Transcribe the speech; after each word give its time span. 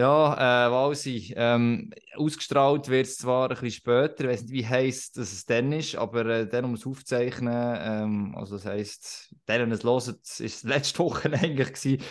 Ja, 0.00 0.66
äh, 0.68 0.70
Walsi. 0.72 1.34
Ähm, 1.36 1.90
ausgestrahlt 2.16 2.88
wird 2.88 3.06
es 3.06 3.18
zwar 3.18 3.50
ein 3.50 3.54
bisschen 3.56 3.70
später, 3.70 4.24
ich 4.24 4.30
weiß 4.30 4.42
nicht, 4.44 4.52
wie 4.52 4.66
heiß 4.66 5.14
es 5.16 5.44
dann 5.44 5.72
ist, 5.72 5.94
aber 5.94 6.24
äh, 6.24 6.48
dann, 6.48 6.64
um 6.64 6.72
es 6.74 6.86
aufzuzeichnen, 6.86 7.52
ähm, 7.80 8.34
also 8.34 8.54
das 8.56 8.64
heisst, 8.64 9.34
denen 9.46 9.70
es 9.72 9.84
hören, 9.84 10.14
ist 10.22 10.40
es 10.40 10.62
letzte 10.62 11.00
Woche 11.00 11.30
eigentlich 11.34 11.72
gewesen, 11.74 12.02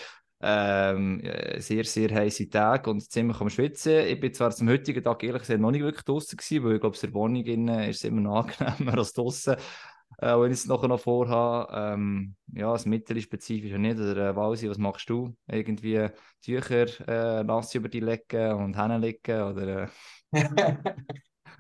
ähm, 0.42 1.20
äh, 1.22 1.60
sehr, 1.62 1.84
sehr 1.84 2.14
heiße 2.14 2.48
Tage 2.50 2.92
und 2.92 3.02
ziemlich 3.10 3.42
am 3.42 3.50
Schwitzen. 3.50 4.06
Ich 4.06 4.20
bin 4.20 4.34
zwar 4.36 4.52
zum 4.52 4.70
heutigen 4.70 5.04
Tag 5.04 5.24
ehrlich 5.24 5.42
gesagt 5.42 5.60
noch 5.60 5.72
nicht 5.72 5.82
wirklich 5.82 6.06
draußen 6.06 6.38
gewesen, 6.38 6.64
weil 6.66 6.76
ich 6.76 6.82
glaube, 6.82 6.96
in 6.96 7.02
der 7.02 7.14
Wohnung 7.16 7.44
ist 7.46 7.98
es 7.98 8.04
immer 8.04 8.30
angenehmer 8.36 8.98
als 9.00 9.14
draußen 9.14 9.56
äh, 10.22 10.40
wenn 10.40 10.52
ich 10.52 10.60
es 10.60 10.66
nachher 10.68 10.88
noch 10.88 11.00
vorhabe. 11.00 11.72
Ähm, 11.74 12.36
ja, 12.54 12.72
das 12.72 12.86
Mittel 12.86 13.18
ist 13.18 13.24
spezifisch 13.26 13.72
nicht. 13.78 13.98
Oder 13.98 14.30
äh, 14.30 14.36
Walsi, 14.36 14.70
was 14.70 14.78
machst 14.78 15.10
du? 15.10 15.36
Irgendwie 15.48 16.08
Tücher 16.42 16.88
äh, 17.08 17.44
nass 17.44 17.74
über 17.76 17.90
die 17.90 18.02
legen 18.02 18.54
und 18.54 18.76
hinlegen? 18.76 19.42
Oder, 19.42 19.84
äh? 19.84 19.88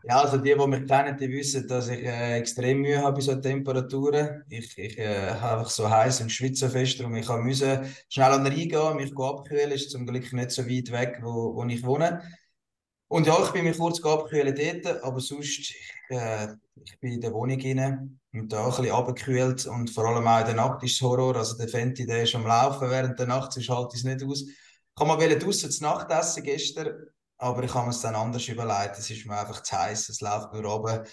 ja, 0.04 0.22
also 0.22 0.38
die, 0.38 0.56
die 0.56 0.68
mich 0.68 0.88
kennen, 0.88 1.18
die 1.18 1.30
wissen, 1.30 1.68
dass 1.68 1.90
ich 1.90 2.04
äh, 2.04 2.38
extrem 2.38 2.82
Mühe 2.82 3.02
habe 3.02 3.16
bei 3.16 3.22
so 3.22 3.36
Temperaturen. 3.36 4.44
Ich, 4.50 4.78
ich 4.78 4.98
äh, 4.98 5.32
habe 5.36 5.60
einfach 5.60 5.72
so 5.72 5.90
heiß 5.90 6.22
und 6.22 6.32
schwitze 6.32 6.70
fest, 6.70 7.02
und 7.02 7.16
ich 7.16 7.30
musste 7.30 7.86
schnell 8.10 8.32
an 8.32 8.44
den 8.44 8.54
Rhein 8.54 8.70
gehen, 8.70 8.96
mich 8.98 9.18
abkühlen. 9.18 9.72
Ist 9.72 9.92
zum 9.92 10.06
Glück 10.06 10.32
nicht 10.34 10.52
so 10.52 10.66
weit 10.66 10.92
weg, 10.92 11.20
wo, 11.22 11.56
wo 11.56 11.64
ich 11.66 11.84
wohne. 11.84 12.22
Und 13.10 13.26
ja, 13.26 13.44
ich 13.44 13.50
bin 13.52 13.66
mich 13.66 13.78
kurz 13.78 14.04
abgekühlt 14.06 14.86
dort, 14.86 15.04
aber 15.04 15.20
sonst, 15.20 15.58
ich, 15.58 15.94
äh, 16.10 16.48
ich 16.76 17.00
bin 17.00 17.14
in 17.14 17.22
der 17.22 17.34
Wohnung 17.34 17.60
rein 17.60 18.20
und 18.32 18.54
da 18.54 18.66
ein 18.66 18.70
bisschen 18.70 18.92
abgekühlt 18.92 19.66
und 19.66 19.90
vor 19.90 20.06
allem 20.06 20.28
auch 20.28 20.40
in 20.42 20.46
der 20.46 20.56
Nacht 20.56 20.84
ist 20.84 20.94
es 20.94 21.02
Horror. 21.02 21.36
Also 21.36 21.58
der 21.58 21.68
Fenty, 21.70 22.06
der 22.06 22.22
ist 22.22 22.36
am 22.36 22.46
Laufen 22.46 22.88
während 22.92 23.18
der 23.18 23.26
Nacht, 23.26 23.52
sonst 23.52 23.70
halte 23.70 23.96
ich 23.96 24.02
es 24.02 24.06
nicht 24.06 24.24
aus. 24.24 24.42
Ich 24.44 24.56
kann 24.96 25.08
mal 25.08 25.18
draußen 25.18 25.72
zu 25.72 25.84
Nacht 25.84 26.12
essen 26.12 26.44
gestern, 26.44 27.08
aber 27.40 27.64
ich 27.64 27.74
habe 27.74 27.88
mir 27.88 27.94
es 27.94 28.02
dann 28.02 28.14
anders 28.14 28.48
überlegt. 28.48 29.00
Es 29.00 29.10
ist 29.10 29.26
mir 29.26 29.40
einfach 29.40 29.64
zu 29.64 29.76
heiß, 29.76 30.10
es 30.10 30.22
läuft 30.22 30.54
nur 30.54 30.72
oben. 30.72 31.04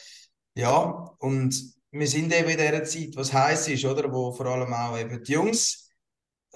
Ja, 0.54 1.14
und 1.18 1.74
wir 1.92 2.06
sind 2.06 2.30
eben 2.34 2.50
in 2.50 2.58
dieser 2.58 2.84
Zeit, 2.84 3.16
was 3.16 3.32
heiß 3.32 3.68
ist, 3.68 3.86
oder? 3.86 4.12
Wo 4.12 4.32
vor 4.32 4.46
allem 4.46 4.74
auch 4.74 4.98
eben 4.98 5.24
die 5.24 5.32
Jungs 5.32 5.85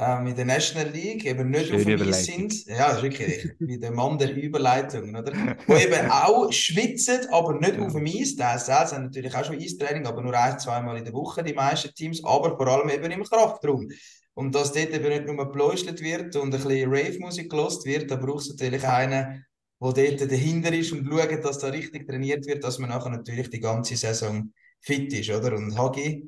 ähm, 0.00 0.28
in 0.28 0.34
der 0.34 0.46
National 0.46 0.88
League 0.88 1.26
eben 1.26 1.50
nicht 1.50 1.66
Schöne 1.66 1.78
auf 1.78 1.84
dem 1.84 2.08
Eis 2.08 2.24
sind. 2.24 2.66
Ja, 2.66 2.88
das 2.88 2.96
ist 2.96 3.02
wirklich 3.02 3.50
wie 3.58 3.78
der 3.78 3.90
Mann 3.90 4.16
der 4.16 4.34
Überleitungen, 4.34 5.14
oder? 5.14 5.32
Wo 5.66 5.76
eben 5.76 6.10
auch 6.10 6.50
schwitzen, 6.50 7.26
aber 7.30 7.54
nicht 7.58 7.76
ja. 7.76 7.84
auf 7.84 7.92
dem 7.92 8.06
Eis. 8.06 8.34
Die 8.34 8.42
SLs 8.42 8.92
haben 8.92 9.04
natürlich 9.04 9.34
auch 9.34 9.44
schon 9.44 9.60
Eistraining, 9.60 10.06
aber 10.06 10.22
nur 10.22 10.34
ein, 10.34 10.58
zweimal 10.58 10.96
in 10.96 11.04
der 11.04 11.12
Woche, 11.12 11.42
die 11.42 11.52
meisten 11.52 11.94
Teams, 11.94 12.24
aber 12.24 12.56
vor 12.56 12.66
allem 12.68 12.88
eben 12.88 13.10
im 13.10 13.24
Kraftraum. 13.24 13.88
Und 14.34 14.54
dass 14.54 14.72
dort 14.72 14.90
eben 14.90 15.08
nicht 15.08 15.26
nur 15.26 15.36
gepläustert 15.36 16.00
wird 16.00 16.34
und 16.36 16.54
ein 16.54 16.62
bisschen 16.62 16.90
Rave-Musik 16.90 17.50
gelost 17.50 17.84
wird, 17.84 18.10
da 18.10 18.16
braucht 18.16 18.42
es 18.42 18.50
natürlich 18.50 18.86
einen, 18.86 19.44
der 19.82 19.92
dort 19.92 20.32
dahinter 20.32 20.72
ist 20.72 20.92
und 20.92 21.06
schaut, 21.06 21.44
dass 21.44 21.58
da 21.58 21.68
richtig 21.68 22.08
trainiert 22.08 22.46
wird, 22.46 22.64
dass 22.64 22.78
man 22.78 22.88
nachher 22.90 23.10
natürlich 23.10 23.50
die 23.50 23.60
ganze 23.60 23.96
Saison 23.96 24.52
fit 24.80 25.12
ist, 25.12 25.30
oder? 25.30 25.56
Und 25.56 25.76
Hagi, 25.76 26.26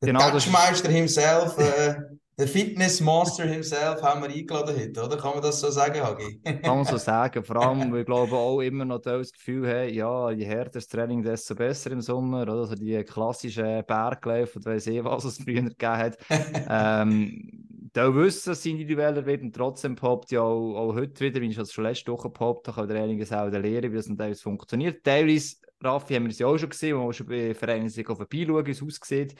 der 0.00 0.12
genau, 0.12 0.30
Touchmeister 0.30 0.90
himself, 0.90 1.58
äh, 1.58 1.94
der 2.38 2.48
Fitness-Monster 2.48 3.44
himself 3.44 4.02
haben 4.02 4.22
wir 4.22 4.30
eingeladen 4.30 4.74
heute, 4.74 5.04
oder? 5.04 5.16
Kann 5.18 5.32
man 5.32 5.42
das 5.42 5.60
so 5.60 5.70
sagen, 5.70 6.02
Hagi? 6.02 6.40
Kann 6.42 6.76
man 6.76 6.84
so 6.84 6.96
sagen. 6.96 7.44
Vor 7.44 7.56
allem, 7.56 7.92
wir 7.94 8.04
glauben 8.04 8.32
auch 8.32 8.60
immer 8.60 8.86
noch 8.86 9.00
das 9.00 9.32
Gefühl 9.32 9.68
haben, 9.68 9.92
ja, 9.92 10.30
je 10.30 10.46
härter 10.46 10.72
das 10.72 10.88
Training, 10.88 11.22
desto 11.22 11.54
besser 11.54 11.90
im 11.90 12.00
Sommer. 12.00 12.42
Oder? 12.42 12.52
Also 12.54 12.74
die 12.74 13.02
klassischen 13.04 13.84
Bergläufe 13.86 14.58
und 14.58 14.64
weiss 14.64 14.86
ich, 14.86 15.04
was 15.04 15.24
es 15.24 15.42
früher 15.42 15.62
gegeben 15.62 15.96
hat. 15.96 16.16
ähm, 16.68 17.66
da 17.92 18.14
wissen, 18.14 18.50
dass 18.50 18.60
es 18.60 18.66
individueller 18.66 19.26
wird 19.26 19.42
und 19.42 19.54
trotzdem 19.54 19.94
poppt 19.94 20.30
ja 20.30 20.40
auch, 20.40 20.76
auch 20.76 20.94
heute 20.94 21.24
wieder, 21.24 21.40
wie 21.42 21.48
ich 21.48 21.56
das 21.56 21.72
schon 21.72 21.84
letzte 21.84 22.12
Woche 22.12 22.30
poppt, 22.30 22.68
da 22.68 22.72
kann 22.72 22.88
der 22.88 23.02
einiges 23.02 23.30
auch 23.32 23.48
lernen, 23.48 23.92
wie 23.92 23.96
das 23.96 24.06
teilweise 24.06 24.42
funktioniert. 24.42 25.04
Teilweise, 25.04 25.56
Raffi, 25.82 26.14
haben 26.14 26.24
wir 26.24 26.30
es 26.30 26.38
ja 26.38 26.46
auch 26.46 26.56
schon 26.56 26.70
gesehen, 26.70 26.96
wo 26.96 27.06
wir 27.08 27.12
schon 27.12 27.26
bei 27.26 27.54
Vereinen 27.54 27.90
vorbeischauen, 27.90 28.66
wie 28.66 28.70
es 28.70 28.82
aussieht. 28.82 29.34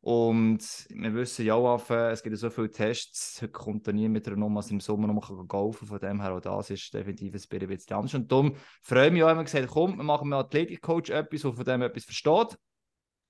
Und 0.00 0.86
wir 0.90 1.14
wissen 1.14 1.44
ja 1.44 1.54
auch, 1.54 1.90
es 1.90 2.22
gibt 2.22 2.38
so 2.38 2.50
viele 2.50 2.70
Tests, 2.70 3.42
heute 3.42 3.52
kommt 3.52 3.86
da 3.86 3.92
nie 3.92 4.08
mit 4.08 4.26
einer 4.26 4.36
Nummer, 4.36 4.64
im 4.70 4.80
Sommer 4.80 5.08
noch 5.08 5.30
mal 5.30 5.44
golfen 5.44 5.88
Von 5.88 5.98
dem 5.98 6.20
her, 6.20 6.34
auch 6.34 6.40
das 6.40 6.70
ist 6.70 6.94
definitiv 6.94 7.34
ein 7.34 7.68
bisschen 7.68 7.96
anders. 7.96 8.14
Und 8.14 8.30
darum 8.30 8.54
freue 8.82 9.08
ich 9.08 9.12
mich 9.12 9.24
auch 9.24 9.30
immer 9.30 9.44
gesagt, 9.44 9.68
komm, 9.68 9.96
wir 9.96 10.04
machen 10.04 10.28
mit 10.28 10.38
Athletikcoach 10.38 11.10
etwas, 11.10 11.42
der 11.42 11.52
von 11.52 11.64
dem 11.64 11.82
etwas 11.82 12.04
versteht. 12.04 12.58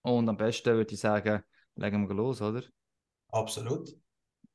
Und 0.02 0.28
am 0.28 0.36
besten 0.36 0.74
würde 0.74 0.92
ich 0.92 1.00
sagen, 1.00 1.42
legen 1.74 2.08
wir 2.08 2.14
los, 2.14 2.42
oder? 2.42 2.62
Absolut. 3.28 3.88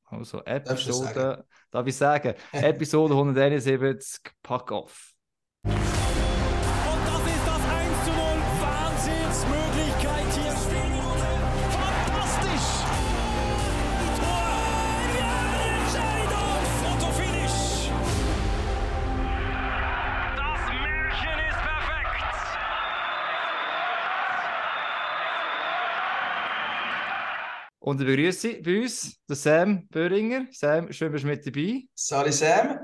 Also, 0.04 0.42
Episode, 0.44 1.44
darf 1.70 1.86
ich 1.86 1.96
sagen, 1.96 2.34
Episode 2.52 3.14
171, 3.14 4.20
Pack 4.42 4.70
off. 4.70 5.13
Und 27.84 28.00
ich 28.00 28.06
begrüße 28.06 28.62
bei 28.62 28.80
uns 28.80 29.22
den 29.26 29.36
Sam 29.36 29.86
Böhringer. 29.88 30.46
Sam, 30.52 30.90
schön, 30.90 31.12
bist 31.12 31.24
du 31.24 31.28
mit 31.28 31.46
dabei. 31.46 31.82
Sali 31.94 32.32
Sam. 32.32 32.78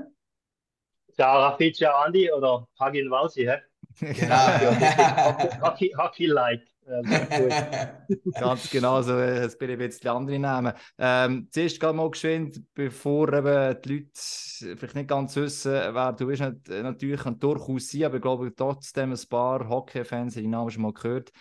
Ciao 1.15 1.39
Rafi, 1.39 1.73
ciao 1.73 2.03
Andi 2.03 2.31
oder 2.31 2.67
Hagin 2.79 3.09
Walsi, 3.09 3.45
hä? 3.45 3.57
Genau. 3.99 4.37
Hockey-like. 5.97 6.67
Ganz 8.39 8.69
genau, 8.69 9.01
so 9.01 9.17
es 9.17 9.57
bin 9.57 9.71
ein 9.71 9.77
bisschen 9.79 10.11
andere 10.11 10.37
Namen. 10.37 10.73
Ähm, 10.99 11.47
zuerst 11.49 11.79
gerade 11.79 11.97
mal 11.97 12.11
geschwind, 12.11 12.61
bevor 12.75 13.33
eben 13.33 13.81
die 13.81 13.93
Leute 13.93 14.77
vielleicht 14.77 14.95
nicht 14.95 15.09
ganz 15.09 15.35
wissen, 15.35 15.71
wer 15.71 16.13
du 16.13 16.27
bist, 16.27 16.43
natürlich 16.67 17.21
kann 17.21 17.39
durchaus 17.39 17.89
sein, 17.89 18.03
aber 18.03 18.17
ich 18.17 18.21
glaube 18.21 18.53
trotzdem 18.55 19.13
ein 19.13 19.29
paar 19.29 19.67
Hockey-Fans 19.67 20.35
haben 20.35 20.43
die 20.43 20.47
Namen 20.47 20.69
schon 20.69 20.83
mal 20.83 20.93
gehört. 20.93 21.31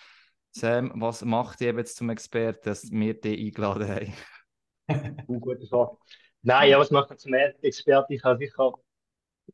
Sam, 0.52 0.92
was 0.96 1.24
macht 1.24 1.60
dich 1.60 1.72
jetzt 1.74 1.96
zum 1.96 2.10
Experten, 2.10 2.60
dass 2.64 2.90
wir 2.90 3.14
dich 3.14 3.38
eingeladen 3.38 3.88
haben? 3.88 4.14
uh, 5.28 5.40
gute 5.40 5.66
Frage. 5.66 5.96
Nein, 6.42 6.70
ja, 6.70 6.78
was 6.78 6.90
macht 6.90 7.10
mich 7.10 7.18
zum 7.18 7.34
Experten? 7.34 8.12
Ich 8.12 8.24
habe 8.24 8.38
sicher 8.38 8.72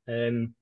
ähm, 0.06 0.54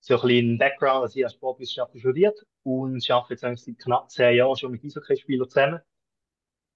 so 0.00 0.14
ein 0.14 0.20
bisschen 0.20 0.58
Background, 0.58 1.02
also 1.02 1.18
ich 1.18 1.24
habe 1.24 1.34
Sportwissenschaften 1.34 2.00
studiert 2.00 2.38
und 2.62 3.08
arbeite 3.10 3.48
jetzt 3.48 3.64
seit 3.64 3.78
knapp 3.78 4.10
zehn 4.10 4.36
Jahren 4.36 4.56
schon 4.56 4.72
mit 4.72 4.84
Eishockeyspielern 4.84 5.48
zusammen. 5.48 5.80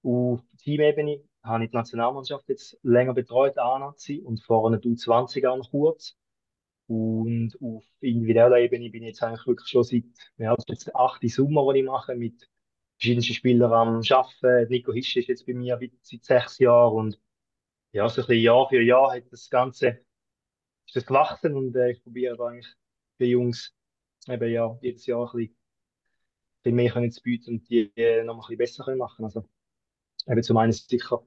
Auf 0.03 0.41
Teamebene 0.59 1.23
habe 1.43 1.65
ich 1.65 1.71
die 1.71 1.77
Nationalmannschaft 1.77 2.49
jetzt 2.49 2.79
länger 2.83 3.15
betreut, 3.15 3.59
A-Nazi, 3.59 4.23
und 4.25 4.43
vorher 4.43 4.73
eine 4.73 4.83
U20 4.83 5.47
auch 5.47 5.57
noch 5.57 5.71
kurz. 5.71 6.17
Und 6.87 7.57
auf 7.61 7.85
individueller 8.01 8.59
Ebene 8.59 8.91
bin 8.91 9.03
ich 9.03 9.11
jetzt 9.11 9.23
eigentlich 9.23 9.47
wirklich 9.47 9.69
schon 9.69 9.85
seit, 9.85 10.05
ja, 10.37 10.55
das 10.55 10.65
jetzt 10.69 10.87
der 10.87 10.97
achte 10.97 11.29
Sommer, 11.29 11.73
den 11.73 11.85
ich 11.85 11.91
mache, 11.91 12.15
mit 12.15 12.49
verschiedenste 13.03 13.35
Spieler 13.35 13.73
am 13.73 14.01
Arbeiten. 14.09 14.69
Nico 14.71 14.93
Hisch 14.93 15.17
ist 15.17 15.27
jetzt 15.27 15.45
bei 15.45 15.55
mir 15.55 15.77
seit 16.03 16.23
sechs 16.23 16.61
Jahren 16.61 16.95
und 16.95 17.21
ja, 17.91 18.09
so 18.09 18.23
ein 18.23 18.27
bisschen 18.29 18.43
Jahr 18.45 18.69
für 18.69 18.81
Jahr 18.81 19.17
hat 19.17 19.25
das 19.33 19.51
Ganze 19.51 20.05
ist 20.87 20.95
das 20.95 21.07
gewachsen 21.07 21.57
und 21.57 21.75
äh, 21.75 21.91
ich 21.91 22.03
probiere 22.05 22.41
eigentlich 22.47 22.73
die 23.19 23.27
Jungs 23.27 23.75
eben 24.29 24.53
ja 24.53 24.79
jedes 24.81 25.05
Jahr 25.07 25.27
ein 25.35 25.37
bisschen, 25.37 25.51
ein 25.51 26.63
bisschen 26.63 26.77
mehr 26.77 26.93
können 26.93 27.11
zu 27.11 27.23
bieten 27.23 27.55
und 27.55 27.69
die 27.69 27.93
äh, 27.97 28.23
noch 28.23 28.37
ein 28.37 28.41
bisschen 28.41 28.59
besser 28.59 28.85
können 28.85 28.99
machen. 28.99 29.25
Also 29.25 29.49
eben 30.29 30.43
zum 30.45 30.57
einen 30.59 30.73
sicher 30.73 31.27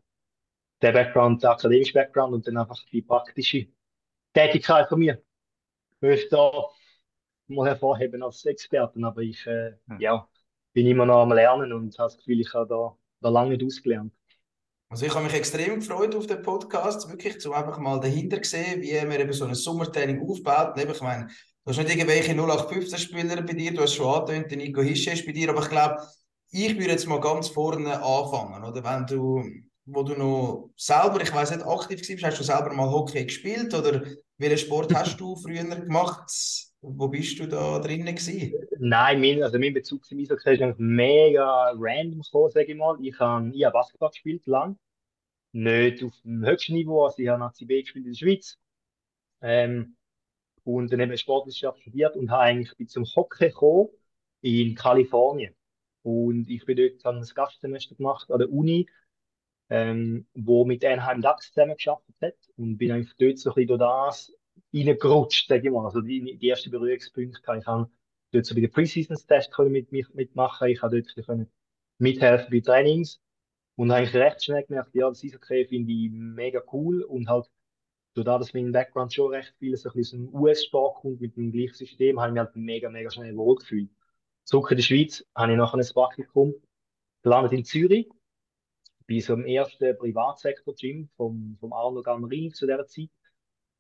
der 0.82 0.94
Background, 0.94 1.44
der 1.44 1.52
akademische 1.52 1.94
Background 1.94 2.36
und 2.36 2.48
dann 2.48 2.58
einfach 2.58 2.82
die 2.90 3.02
praktische 3.02 3.68
Tätigkeit 4.34 4.88
von 4.88 5.00
mir. 5.00 5.22
Ich 5.92 6.02
möchte 6.02 6.30
da 6.30 6.70
mal 7.48 7.68
hervorheben 7.68 8.24
als 8.24 8.46
Experten, 8.46 9.04
aber 9.04 9.22
ich 9.22 9.46
äh, 9.46 9.74
ja 10.00 10.30
bin 10.76 10.88
immer 10.88 11.06
noch 11.06 11.22
am 11.22 11.32
Lernen 11.32 11.72
und 11.72 11.98
habe 11.98 12.10
das 12.10 12.18
Gefühl, 12.18 12.42
ich 12.42 12.54
habe 12.54 12.68
da, 12.68 12.96
da 13.22 13.30
lange 13.30 13.52
nicht 13.52 13.64
ausgelernt. 13.66 14.14
Also 14.90 15.06
ich 15.06 15.16
habe 15.16 15.24
mich 15.24 15.34
extrem 15.34 15.80
gefreut 15.80 16.14
auf 16.14 16.28
den 16.28 16.42
Podcast, 16.42 17.10
wirklich, 17.10 17.44
um 17.48 17.54
einfach 17.54 17.80
mal 17.80 18.00
dahinter 18.00 18.42
zu 18.42 18.52
sehen, 18.52 18.82
wie 18.82 18.94
man 19.06 19.20
eben 19.20 19.34
so 19.34 19.46
ein 19.46 19.56
Sommertraining 19.56 20.22
aufbaut. 20.30 20.78
ich 20.78 21.02
meine, 21.02 21.28
du 21.28 21.70
hast 21.70 21.78
nicht 21.78 21.90
irgendwelche 21.90 22.34
0815-Spieler 22.34 23.42
bei 23.42 23.54
dir, 23.54 23.74
du 23.74 23.82
hast 23.82 23.96
schon 23.96 24.14
angetönt, 24.14 24.52
der 24.52 24.58
Nico 24.58 24.82
Hische 24.82 25.12
ist 25.12 25.26
bei 25.26 25.32
dir, 25.32 25.50
aber 25.50 25.62
ich 25.62 25.70
glaube, 25.70 25.98
ich 26.52 26.78
würde 26.78 26.92
jetzt 26.92 27.08
mal 27.08 27.22
ganz 27.22 27.48
vorne 27.48 27.94
anfangen, 28.04 28.64
oder? 28.64 28.84
Wenn 28.84 29.06
du, 29.08 29.44
wo 29.86 30.04
du 30.04 30.14
noch 30.14 30.72
selber, 30.76 31.22
ich 31.22 31.34
weiß 31.34 31.52
nicht, 31.52 31.66
aktiv 31.66 32.22
warst, 32.22 32.24
hast 32.24 32.40
du 32.40 32.44
selber 32.44 32.74
mal 32.74 32.90
Hockey 32.90 33.24
gespielt 33.24 33.74
oder 33.74 34.04
welchen 34.38 34.58
Sport 34.58 34.94
hast 34.94 35.20
du 35.20 35.38
früher 35.38 35.64
gemacht? 35.64 36.30
Wo 36.88 37.08
bist 37.08 37.40
du 37.40 37.48
da 37.48 37.80
drinnen 37.80 38.16
gewesen? 38.16 38.54
Nein, 38.78 39.20
mein, 39.20 39.42
also 39.42 39.58
mein 39.58 39.74
Bezug 39.74 40.06
zum 40.06 40.20
Eishockey 40.20 40.54
ist 40.54 40.62
eigentlich 40.62 40.78
mega 40.78 41.72
random 41.76 42.22
gekommen, 42.22 42.52
sage 42.52 42.72
ich 42.72 42.78
mal. 42.78 42.98
Ich 43.02 43.20
habe 43.20 43.52
ich 43.54 43.66
hab 43.66 43.74
Basketball 43.74 44.12
gespielt, 44.12 44.46
lang. 44.46 44.78
Nicht 45.52 46.04
auf 46.04 46.14
dem 46.24 46.46
höchsten 46.46 46.74
Niveau, 46.74 47.06
also 47.06 47.18
ich 47.18 47.28
habe 47.28 47.40
Nazi 47.40 47.66
B 47.66 47.82
gespielt 47.82 48.06
in 48.06 48.12
der 48.12 48.18
Schweiz. 48.18 48.60
Ähm, 49.42 49.96
und 50.64 50.92
dann 50.92 51.00
eben 51.00 51.18
Sportwissenschaft 51.18 51.82
studiert 51.82 52.16
und 52.18 52.30
habe 52.30 52.44
eigentlich 52.44 52.76
bin 52.78 52.88
zum 52.88 53.06
Hockey 53.16 53.48
gekommen 53.50 53.90
in 54.42 54.76
Kalifornien. 54.76 55.56
Und 56.04 56.50
ich 56.50 56.66
bin 56.66 56.78
dort 56.78 57.04
dann 57.04 57.18
ein 57.18 57.28
Gastsemester 57.34 57.96
gemacht 57.96 58.30
an 58.30 58.38
der 58.40 58.52
Uni, 58.52 58.88
ähm, 59.70 60.28
wo 60.36 60.66
mit 60.66 60.86
Anaheim 60.86 61.22
Ducks 61.24 61.48
zusammengearbeitet 61.52 62.16
hat 62.22 62.50
und 62.58 62.78
bin 62.78 62.92
eigentlich 62.92 63.16
dort 63.18 63.40
so 63.40 63.50
ein 63.50 63.56
bisschen 63.56 63.68
durch 63.70 63.80
das 63.80 64.34
reingerutscht, 64.76 65.48
sage 65.48 65.68
ich 65.68 65.72
mal. 65.72 65.86
Also 65.86 66.02
die, 66.02 66.38
die 66.38 66.50
ersten 66.50 66.72
Berührungspunkte 66.72 67.40
ich 67.58 67.66
haben 67.66 67.88
dort 68.32 68.46
so 68.46 68.56
bei 68.56 68.62
den 68.62 68.72
Preseason-Tests 68.72 69.58
mit, 69.60 69.92
mit, 69.92 70.14
mitmachen. 70.14 70.70
Ich 70.70 70.82
habe 70.82 71.02
dort 71.02 71.26
können 71.26 71.50
mithelfen 71.98 72.50
bei 72.52 72.60
Trainings 72.60 73.22
und 73.76 73.92
habe 73.92 74.02
eigentlich 74.02 74.16
recht 74.16 74.44
schnell 74.44 74.64
gemerkt, 74.64 74.94
ja, 74.94 75.08
das 75.08 75.24
Eishockey 75.24 75.66
finde 75.66 75.92
ich 75.92 76.10
mega 76.12 76.62
cool 76.74 77.04
und 77.04 77.30
halt 77.30 77.50
durch 78.14 78.26
das, 78.26 78.40
dass 78.40 78.54
mein 78.54 78.72
Background 78.72 79.14
schon 79.14 79.32
recht 79.32 79.54
viel 79.60 79.76
so 79.76 79.90
ein 79.90 79.96
bisschen 79.96 80.34
US-Sport 80.34 81.02
kommt 81.02 81.22
mit 81.22 81.36
dem 81.36 81.52
gleichen 81.52 81.74
System, 81.74 82.20
habe 82.20 82.30
ich 82.30 82.34
mich 82.34 82.40
halt 82.40 82.56
mega, 82.56 82.90
mega 82.90 83.10
schnell 83.12 83.36
wohlgefühlt. 83.36 83.90
Zurück 84.46 84.72
in 84.72 84.78
der 84.78 84.84
Schweiz 84.84 85.26
habe 85.36 85.52
ich 85.52 85.58
nachher 85.58 85.78
ein 85.78 85.94
Praktikum 85.94 86.54
gelandet 87.24 87.54
in 87.54 87.66
Zürich, 87.66 88.08
bei 89.08 89.20
so 89.20 89.34
einem 89.34 89.46
ersten 89.46 89.98
Privatsektor-Gym 89.98 91.10
vom, 91.18 91.58
vom 91.60 91.74
Arno 91.74 92.02
Gammerini 92.02 92.52
zu 92.52 92.66
dieser 92.66 92.88
Zeit, 92.88 93.10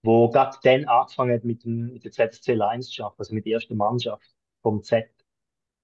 wo 0.05 0.29
gerade 0.29 0.57
dann 0.63 0.85
angefangen 0.85 1.33
hat 1.33 1.43
mit, 1.43 1.63
dem, 1.63 1.93
mit 1.93 2.03
der 2.03 2.11
ZSC 2.11 2.53
Lions 2.53 2.89
zu 2.89 3.03
arbeiten, 3.03 3.19
also 3.19 3.35
mit 3.35 3.45
der 3.45 3.53
ersten 3.53 3.75
Mannschaft 3.75 4.35
vom 4.61 4.83
Z. 4.83 5.09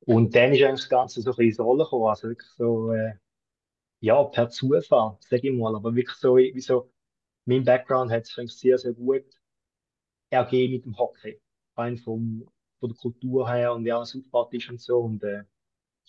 Und 0.02 0.36
dann 0.36 0.54
ist 0.54 0.64
eigentlich 0.64 0.82
das 0.82 0.90
Ganze 0.90 1.22
so 1.22 1.32
ein 1.32 1.36
bisschen 1.36 1.50
ins 1.50 1.60
Rollen 1.60 1.80
gekommen, 1.80 2.08
also 2.08 2.28
wirklich 2.28 2.50
so, 2.52 2.92
äh, 2.92 3.14
ja, 4.00 4.24
per 4.24 4.50
Zufall, 4.50 5.18
sage 5.22 5.50
ich 5.50 5.56
mal, 5.56 5.76
aber 5.76 5.94
wirklich 5.96 6.18
so, 6.18 6.38
wie 6.38 6.60
so, 6.60 6.92
mein 7.46 7.64
Background 7.64 8.12
hat 8.12 8.26
sich 8.26 8.52
sehr, 8.52 8.78
sehr 8.78 8.94
gut 8.94 9.26
ergeben 10.30 10.74
mit 10.74 10.86
dem 10.86 10.98
Hockey. 10.98 11.40
Rein 11.76 11.98
vom, 11.98 12.48
von 12.80 12.90
der 12.90 12.98
Kultur 12.98 13.50
her 13.50 13.74
und 13.74 13.86
wie 13.86 13.92
alles 13.92 14.16
aufgebaut 14.16 14.54
ist 14.54 14.70
und 14.70 14.82
so. 14.82 15.00
Und 15.00 15.24
äh, 15.24 15.44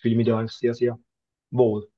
fühle 0.01 0.17
mich 0.17 0.27
da 0.27 0.39
eigentlich 0.39 0.53
sehr, 0.53 0.75
sehr 0.75 0.99
wohl. 1.51 1.89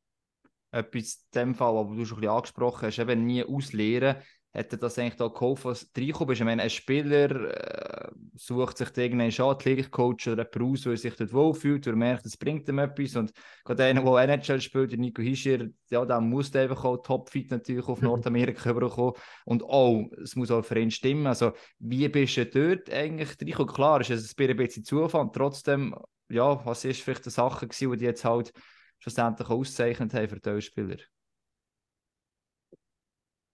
Etwas 0.70 1.26
in 1.32 1.40
dem 1.40 1.54
Fall, 1.54 1.76
aber 1.76 1.94
du 1.94 2.04
schon 2.04 2.18
ein 2.18 2.20
bisschen 2.22 2.36
angesprochen 2.36 2.86
hast, 2.86 2.98
eben 2.98 3.26
nie 3.26 3.44
ausleeren 3.44 4.16
hätte 4.54 4.78
das 4.78 4.98
eigentlich 4.98 5.16
da 5.16 5.26
geholfen, 5.26 5.70
was 5.70 5.92
du 5.92 6.00
reingekommen 6.00 6.28
bist? 6.28 6.40
Ich 6.40 6.44
meine, 6.44 6.62
ein 6.62 6.70
Spieler 6.70 8.06
äh, 8.06 8.12
sucht 8.36 8.78
sich 8.78 8.96
irgendeinen 8.96 9.32
Schadlich-Coach 9.32 10.28
oder 10.28 10.48
jemanden 10.52 10.72
aus, 10.72 10.82
der 10.82 10.96
sich 10.96 11.16
dort 11.16 11.32
wohlfühlt, 11.32 11.84
der 11.84 11.96
merkt, 11.96 12.24
es 12.24 12.36
bringt 12.36 12.68
ihm 12.68 12.78
etwas. 12.78 13.16
Und 13.16 13.32
gerade 13.64 13.84
einer, 13.84 14.02
der 14.04 14.34
NHL 14.34 14.60
spielt, 14.60 14.92
der 14.92 14.98
Nico 14.98 15.22
Hischier, 15.22 15.70
ja, 15.90 16.04
der 16.04 16.20
muss 16.20 16.54
einfach 16.54 16.84
auch 16.84 16.98
topfit 16.98 17.50
natürlich 17.50 17.86
auf 17.88 18.00
mhm. 18.00 18.08
Nordamerika 18.08 18.70
überkommen. 18.70 19.14
Und 19.44 19.64
auch, 19.64 20.08
es 20.22 20.36
muss 20.36 20.52
auch 20.52 20.64
für 20.64 20.78
ihn 20.78 20.92
stimmen. 20.92 21.26
Also, 21.26 21.52
wie 21.80 22.08
bist 22.08 22.36
du 22.36 22.46
dort 22.46 22.90
eigentlich 22.90 23.30
reingekommen? 23.30 23.74
Klar, 23.74 24.00
ist 24.02 24.10
es 24.10 24.38
ein 24.38 24.56
bisschen 24.56 24.84
Zufall. 24.84 25.30
Trotzdem, 25.32 25.96
ja, 26.28 26.64
was 26.64 26.84
ist 26.84 27.00
vielleicht 27.00 27.24
eine 27.24 27.32
Sache 27.32 27.66
gewesen, 27.66 27.98
die 27.98 28.04
jetzt 28.04 28.24
halt 28.24 28.52
schlussendlich 29.00 29.48
auszeichnet 29.48 30.14
haben 30.14 30.28
für 30.28 30.38
die 30.38 30.62
Spieler? 30.62 30.96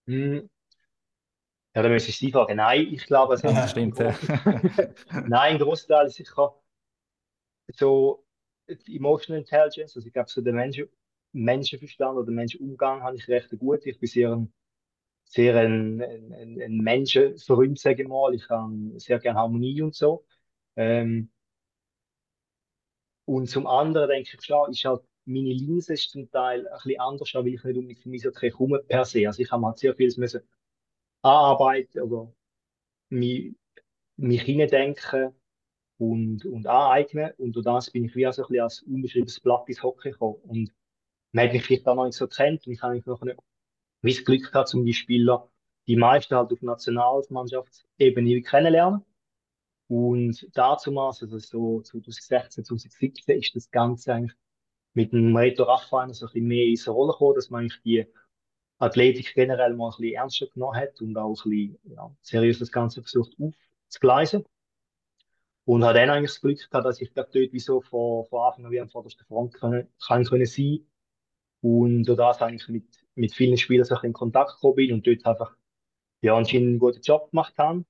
Mm, 0.07 0.41
ja, 1.75 1.83
dann 1.83 1.93
müsste 1.93 2.11
ich 2.11 2.19
Sie 2.19 2.33
fragen. 2.33 2.57
Nein, 2.57 2.89
ich 2.93 3.07
glaube, 3.07 3.35
es 3.35 3.43
Ja, 3.43 3.67
stimmt. 3.69 3.99
Ja. 3.99 4.15
Nein, 5.13 5.55
ein 5.55 5.59
Großteil 5.59 6.07
ist 6.07 6.17
sicher 6.17 6.55
so 7.75 8.25
die 8.87 8.97
Emotional 8.97 9.41
Intelligence, 9.41 9.97
also 9.97 10.07
ich 10.07 10.13
glaube, 10.13 10.31
so 10.31 10.41
der 10.41 10.53
Menschen, 10.53 10.89
Menschenverstand 11.33 12.19
oder 12.19 12.31
Menschenumgang 12.31 13.03
habe 13.03 13.17
ich 13.17 13.29
recht 13.29 13.51
gut. 13.59 13.85
Ich 13.87 13.99
bin 13.99 14.09
sehr 14.09 14.33
ein, 14.33 14.53
sehr 15.25 15.57
ein, 15.57 16.03
ein, 16.03 16.63
ein 16.63 16.79
Menschenfreund, 16.79 17.79
sage 17.79 18.03
ich 18.03 18.09
mal. 18.09 18.35
Ich 18.35 18.49
habe 18.51 18.99
sehr 19.01 19.19
gerne 19.21 19.39
Harmonie 19.39 19.83
und 19.83 19.95
so. 19.95 20.25
Ähm, 20.77 21.31
und 23.25 23.49
zum 23.49 23.67
anderen 23.67 24.09
denke 24.09 24.31
ich 24.35 24.45
schon, 24.45 24.71
ist 24.71 24.85
halt, 24.85 25.03
meine 25.25 25.53
Linse 25.53 25.93
ist 25.95 26.11
zum 26.11 26.31
Teil 26.31 26.67
ein 26.67 26.75
bisschen 26.75 27.01
anders, 27.01 27.35
weil 27.35 27.47
ich 27.49 27.63
nicht 27.65 27.77
unbedingt 27.77 28.01
für 28.01 28.09
mich 28.09 28.23
so 28.23 28.31
komme 28.33 28.81
per 28.81 29.05
se. 29.05 29.27
Also 29.27 29.43
ich 29.43 29.51
habe 29.51 29.67
halt 29.67 29.79
sehr 29.79 29.95
vieles 29.95 30.17
müssen 30.17 30.43
anarbeiten 31.23 32.03
oder 32.03 32.33
mich, 33.11 33.55
mich 34.17 34.43
hineindenken 34.43 35.35
und, 35.99 36.45
und 36.47 36.67
aneignen. 36.67 37.33
Und 37.39 37.53
durch 37.53 37.65
das 37.65 37.91
bin 37.91 38.05
ich 38.05 38.17
wie 38.17 38.31
so 38.33 38.43
ein 38.43 38.49
bisschen 38.49 38.63
als 38.63 38.83
unbeschriebenes 38.83 39.41
Blatt 39.41 39.69
ins 39.69 39.83
Hockey 39.83 40.13
gekommen. 40.13 40.37
Und 40.43 40.73
man 41.33 41.47
hat 41.47 41.53
mich 41.53 41.65
vielleicht 41.65 41.87
auch 41.87 41.95
noch 41.95 42.07
nicht 42.07 42.17
so 42.17 42.27
kennt 42.27 42.67
und 42.67 42.73
ich 42.73 42.83
habe 42.83 43.03
noch 43.05 43.23
nicht 43.23 43.39
wie 44.03 44.15
das 44.15 44.25
Glück 44.25 44.51
gehabt, 44.51 44.75
um 44.75 44.85
die 44.85 44.95
Spieler, 44.95 45.51
die 45.87 45.97
meisten 45.97 46.35
halt 46.35 46.53
auf 46.53 46.63
Nationalmannschaftsebene 46.63 48.43
kennenlernen. 48.43 49.05
Und 49.89 50.49
damals, 50.55 51.23
also 51.23 51.39
so 51.39 51.81
2016, 51.83 52.65
2017, 52.65 53.39
ist 53.39 53.57
das 53.57 53.71
Ganze 53.71 54.15
eigentlich 54.15 54.37
mit 54.95 55.13
dem 55.13 55.37
Reto 55.37 55.65
Raffaele 55.65 56.15
so 56.15 56.27
ein 56.27 56.33
bisschen 56.33 56.49
mehr 56.49 56.67
ins 56.67 56.89
Rollen 56.89 57.11
gekommen, 57.11 57.35
dass 57.35 57.51
man 57.51 57.63
eigentlich 57.63 57.83
die 57.83 58.07
Athletik 58.81 59.35
generell 59.35 59.75
mal 59.75 59.91
ein 59.91 59.97
bisschen 59.99 60.15
ernster 60.15 60.47
genommen 60.49 60.77
hat 60.77 61.01
und 61.01 61.17
auch 61.17 61.29
ein 61.45 61.51
bisschen 61.51 61.79
ja, 61.85 62.11
seriös 62.23 62.59
das 62.59 62.73
Ganze 62.73 63.03
versucht 63.03 63.37
aufzugleisen. 63.39 64.45
Und 65.65 65.85
hat 65.85 65.97
dann 65.97 66.11
eigentlich 66.11 66.31
das 66.33 66.41
Glück 66.41 66.59
gehabt, 66.59 66.87
dass 66.87 67.01
ich 67.01 67.13
dort 67.13 67.35
wie 67.35 67.59
so 67.61 67.81
von, 67.83 68.25
von 68.27 68.41
Anfang 68.41 68.65
an 68.65 68.71
wie 68.73 68.81
am 68.81 68.89
vordersten 68.89 69.27
Front 69.27 69.55
können, 69.55 69.87
kann 70.05 70.25
können 70.25 70.47
sein 70.47 70.81
und 71.61 72.05
durch 72.05 72.17
das 72.17 72.41
eigentlich 72.41 72.69
mit, 72.69 72.87
mit 73.15 73.35
vielen 73.35 73.59
Spielern 73.59 73.87
in 74.03 74.13
Kontakt 74.15 74.55
gekommen 74.55 74.77
bin 74.77 74.93
und 74.95 75.07
dort 75.07 75.25
einfach 75.27 75.55
ja, 76.23 76.35
anscheinend 76.35 76.69
einen 76.69 76.79
guten 76.79 77.03
Job 77.03 77.31
gemacht 77.31 77.57
haben. 77.59 77.87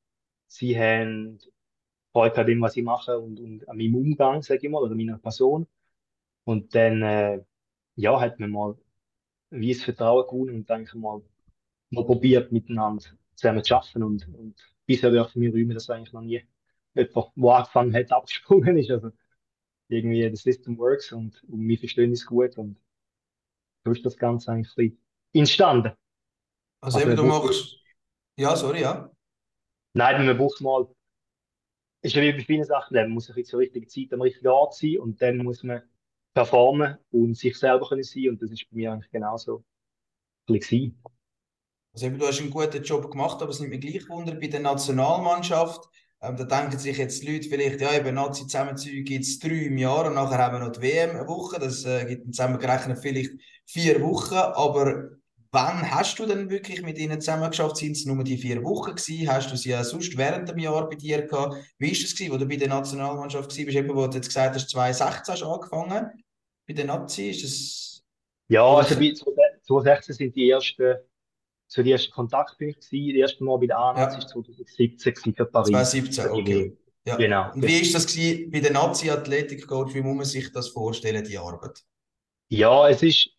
Sie 0.49 0.77
haben 0.79 1.39
Freude 2.13 2.41
an 2.41 2.47
dem, 2.47 2.61
was 2.61 2.77
ich 2.77 2.83
mache 2.83 3.19
und, 3.19 3.39
und 3.39 3.69
an 3.69 3.77
meinem 3.77 3.95
Umgang, 3.95 4.43
sage 4.43 4.61
ich 4.67 4.71
mal, 4.71 4.83
oder 4.83 4.97
meiner 4.97 5.19
Person. 5.19 5.69
Und 6.45 6.75
dann, 6.75 7.03
äh, 7.03 7.41
ja, 7.97 8.21
hat 8.21 8.41
man 8.41 8.51
mal 8.51 8.77
wie 9.51 9.73
es 9.73 9.85
Vertrauen 9.85 10.27
gewonnen 10.27 10.57
und 10.57 10.71
eigentlich 10.71 10.95
mal, 10.95 11.23
mal 11.91 12.05
probiert, 12.05 12.53
miteinander 12.53 13.05
zusammen 13.35 13.65
zu 13.65 13.75
arbeiten. 13.75 14.03
Und, 14.03 14.29
und 14.29 14.55
bisher 14.87 15.11
dürfen 15.11 15.43
wir 15.43 15.53
rühmen, 15.53 15.75
dass 15.75 15.91
eigentlich 15.91 16.13
noch 16.13 16.23
nie 16.23 16.43
jemand, 16.95 17.35
der 17.37 17.53
angefangen 17.57 17.95
hat, 17.95 18.13
abgesprungen 18.13 18.79
ist. 18.79 18.91
Also 18.91 19.11
irgendwie, 19.89 20.29
das 20.31 20.43
System 20.43 20.79
works 20.79 21.13
und, 21.13 21.43
und 21.45 21.67
wir 21.67 21.79
verstehen 21.79 22.13
es 22.13 22.25
gut 22.25 22.57
und 22.57 22.79
so 23.85 23.93
ist 23.93 24.05
das 24.05 24.17
Ganze 24.17 24.53
eigentlich 24.53 24.95
entstanden. 25.33 25.93
Also, 26.81 26.99
also 26.99 27.09
eben, 27.09 27.17
du 27.17 27.25
machst. 27.25 27.77
Ja, 28.37 28.57
sorry, 28.57 28.83
ja. 28.83 29.11
Nein, 29.95 30.27
man 30.27 30.37
braucht 30.37 30.61
mal. 30.61 30.89
Ist 32.03 32.15
ja 32.15 32.23
wie 32.23 32.33
bei 32.33 32.41
vielen 32.41 32.65
Sachen, 32.65 32.95
man 32.95 33.11
muss 33.11 33.27
sich 33.27 33.47
zur 33.47 33.61
richtigen 33.61 33.89
Zeit 33.89 34.13
am 34.13 34.23
richtigen 34.23 34.49
Ort 34.49 34.75
sein 34.75 34.99
und 34.99 35.21
dann 35.21 35.39
muss 35.39 35.63
man 35.63 35.83
performen 36.35 36.97
und 37.11 37.37
sich 37.37 37.59
selber 37.59 37.89
können 37.89 38.03
sein 38.03 38.31
und 38.31 38.43
das 38.43 38.51
ist 38.51 38.69
bei 38.71 38.77
mir 38.77 38.93
eigentlich 38.93 39.11
genauso 39.11 39.65
ein 40.49 40.61
Also 41.93 42.07
eben, 42.07 42.19
du 42.19 42.27
hast 42.27 42.41
einen 42.41 42.51
guten 42.51 42.83
Job 42.83 43.11
gemacht, 43.11 43.41
aber 43.43 43.51
es 43.51 43.61
nimmt 43.61 43.73
mich 43.73 43.81
gleich 43.81 44.09
Wunder 44.09 44.35
bei 44.35 44.49
der 44.49 44.61
Nationalmannschaft. 44.61 45.89
Ähm, 46.23 46.37
da 46.37 46.45
denken 46.45 46.79
sich 46.79 46.99
jetzt 46.99 47.23
die 47.23 47.33
Leute 47.33 47.49
vielleicht, 47.49 47.81
ja, 47.81 47.95
eben 47.95 48.15
Nazi-Zusammenzüge 48.15 49.03
gibt 49.03 49.25
es 49.25 49.39
drei 49.39 49.67
im 49.67 49.79
Jahr 49.79 50.07
und 50.07 50.15
nachher 50.15 50.39
haben 50.39 50.55
wir 50.55 50.67
noch 50.67 50.73
die 50.73 50.83
WM-Woche. 50.83 51.59
Das 51.59 51.85
äh, 51.85 52.05
gibt 52.05 52.27
zusammengerechnet 52.35 52.99
vielleicht 52.99 53.33
vier 53.67 54.03
Wochen. 54.03 54.35
Aber 54.35 55.11
wann 55.53 55.91
hast 55.91 56.19
du 56.19 56.27
denn 56.27 56.51
wirklich 56.51 56.83
mit 56.83 56.99
ihnen 56.99 57.21
zusammengeschafft? 57.21 57.77
Sind 57.77 57.93
es 57.93 58.05
nur 58.05 58.23
die 58.23 58.39
vier 58.39 58.63
Wochen 58.63 58.95
gewesen? 58.95 59.29
Hast 59.29 59.51
du 59.51 59.57
sie 59.57 59.71
ja 59.71 59.83
sonst 59.83 60.17
während 60.17 60.49
dem 60.49 60.59
Jahr 60.59 60.89
bei 60.89 60.97
dir 60.97 61.23
gehabt? 61.23 61.57
Wie 61.79 61.91
ist 61.91 62.05
das 62.05 62.15
gewesen, 62.15 62.33
wo 62.33 62.39
du 62.39 62.47
bei 62.47 62.57
der 62.57 62.69
Nationalmannschaft 62.69 63.51
warst? 63.51 63.59
Eben, 63.59 63.95
wo 63.95 64.07
du 64.07 64.17
jetzt 64.17 64.29
gesagt 64.29 64.55
hast, 64.55 64.71
2016 64.71 65.33
hast 65.33 65.43
du 65.43 65.47
angefangen 65.47 66.25
bei 66.67 66.75
der 66.75 66.85
Nazi? 66.85 67.31
Ist 67.31 67.45
das... 67.45 68.03
Ja, 68.49 68.65
also 68.65 68.95
bei 68.97 69.13
2016 69.13 70.15
sind 70.15 70.37
die 70.37 70.51
ersten, 70.51 70.97
so 71.69 71.83
die 71.83 71.93
ersten 71.93 72.13
Kontaktpunkte 72.13 72.81
gewesen. 72.81 73.21
Das 73.21 73.31
erste 73.31 73.45
Mal 73.45 73.59
bei 73.59 73.67
der 73.67 73.79
A-Nazi 73.79 74.21
ja. 74.21 74.27
2017 74.27 75.35
für 75.35 75.47
Paris. 75.47 75.71
2017, 75.71 76.29
okay. 76.31 76.77
Ja. 77.07 77.17
Genau. 77.17 77.53
Und 77.55 77.63
wie 77.63 77.79
ist 77.79 77.95
das 77.95 78.07
gewesen 78.07 78.51
bei 78.51 78.61
der 78.61 78.73
Nazi-Athletik-Coach? 78.73 79.95
Wie 79.95 80.03
muss 80.03 80.17
man 80.17 80.27
sich 80.27 80.53
das 80.53 80.69
vorstellen, 80.69 81.25
die 81.25 81.39
Arbeit? 81.39 81.83
Ja, 82.49 82.89
es 82.89 83.03
ist 83.03 83.31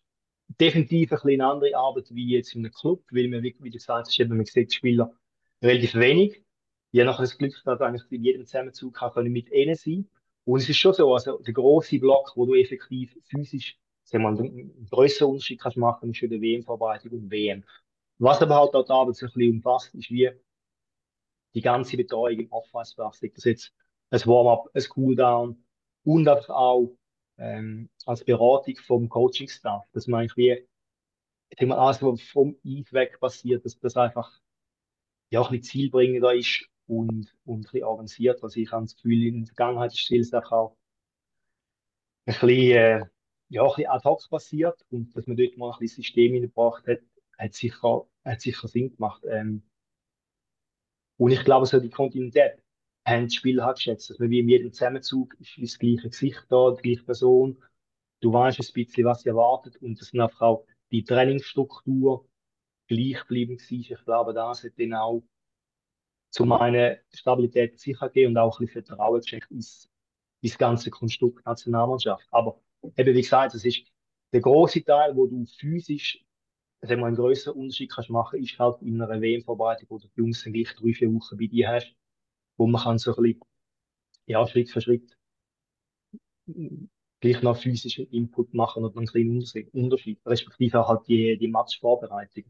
definitiv 0.60 1.12
ein 1.12 1.16
bisschen 1.16 1.40
eine 1.40 1.46
andere 1.46 1.76
Arbeit 1.76 2.06
wie 2.10 2.28
jetzt 2.28 2.54
in 2.54 2.64
einem 2.64 2.72
Club, 2.72 3.04
weil 3.10 3.28
man, 3.28 3.42
wie, 3.42 3.56
wie 3.60 3.70
du 3.70 3.78
gesagt 3.78 4.08
hast, 4.08 4.18
man 4.28 4.44
sieht 4.44 4.70
die 4.70 4.76
Spieler 4.76 5.12
relativ 5.62 5.94
wenig. 5.94 6.42
Ich 6.90 7.00
habe 7.00 7.10
nachher 7.10 7.22
das 7.22 7.38
Glück, 7.38 7.54
dass 7.64 7.80
ich 7.80 7.86
eigentlich 7.86 8.10
in 8.10 8.24
jedem 8.24 8.46
Zusammenzug 8.46 8.94
kann 8.94 9.32
mit 9.32 9.50
ihnen 9.50 9.74
sein 9.74 10.08
Und 10.44 10.60
es 10.60 10.68
ist 10.68 10.76
schon 10.76 10.92
so, 10.94 11.12
also 11.14 11.38
der 11.38 11.54
große 11.54 11.98
Block, 11.98 12.32
wo 12.36 12.46
du 12.46 12.54
effektiv 12.54 13.16
physisch 13.24 13.78
sagen 14.04 14.24
wir, 14.24 14.44
einen 14.44 14.88
größeren 14.90 15.30
Unterschied 15.30 15.60
kannst 15.60 15.78
machen, 15.78 16.10
ist 16.10 16.18
schon 16.18 16.30
die 16.30 16.40
WM-Vorbereitung 16.40 17.12
und 17.12 17.30
WM. 17.30 17.64
Was 18.18 18.42
aber 18.42 18.56
halt 18.56 18.74
dort 18.74 18.90
Arbeit 18.90 19.16
so 19.16 19.26
ein 19.26 19.32
bisschen 19.32 19.54
umfasst, 19.54 19.94
ist 19.94 20.10
wie 20.10 20.30
die 21.54 21.60
ganze 21.60 21.96
Betreuung 21.96 22.38
im 22.38 22.52
Off-Ice-Bereich. 22.52 23.32
Das 23.34 23.44
jetzt 23.44 23.72
ein 24.10 24.20
Warm-up, 24.26 24.70
ein 24.74 24.82
Cooldown 24.82 25.64
und 26.04 26.28
einfach 26.28 26.50
auch 26.50 26.96
ähm, 27.42 27.90
als 28.06 28.24
Beratung 28.24 28.76
vom 28.76 29.08
Coaching-Staff, 29.08 29.84
dass 29.92 30.06
man 30.06 30.20
eigentlich 30.20 30.68
wie, 31.58 31.66
mal, 31.66 31.78
alles, 31.78 32.02
was 32.02 32.22
vom 32.22 32.56
Eid 32.64 32.92
weg 32.92 33.18
passiert, 33.20 33.64
dass 33.64 33.78
das 33.78 33.96
einfach 33.96 34.40
ja, 35.30 35.42
ein 35.42 35.50
bisschen 35.50 35.62
zielbringender 35.64 36.34
ist 36.34 36.68
und, 36.86 37.34
und 37.44 37.58
ein 37.58 37.62
bisschen 37.62 37.84
avanciert. 37.84 38.42
Also 38.42 38.60
ich 38.60 38.70
habe 38.70 38.84
das 38.84 38.94
Gefühl, 38.94 39.26
in 39.26 39.44
der 39.44 39.54
Vergangenheit 39.54 39.92
ist 39.92 40.06
vieles 40.06 40.32
auch 40.32 40.76
ein 42.26 42.34
bisschen, 42.34 42.48
äh, 42.48 43.04
ja, 43.48 43.62
ein 43.62 43.68
bisschen 43.68 43.86
ad 43.88 44.04
hoc 44.04 44.30
passiert 44.30 44.80
und 44.90 45.14
dass 45.16 45.26
man 45.26 45.36
dort 45.36 45.56
mal 45.56 45.72
ein 45.72 45.78
bisschen 45.80 46.02
System 46.02 46.34
hineingebracht 46.34 46.86
hat, 46.86 47.00
hat 47.38 47.54
sicher, 47.54 48.06
hat 48.24 48.40
sicher 48.40 48.68
Sinn 48.68 48.94
gemacht. 48.94 49.24
Ähm, 49.28 49.62
und 51.18 51.32
ich 51.32 51.44
glaube, 51.44 51.66
so 51.66 51.80
die 51.80 51.90
Kontinuität 51.90 52.61
haben 53.04 53.28
die 53.28 53.34
Spieler 53.34 53.64
halt 53.64 53.76
geschätzt, 53.76 54.10
dass 54.10 54.18
man 54.18 54.30
wie 54.30 54.40
in 54.40 54.48
jedem 54.48 54.72
Zusammenzug 54.72 55.34
ist 55.40 55.58
das 55.60 55.78
gleiche 55.78 56.08
Gesicht 56.08 56.44
da, 56.48 56.70
die 56.72 56.82
gleiche 56.82 57.04
Person. 57.04 57.62
Du 58.20 58.32
weißt 58.32 58.60
ein 58.60 58.72
bisschen, 58.74 59.04
was 59.04 59.22
sie 59.22 59.30
erwartet 59.30 59.76
und 59.82 60.00
dass 60.00 60.10
dann 60.12 60.22
einfach 60.22 60.42
auch 60.42 60.66
die 60.90 61.04
Trainingsstruktur 61.04 62.28
gleichbleibend 62.88 63.60
war. 63.60 63.78
Ich 63.78 64.04
glaube, 64.04 64.34
das 64.34 64.64
hat 64.64 64.72
dann 64.78 64.94
auch 64.94 65.22
zu 66.30 66.44
meiner 66.46 66.96
Stabilität 67.12 67.78
sicher 67.78 68.08
gegeben 68.08 68.32
und 68.32 68.38
auch 68.38 68.58
ein 68.58 68.66
bisschen 68.66 68.84
Vertrauen 68.84 69.20
geschenkt 69.20 69.50
ins, 69.50 69.88
ins 70.40 70.56
ganze 70.58 70.90
Konstrukt 70.90 71.44
Nationalmannschaft. 71.44 72.26
Aber 72.30 72.60
eben, 72.96 73.14
wie 73.14 73.20
gesagt, 73.20 73.54
es 73.54 73.64
ist 73.64 73.84
der 74.32 74.40
große 74.40 74.82
Teil, 74.84 75.14
wo 75.16 75.26
du 75.26 75.44
physisch 75.46 76.24
sagen 76.80 77.04
einen 77.04 77.16
größeren 77.16 77.58
Unterschied 77.58 77.92
kannst 77.92 78.10
machen, 78.10 78.42
ist 78.42 78.58
halt 78.58 78.82
in 78.82 79.00
einer 79.00 79.20
WM-Vorbereitung, 79.20 79.88
wo 79.90 79.98
du 79.98 80.08
die 80.08 80.20
Jungs 80.20 80.42
dann 80.42 80.52
gleich 80.52 80.74
drei, 80.74 80.92
vier 80.92 81.12
Wochen 81.14 81.36
bei 81.36 81.46
dir 81.46 81.68
hast, 81.68 81.94
wo 82.62 82.66
man 82.68 82.80
kann 82.80 82.98
so 82.98 83.14
ein 83.16 83.22
bisschen, 83.22 83.40
ja, 84.26 84.46
Schritt 84.46 84.70
für 84.70 84.80
Schritt 84.80 85.16
gleich 87.20 87.42
noch 87.42 87.56
physischen 87.56 88.06
Input 88.10 88.54
machen 88.54 88.84
und 88.84 88.96
einen 88.96 89.06
kleinen 89.06 89.44
Unterschied, 89.72 90.20
respektive 90.24 90.86
halt 90.86 91.06
die, 91.08 91.36
die 91.38 91.48
Matchvorbereitung. 91.48 92.44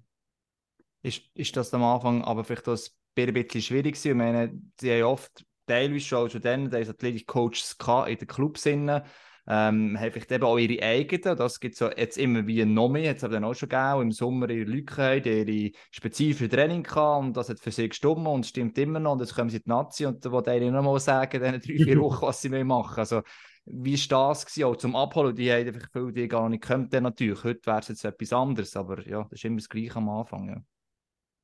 Ist, 1.03 1.23
ist 1.35 1.57
das 1.57 1.73
am 1.75 1.83
Anfang 1.83 2.23
aber 2.23 2.45
vielleicht 2.45 2.67
das 2.67 2.95
ein 3.19 3.33
bisschen 3.33 3.63
schwierig 3.63 3.95
gewesen? 3.95 4.11
Ich 4.11 4.17
meine, 4.17 4.63
sie 4.79 4.93
haben 4.93 5.05
oft 5.05 5.45
teilweise 5.67 6.05
schon, 6.05 6.31
schon 6.31 6.43
dann, 6.43 6.71
da 6.71 6.79
ist 6.79 6.91
Athletic 6.91 7.27
Coaches 7.27 7.77
in 8.07 8.19
den 8.19 8.29
Clubs 8.29 8.67
ähm, 9.49 9.99
haben 9.99 10.13
vielleicht 10.13 10.31
eben 10.31 10.45
auch 10.45 10.59
ihre 10.59 10.83
eigenen, 10.83 11.37
das 11.37 11.59
gibt 11.59 11.75
es 11.75 11.81
ja 11.81 11.91
jetzt 11.97 12.17
immer 12.17 12.47
wie 12.47 12.65
noch 12.65 12.89
mehr, 12.89 13.03
jetzt 13.03 13.23
haben 13.23 13.33
dann 13.33 13.45
auch 13.45 13.55
schon 13.55 13.69
gegeben, 13.69 14.03
im 14.03 14.13
Sommer 14.13 14.49
ihre 14.51 14.71
Leute 14.71 15.21
die 15.21 15.67
ihre 15.67 15.73
spezifische 15.91 16.49
Training 16.49 16.87
hatten 16.87 17.27
und 17.27 17.37
das 17.37 17.49
hat 17.49 17.59
für 17.59 17.73
sie 17.73 17.89
gestimmt 17.89 18.27
und 18.27 18.47
stimmt 18.47 18.79
immer 18.79 19.01
noch 19.01 19.13
und 19.13 19.21
jetzt 19.21 19.35
kommen 19.35 19.51
sie 19.51 19.57
in 19.57 19.63
die 19.65 19.71
Nazi 19.71 20.07
und 20.07 20.25
da 20.25 20.31
wollte 20.31 20.55
ich 20.55 20.71
noch 20.71 20.83
mal 20.83 20.99
sagen, 21.01 21.43
diesen 21.43 21.61
drei, 21.61 21.85
vier 21.85 22.01
Wochen, 22.01 22.27
was 22.27 22.41
sie 22.41 22.49
machen 22.65 22.99
Also 22.99 23.23
wie 23.65 23.97
war 24.11 24.29
das 24.31 24.47
gewesen, 24.47 24.65
auch 24.65 24.77
zum 24.77 24.97
Abholen? 24.97 25.35
Die 25.37 25.53
haben 25.53 25.67
einfach 25.67 25.89
viele, 25.93 26.13
die 26.13 26.29
gar 26.29 26.49
nicht 26.49 26.65
können, 26.65 26.89
natürlich. 26.91 27.45
Heute 27.45 27.65
wäre 27.67 27.79
es 27.79 27.89
jetzt 27.89 28.05
etwas 28.05 28.33
anderes, 28.33 28.77
aber 28.77 29.07
ja, 29.07 29.23
das 29.23 29.33
ist 29.33 29.45
immer 29.45 29.59
das 29.59 29.69
Gleiche 29.69 29.97
am 29.97 30.09
Anfang. 30.09 30.49
Ja. 30.49 30.63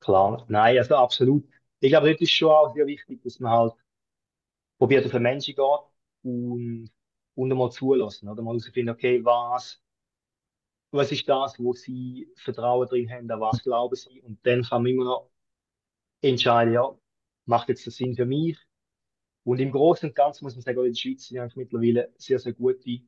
Klar, 0.00 0.44
nein, 0.48 0.78
also 0.78 0.96
absolut. 0.96 1.44
Ich 1.80 1.90
glaube, 1.90 2.12
das 2.12 2.20
ist 2.20 2.32
schon 2.32 2.50
auch 2.50 2.74
sehr 2.74 2.86
wichtig, 2.86 3.22
dass 3.22 3.38
man 3.38 3.52
halt 3.52 3.72
probiert 4.78 5.04
auf 5.06 5.12
den 5.12 5.22
Menschen 5.22 5.54
geht 5.54 5.80
und, 6.22 6.90
und 7.38 7.52
einmal 7.52 7.70
zulassen, 7.70 8.28
oder? 8.28 8.42
Mal 8.42 8.50
herausfinden, 8.50 8.90
okay, 8.90 9.24
was, 9.24 9.80
was 10.90 11.12
ist 11.12 11.28
das, 11.28 11.56
wo 11.60 11.72
sie 11.72 12.28
Vertrauen 12.36 12.88
drin 12.88 13.08
haben, 13.10 13.30
an 13.30 13.40
was 13.40 13.62
glauben 13.62 13.94
sie? 13.94 14.20
Und 14.22 14.44
dann 14.44 14.62
kann 14.64 14.82
man 14.82 14.90
immer 14.90 15.04
noch 15.04 15.30
entscheiden, 16.20 16.74
ja, 16.74 16.98
macht 17.46 17.68
jetzt 17.68 17.86
das 17.86 17.94
Sinn 17.94 18.16
für 18.16 18.26
mich? 18.26 18.58
Und 19.44 19.60
im 19.60 19.70
Großen 19.70 20.08
und 20.08 20.16
Ganzen 20.16 20.44
muss 20.44 20.56
man 20.56 20.62
sagen, 20.62 20.78
in 20.80 20.92
der 20.92 20.98
Schweiz 20.98 21.28
sind 21.28 21.38
eigentlich 21.38 21.54
mittlerweile 21.54 22.12
sehr, 22.16 22.40
sehr 22.40 22.54
gute 22.54 23.02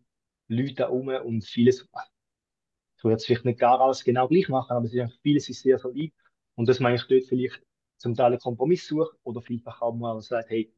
Leute 0.46 0.74
da 0.74 0.86
rum 0.86 1.08
und 1.08 1.44
vieles, 1.44 1.88
ich 2.96 3.04
würde 3.04 3.16
es 3.16 3.26
vielleicht 3.26 3.44
nicht 3.44 3.58
gar 3.58 3.80
alles 3.80 4.04
genau 4.04 4.28
gleich 4.28 4.48
machen, 4.48 4.76
aber 4.76 4.86
es 4.86 4.94
ist 4.94 5.18
vieles 5.22 5.48
ist 5.48 5.62
sehr, 5.62 5.78
sehr 5.78 5.90
lieb 5.90 6.14
und 6.54 6.68
dass 6.68 6.78
man 6.78 6.92
eigentlich 6.92 7.08
dort 7.08 7.28
vielleicht 7.28 7.60
zum 7.96 8.14
Teil 8.14 8.26
einen 8.32 8.38
Kompromiss 8.38 8.86
sucht 8.86 9.16
oder 9.24 9.42
vielfach 9.42 9.82
auch 9.82 9.94
mal 9.94 10.20
sagt, 10.20 10.50
hey, 10.50 10.72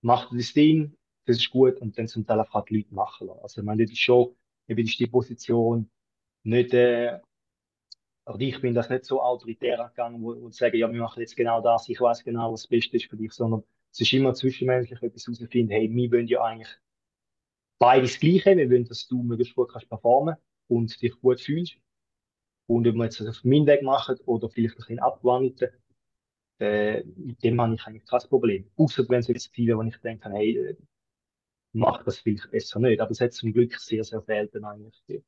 mach 0.00 0.30
das 0.36 0.52
Ding, 0.52 0.96
das 1.24 1.38
ist 1.38 1.50
gut 1.50 1.80
und 1.80 1.96
dann 1.98 2.08
zum 2.08 2.26
Teil 2.26 2.40
einfach 2.40 2.64
die 2.64 2.78
Leute 2.78 2.94
machen 2.94 3.28
lassen. 3.28 3.40
Also 3.42 3.60
ich 3.60 3.64
meine, 3.64 3.84
das 3.84 3.92
ist 3.92 4.00
schon, 4.00 4.34
eben 4.68 4.84
ist 4.84 4.98
die 4.98 5.06
Position 5.06 5.90
nicht, 6.42 6.74
äh, 6.74 7.20
oder 8.26 8.40
ich 8.40 8.60
bin 8.60 8.74
das 8.74 8.90
nicht 8.90 9.04
so 9.04 9.20
autoritär 9.20 9.80
angegangen, 9.80 10.22
wo, 10.22 10.40
wo 10.40 10.50
sagen, 10.50 10.76
ja, 10.76 10.90
wir 10.90 11.00
machen 11.00 11.20
jetzt 11.20 11.36
genau 11.36 11.60
das, 11.60 11.88
ich 11.88 12.00
weiß 12.00 12.24
genau, 12.24 12.52
was 12.52 12.62
das 12.62 12.68
Beste 12.68 12.96
ist 12.96 13.06
für 13.06 13.16
dich, 13.16 13.32
sondern 13.32 13.62
es 13.92 14.00
ist 14.00 14.12
immer 14.12 14.34
zwischenmenschlich 14.34 15.02
etwas 15.02 15.26
herausfinden, 15.26 15.72
hey, 15.72 15.90
wir 15.92 16.12
wollen 16.12 16.26
ja 16.26 16.42
eigentlich 16.42 16.78
beides 17.78 18.18
Gleiche, 18.18 18.56
wir 18.56 18.70
wollen, 18.70 18.84
dass 18.84 19.06
du 19.08 19.22
möglichst 19.22 19.54
gut 19.54 19.70
kannst 19.72 19.88
performen 19.88 20.36
und 20.68 21.00
dich 21.02 21.18
gut 21.20 21.40
fühlst. 21.40 21.76
Und 22.66 22.86
ob 22.86 22.94
wir 22.94 23.04
jetzt 23.04 23.20
das 23.20 23.28
auf 23.28 23.44
meinen 23.44 23.66
Weg 23.66 23.82
machen 23.82 24.16
oder 24.24 24.48
vielleicht 24.48 24.74
ein 24.74 24.76
bisschen 24.76 24.98
abwandeln, 25.00 25.72
äh, 26.60 27.02
mit 27.16 27.42
dem 27.42 27.60
habe 27.60 27.74
ich 27.74 27.84
eigentlich 27.84 28.06
kein 28.06 28.20
Problem. 28.28 28.70
Außer 28.76 29.04
wenn 29.08 29.18
es 29.20 29.26
jetzt 29.26 29.52
Ziele, 29.52 29.76
wo 29.76 29.82
ich 29.82 29.96
denke, 29.98 30.30
hey, 30.30 30.76
äh, 31.74 31.78
mach 31.78 32.04
das 32.04 32.18
vielleicht 32.18 32.50
besser 32.50 32.80
nicht. 32.80 33.00
Aber 33.00 33.10
es 33.10 33.20
hat 33.20 33.32
zum 33.32 33.52
Glück 33.52 33.78
sehr, 33.78 34.04
sehr 34.04 34.20
selten 34.22 34.64
eigentlich 34.64 35.02
gegeben. 35.06 35.24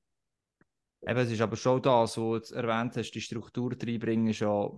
Eben, 1.06 1.18
es 1.18 1.30
ist 1.30 1.40
aber 1.40 1.56
schon 1.56 1.82
da, 1.82 2.06
so 2.06 2.38
du 2.38 2.54
erwähnt 2.54 2.96
hast, 2.96 3.10
die 3.10 3.20
Struktur 3.20 3.72
reinbringen, 3.72 4.32
ja, 4.32 4.70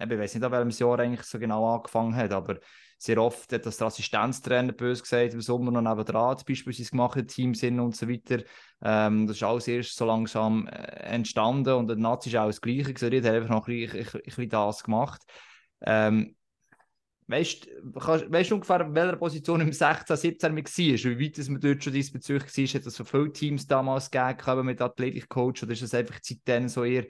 eben, 0.00 0.12
ich 0.12 0.18
weiß 0.18 0.34
nicht, 0.34 0.44
an 0.44 0.52
welchem 0.52 0.70
Jahr 0.70 0.98
eigentlich 0.98 1.22
so 1.22 1.38
genau 1.38 1.72
angefangen 1.72 2.16
hat, 2.16 2.32
aber 2.32 2.58
sehr 2.98 3.22
oft 3.22 3.52
hat 3.52 3.64
das 3.64 3.76
der 3.76 3.86
Assistenztrainer 3.86 4.72
bös 4.72 5.00
gesagt, 5.00 5.32
im 5.32 5.40
Sommer 5.40 5.70
noch 5.70 5.82
nebenan 5.82 6.36
beispielsweise 6.44 6.90
gemacht, 6.90 7.28
Teams 7.28 7.60
sind 7.60 7.78
und 7.78 7.94
so 7.94 8.08
weiter. 8.08 8.42
Ähm, 8.82 9.28
das 9.28 9.36
ist 9.36 9.42
alles 9.44 9.68
erst 9.68 9.96
so 9.96 10.04
langsam 10.04 10.66
äh, 10.66 10.72
entstanden 10.72 11.74
und 11.74 11.86
der 11.86 11.96
Nazi 11.96 12.28
ist 12.30 12.36
auch 12.36 12.46
das 12.46 12.60
Gleiche 12.60 12.92
gewesen, 12.92 13.12
er 13.12 13.30
hat 13.30 13.36
einfach 13.36 13.54
noch 13.54 13.68
ein 13.68 13.74
bisschen, 13.74 14.20
ein 14.20 14.22
bisschen 14.24 14.48
das 14.48 14.82
gemacht. 14.82 15.22
Ähm, 15.82 16.34
weißt 17.28 18.50
du 18.50 18.54
ungefähr, 18.54 18.80
in 18.80 18.94
welcher 18.94 19.16
Position 19.16 19.60
im 19.60 19.72
16, 19.72 20.16
17 20.16 20.54
man 20.54 20.64
war? 20.64 20.72
Wie 20.72 21.24
weit 21.26 21.38
dass 21.38 21.48
man 21.48 21.60
dort 21.60 21.84
schon 21.84 21.92
diesbezüglich 21.92 22.56
war? 22.56 22.80
Hat 22.80 22.86
es 22.86 22.94
so 22.94 23.04
viele 23.04 23.32
Teams 23.32 23.66
damals 23.66 24.10
gegeben 24.10 24.66
mit 24.66 24.80
Athletikcoach 24.80 25.62
oder 25.62 25.72
ist 25.72 25.82
das 25.82 25.94
einfach 25.94 26.18
seitdem 26.22 26.68
so 26.68 26.84
eher 26.84 27.06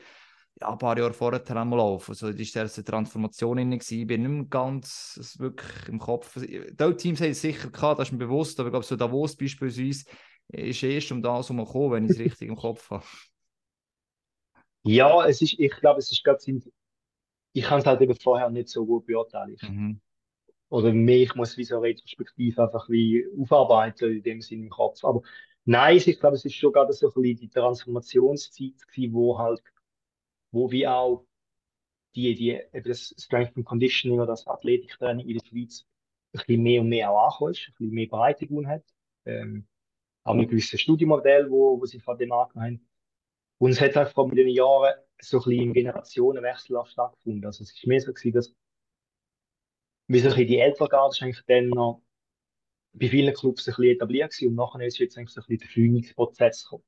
ja, 0.61 0.71
ein 0.71 0.79
paar 0.79 0.99
Jahre 0.99 1.13
vorher 1.13 1.49
am 1.57 1.71
Laufen? 1.71 2.11
Also, 2.11 2.33
das 2.33 2.55
war 2.57 2.63
eine 2.63 2.85
Transformation 2.85 3.59
in 3.59 3.73
Ich 3.73 3.89
bin 3.89 4.23
nicht 4.23 4.31
mehr 4.31 4.45
ganz 4.47 5.37
wirklich 5.39 5.89
im 5.89 6.01
Kopf. 6.01 6.37
Die 6.37 6.97
Teams 6.97 7.21
haben 7.21 7.31
es 7.31 7.41
sicher 7.41 7.71
gehabt, 7.71 8.01
das 8.01 8.09
ist 8.09 8.13
mir 8.13 8.19
bewusst, 8.19 8.59
aber 8.59 8.69
ich 8.69 8.73
glaube, 8.73 8.87
so 8.87 8.97
Davos 8.97 9.37
beispielsweise 9.37 10.05
ist 10.49 10.83
erst 10.83 11.13
um 11.13 11.23
das 11.23 11.49
herum 11.49 11.93
wenn 11.93 12.07
ich 12.07 12.13
es 12.13 12.19
richtig 12.19 12.49
im 12.49 12.57
Kopf 12.57 12.91
habe. 12.91 13.05
Ja, 14.83 15.27
es 15.27 15.43
ist, 15.43 15.55
ich 15.59 15.71
glaube, 15.77 15.99
es 15.99 16.11
ist 16.11 16.25
gerade 16.25 16.41
ich 17.53 17.65
kann 17.65 17.81
es 17.81 17.87
halt 17.87 18.01
eben 18.01 18.15
vorher 18.15 18.51
nicht 18.51 18.69
so 18.69 18.87
gut 18.87 19.07
beurteilen. 19.07 19.57
Mhm. 19.63 20.01
Oder 20.71 20.93
mehr, 20.93 21.19
ich 21.19 21.35
muss 21.35 21.57
wie 21.57 21.65
so 21.65 21.79
retrospektiv 21.79 22.59
einfach 22.59 22.89
wie 22.91 23.27
aufarbeiten 23.41 24.13
in 24.13 24.23
dem 24.23 24.41
Sinne 24.43 24.65
im 24.65 24.71
Kopf. 24.71 25.03
Aber 25.05 25.23
nein, 25.65 25.97
ich 25.97 26.21
glaube, 26.21 26.37
es 26.37 26.45
ist 26.45 26.55
schon 26.55 26.73
gerade 26.73 26.93
so 26.93 27.09
ein 27.09 27.23
bisschen 27.23 27.37
die 27.39 27.49
Transformationszeit 27.49 28.87
gewesen, 28.89 29.15
wo 29.15 29.39
halt, 29.39 29.63
wo 30.51 30.71
wie 30.71 30.87
auch 30.87 31.25
die, 32.15 32.35
die, 32.35 32.51
eben 32.51 32.89
das 32.89 33.15
Strength 33.19 33.57
and 33.57 33.67
Conditioning 33.67 34.19
oder 34.19 34.33
das 34.33 34.47
Athletiktraining 34.47 35.27
in 35.27 35.39
der 35.39 35.47
Schweiz 35.47 35.87
ein 36.33 36.39
bisschen 36.41 36.63
mehr 36.63 36.81
und 36.83 36.89
mehr 36.89 37.11
auch 37.11 37.27
angekommen 37.27 37.53
ist, 37.53 37.69
ein 37.69 37.75
bisschen 37.79 37.95
mehr 37.95 38.09
Bereitigung 38.09 38.67
hat. 38.67 38.85
Ähm, 39.25 39.67
auch 40.25 40.35
mit 40.35 40.51
gewissen 40.51 40.79
Studienmodell, 40.79 41.51
wo, 41.51 41.81
wo 41.81 41.87
sie 41.87 42.01
von 42.01 42.19
dem 42.19 42.33
angenommen 42.33 42.67
haben. 42.67 42.89
Und 43.59 43.71
es 43.71 43.81
hat 43.81 43.97
halt 43.97 44.11
vor 44.11 44.31
den 44.31 44.49
Jahren 44.49 44.95
so 45.21 45.39
ein 45.39 45.45
bisschen 45.45 45.63
im 45.63 45.73
Generationenwechsel 45.73 46.77
auch 46.77 46.87
stattgefunden. 46.87 47.45
Also 47.47 47.65
es 47.65 47.73
ist 47.73 47.87
mehr 47.87 48.01
so 48.01 48.13
gewesen, 48.13 48.33
dass 48.33 48.55
wie 50.09 50.19
so 50.21 50.29
ein 50.29 50.31
bisschen 50.31 50.49
die 50.49 50.59
ältere 50.59 50.89
Garde 50.89 51.13
ist 51.15 51.23
eigentlich 51.23 51.45
dann 51.47 51.69
noch 51.69 52.03
bei 52.93 53.09
vielen 53.09 53.35
Clubs 53.35 53.69
ein 53.69 53.75
bisschen 53.75 53.95
etabliert 53.95 54.33
gewesen 54.33 54.49
und 54.51 54.55
nachher 54.57 54.87
ist 54.87 54.99
jetzt 54.99 55.17
eigentlich 55.17 55.31
so 55.35 55.41
ein 55.41 55.47
bisschen 55.47 55.59
der 55.59 55.69
Führungsprozess 55.69 56.65
gekommen. 56.65 56.85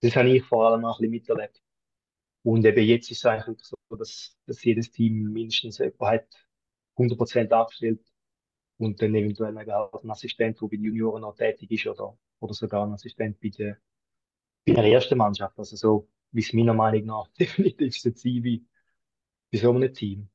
Das 0.00 0.16
habe 0.16 0.30
ich 0.30 0.44
vor 0.44 0.66
allem 0.66 0.84
auch 0.84 0.98
ein 0.98 1.10
bisschen 1.10 1.36
miterlebt. 1.36 1.62
Und 2.44 2.64
eben 2.64 2.84
jetzt 2.84 3.10
ist 3.10 3.18
es 3.18 3.26
eigentlich 3.26 3.58
so, 3.62 3.76
dass, 3.96 4.36
dass 4.46 4.64
jedes 4.64 4.90
Team 4.90 5.32
mindestens 5.32 5.78
jemand 5.78 6.00
hat 6.00 6.28
100% 6.96 7.50
abgestellt 7.52 8.00
und 8.78 9.00
dann 9.00 9.14
eventuell 9.14 9.56
auch 9.72 10.02
ein 10.02 10.10
Assistent, 10.10 10.60
der 10.60 10.68
bei 10.68 10.76
den 10.76 10.84
Junioren 10.86 11.22
noch 11.22 11.36
tätig 11.36 11.70
ist 11.70 11.86
oder, 11.86 12.18
oder 12.40 12.54
sogar 12.54 12.86
ein 12.86 12.92
Assistent 12.92 13.40
bei 13.40 13.48
der, 13.50 13.78
bei 14.66 14.72
der 14.74 14.84
ersten 14.84 15.18
Mannschaft. 15.18 15.58
Also 15.58 15.76
so 15.76 16.08
wie 16.32 16.40
es 16.40 16.52
meiner 16.52 16.74
Meinung 16.74 17.06
nach 17.06 17.28
definitiv 17.38 17.96
sein 18.00 18.14
wie 18.16 18.66
bei 19.52 19.58
so 19.58 19.70
einem 19.70 19.92
Team. 19.94 20.28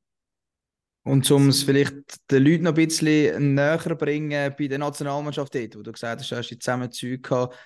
Und 1.08 1.30
um 1.30 1.48
es 1.48 1.62
vielleicht 1.62 2.30
den 2.30 2.44
Leuten 2.44 2.64
noch 2.64 2.76
ein 2.76 2.86
bisschen 2.86 3.54
näher 3.54 3.78
bringen 3.78 4.54
bei 4.58 4.68
der 4.68 4.76
Nationalmannschaft 4.76 5.54
dort, 5.54 5.76
wo 5.76 5.82
du 5.82 5.90
gesagt 5.90 6.20
hast, 6.20 6.30
du 6.30 6.36
hast 6.36 6.62
zusammen 6.62 6.92
Zeug 6.92 7.22
gehabt, 7.22 7.56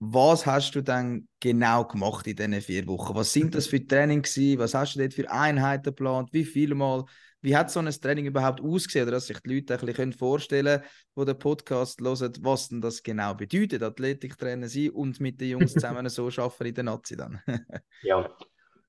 was 0.00 0.44
hast 0.44 0.74
du 0.74 0.82
dann 0.82 1.26
genau 1.40 1.86
gemacht 1.86 2.26
in 2.26 2.36
diesen 2.36 2.60
vier 2.60 2.86
Wochen? 2.86 3.14
Was 3.14 3.32
sind 3.32 3.54
das 3.54 3.68
für 3.68 3.84
Training? 3.86 4.22
Was 4.58 4.74
hast 4.74 4.96
du 4.96 4.98
dort 4.98 5.14
für 5.14 5.30
Einheiten 5.30 5.84
geplant? 5.84 6.28
Wie 6.32 6.44
viel 6.44 6.74
Mal? 6.74 7.06
Wie 7.40 7.56
hat 7.56 7.70
so 7.70 7.80
ein 7.80 7.90
Training 7.90 8.26
überhaupt 8.26 8.60
ausgesehen? 8.60 9.04
Oder 9.04 9.12
dass 9.12 9.28
sich 9.28 9.40
die 9.40 9.54
Leute 9.54 9.78
ein 9.78 9.86
bisschen 9.86 10.12
vorstellen 10.12 10.80
können, 10.80 10.90
die 11.16 11.24
den 11.24 11.38
Podcast 11.38 12.02
hören, 12.02 12.32
was 12.42 12.68
denn 12.68 12.82
das 12.82 13.02
genau 13.02 13.32
bedeutet, 13.32 13.82
Athletiktrainer 13.82 14.68
sein 14.68 14.90
und 14.90 15.20
mit 15.20 15.40
den 15.40 15.48
Jungs 15.48 15.72
zusammen 15.72 16.06
so 16.10 16.26
arbeiten 16.26 16.66
in 16.66 16.74
der 16.74 16.84
Nazi 16.84 17.16
dann. 17.16 17.40
ja, 18.02 18.28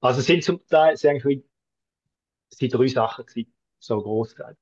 also 0.01 0.19
sind 0.19 0.43
zum 0.43 0.59
Teil 0.67 0.97
sind 0.97 1.11
eigentlich 1.11 1.45
sind 2.49 2.73
drei 2.73 2.87
Sachen 2.87 3.25
gewesen, 3.25 3.54
so 3.85 4.01
groß 4.01 4.35
gesagt. 4.35 4.59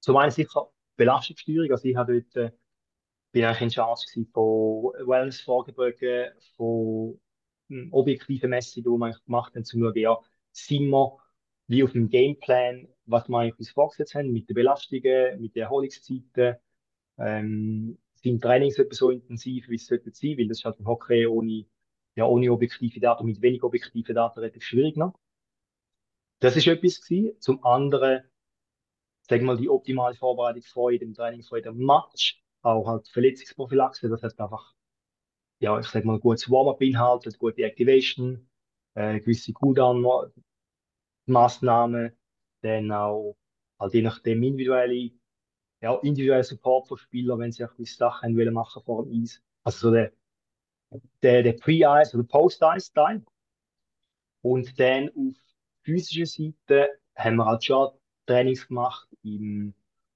zum 0.00 0.16
einen 0.16 0.30
sicher 0.30 0.70
Belastungssteuerung. 0.96 1.70
Also 1.72 1.88
ich 1.88 1.96
habe 1.96 2.22
dort, 2.22 2.36
äh, 2.36 2.56
bin 3.32 3.44
eigentlich 3.44 3.62
in 3.62 3.70
Charge 3.70 4.26
von 4.32 4.92
Wellness-Fragebögen, 5.06 6.32
von 6.56 7.20
hm, 7.68 7.92
objektiven 7.92 8.50
Messungen, 8.50 8.98
die 8.98 9.04
eigentlich 9.04 9.24
gemacht 9.24 9.54
haben, 9.54 9.64
zum 9.64 9.80
schauen, 9.82 9.96
ja, 9.96 10.18
sind 10.52 10.88
wir 10.90 11.18
wie 11.68 11.84
auf 11.84 11.92
dem 11.92 12.08
Gameplan, 12.10 12.88
was 13.06 13.28
wir 13.28 13.38
eigentlich 13.38 13.58
uns 13.60 13.70
vorgesetzt 13.70 14.14
haben, 14.16 14.32
mit 14.32 14.48
den 14.48 14.54
Belastungen, 14.54 15.40
mit 15.40 15.54
den 15.54 15.62
Erholungszeiten, 15.62 16.56
ähm, 17.18 17.98
sind 18.16 18.42
Trainings 18.42 18.80
so 18.90 19.10
intensiv, 19.10 19.68
wie 19.68 19.76
es 19.76 19.86
sollte 19.86 20.10
sein, 20.12 20.36
weil 20.38 20.48
das 20.48 20.58
ist 20.58 20.64
halt 20.64 20.80
im 20.80 20.86
Hockey 20.88 21.26
ohne, 21.26 21.66
ja, 22.16 22.26
ohne 22.26 22.50
objektive 22.52 23.00
Daten, 23.00 23.24
mit 23.26 23.40
wenig 23.40 23.62
objektiven 23.62 24.14
Daten 24.14 24.40
relativ 24.40 24.64
schwierig 24.64 24.96
noch. 24.96 25.14
Das 26.40 26.56
ist 26.56 26.66
etwas 26.66 27.00
gewesen. 27.02 27.40
Zum 27.40 27.64
anderen, 27.64 28.22
wir 29.30 29.42
mal, 29.42 29.56
die 29.56 29.68
optimale 29.68 30.14
Vorbereitung 30.14 30.62
vor 30.62 30.90
jedem 30.90 31.14
Training, 31.14 31.42
vor 31.42 31.58
jedem 31.58 31.78
Match, 31.78 32.42
auch 32.62 32.86
halt 32.86 33.08
Verletzungsprophylaxe, 33.08 34.08
das 34.08 34.22
heißt 34.22 34.40
einfach, 34.40 34.74
ja, 35.60 35.78
ich 35.78 35.86
sag 35.86 36.04
mal, 36.04 36.18
gutes 36.18 36.50
Warm-up 36.50 36.78
beinhaltet, 36.78 37.38
gute 37.38 37.62
Activation, 37.62 38.48
äh, 38.94 39.20
gewisse 39.20 39.52
Cooldown-Maßnahmen, 39.52 42.16
dann 42.62 42.92
auch 42.92 43.36
halt 43.78 43.94
je 43.94 44.02
nachdem 44.02 44.42
individuelle, 44.42 45.10
ja, 45.80 45.94
individuelle 46.02 46.44
Support 46.44 46.88
von 46.88 46.98
Spielern, 46.98 47.38
wenn 47.40 47.52
sie 47.52 47.64
auch 47.64 47.74
gewisse 47.74 47.96
Sachen 47.96 48.36
wollen 48.36 48.54
machen 48.54 48.82
vor 48.82 49.04
dem 49.04 49.22
Eis. 49.22 49.42
Also 49.64 49.88
so 49.88 49.94
der, 49.94 50.12
der, 51.22 51.42
der 51.42 51.52
Pre-Ice 51.54 52.16
oder 52.16 52.26
Post-Ice-Teil. 52.26 53.24
Und 54.42 54.78
dann 54.78 55.08
auf 55.10 55.34
physischer 55.82 56.26
Seite 56.26 56.98
haben 57.14 57.36
wir 57.36 57.46
halt 57.46 57.64
schon 57.64 57.90
Trainings 58.26 58.68
gemacht, 58.68 59.08
im, 59.22 59.74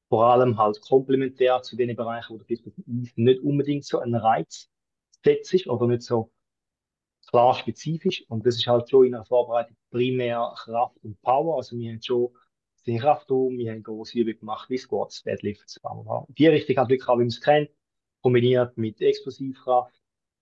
vor 0.08 0.26
allem 0.26 0.58
halt 0.58 0.80
komplementär 0.80 1.62
zu 1.62 1.76
den 1.76 1.94
Bereichen, 1.96 2.34
wo 2.34 2.38
der 2.38 2.46
vielleicht 2.46 2.64
nicht 2.86 3.40
unbedingt 3.40 3.84
so 3.84 3.98
ein 3.98 4.14
Reiz 4.14 4.68
setzt 5.24 5.66
oder 5.66 5.86
nicht 5.86 6.02
so 6.02 6.30
klar 7.28 7.54
spezifisch. 7.54 8.24
Und 8.28 8.46
das 8.46 8.56
ist 8.56 8.66
halt 8.66 8.88
schon 8.88 9.06
in 9.06 9.12
der 9.12 9.24
Vorbereitung 9.24 9.76
primär 9.90 10.52
Kraft 10.56 10.96
und 11.02 11.20
Power. 11.22 11.56
Also 11.56 11.76
wir 11.76 11.90
haben 11.90 12.02
schon 12.02 12.28
den 12.86 12.98
Kraftraum, 12.98 13.56
wir 13.56 13.72
haben 13.72 13.82
große 13.82 14.18
Übungen 14.18 14.38
gemacht, 14.40 14.68
wie 14.68 14.78
Squats, 14.78 15.22
Deadlifts, 15.22 15.80
Die 16.28 16.46
Richtung 16.46 16.76
halt 16.76 16.90
wirklich 16.90 17.08
auch, 17.08 17.14
wie 17.14 17.20
man 17.20 17.28
es 17.28 17.40
kennt, 17.40 17.70
kombiniert 18.22 18.76
mit 18.76 19.00
Explosivkraft, 19.00 19.94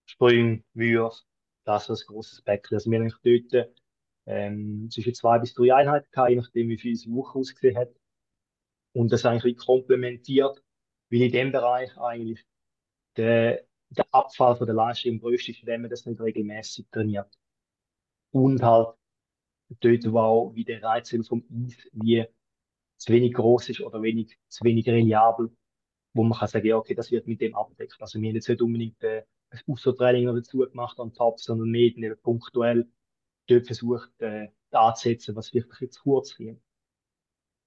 Sprüngen, 0.06 0.64
Würfe, 0.74 1.22
das 1.64 1.88
ist 1.88 2.02
ein 2.02 2.14
grosses 2.14 2.42
Becken. 2.42 2.74
Also 2.74 2.90
wir 2.90 3.00
haben 3.00 3.12
dort 3.22 3.68
ähm, 4.26 4.88
zwischen 4.90 5.14
zwei 5.14 5.38
bis 5.38 5.54
drei 5.54 5.74
Einheiten 5.74 6.08
gehabt, 6.10 6.30
je 6.30 6.36
nachdem, 6.36 6.68
wie 6.68 6.78
viel 6.78 6.92
es 6.92 7.10
Woche 7.10 7.38
ausgesehen 7.38 7.76
hat. 7.76 7.90
Und 8.92 9.12
das 9.12 9.24
eigentlich 9.24 9.56
komplementiert, 9.56 10.62
weil 11.10 11.22
in 11.22 11.32
dem 11.32 11.52
Bereich 11.52 11.96
eigentlich 11.98 12.44
der, 13.16 13.64
der 13.90 14.06
Abfall 14.10 14.56
von 14.56 14.66
der 14.66 14.74
Leistung 14.74 15.12
am 15.12 15.20
größten 15.20 15.54
ist, 15.54 15.66
wenn 15.66 15.82
man 15.82 15.90
das 15.90 16.06
nicht 16.06 16.20
regelmäßig 16.20 16.86
trainiert. 16.90 17.30
Und 18.30 18.62
halt 18.62 18.96
dort, 19.80 20.12
wo 20.12 20.18
auch 20.18 20.54
wie 20.54 20.64
der 20.64 20.82
Reiz 20.82 21.14
vom 21.26 21.44
Eis 21.50 21.76
wie 21.92 22.26
zu 22.96 23.12
wenig 23.12 23.34
groß 23.34 23.70
ist 23.70 23.80
oder 23.80 24.02
wenig, 24.02 24.38
zu 24.48 24.64
wenig 24.64 24.86
reliabel, 24.88 25.50
wo 26.14 26.22
man 26.22 26.38
kann 26.38 26.48
sagen, 26.48 26.66
ja, 26.66 26.76
okay, 26.76 26.94
das 26.94 27.10
wird 27.10 27.26
mit 27.26 27.40
dem 27.40 27.54
abgedeckt. 27.54 27.96
Also 28.00 28.20
wir 28.20 28.28
haben 28.28 28.36
jetzt 28.36 28.48
nicht 28.48 28.62
unbedingt 28.62 29.02
äh, 29.02 29.24
ein 29.50 29.60
Ausdauertraining 29.66 30.26
dazu 30.26 30.58
gemacht 30.58 30.98
an 31.00 31.12
Top, 31.12 31.40
sondern 31.40 31.70
mehr 31.70 32.16
punktuell 32.16 32.88
dort 33.48 33.66
versucht 33.66 34.10
äh, 34.20 34.48
anzusetzen, 34.70 35.36
was 35.36 35.52
wirklich 35.52 35.80
jetzt 35.80 36.00
kurz 36.00 36.36
kommt. 36.36 36.60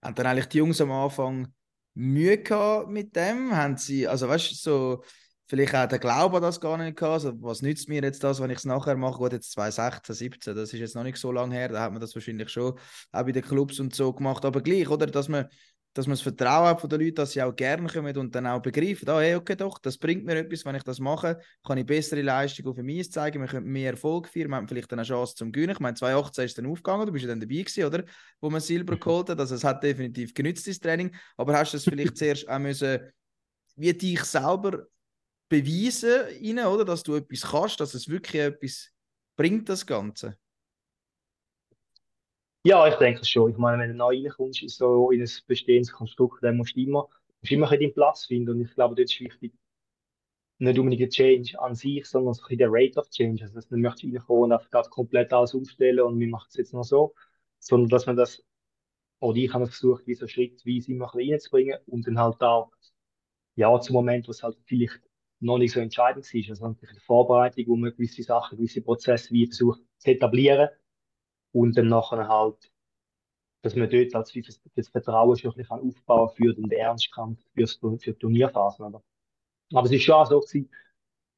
Haben 0.06 0.16
dann 0.16 0.28
eigentlich 0.28 0.50
die 0.50 0.60
Jungs 0.60 0.80
am 0.82 0.92
Anfang 0.92 1.48
Mühe 1.96 2.38
gehabt 2.38 2.90
mit 2.90 3.16
dem? 3.16 3.56
Haben 3.56 3.78
sie, 3.78 4.08
also 4.08 4.30
weißt 4.30 4.52
du, 4.52 4.56
so 4.56 5.04
vielleicht 5.48 5.74
auch 5.74 5.88
der 5.88 5.98
Glaube 5.98 6.38
an 6.38 6.44
das 6.44 6.62
gar 6.62 6.78
nicht 6.78 6.96
gehabt. 6.96 7.14
Also, 7.14 7.42
was 7.42 7.64
nützt 7.64 7.90
mir 7.90 8.04
jetzt 8.04 8.24
das, 8.24 8.40
wenn 8.40 8.52
ich 8.52 8.60
es 8.60 8.66
nachher 8.66 8.96
mache? 8.96 9.18
Gut, 9.18 9.34
jetzt 9.34 9.52
2016, 9.54 10.14
17, 10.14 10.56
das 10.56 10.74
ist 10.74 10.80
jetzt 10.80 10.96
noch 10.96 11.04
nicht 11.04 11.18
so 11.18 11.32
lange 11.32 11.56
her. 11.56 11.70
Da 11.70 11.82
hat 11.82 11.92
man 11.92 12.02
das 12.02 12.14
wahrscheinlich 12.14 12.50
schon 12.50 12.74
auch 13.12 13.24
bei 13.24 13.32
den 13.32 13.44
Clubs 13.44 13.80
und 13.80 13.96
so 13.96 14.14
gemacht. 14.14 14.46
Aber 14.46 14.62
gleich, 14.62 14.88
oder? 14.90 15.08
Dass 15.08 15.28
man 15.28 15.48
dass 15.96 16.08
man 16.08 16.16
das 16.16 16.22
Vertrauen 16.22 16.68
hat 16.68 16.82
von 16.82 16.90
den 16.90 17.00
Leuten, 17.00 17.16
dass 17.16 17.32
sie 17.32 17.42
auch 17.42 17.56
gerne 17.56 17.88
kommen 17.88 18.18
und 18.18 18.36
dann 18.36 18.46
auch 18.48 18.62
begreifen, 18.62 19.08
ah, 19.08 19.22
hey, 19.22 19.36
okay, 19.36 19.56
doch, 19.56 19.80
das 19.80 19.98
bringt 19.98 20.26
mir 20.26 20.36
etwas, 20.36 20.66
wenn 20.66 20.76
ich 20.76 20.84
das 20.84 21.00
mache, 21.00 21.40
kann 21.66 21.78
ich 21.78 21.86
bessere 21.86 22.22
Leistung 22.22 22.68
auf 22.68 22.76
mich 22.76 23.10
zeigen, 23.14 23.40
wir 23.40 23.48
können 23.48 23.66
mehr 23.66 23.92
Erfolg 23.92 24.28
feiern, 24.28 24.50
wir 24.50 24.58
haben 24.58 24.68
vielleicht 24.68 24.92
eine 24.92 25.04
Chance 25.04 25.36
zum 25.36 25.54
Gewinnen. 25.54 25.72
Ich 25.72 25.80
meine, 25.80 25.96
2018 25.96 26.46
ist 26.46 26.58
dann 26.58 26.66
aufgegangen, 26.66 27.06
du 27.06 27.14
bist 27.14 27.24
ja 27.24 27.30
dann 27.30 27.40
dabei 27.40 27.56
gewesen, 27.56 27.86
oder? 27.86 28.04
Wo 28.42 28.50
man 28.50 28.60
Silber 28.60 28.98
geholt 28.98 29.30
hat, 29.30 29.40
also 29.40 29.56
es 29.56 29.64
hat 29.64 29.82
definitiv 29.84 30.34
genützt, 30.34 30.68
das 30.68 30.80
Training, 30.80 31.16
aber 31.38 31.58
hast 31.58 31.72
du 31.72 31.78
es 31.78 31.86
vielleicht 31.86 32.18
zuerst 32.18 32.50
auch 32.50 32.60
müssen, 32.60 33.00
wie 33.78 33.94
dich 33.94 34.22
selber 34.26 34.88
beweisen, 35.48 36.10
rein, 36.10 36.66
oder? 36.66 36.84
Dass 36.84 37.04
du 37.04 37.16
etwas 37.16 37.42
kannst, 37.50 37.80
dass 37.80 37.94
es 37.94 38.10
wirklich 38.10 38.42
etwas 38.42 38.90
bringt, 39.38 39.70
das 39.70 39.86
Ganze? 39.86 40.38
Ja, 42.66 42.88
ich 42.88 42.96
denke 42.96 43.24
schon. 43.24 43.52
Ich 43.52 43.58
meine, 43.58 43.84
wenn 43.84 43.90
du 43.92 43.96
neu 43.96 44.18
reinkommst 44.24 44.64
in 44.64 44.70
so 44.70 45.12
in 45.12 45.22
ein 45.22 45.30
bestehendes 45.46 45.92
Konstrukt, 45.92 46.44
dann 46.44 46.58
musst 46.58 46.76
du 46.76 46.80
immer, 46.82 47.08
musst 47.40 47.52
immer 47.52 47.68
deinen 47.70 47.94
Platz 47.94 48.26
finden. 48.26 48.50
Und 48.50 48.62
ich 48.62 48.74
glaube, 48.74 48.96
dort 48.96 49.08
ist 49.12 49.20
wichtig, 49.20 49.54
nicht 50.58 50.80
unbedingt 50.80 51.02
der 51.02 51.10
Change 51.10 51.60
an 51.60 51.76
sich, 51.76 52.06
sondern 52.08 52.34
so 52.34 52.44
der 52.50 52.70
Rate 52.72 53.00
of 53.00 53.08
Change. 53.12 53.44
Also, 53.44 53.54
dass 53.54 53.68
du 53.68 53.78
nicht 53.78 54.04
reinkommen 54.04 54.44
und 54.46 54.52
einfach 54.54 54.90
komplett 54.90 55.32
alles 55.32 55.54
umstellen 55.54 56.00
und 56.00 56.20
wir 56.20 56.28
machen 56.28 56.48
es 56.50 56.56
jetzt 56.58 56.74
noch 56.74 56.84
so, 56.84 57.14
sondern 57.60 57.90
dass 57.90 58.08
man 58.08 58.16
das, 58.16 58.44
oder 59.20 59.38
ich 59.38 59.54
habe 59.54 59.68
versucht, 59.68 60.08
wie 60.08 60.16
so 60.16 60.28
schrittweise 60.28 60.92
immer 60.92 61.14
ein 61.14 61.32
reinzubringen 61.34 61.78
und 61.86 62.08
dann 62.08 62.20
halt 62.20 62.42
auch, 62.42 62.72
ja, 63.56 63.80
zum 63.80 63.94
Moment, 63.94 64.28
wo 64.28 64.32
es 64.32 64.42
halt 64.42 64.58
vielleicht 64.66 65.02
noch 65.40 65.60
nicht 65.60 65.74
so 65.74 65.82
entscheidend 65.82 66.26
ist, 66.34 66.50
also 66.50 66.66
in 66.66 66.78
der 66.82 67.02
Vorbereitung, 67.02 67.66
wo 67.68 67.76
man 67.76 67.92
gewisse 67.92 68.24
Sachen, 68.24 68.58
gewisse 68.58 68.82
Prozesse 68.82 69.32
wie 69.34 69.46
versucht 69.46 69.82
zu 70.00 70.10
etablieren 70.10 70.70
und 71.56 71.78
dann 71.78 71.88
nachher 71.88 72.28
halt, 72.28 72.70
dass 73.62 73.78
man 73.78 73.90
dort 73.90 74.14
als 74.14 74.34
das, 74.34 74.62
das 74.76 74.90
Vertrauen 74.90 75.38
schon 75.38 75.52
ein 75.52 75.58
bisschen 75.58 75.80
aufbauen 75.80 76.30
für 76.36 76.54
den 76.54 76.70
Ernstkampf, 76.70 77.40
für, 77.54 77.98
die 77.98 78.14
Turnierphasen. 78.14 78.88
Oder? 78.88 79.02
Aber 79.72 79.86
es 79.86 79.94
ist 79.94 80.04
schon 80.04 80.26
so 80.26 80.42
gewesen, 80.42 80.70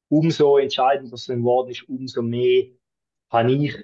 umso 0.08 0.58
entscheidender 0.58 1.14
es 1.14 1.26
dann 1.26 1.38
geworden 1.38 1.70
ist, 1.70 1.88
umso 1.88 2.22
mehr 2.22 2.66
habe 3.30 3.52
ich 3.52 3.76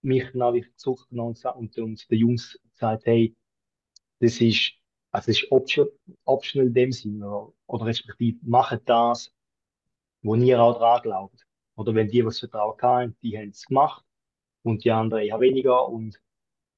mich 0.00 0.32
nach 0.32 0.54
zurückgenommen 0.76 1.36
und, 1.56 1.76
und 1.76 2.08
den 2.08 2.18
Jungs 2.20 2.56
gesagt, 2.70 3.06
hey, 3.06 3.34
das 4.20 4.40
ist, 4.40 4.74
also 5.10 5.26
das 5.26 5.42
ist 5.42 5.50
optional, 5.50 5.90
optional 6.24 6.68
in 6.68 6.74
dem 6.74 6.92
Sinne, 6.92 7.26
oder, 7.26 7.52
oder 7.66 7.86
respektive, 7.86 8.38
machen 8.42 8.78
das, 8.84 9.34
wo 10.22 10.36
ihr 10.36 10.62
auch 10.62 10.78
dran 10.78 11.02
glaubt. 11.02 11.44
Oder 11.74 11.96
wenn 11.96 12.06
die, 12.06 12.24
was 12.24 12.38
Vertrauen 12.38 12.80
haben, 12.80 13.16
die 13.22 13.36
haben 13.36 13.48
es 13.48 13.66
gemacht 13.66 14.04
und 14.64 14.84
die 14.84 14.90
anderen 14.90 15.24
eher 15.24 15.38
weniger. 15.40 15.88
Und 15.88 16.20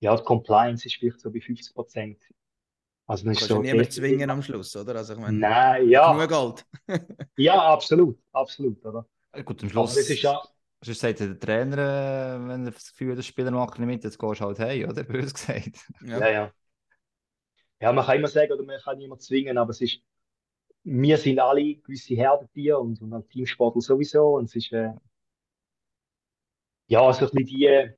ja, 0.01 0.14
die 0.14 0.22
Compliance 0.22 0.87
ist 0.87 0.96
vielleicht 0.96 1.20
so 1.20 1.31
bei 1.31 1.40
50 1.40 1.75
Prozent. 1.75 2.22
Also 3.07 3.25
das 3.27 3.40
ist 3.40 3.49
so 3.49 3.62
ja 3.62 3.72
niemand 3.72 3.92
zwingen 3.92 4.29
am 4.31 4.42
Schluss, 4.42 4.75
oder? 4.77 4.96
Also 4.96 5.14
ich 5.14 5.20
meine, 5.20 5.38
Nein, 5.38 5.88
ja. 5.88 6.12
Genug 6.12 6.29
Geld. 6.29 7.09
ja, 7.37 7.72
absolut, 7.72 8.18
absolut, 8.33 8.85
oder? 8.85 9.07
Gut, 9.44 9.62
am 9.62 9.70
Schluss. 9.70 9.94
das 9.94 10.11
ist 10.11 10.22
ja, 10.22 10.42
Sonst 10.83 11.01
sagt 11.01 11.20
der 11.20 11.38
Trainer, 11.38 11.79
äh, 11.79 12.49
wenn 12.49 12.66
er 12.66 12.72
das 12.72 12.90
Gefühl 12.90 13.11
hat, 13.11 13.18
der 13.18 13.22
Spieler 13.22 13.51
macht 13.51 13.79
nicht 13.79 13.87
mit, 13.87 14.05
jetzt 14.05 14.18
gehst 14.18 14.40
du 14.40 14.44
halt 14.44 14.59
hey, 14.59 14.85
oder? 14.85 15.03
Bös 15.05 15.33
gesagt. 15.33 15.79
Ja. 16.03 16.18
ja, 16.18 16.31
ja. 16.31 16.53
Ja, 17.81 17.92
man 17.92 18.05
kann 18.05 18.18
immer 18.18 18.29
sagen, 18.29 18.53
oder 18.53 18.64
man 18.64 18.81
kann 18.81 18.99
niemand 18.99 19.22
zwingen, 19.22 19.59
aber 19.59 19.70
es 19.70 19.81
ist, 19.81 20.01
wir 20.83 21.18
sind 21.18 21.38
alle 21.38 21.77
gewisse 21.77 22.14
Herdentiere 22.14 22.79
und, 22.79 23.01
und 23.03 23.12
ein 23.12 23.29
Teamsportler 23.29 23.83
sowieso. 23.83 24.37
Und 24.37 24.44
es 24.44 24.57
ist, 24.57 24.72
äh, 24.72 24.92
ja, 26.88 27.12
so 27.12 27.27
ein 27.27 27.31
bisschen 27.33 27.46
die, 27.46 27.90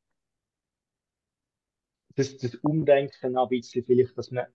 das, 2.17 2.37
das 2.37 2.55
Umdenken 2.57 3.37
ein 3.37 3.49
bisschen, 3.49 3.85
vielleicht, 3.85 4.17
dass 4.19 4.31
man 4.31 4.47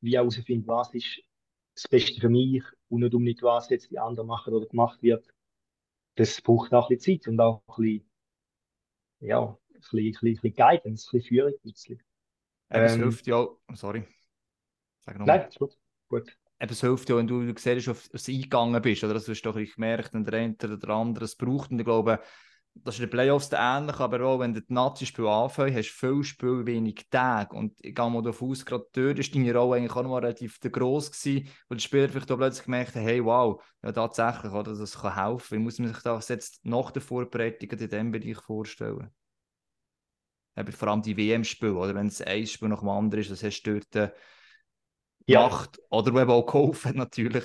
wie 0.00 0.16
herausfindet, 0.16 0.66
was 0.66 0.92
ist 0.94 1.22
das 1.74 1.88
Beste 1.88 2.20
für 2.20 2.28
mich 2.28 2.62
und 2.88 3.00
nicht 3.00 3.14
unbedingt, 3.14 3.42
was 3.42 3.70
jetzt 3.70 3.90
die 3.90 3.98
anderen 3.98 4.28
machen 4.28 4.52
oder 4.52 4.66
gemacht 4.66 5.02
wird. 5.02 5.26
Das 6.16 6.40
braucht 6.40 6.72
auch 6.72 6.90
ein 6.90 6.96
bisschen 6.96 7.20
Zeit 7.20 7.28
und 7.28 7.40
auch 7.40 7.62
ein 7.68 7.82
bisschen, 7.82 8.10
ja, 9.20 9.40
ein 9.40 9.56
bisschen, 9.80 9.98
ein 9.98 10.04
bisschen, 10.04 10.28
ein 10.28 10.32
bisschen 10.34 10.54
Guidance, 10.54 11.08
ein 11.08 11.18
bisschen 11.18 11.22
Führung. 11.22 11.52
Ein 11.52 11.70
bisschen. 11.72 12.02
Ähm, 12.70 12.84
es 12.84 12.94
hilft 12.96 13.26
ja, 13.26 13.46
sorry. 13.74 14.04
Sag 15.04 15.18
noch 15.18 15.26
Nein, 15.26 15.48
ist 15.48 15.58
gut. 15.58 15.76
gut. 16.08 16.36
es 16.58 16.80
hilft 16.80 17.08
ja, 17.08 17.16
wenn 17.16 17.26
du, 17.26 17.52
du 17.52 17.60
siehst, 17.60 17.88
auf 17.88 18.08
es 18.12 18.28
eingegangen 18.28 18.80
bist, 18.82 19.04
oder? 19.04 19.14
Das 19.14 19.28
hast 19.28 19.42
du 19.42 19.52
doch 19.52 19.74
gemerkt, 19.74 20.14
wenn 20.14 20.24
der 20.24 20.40
eine 20.40 20.56
oder 20.62 20.76
der 20.78 20.90
andere 20.90 21.24
es 21.24 21.36
braucht. 21.36 21.70
Und 21.70 21.78
ich 21.78 21.84
glaube, 21.84 22.20
das 22.74 22.96
ist 22.96 23.00
in 23.00 23.06
den 23.06 23.10
Playoffs 23.10 23.50
ähnlich, 23.52 23.96
aber 24.00 24.20
auch 24.26 24.40
wenn 24.40 24.52
du 24.54 24.60
die 24.60 24.72
Nazi-Spiel 24.72 25.26
anfängst, 25.26 25.76
hast 25.78 25.90
du 26.02 26.06
viel 26.14 26.24
Spiel, 26.24 26.66
wenig 26.66 27.06
Tage. 27.10 27.54
Und 27.56 27.72
ich 27.84 27.94
gehe 27.94 28.10
mal 28.10 28.22
davon 28.22 28.50
aus, 28.50 28.64
gerade 28.66 28.86
dort 28.92 29.18
war 29.18 29.24
deine 29.34 29.54
Rolle 29.56 29.76
eigentlich 29.78 29.92
auch 29.96 30.02
noch 30.02 30.16
relativ 30.16 30.60
groß 30.60 31.12
gewesen, 31.12 31.48
weil 31.68 31.78
die 31.78 31.84
Spieler 31.84 32.08
vielleicht 32.08 32.30
auch 32.32 32.36
plötzlich 32.36 32.64
gemerkt 32.64 32.94
haben, 32.96 33.02
hey, 33.04 33.24
wow, 33.24 33.62
ja 33.82 33.92
tatsächlich, 33.92 34.52
oder, 34.52 34.74
das 34.76 34.98
kann 35.00 35.14
helfen. 35.14 35.58
Wie 35.58 35.62
muss 35.62 35.78
man 35.78 35.92
sich 35.94 36.02
das 36.02 36.28
jetzt 36.28 36.64
nach 36.64 36.90
der 36.90 37.02
Vorbereitung 37.02 37.70
in 37.70 37.78
diesem 37.78 38.10
Bereich 38.12 38.38
vorstellen? 38.42 39.10
Aber 40.56 40.72
vor 40.72 40.88
allem 40.88 41.02
die 41.02 41.16
WM-Spiele, 41.16 41.74
oder 41.74 41.94
wenn 41.94 42.06
es 42.08 42.20
ein 42.22 42.46
Spiel 42.46 42.68
nach 42.68 42.80
dem 42.80 42.88
anderen 42.88 43.22
ist, 43.22 43.30
das 43.30 43.42
hast 43.42 43.62
du 43.62 43.80
dort, 43.80 44.12
Ja. 45.26 45.48
gemacht 45.48 45.80
oder 45.90 46.20
eben 46.20 46.30
auch 46.30 46.46
geholfen 46.46 46.96
natürlich. 46.96 47.44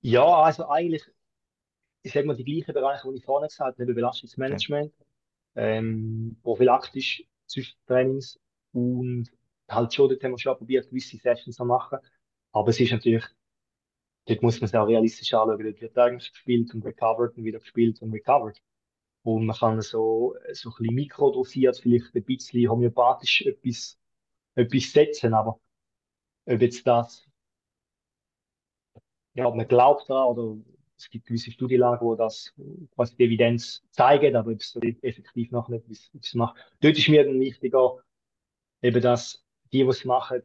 Ja, 0.00 0.24
also 0.42 0.68
eigentlich, 0.70 1.02
ich 2.06 2.12
sage 2.12 2.26
mal, 2.26 2.36
die 2.36 2.44
gleichen 2.44 2.72
Bereiche, 2.72 3.10
die 3.10 3.18
ich 3.18 3.24
vorhin 3.24 3.48
gesagt 3.48 3.78
habe, 3.78 3.82
neben 3.82 3.96
Belastungsmanagement, 3.96 4.94
ähm, 5.56 6.38
prophylaktisch 6.42 7.24
Zwischentrainings 7.46 8.38
und 8.72 9.28
halt 9.68 9.92
schon, 9.92 10.08
dort 10.08 10.22
haben 10.22 10.30
wir 10.30 10.38
schon 10.38 10.56
probiert, 10.56 10.88
gewisse 10.88 11.16
Sessions 11.16 11.56
zu 11.56 11.64
machen. 11.64 11.98
Aber 12.52 12.68
es 12.68 12.78
ist 12.78 12.92
natürlich, 12.92 13.24
dort 14.26 14.40
muss 14.42 14.60
man 14.60 14.66
es 14.66 14.74
auch 14.74 14.86
realistisch 14.86 15.34
anschauen. 15.34 15.64
Dort 15.64 15.80
wird 15.80 15.98
eigentlich 15.98 16.30
gespielt 16.30 16.72
und 16.74 16.84
recovered 16.84 17.36
und 17.36 17.44
wieder 17.44 17.58
gespielt 17.58 18.00
und 18.00 18.12
recovered. 18.12 18.62
Und 19.22 19.46
man 19.46 19.56
kann 19.56 19.80
so, 19.80 20.36
so 20.52 20.70
ein 20.70 20.74
bisschen 20.78 20.94
mikrodosiert, 20.94 21.78
vielleicht 21.78 22.14
ein 22.14 22.22
bisschen 22.24 22.70
homöopathisch 22.70 23.42
etwas, 23.42 23.98
etwas 24.54 24.92
setzen, 24.92 25.34
aber 25.34 25.58
ob 26.46 26.62
jetzt 26.62 26.86
das, 26.86 27.26
ja, 29.34 29.46
ob 29.46 29.56
man 29.56 29.66
glaubt 29.66 30.08
daran 30.08 30.36
oder 30.36 30.56
es 30.98 31.10
gibt 31.10 31.26
gewisse 31.26 31.50
Studienlagen, 31.50 32.06
wo 32.06 32.14
das 32.14 32.54
quasi 32.94 33.16
die 33.16 33.24
Evidenz 33.24 33.84
zeigen, 33.90 34.34
aber 34.36 34.52
ob 34.52 34.60
es 34.60 34.76
effektiv 35.02 35.50
noch 35.50 35.68
nicht 35.68 35.84
etwas 35.84 36.10
etwas 36.14 36.34
macht. 36.34 36.56
Dort 36.80 36.96
ist 36.96 37.08
mir 37.08 37.24
dann 37.24 37.40
wichtiger, 37.40 37.98
eben, 38.82 39.02
dass 39.02 39.44
die, 39.72 39.84
die 39.84 39.88
es 39.88 40.04
machen, 40.04 40.42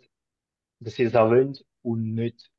dass 0.80 0.96
sie 0.96 1.06
das 1.06 1.16
auch 1.16 1.30
wollen 1.30 1.58
und 1.84 2.14
nicht 2.14 2.52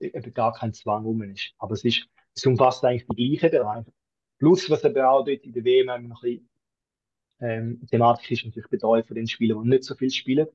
eben 0.00 0.34
gar 0.34 0.52
kein 0.52 0.72
Zwang 0.72 1.04
rum 1.04 1.22
ist. 1.22 1.52
Aber 1.58 1.74
es 1.74 1.84
ist, 1.84 2.06
es 2.34 2.46
umfasst 2.46 2.84
eigentlich 2.84 3.06
die 3.06 3.36
gleichen 3.36 3.50
Bereiche. 3.50 3.92
Plus, 4.38 4.68
was 4.70 4.84
eben 4.84 5.02
auch 5.02 5.24
dort 5.24 5.44
in 5.44 5.52
der 5.52 5.64
WM 5.64 5.86
noch 6.08 6.22
ein 6.22 6.30
bisschen 6.30 6.48
ähm, 7.40 7.86
thematisch 7.88 8.30
ist, 8.30 8.44
natürlich 8.44 8.68
Betreuung 8.70 9.04
von 9.04 9.16
den 9.16 9.26
Spielern, 9.26 9.62
die 9.62 9.70
nicht 9.70 9.84
so 9.84 9.94
viel 9.94 10.10
spielen, 10.10 10.48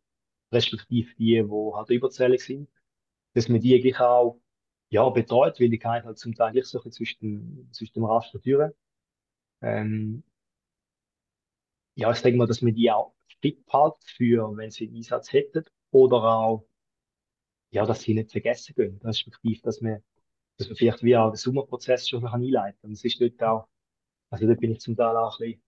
respektive 0.51 1.13
die, 1.15 1.43
die 1.43 1.73
halt 1.73 1.89
überzählig 1.89 2.43
sind, 2.43 2.69
dass 3.33 3.49
man 3.49 3.61
die 3.61 3.75
eigentlich 3.75 3.99
auch 3.99 4.39
ja, 4.91 5.09
betreut, 5.09 5.59
weil 5.59 5.69
die 5.69 5.79
gehen 5.79 6.03
halt 6.03 6.19
zum 6.19 6.35
Teil 6.35 6.51
nicht 6.53 6.67
so 6.67 6.81
ein 6.83 6.91
zwischen, 6.91 7.69
zwischen 7.71 7.93
dem 7.93 8.05
Raster 8.05 8.41
Türen. 8.41 8.73
Ähm, 9.61 10.23
ja, 11.95 12.11
ich 12.11 12.21
denke 12.21 12.37
mal, 12.37 12.47
dass 12.47 12.61
man 12.61 12.75
die 12.75 12.91
auch 12.91 13.13
fit 13.41 13.63
hält 13.69 13.95
für, 14.03 14.55
wenn 14.57 14.69
sie 14.71 14.87
einen 14.87 14.97
Einsatz 14.97 15.31
hätten, 15.33 15.63
oder 15.91 16.17
auch, 16.23 16.67
ja, 17.71 17.85
dass 17.85 18.01
sie 18.01 18.13
nicht 18.13 18.31
vergessen 18.31 18.75
gehen, 18.75 18.99
respektive, 19.03 19.61
dass 19.63 19.81
man, 19.81 20.03
dass 20.57 20.67
man 20.67 20.77
vielleicht 20.77 21.03
wie 21.03 21.15
auch 21.17 21.31
den 21.31 21.37
Sommerprozess 21.37 22.09
schon 22.09 22.23
kann 22.23 22.43
einleiten 22.43 22.79
kann. 22.81 22.89
Und 22.89 22.93
es 22.93 23.05
ist 23.05 23.21
dort 23.21 23.41
auch, 23.43 23.67
also 24.29 24.47
dort 24.47 24.59
bin 24.59 24.71
ich 24.73 24.79
zum 24.81 24.95
Teil 24.97 25.15
auch 25.15 25.39
ein 25.39 25.45
bisschen 25.45 25.63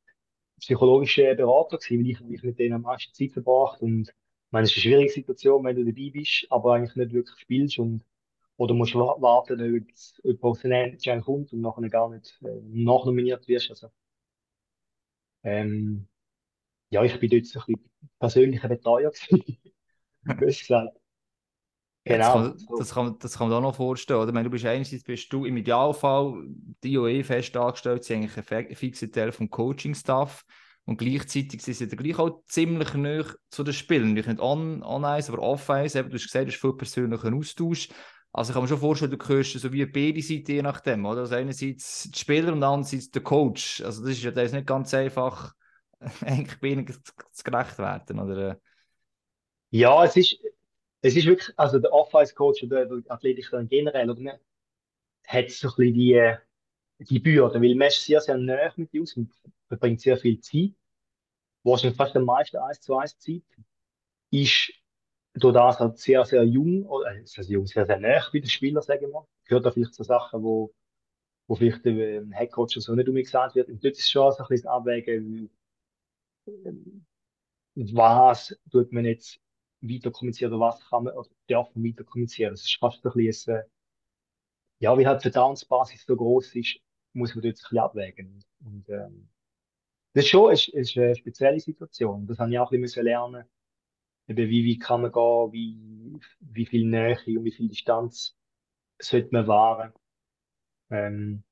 psychologischer 0.59 1.35
Berater 1.35 1.77
gewesen, 1.77 1.99
weil 1.99 2.11
ich, 2.11 2.21
weil 2.21 2.33
ich 2.33 2.43
mit 2.43 2.59
denen 2.59 2.75
am 2.75 2.81
meisten 2.83 3.13
Zeit 3.13 3.31
verbracht 3.31 3.81
und 3.81 4.09
ich 4.09 4.51
meine, 4.51 4.65
es 4.65 4.71
ist 4.71 4.77
eine 4.77 4.81
schwierige 4.83 5.11
Situation, 5.13 5.63
wenn 5.63 5.75
du 5.77 5.85
dabei 5.85 6.09
bist, 6.11 6.45
aber 6.49 6.75
eigentlich 6.75 6.95
nicht 6.95 7.13
wirklich 7.13 7.39
spielst 7.39 7.79
und 7.79 8.03
oder 8.57 8.73
musst 8.73 8.95
wa- 8.95 9.17
warten, 9.21 9.87
ob 10.23 10.43
aus 10.43 10.59
den 10.61 10.71
Endschein 10.71 11.21
kommt 11.21 11.53
und 11.53 11.61
nachher 11.61 11.89
gar 11.89 12.09
nicht 12.09 12.39
äh, 12.43 12.47
nachnominiert 12.71 13.47
wirst. 13.47 13.69
Also, 13.71 13.89
ähm, 15.43 16.07
ja, 16.91 17.03
ich 17.03 17.19
bin 17.19 17.29
dort 17.31 17.45
so 17.47 17.59
ein 17.61 17.65
bisschen 17.75 17.91
persönlicher 18.19 18.69
Betreuer 18.69 19.11
gewesen, 19.11 19.57
gesagt. 20.39 20.97
Ja, 22.05 22.17
das, 22.17 22.31
Genau. 22.31 22.31
kann, 22.31 22.69
das, 22.75 22.93
kann, 22.93 23.17
das 23.19 23.37
kann 23.37 23.47
man 23.47 23.57
auch 23.57 23.61
noch 23.61 23.75
vorstellen. 23.75 24.19
Oder? 24.19 24.27
Ich 24.29 24.33
meine, 24.33 24.45
du 24.45 24.49
bist 24.51 24.65
einerseits 24.65 25.03
bist 25.03 25.31
du 25.31 25.45
im 25.45 25.55
Idealfall 25.55 26.43
die 26.83 26.97
OE 26.97 27.23
fest 27.23 27.55
angestellt, 27.55 28.03
sie 28.03 28.15
eigentlich 28.15 28.35
ein 28.37 28.43
fi- 28.43 28.75
fixer 28.75 29.09
Teil 29.09 29.31
vom 29.31 29.49
Coaching-Staff 29.49 30.43
und 30.85 30.97
gleichzeitig 30.97 31.61
sind 31.61 31.75
sie 31.75 31.87
dann 31.87 31.97
gleich 31.97 32.19
auch 32.19 32.43
ziemlich 32.45 32.93
nah 32.95 33.23
zu 33.49 33.63
den 33.63 33.73
Spielern. 33.73 34.13
Nicht 34.13 34.27
on, 34.41 34.83
on 34.83 35.05
aber 35.05 35.39
off 35.39 35.69
Ice. 35.69 35.97
Eben, 35.97 36.09
du 36.09 36.15
hast 36.15 36.25
gesagt, 36.25 36.49
es 36.49 36.55
ist 36.55 36.61
viel 36.61 36.73
persönlicher 36.73 37.33
Austausch. 37.33 37.87
Also 38.33 38.49
ich 38.49 38.53
kann 38.55 38.63
mir 38.63 38.67
schon 38.67 38.79
vorstellen, 38.79 39.11
du 39.11 39.17
gehörst 39.17 39.53
so 39.59 39.71
wie 39.71 39.85
beide 39.85 40.21
Seiten 40.21 40.51
je 40.51 40.61
nachdem. 40.63 41.05
Oder? 41.05 41.21
Also 41.21 41.35
einerseits 41.35 42.09
die 42.11 42.17
Spieler 42.17 42.51
und 42.51 42.63
andererseits 42.63 43.11
der 43.11 43.21
Coach. 43.21 43.81
Also 43.81 44.01
das 44.01 44.11
ist 44.13 44.23
ja 44.23 44.31
das 44.31 44.45
ist 44.45 44.53
nicht 44.53 44.65
ganz 44.65 44.91
einfach, 44.93 45.53
eigentlich 46.21 46.59
beiden 46.59 46.87
zu 47.31 47.43
gerecht 47.43 47.77
werden. 47.77 48.19
Oder? 48.19 48.59
Ja, 49.69 50.03
es 50.03 50.17
ist, 50.17 50.39
es 51.01 51.15
ist 51.15 51.27
wirklich, 51.27 51.53
also 51.57 51.77
der 51.77 51.93
Off-Ice-Coach 51.93 52.63
oder 52.63 52.85
der 52.87 53.11
Athletiktrainer 53.11 53.65
generell, 53.65 54.09
oder 54.09 54.39
hat 55.27 55.51
so 55.51 55.67
ein 55.67 55.75
bisschen 55.75 55.93
die, 55.93 56.13
äh, 56.13 56.37
die 56.99 57.19
Bürde, 57.19 57.61
weil 57.61 57.75
man 57.75 57.87
ist 57.87 58.03
sehr, 58.03 58.19
sehr 58.19 58.37
nah 58.37 58.71
mit 58.75 58.93
Jungs 58.93 59.15
und 59.15 59.31
verbringt 59.67 60.01
sehr 60.01 60.17
viel 60.17 60.39
Zeit. 60.39 60.71
Wahrscheinlich 61.63 61.97
fast 61.97 62.15
am 62.15 62.25
meisten 62.25 62.57
1 62.57 62.81
zu 62.81 62.97
1 62.97 63.17
Zeit. 63.19 63.43
Ist 64.31 64.73
durch 65.35 65.53
das 65.53 65.79
halt 65.79 65.97
sehr, 65.97 66.23
sehr 66.25 66.43
jung, 66.43 66.85
oder 66.85 67.15
äh, 67.15 67.25
sehr, 67.25 67.43
jung, 67.45 67.65
sehr, 67.65 67.85
sehr 67.85 67.99
nah 67.99 68.29
bei 68.31 68.39
den 68.39 68.49
Spielern, 68.49 68.83
sagen 68.83 69.01
wir 69.01 69.09
mal. 69.09 69.27
Gehört 69.45 69.65
da 69.65 69.71
vielleicht 69.71 69.93
zu 69.93 70.03
Sachen, 70.03 70.43
wo, 70.43 70.73
wo 71.47 71.55
vielleicht 71.55 71.85
dem 71.85 72.31
Headcoach 72.31 72.75
so 72.79 72.95
nicht 72.95 73.09
umgesagt 73.09 73.55
wird. 73.55 73.69
Und 73.69 73.83
dort 73.83 73.97
ist 73.97 74.09
schon 74.09 74.31
so 74.31 74.43
ein 74.43 74.47
bisschen 74.47 74.69
Abwägen, 74.69 75.49
ähm, 76.47 77.05
was 77.75 78.55
tut 78.71 78.91
man 78.91 79.05
jetzt 79.05 79.39
weiter 79.81 80.11
kommunizieren 80.11 80.53
oder 80.53 80.67
was 80.67 80.79
kann 80.89 81.05
man 81.05 81.13
oder 81.15 81.29
darf 81.47 81.73
man 81.75 81.85
weiter 81.85 82.03
kommunizieren. 82.03 82.53
Das 82.53 82.61
ist 82.61 82.77
fast 82.79 83.03
ein 83.05 83.11
bisschen, 83.13 83.55
äh, 83.57 83.63
ja, 84.79 84.97
wie 84.97 85.07
halt 85.07 85.21
die 85.21 85.29
Vertrauensbasis 85.31 86.05
so 86.05 86.15
groß 86.15 86.55
ist, 86.55 86.79
muss 87.13 87.33
man 87.33 87.43
dort 87.43 87.55
ein 87.55 87.61
bisschen 87.61 87.77
abwägen. 87.79 88.43
Und, 88.63 88.89
ähm, 88.89 89.29
das 90.13 90.27
schon 90.27 90.53
ist, 90.53 90.67
ist 90.69 90.95
eine 90.95 91.15
spezielle 91.15 91.59
Situation. 91.59 92.27
Das 92.27 92.37
habe 92.37 92.51
ich 92.51 92.59
auch 92.59 92.71
ein 92.71 92.81
bisschen 92.81 93.05
lernen 93.05 93.45
eben 94.27 94.49
wie, 94.49 94.63
wie 94.65 94.79
kann 94.79 95.01
man 95.01 95.11
gehen, 95.11 95.51
wie, 95.53 96.19
wie 96.39 96.65
viel 96.65 96.85
Nähe 96.87 97.17
und 97.37 97.45
wie 97.45 97.51
viel 97.51 97.69
Distanz 97.69 98.35
sollte 99.01 99.29
man 99.33 99.47
wahren. 99.47 99.93
Ähm, 100.91 101.43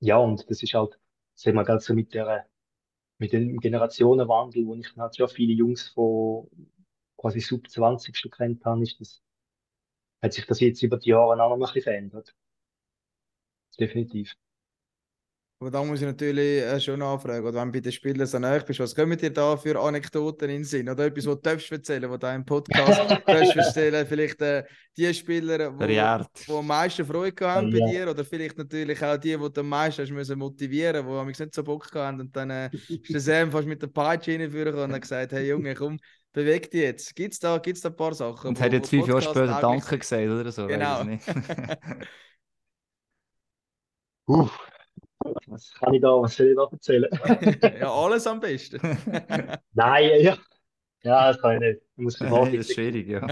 ja, 0.00 0.18
und 0.18 0.48
das 0.50 0.62
ist 0.62 0.74
halt, 0.74 0.98
sagen 1.34 1.56
wir, 1.56 1.64
ganz 1.64 1.84
so 1.86 1.94
mit 1.94 2.14
der, 2.14 2.46
mit 3.18 3.32
dem 3.32 3.58
Generationenwandel, 3.60 4.66
wo 4.66 4.74
ich 4.76 4.88
dann 4.94 5.02
halt 5.04 5.16
schon 5.16 5.28
viele 5.28 5.52
Jungs 5.54 5.88
von 5.90 6.48
quasi 7.18 7.40
sub 7.40 7.68
20 7.70 8.16
schon 8.16 8.30
kennt 8.32 8.64
habe, 8.64 8.82
ist 8.82 9.00
das, 9.00 9.22
hat 10.22 10.32
sich 10.32 10.46
das 10.46 10.58
jetzt 10.60 10.82
über 10.82 10.98
die 10.98 11.10
Jahre 11.10 11.32
auch 11.32 11.36
noch 11.36 11.52
ein 11.54 11.60
bisschen 11.60 11.82
verändert. 11.82 12.34
Definitiv. 13.78 14.34
Aber 15.60 15.70
da 15.70 15.82
muss 15.82 16.00
ich 16.00 16.06
natürlich 16.06 16.62
äh, 16.62 16.80
schon 16.80 16.98
nachfragen, 16.98 17.46
oder 17.46 17.60
wenn 17.60 17.68
du 17.68 17.72
bei 17.72 17.80
den 17.80 17.92
Spielern 17.92 18.26
so 18.26 18.38
nahe 18.38 18.60
bist, 18.60 18.80
was 18.80 18.94
kommen 18.94 19.16
dir 19.16 19.30
da 19.30 19.56
für 19.56 19.80
Anekdoten 19.80 20.50
in 20.50 20.56
den 20.56 20.64
Sinn? 20.64 20.88
Oder 20.88 21.06
etwas, 21.06 21.26
was 21.26 21.36
du 21.36 21.40
darfst 21.42 21.72
erzählen, 21.72 22.10
was 22.10 22.18
du 22.18 22.26
im 22.26 22.44
Podcast 22.44 22.98
darfst 23.26 23.56
erzählen? 23.56 24.06
Vielleicht 24.06 24.42
äh, 24.42 24.64
die 24.96 25.14
Spieler, 25.14 25.70
die 25.70 25.98
am 26.52 26.66
meisten 26.66 27.06
Freude 27.06 27.48
haben 27.48 27.70
bei 27.70 27.78
dir, 27.90 28.10
oder 28.10 28.24
vielleicht 28.24 28.58
natürlich 28.58 29.02
auch 29.02 29.16
die, 29.16 29.36
die 29.38 29.52
du 29.52 29.60
am 29.60 29.68
meisten 29.68 30.02
hast 30.02 30.10
müssen 30.10 30.38
motivieren, 30.38 31.06
die 31.06 31.12
am 31.12 31.26
nicht 31.28 31.54
so 31.54 31.62
Bock 31.62 31.88
haben 31.94 32.20
und 32.20 32.34
dann 32.36 32.50
äh, 32.50 32.70
ist 32.88 33.12
der 33.14 33.20
Sam 33.20 33.50
fast 33.50 33.66
mit 33.68 33.80
der 33.80 33.86
Peitsche 33.86 34.32
reinführen 34.32 34.74
und 34.74 34.92
hat 34.92 35.02
gesagt, 35.02 35.32
hey 35.32 35.48
Junge, 35.48 35.74
komm, 35.74 35.98
beweg 36.32 36.70
dich 36.70 36.82
jetzt. 36.82 37.14
Gibt 37.14 37.32
es 37.32 37.38
da, 37.38 37.58
gibt's 37.58 37.80
da 37.80 37.88
ein 37.90 37.96
paar 37.96 38.12
Sachen? 38.12 38.48
Und 38.48 38.58
wo- 38.58 38.62
hat 38.64 38.72
jetzt 38.72 38.90
fünf 38.90 39.06
Jahre 39.06 39.22
später 39.22 39.58
Danke 39.60 39.98
gesagt 39.98 40.28
oder 40.28 40.52
so. 40.52 40.66
Genau. 40.66 41.00
ich 41.02 41.06
nicht. 41.06 41.26
Uff, 44.26 44.58
was 45.46 45.72
kann 45.74 45.94
ich 45.94 46.02
da, 46.02 46.08
was 46.20 46.36
soll 46.36 46.48
ich 46.48 46.56
da 46.56 46.68
erzählen? 46.70 47.08
ja, 47.80 47.92
alles 47.92 48.26
am 48.26 48.40
besten. 48.40 48.80
Nein, 49.72 50.20
ja. 50.20 50.38
Ja, 51.02 51.28
das 51.28 51.40
kann 51.40 51.54
ich 51.54 51.60
nicht. 51.60 51.82
Ich 51.96 52.02
muss 52.02 52.20
Nein, 52.20 52.30
das 52.56 52.68
ist 52.68 52.74
schwierig, 52.74 53.08
ja. 53.08 53.26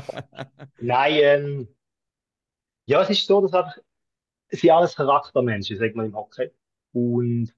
Nein, 0.80 1.14
ähm, 1.16 1.68
ja, 2.86 3.02
es 3.02 3.10
ist 3.10 3.26
so, 3.26 3.40
dass 3.40 3.54
einfach, 3.54 3.78
es 4.48 4.60
sind 4.60 4.70
alles 4.70 4.94
Charaktermenschen, 4.94 5.78
sagt 5.78 5.94
man 5.94 6.06
im 6.06 6.16
Hockey. 6.16 6.50
Und 6.92 7.54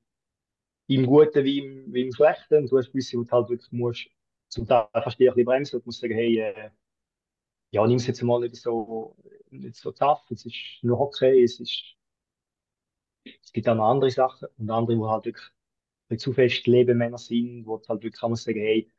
im 0.86 1.06
Guten 1.06 1.44
wie 1.44 1.58
im, 1.58 1.92
wie 1.92 2.02
im 2.02 2.12
Schlechten. 2.12 2.58
Und 2.58 2.70
du 2.70 2.78
hast 2.78 2.92
gewisse, 2.92 3.18
wo 3.18 3.24
du 3.24 3.30
halt 3.30 3.48
wirklich 3.48 3.72
musst, 3.72 4.06
zum 4.48 4.66
Teil 4.66 4.86
fast 4.92 5.20
ein 5.20 5.26
bisschen 5.26 5.44
bremsen 5.44 5.76
und 5.76 5.86
musst 5.86 6.00
sagen, 6.00 6.14
hey, 6.14 6.38
äh, 6.38 6.70
ja, 7.70 7.86
nimm 7.86 7.96
es 7.96 8.06
jetzt 8.06 8.22
mal 8.22 8.40
nicht 8.40 8.56
so, 8.56 9.16
nicht 9.50 9.76
so 9.76 9.90
tough. 9.90 10.22
Es 10.30 10.46
ist 10.46 10.78
nur 10.82 10.98
Hockey, 10.98 11.42
es 11.42 11.58
ist, 11.58 11.96
es 13.42 13.52
gibt 13.52 13.68
auch 13.68 13.74
noch 13.74 13.90
andere 13.90 14.10
Sachen. 14.10 14.48
Und 14.58 14.70
andere, 14.70 14.98
wo 14.98 15.08
halt 15.08 15.26
wirklich 15.26 15.50
bisschen 16.08 16.32
zu 16.32 16.32
fest 16.34 16.66
Lebemänner 16.66 17.18
sind, 17.18 17.66
wo 17.66 17.78
du 17.78 17.88
halt 17.88 18.02
wirklich 18.02 18.20
kann 18.20 18.30
man 18.30 18.36
sagen, 18.36 18.60
hey, 18.60 18.90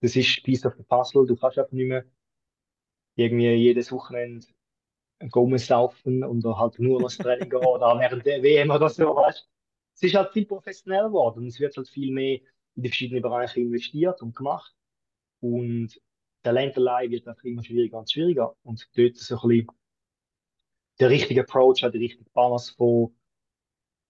das 0.00 0.16
ist 0.16 0.42
Piece 0.42 0.66
of 0.66 0.74
the 0.76 0.82
Puzzle, 0.82 1.26
du 1.26 1.36
kannst 1.36 1.58
einfach 1.58 1.72
nicht 1.72 1.88
mehr 1.88 2.04
irgendwie 3.16 3.52
jedes 3.54 3.92
Wochenende 3.92 4.46
Gomez 5.30 5.66
saufen 5.66 6.24
und 6.24 6.44
halt 6.44 6.78
nur 6.78 7.00
ins 7.00 7.16
Training 7.16 7.48
gehen 7.48 7.64
oder 7.64 7.98
während 7.98 8.26
der 8.26 8.42
WM 8.42 8.70
oder 8.70 8.88
so, 8.88 9.14
weißt 9.14 9.48
Es 9.94 10.02
ist 10.02 10.14
halt 10.14 10.32
viel 10.32 10.46
professioneller 10.46 11.08
geworden 11.08 11.40
und 11.40 11.46
es 11.46 11.60
wird 11.60 11.76
halt 11.76 11.88
viel 11.88 12.12
mehr 12.12 12.40
in 12.74 12.82
die 12.82 12.88
verschiedenen 12.88 13.22
Bereiche 13.22 13.60
investiert 13.60 14.20
und 14.22 14.34
gemacht 14.34 14.74
und 15.40 16.00
Talenterlei 16.42 17.08
wird 17.10 17.26
einfach 17.28 17.44
immer 17.44 17.64
schwieriger 17.64 17.98
und 17.98 18.10
schwieriger 18.10 18.56
und 18.64 18.86
dort 18.96 19.16
so 19.16 19.36
ein 19.40 19.48
bisschen 19.48 19.68
der 21.00 21.10
richtige 21.10 21.42
Approach, 21.42 21.84
auch 21.84 21.90
die 21.90 21.98
richtige 21.98 22.28
Balance 22.30 22.74
von, 22.74 23.14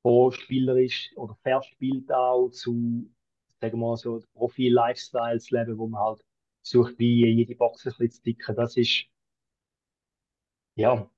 von 0.05 0.33
spielerisch 0.33 1.11
oder 1.17 1.35
verspielt 1.43 2.13
auch 2.13 2.51
zu, 2.51 3.11
sagen 3.59 3.79
wir 3.81 3.89
mal 3.89 3.97
so, 3.97 4.23
Profi-Lifestyle 4.35 5.41
zu 5.41 5.57
leben, 5.57 5.79
wo 5.79 5.87
man 5.87 6.03
halt 6.03 6.25
versucht 6.63 6.99
wie 6.99 7.27
jede 7.27 7.57
Box 7.57 7.87
ein 7.87 7.93
bisschen 7.93 8.11
zu 8.11 8.23
dicken. 8.23 8.55
Das 8.55 8.77
ist, 8.77 9.07
ja, 10.77 11.11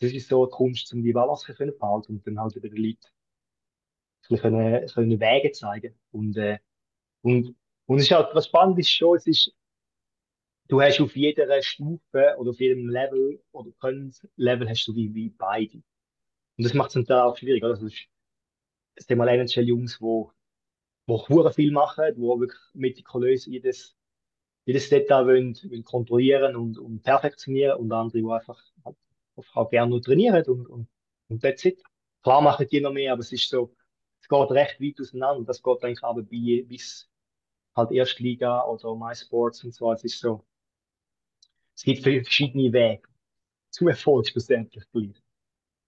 das 0.00 0.12
ist 0.12 0.28
so 0.28 0.44
die 0.44 0.52
Kunst, 0.52 0.92
um 0.92 1.02
die 1.02 1.14
Balance 1.14 1.46
zu 1.46 1.54
behalten 1.54 2.16
und 2.16 2.26
dann 2.26 2.38
halt 2.38 2.54
über 2.54 2.68
die 2.68 2.76
Leute 2.76 3.08
ein 4.28 4.38
können, 4.38 4.86
können 4.88 5.20
Wege 5.20 5.52
zeigen. 5.52 5.98
Und, 6.12 6.36
äh, 6.36 6.58
und, 7.22 7.56
und 7.86 7.96
es 7.96 8.04
ist 8.04 8.10
halt, 8.10 8.28
was 8.34 8.46
spannend 8.46 8.78
ist 8.78 8.90
schon, 8.90 9.16
es 9.16 9.26
ist, 9.26 9.54
du 10.68 10.82
hast 10.82 11.00
auf 11.00 11.16
jeder 11.16 11.62
Stufe 11.62 12.34
oder 12.36 12.50
auf 12.50 12.60
jedem 12.60 12.90
Level 12.90 13.42
oder 13.52 13.72
Level 14.36 14.68
hast 14.68 14.86
du 14.86 14.94
wie, 14.94 15.14
wie 15.14 15.30
beide. 15.30 15.82
Und 16.58 16.64
das 16.64 16.74
macht 16.74 16.94
es 16.94 17.06
dann 17.06 17.20
auch 17.20 17.38
schwierig. 17.38 17.62
Also, 17.64 17.88
es 18.94 19.02
ist, 19.02 19.08
sind 19.08 19.18
mal 19.18 19.28
NHL-Jungs, 19.28 20.00
wo, 20.00 20.32
hure 21.08 21.52
viel 21.52 21.72
machen, 21.72 22.14
wo 22.16 22.38
wirklich 22.40 22.60
metikulös 22.74 23.46
jedes, 23.46 23.96
jedes 24.64 24.88
Detail 24.88 25.26
wollen, 25.26 25.54
wollen 25.54 25.84
kontrollieren 25.84 26.56
und, 26.56 26.78
und 26.78 27.02
perfektionieren 27.02 27.78
und 27.78 27.92
andere, 27.92 28.22
die 28.22 28.30
einfach 28.30 28.62
halt, 28.84 28.96
auch 29.54 29.70
gerne 29.70 29.90
nur 29.90 30.02
trainieren 30.02 30.44
und, 30.46 30.66
und, 30.68 30.88
und 31.28 31.42
that's 31.42 31.64
it. 31.64 31.82
Klar 32.22 32.40
machen 32.40 32.66
die 32.70 32.80
noch 32.80 32.92
mehr, 32.92 33.12
aber 33.12 33.20
es 33.20 33.32
ist 33.32 33.48
so, 33.48 33.74
es 34.22 34.28
geht 34.28 34.50
recht 34.52 34.80
weit 34.80 35.00
auseinander. 35.00 35.44
Das 35.44 35.62
geht 35.62 35.84
eigentlich 35.84 36.02
aber 36.02 36.22
bei, 36.22 36.64
bis 36.66 37.10
halt 37.76 37.90
Erstliga 37.90 38.64
oder 38.64 38.94
MySports 38.94 39.64
und 39.64 39.74
so. 39.74 39.92
Es 39.92 40.04
ist 40.04 40.20
so, 40.20 40.46
es 41.74 41.82
gibt 41.82 42.02
verschiedene 42.02 42.72
Wege 42.72 43.02
zum 43.70 43.88
Erfolg 43.88 44.28
schlussendlich. 44.28 44.84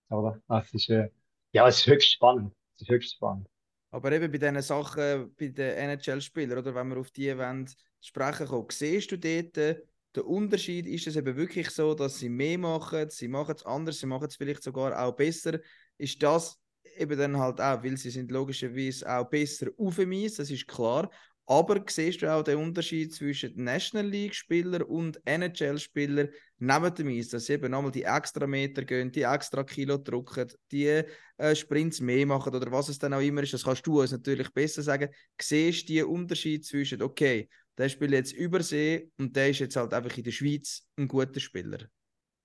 Aber 0.08 0.40
es 0.48 0.74
ist, 0.74 0.90
äh, 0.90 1.08
ja, 1.52 1.66
es 1.68 1.78
ist 1.78 1.86
höchst 1.86 2.12
spannend. 2.12 2.52
Es 2.76 2.82
ist 2.82 2.90
höchst 2.90 3.14
spannend. 3.14 3.48
Aber 3.90 4.12
eben 4.12 4.30
bei 4.30 4.38
diesen 4.38 4.62
Sachen, 4.62 5.34
bei 5.36 5.48
den 5.48 5.76
NHL-Spielern, 5.76 6.58
oder 6.58 6.74
wenn 6.74 6.88
wir 6.88 6.98
auf 6.98 7.10
die 7.10 7.36
wollen, 7.36 7.68
sprechen 8.00 8.46
kommen, 8.46 8.66
siehst 8.70 9.10
du 9.10 9.18
dort 9.18 9.56
äh, 9.56 9.80
den 10.14 10.22
Unterschied? 10.24 10.86
Ist 10.86 11.06
es 11.06 11.16
eben 11.16 11.36
wirklich 11.36 11.70
so, 11.70 11.94
dass 11.94 12.18
sie 12.18 12.28
mehr 12.28 12.58
machen, 12.58 13.08
sie 13.10 13.28
machen 13.28 13.54
es 13.56 13.64
anders, 13.64 13.98
sie 13.98 14.06
machen 14.06 14.26
es 14.26 14.36
vielleicht 14.36 14.62
sogar 14.62 15.00
auch 15.02 15.12
besser? 15.12 15.60
Ist 15.98 16.22
das 16.22 16.58
eben 16.96 17.18
dann 17.18 17.38
halt 17.38 17.60
auch, 17.60 17.82
weil 17.82 17.96
sie 17.96 18.10
sind 18.10 18.30
logischerweise 18.30 19.10
auch 19.10 19.28
besser 19.28 19.68
auf 19.76 19.96
dem 19.96 20.12
Eis, 20.12 20.34
das 20.34 20.50
ist 20.50 20.66
klar. 20.66 21.10
Aber 21.46 21.82
siehst 21.88 22.22
du 22.22 22.32
auch 22.32 22.42
den 22.42 22.58
Unterschied 22.58 23.14
zwischen 23.14 23.62
National 23.62 24.10
League-Spielern 24.10 24.82
und 24.82 25.20
NHL-Spielern 25.24 26.28
neben 26.58 26.94
dem 26.94 27.08
Eis, 27.08 27.28
dass 27.28 27.46
sie 27.46 27.54
eben 27.54 27.70
nochmal 27.70 27.90
die 27.90 28.04
extra 28.04 28.46
Meter 28.46 28.84
gehen, 28.84 29.12
die 29.12 29.22
extra 29.22 29.62
Kilo 29.64 29.98
drücken, 29.98 30.48
die 30.72 31.02
äh, 31.36 31.54
Sprints 31.54 32.00
mehr 32.00 32.26
machen 32.26 32.54
oder 32.54 32.70
was 32.72 32.88
es 32.88 32.98
dann 32.98 33.14
auch 33.14 33.20
immer 33.20 33.42
ist, 33.42 33.52
das 33.52 33.64
kannst 33.64 33.86
du 33.86 34.00
uns 34.00 34.12
natürlich 34.12 34.52
besser 34.52 34.82
sagen. 34.82 35.10
Siehst 35.40 35.88
du 35.88 35.94
den 35.94 36.06
Unterschied 36.06 36.64
zwischen, 36.64 37.02
okay, 37.02 37.48
der 37.76 37.88
spielt 37.88 38.12
jetzt 38.12 38.32
Übersee 38.32 39.10
und 39.18 39.36
der 39.36 39.50
ist 39.50 39.58
jetzt 39.58 39.76
halt 39.76 39.92
einfach 39.92 40.16
in 40.16 40.24
der 40.24 40.30
Schweiz 40.30 40.86
ein 40.96 41.08
guter 41.08 41.40
Spieler? 41.40 41.88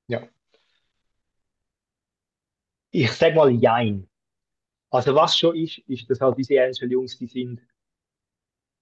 Ja. 0.07 0.27
Ich 2.91 3.11
sag 3.13 3.35
mal 3.35 3.51
Jein. 3.51 4.09
Also 4.89 5.15
was 5.15 5.37
schon 5.37 5.55
ist, 5.55 5.77
ist, 5.87 6.09
dass 6.09 6.19
halt 6.19 6.37
diese 6.37 6.61
Angel 6.61 6.91
Jungs, 6.91 7.17
die 7.17 7.27
sind 7.27 7.61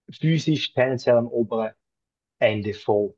physisch 0.09 0.73
tendenziell 0.73 1.17
am 1.17 1.27
oberen 1.27 1.73
Ende 2.39 2.73
von, 2.73 3.13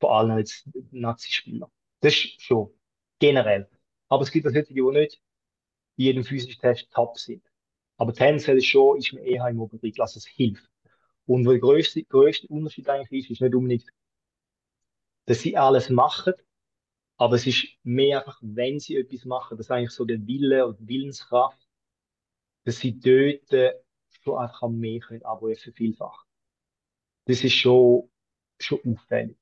von 0.00 0.10
allen 0.10 0.30
als 0.32 0.68
Nazi-Spielern. 0.90 1.70
Das 2.00 2.14
ist 2.14 2.42
schon 2.42 2.70
generell. 3.18 3.68
Aber 4.08 4.22
es 4.22 4.30
gibt 4.30 4.46
auch 4.46 4.52
solche, 4.52 4.74
die 4.74 4.82
nicht 4.82 5.22
in 5.96 6.04
jedem 6.04 6.24
physischen 6.24 6.60
Test 6.60 6.90
top 6.92 7.18
sind. 7.18 7.44
Aber 7.96 8.12
tendenziell 8.12 8.60
schon, 8.60 8.98
ist 8.98 9.12
man 9.12 9.22
eher 9.22 9.46
im 9.48 9.60
oberen 9.60 9.80
also 9.98 10.18
es 10.18 10.26
hilft. 10.26 10.68
Und 11.26 11.44
der 11.44 11.58
größte, 11.58 12.04
größte 12.04 12.48
Unterschied 12.48 12.88
eigentlich 12.88 13.24
ist, 13.24 13.30
ist 13.30 13.40
nicht 13.40 13.54
unbedingt, 13.54 13.86
dass 15.26 15.40
sie 15.40 15.56
alles 15.56 15.88
machen, 15.88 16.34
aber 17.16 17.36
es 17.36 17.46
ist 17.46 17.66
mehr 17.82 18.20
einfach, 18.20 18.38
wenn 18.42 18.78
sie 18.78 18.96
etwas 18.96 19.24
machen, 19.24 19.56
das 19.56 19.66
ist 19.66 19.70
eigentlich 19.70 19.90
so 19.90 20.04
der 20.04 20.26
Wille 20.26 20.66
und 20.66 20.86
Willenskraft, 20.86 21.66
dass 22.64 22.78
sie 22.78 22.98
dort 22.98 23.74
schon 24.22 24.38
einfach 24.38 24.68
mehr 24.68 25.00
können 25.00 25.22
abrufen, 25.22 25.72
vielfach. 25.72 26.24
Das 27.26 27.42
ist 27.42 27.54
schon, 27.54 28.10
schon 28.58 28.80
auffällig. 28.84 29.38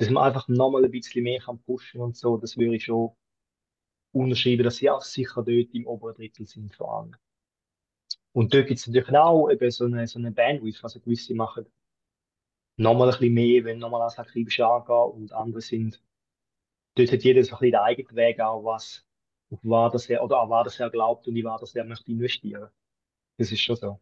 Dass 0.00 0.08
man 0.08 0.24
einfach 0.24 0.48
nochmal 0.48 0.82
ein 0.82 0.90
bisschen 0.90 1.24
mehr 1.24 1.40
kann 1.40 1.58
pushen 1.60 2.00
und 2.00 2.16
so, 2.16 2.38
das 2.38 2.56
würde 2.56 2.76
ich 2.76 2.84
schon 2.84 3.14
unterschreiben, 4.12 4.64
dass 4.64 4.76
sie 4.76 4.88
auch 4.88 5.02
sicher 5.02 5.42
dort 5.42 5.74
im 5.74 5.86
oberen 5.86 6.14
Drittel 6.14 6.46
sind 6.46 6.74
vor 6.74 7.00
allem. 7.00 7.16
Und 8.32 8.54
dort 8.54 8.66
gibt 8.66 8.80
es 8.80 8.86
natürlich 8.86 9.14
auch 9.14 9.50
eben 9.50 9.70
so 9.70 9.84
eine, 9.84 10.06
so 10.06 10.18
eine 10.18 10.32
Bandwidth, 10.32 10.82
also 10.82 11.00
gewisse 11.00 11.34
machen 11.34 11.66
nochmal 12.78 13.08
ein 13.08 13.18
bisschen 13.18 13.34
mehr, 13.34 13.64
wenn 13.64 13.78
nochmal 13.78 14.00
als 14.00 14.18
akribisch 14.18 14.60
angehen 14.60 15.12
und 15.12 15.32
andere 15.34 15.60
sind, 15.60 16.02
dort 16.94 17.12
hat 17.12 17.22
jeder 17.22 17.44
so 17.44 17.56
ein 17.56 17.58
bisschen 17.58 17.72
den 17.72 17.80
eigenen 17.80 18.16
Weg 18.16 18.40
auch, 18.40 18.64
was, 18.64 19.06
auf 19.50 19.58
was 19.62 20.08
er, 20.08 20.24
oder 20.24 20.40
an 20.40 20.48
was 20.48 20.80
er 20.80 20.88
glaubt 20.88 21.28
und 21.28 21.36
in 21.36 21.44
was 21.44 21.74
er 21.74 21.84
möchte 21.84 22.10
investieren. 22.10 22.70
Das 23.36 23.52
ist 23.52 23.60
schon 23.60 23.76
so. 23.76 24.00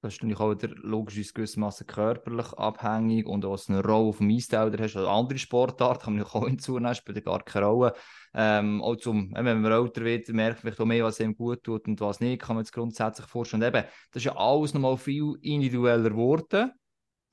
Das 0.00 0.14
ist 0.14 0.22
natürlich 0.22 0.38
auch 0.38 0.52
wieder 0.52 0.68
logisch 0.76 1.34
gewissermaßen 1.34 1.84
körperlich 1.86 2.52
abhängig 2.52 3.26
und 3.26 3.44
auch 3.44 3.58
eine 3.68 3.82
Rolle 3.82 4.10
auf 4.10 4.18
dem 4.18 4.30
Eisfelder 4.30 4.82
hast. 4.84 4.94
Also 4.94 5.08
andere 5.08 5.38
Sportarten 5.38 6.04
kann 6.04 6.14
man 6.14 6.24
auch 6.24 6.46
hinzunehmen, 6.46 6.94
spielt 6.94 7.24
gar 7.24 7.42
keine 7.42 7.66
Rolle. 7.66 7.94
Ähm, 8.32 8.80
auch 8.80 8.94
zum, 8.94 9.32
wenn 9.34 9.60
man 9.60 9.72
älter 9.72 10.04
wird, 10.04 10.28
merkt 10.28 10.56
man 10.56 10.60
vielleicht 10.60 10.80
auch 10.80 10.86
mehr, 10.86 11.04
was 11.04 11.18
ihm 11.18 11.36
gut 11.36 11.64
tut 11.64 11.88
und 11.88 12.00
was 12.00 12.20
nicht, 12.20 12.42
kann 12.42 12.54
man 12.54 12.64
jetzt 12.64 12.72
grundsätzlich 12.72 13.26
vorstellen. 13.26 13.62
Und 13.62 13.68
eben, 13.68 13.84
das 14.12 14.20
ist 14.20 14.24
ja 14.24 14.36
alles 14.36 14.72
nochmal 14.72 14.96
viel 14.96 15.34
individueller 15.42 16.10
geworden. 16.10 16.70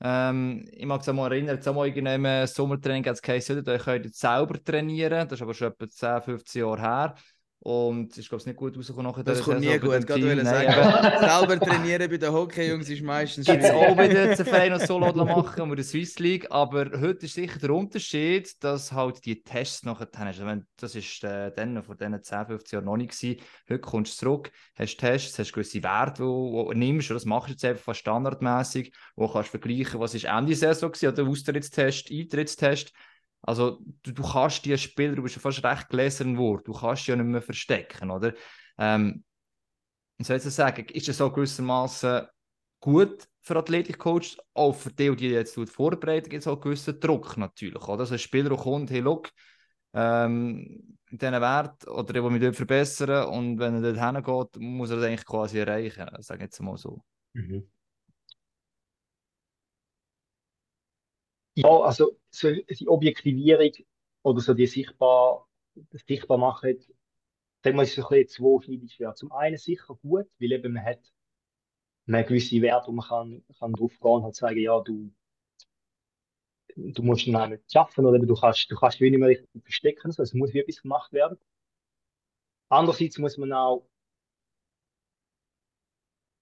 Ähm, 0.00 0.68
ich 0.72 0.86
mag 0.86 1.06
mich 1.06 1.14
mal 1.14 1.32
erinnern, 1.32 1.56
jetzt 1.56 1.68
einmal 1.68 1.88
im 1.88 2.46
Sommertraining 2.48 3.06
hat 3.06 3.14
es 3.14 3.22
geheißen, 3.22 3.64
ihr 3.64 3.78
könnt 3.78 4.04
jetzt 4.04 4.20
selber 4.20 4.62
trainieren, 4.62 5.28
das 5.28 5.38
ist 5.38 5.42
aber 5.42 5.54
schon 5.54 5.68
etwa 5.68 5.88
10, 5.88 6.22
15 6.22 6.62
Jahre 6.62 6.80
her. 6.80 7.14
Und 7.60 8.16
ich 8.16 8.28
glaube, 8.28 8.40
es 8.40 8.46
nicht 8.46 8.56
gut 8.56 8.76
rausgekommen 8.76 9.10
nachher. 9.10 9.24
Das 9.24 9.42
kommt 9.42 9.60
nie 9.60 9.76
gut, 9.78 10.06
gerade 10.06 10.22
will 10.22 10.44
sagen. 10.44 10.72
Selber 11.48 11.58
trainieren 11.58 12.08
bei 12.08 12.16
den 12.16 12.32
Hockey-Jungs 12.32 12.88
ist 12.88 13.02
meistens 13.02 13.46
schwierig. 13.46 13.62
Jetzt 13.62 13.72
auch 13.72 13.98
wieder 13.98 14.36
zu 14.36 14.44
Verein 14.44 14.72
und 14.72 14.86
Solo 14.86 15.12
machen 15.24 15.62
und 15.62 15.76
der 15.76 15.84
Swiss 15.84 16.18
League. 16.20 16.46
Aber 16.50 16.90
heute 17.00 17.26
ist 17.26 17.34
sicher 17.34 17.58
der 17.58 17.70
Unterschied, 17.70 18.62
dass 18.62 18.92
halt 18.92 19.24
die 19.24 19.42
Tests 19.42 19.84
nachher. 19.84 20.08
Also, 20.16 20.44
das 20.76 20.94
ist 20.94 21.24
äh, 21.24 21.50
dann 21.56 21.82
vor 21.82 21.96
diesen 21.96 22.22
10, 22.22 22.46
15 22.46 22.76
Jahren 22.76 22.84
noch 22.84 22.96
nicht 22.96 23.18
gewesen. 23.18 23.40
Heute 23.68 23.80
kommst 23.80 24.12
du 24.22 24.26
zurück, 24.26 24.52
hast 24.76 24.96
Tests, 24.98 25.36
hast 25.38 25.52
gewisse 25.52 25.82
Werte, 25.82 26.22
die 26.22 26.26
du 26.26 26.72
nimmst. 26.72 27.10
Das 27.10 27.24
machst 27.24 27.48
du 27.48 27.52
jetzt 27.52 27.64
einfach 27.64 27.82
fast 27.82 28.00
standardmäßig. 28.00 28.92
Wo 29.16 29.26
kannst 29.26 29.52
du 29.52 29.58
vergleichen, 29.58 29.98
was 29.98 30.14
ist 30.14 30.26
Ende 30.26 30.54
Saison 30.54 30.92
gewesen, 30.92 31.12
oder 31.12 31.28
Austrittstest, 31.28 32.12
Eintrittstest. 32.12 32.92
Also 33.46 33.80
du, 34.02 34.12
du 34.12 34.22
kannst 34.22 34.64
die 34.64 34.76
Spieler, 34.76 35.14
du 35.14 35.22
bist 35.22 35.36
ja 35.36 35.40
fast 35.40 35.64
recht 35.64 35.88
gelesen 35.88 36.36
worden, 36.36 36.62
du 36.64 36.72
kannst 36.72 37.06
ja 37.06 37.16
nicht 37.16 37.26
mehr 37.26 37.42
verstecken, 37.42 38.10
oder? 38.10 38.34
Ähm, 38.78 39.24
soll 40.18 40.36
jetzt 40.36 40.50
sagen, 40.50 40.86
ist 40.86 41.08
es 41.08 41.18
so 41.18 41.30
gewissermaßen 41.30 42.26
gut 42.80 43.28
für 43.40 43.56
Athletikcoach, 43.56 44.36
auch 44.54 44.72
für 44.72 44.90
die, 44.90 45.14
die 45.16 45.28
jetzt 45.28 45.58
vorbereiten, 45.70 46.28
gibt 46.28 46.42
es 46.42 46.46
auch 46.46 46.60
gewissen 46.60 46.98
Druck 46.98 47.36
natürlich, 47.36 47.82
oder? 47.88 48.00
Also 48.00 48.14
ein 48.14 48.18
Spieler, 48.18 48.48
der 48.48 48.58
kommt, 48.58 48.90
hey, 48.90 49.00
look, 49.00 49.30
ähm, 49.94 50.98
diesen 51.10 51.40
Wert 51.40 51.86
oder 51.86 52.12
der 52.12 52.22
mich 52.22 52.42
dort 52.42 52.56
verbessern 52.56 53.28
und 53.28 53.58
wenn 53.58 53.82
er 53.82 53.92
dort 53.92 54.14
hingeht, 54.14 54.62
muss 54.62 54.90
er 54.90 54.96
das 54.96 55.06
eigentlich 55.06 55.24
quasi 55.24 55.58
erreichen, 55.58 56.06
sage 56.18 56.40
ich 56.40 56.44
jetzt 56.46 56.60
mal 56.60 56.76
so. 56.76 57.02
Mhm. 57.34 57.68
Ja, 61.56 61.70
also 61.80 62.18
so 62.30 62.52
die 62.52 62.86
Objektivierung 62.86 63.72
oder 64.22 64.40
so 64.40 64.52
die 64.52 64.66
sichtbar, 64.66 65.48
das 65.74 66.02
sichtbar 66.06 66.36
machen, 66.36 66.76
wir, 67.64 67.82
ist 67.82 67.94
so 67.94 68.02
ein 68.02 68.08
bisschen 68.08 68.28
zweischneidig 68.28 68.92
schwer. 68.92 69.14
Zum 69.14 69.32
einen 69.32 69.56
sicher 69.56 69.94
gut, 70.02 70.26
weil 70.38 70.52
eben 70.52 70.74
man 70.74 70.84
hat, 70.84 71.00
man 72.04 72.20
hat 72.20 72.28
gewisse 72.28 72.60
Werte, 72.60 72.88
wo 72.88 72.92
man 72.92 73.06
kann, 73.08 73.44
kann 73.58 73.72
drauf 73.72 73.98
gehen 73.98 74.10
und 74.10 74.24
halt 74.24 74.34
sagen, 74.34 74.58
ja, 74.58 74.78
du, 74.80 75.10
du 76.76 77.02
musst 77.02 77.26
dann 77.26 77.50
nicht 77.50 77.72
schaffen 77.72 78.04
oder 78.04 78.18
du 78.18 78.34
kannst, 78.34 78.70
du 78.70 78.76
kannst 78.76 79.00
wenig 79.00 79.18
mehr 79.18 79.30
richtig 79.30 79.48
verstecken, 79.62 80.08
also 80.08 80.22
es 80.22 80.34
muss 80.34 80.52
wie 80.52 80.60
etwas 80.60 80.82
gemacht 80.82 81.10
werden. 81.14 81.38
Andererseits 82.68 83.16
muss 83.16 83.38
man 83.38 83.54
auch, 83.54 83.88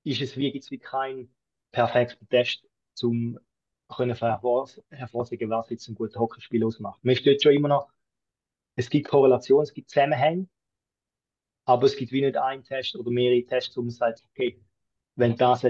ist 0.03 0.21
es 0.21 0.37
wie, 0.37 0.51
gibt 0.51 0.65
es 0.65 0.73
wie 0.73 0.79
kein 0.79 1.33
perfekter 1.71 2.27
Test, 2.29 2.67
zum 2.95 3.39
können 3.97 4.15
hervorsagen, 4.15 5.51
was 5.51 5.71
jetzt 5.71 5.89
ein 5.89 5.95
guter 5.95 6.21
Hockeyspiel 6.21 6.65
ausmacht. 6.65 7.05
Man 7.05 7.17
steht 7.17 7.43
schon 7.43 7.53
immer 7.53 7.69
noch, 7.69 7.91
es 8.77 8.91
gibt 8.91 9.09
Korrelationen, 9.09 9.65
es 9.65 9.73
gibt 9.73 9.91
Zusammenhänge, 9.91 10.49
aber 11.65 11.87
es 11.87 11.97
gibt 11.97 12.13
wie 12.13 12.23
nicht 12.23 12.37
einen 12.37 12.65
Test 12.65 12.97
oder 12.97 13.11
mehrere 13.11 13.45
Tests, 13.45 13.77
wo 13.77 13.83
man 13.83 13.91
sagt, 13.91 14.23
okay, 14.31 14.61
wenn 15.17 15.37
das, 15.37 15.65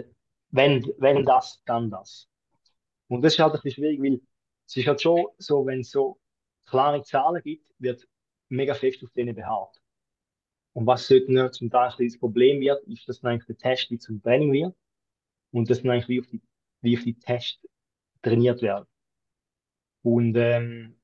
wenn, 0.50 0.82
wenn 0.98 1.24
das, 1.24 1.62
dann 1.66 1.90
das. 1.90 2.28
Und 3.08 3.22
das 3.22 3.34
ist 3.34 3.38
halt 3.38 3.54
ein 3.54 3.60
bisschen 3.62 3.84
schwierig, 3.84 4.02
weil 4.02 4.20
es 4.66 4.76
ist 4.76 4.86
halt 4.86 5.02
schon 5.02 5.26
so, 5.38 5.66
wenn 5.66 5.80
es 5.80 5.90
so 5.90 6.18
klare 6.66 7.02
Zahlen 7.02 7.42
gibt, 7.42 7.66
wird 7.78 8.06
mega 8.48 8.74
fest 8.74 9.02
auf 9.04 9.12
denen 9.12 9.34
beharrt. 9.34 9.80
Und 10.72 10.86
was 10.86 11.06
sollte 11.06 11.50
zum 11.52 11.70
Teil 11.70 11.92
das 11.98 12.18
Problem 12.18 12.60
wird, 12.60 12.82
ist, 12.88 13.08
dass 13.08 13.20
dann 13.20 13.32
eigentlich 13.32 13.46
der 13.46 13.58
Test 13.58 13.90
wie 13.90 13.98
zum 13.98 14.20
Training 14.22 14.52
wird 14.52 14.74
und 15.52 15.70
dass 15.70 15.82
dann 15.82 15.92
eigentlich 15.92 16.08
wie 16.08 16.20
auf 16.20 16.26
die, 16.26 16.42
wie 16.80 16.96
auf 16.96 17.04
die 17.04 17.18
Test 17.18 17.60
trainiert 18.24 18.62
werden. 18.62 18.86
Und 20.02 20.36
ähm, 20.36 20.96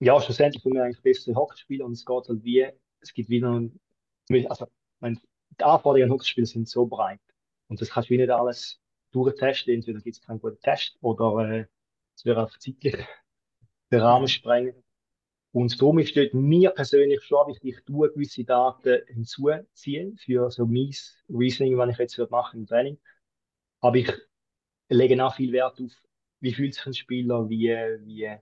ja, 0.00 0.20
schlussendlich 0.20 0.62
sind 0.62 0.74
wir 0.74 0.84
eigentlich 0.84 1.02
bessere 1.02 1.34
Hockeyspieler 1.34 1.84
und 1.84 1.92
es 1.92 2.04
geht 2.04 2.28
halt 2.28 2.44
wie, 2.44 2.66
es 3.00 3.12
gibt 3.12 3.28
wieder, 3.30 3.62
also 4.48 4.66
mein, 5.00 5.20
die 5.58 5.64
Anforderungen 5.64 6.10
an 6.10 6.14
Hockeyspieler 6.14 6.46
sind 6.46 6.68
so 6.68 6.86
breit 6.86 7.20
und 7.68 7.80
das 7.80 7.90
kannst 7.90 8.10
du 8.10 8.14
nicht 8.14 8.30
alles 8.30 8.80
durchtesten, 9.12 9.74
entweder 9.74 10.00
gibt 10.00 10.16
es 10.16 10.22
keinen 10.22 10.40
guten 10.40 10.60
Test 10.60 10.96
oder 11.00 11.50
äh, 11.50 11.66
es 12.14 12.24
wäre 12.24 12.44
auch 12.44 12.56
zeitlich 12.58 12.96
den 13.90 14.00
Rahmen 14.00 14.28
sprengen. 14.28 14.74
Und 15.52 15.80
darum 15.80 15.98
ist 15.98 16.16
dort 16.16 16.32
mir 16.32 16.70
persönlich 16.70 17.22
schon 17.24 17.48
wichtig, 17.48 17.78
ich 17.78 17.84
tue 17.84 18.12
gewisse 18.12 18.44
Daten 18.44 19.00
hinzuziehen 19.08 20.16
für 20.16 20.48
so 20.50 20.64
mein 20.64 20.92
Reasoning, 21.28 21.76
wenn 21.76 21.90
ich 21.90 21.98
jetzt 21.98 22.16
mache 22.30 22.56
im 22.56 22.66
Training. 22.66 22.98
Aber 23.80 23.96
ich 23.96 24.12
lege 24.96 25.24
auch 25.24 25.34
viel 25.34 25.52
Wert 25.52 25.80
auf, 25.80 25.92
wie 26.40 26.54
fühlt 26.54 26.74
sich 26.74 26.86
ein 26.86 26.94
Spieler, 26.94 27.48
wie, 27.48 27.68
wie, 28.04 28.36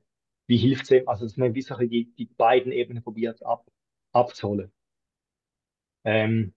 wie 0.46 0.56
hilft 0.56 0.84
es 0.84 0.90
ihm, 0.90 1.08
also 1.08 1.24
dass 1.24 1.36
man 1.36 1.54
wirklich 1.54 1.90
die, 1.90 2.12
die 2.14 2.26
beiden 2.26 2.72
Ebenen 2.72 3.02
probiert 3.02 3.42
ab, 3.44 3.70
abzuholen. 4.12 4.72
Ähm, 6.04 6.54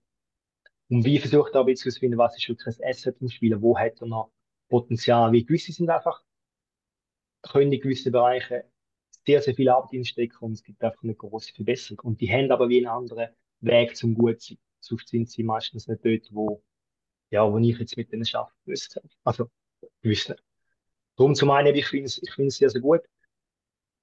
und 0.88 1.04
wie 1.04 1.18
versucht 1.18 1.54
er 1.54 1.66
jetzt 1.68 1.84
herauszufinden, 1.84 2.18
was 2.18 2.36
ist 2.36 2.48
wirklich 2.48 2.78
ein 2.78 2.88
Asset 2.88 3.20
im 3.20 3.28
Spieler, 3.28 3.60
wo 3.60 3.78
hat 3.78 4.00
er 4.00 4.06
noch 4.06 4.30
Potenzial, 4.68 5.32
wie 5.32 5.44
gewisse 5.44 5.72
sind 5.72 5.90
einfach, 5.90 6.22
können 7.42 7.72
in 7.72 7.80
gewissen 7.80 8.12
Bereichen 8.12 8.62
sehr, 9.26 9.42
sehr 9.42 9.54
viel 9.54 9.68
Arbeit 9.68 9.92
einstecken 9.92 10.38
und 10.40 10.52
es 10.52 10.62
gibt 10.62 10.82
einfach 10.82 11.02
eine 11.02 11.14
große 11.14 11.52
Verbesserung. 11.52 12.00
Und 12.00 12.20
die 12.20 12.30
haben 12.30 12.50
aber 12.50 12.68
wie 12.68 12.78
einen 12.78 12.94
anderen 12.94 13.28
Weg 13.60 13.96
zum 13.96 14.14
gut 14.14 14.40
sein. 14.40 14.58
Sonst 14.80 15.08
sind 15.08 15.30
sie 15.30 15.44
meistens 15.44 15.86
nicht 15.86 16.04
dort, 16.04 16.28
wo, 16.32 16.62
ja, 17.30 17.50
wo 17.50 17.58
ich 17.58 17.78
jetzt 17.78 17.96
mit 17.96 18.10
denen 18.12 18.26
arbeite, 18.32 18.56
gewusst 18.64 18.96
habe. 18.96 19.08
Also, 19.24 19.50
habe. 20.04 20.36
Darum 21.16 21.34
zum 21.34 21.50
einen, 21.50 21.74
ich 21.74 21.86
finde 21.86 22.06
es, 22.06 22.20
ich 22.22 22.54
sehr, 22.54 22.70
sehr 22.70 22.80
gut, 22.80 23.02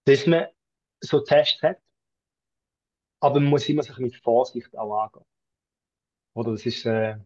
dass 0.06 0.26
man 0.26 0.48
so 1.02 1.20
Tests 1.22 1.62
hat, 1.62 1.78
aber 3.20 3.40
man 3.40 3.50
muss 3.50 3.68
immer 3.70 3.84
sich 3.84 3.98
mit 3.98 4.16
Vorsicht 4.16 4.76
auch 4.78 5.04
angehen. 5.04 5.26
Oder 6.34 6.52
das 6.52 6.66
ist, 6.66 6.86
äh, 6.86 7.18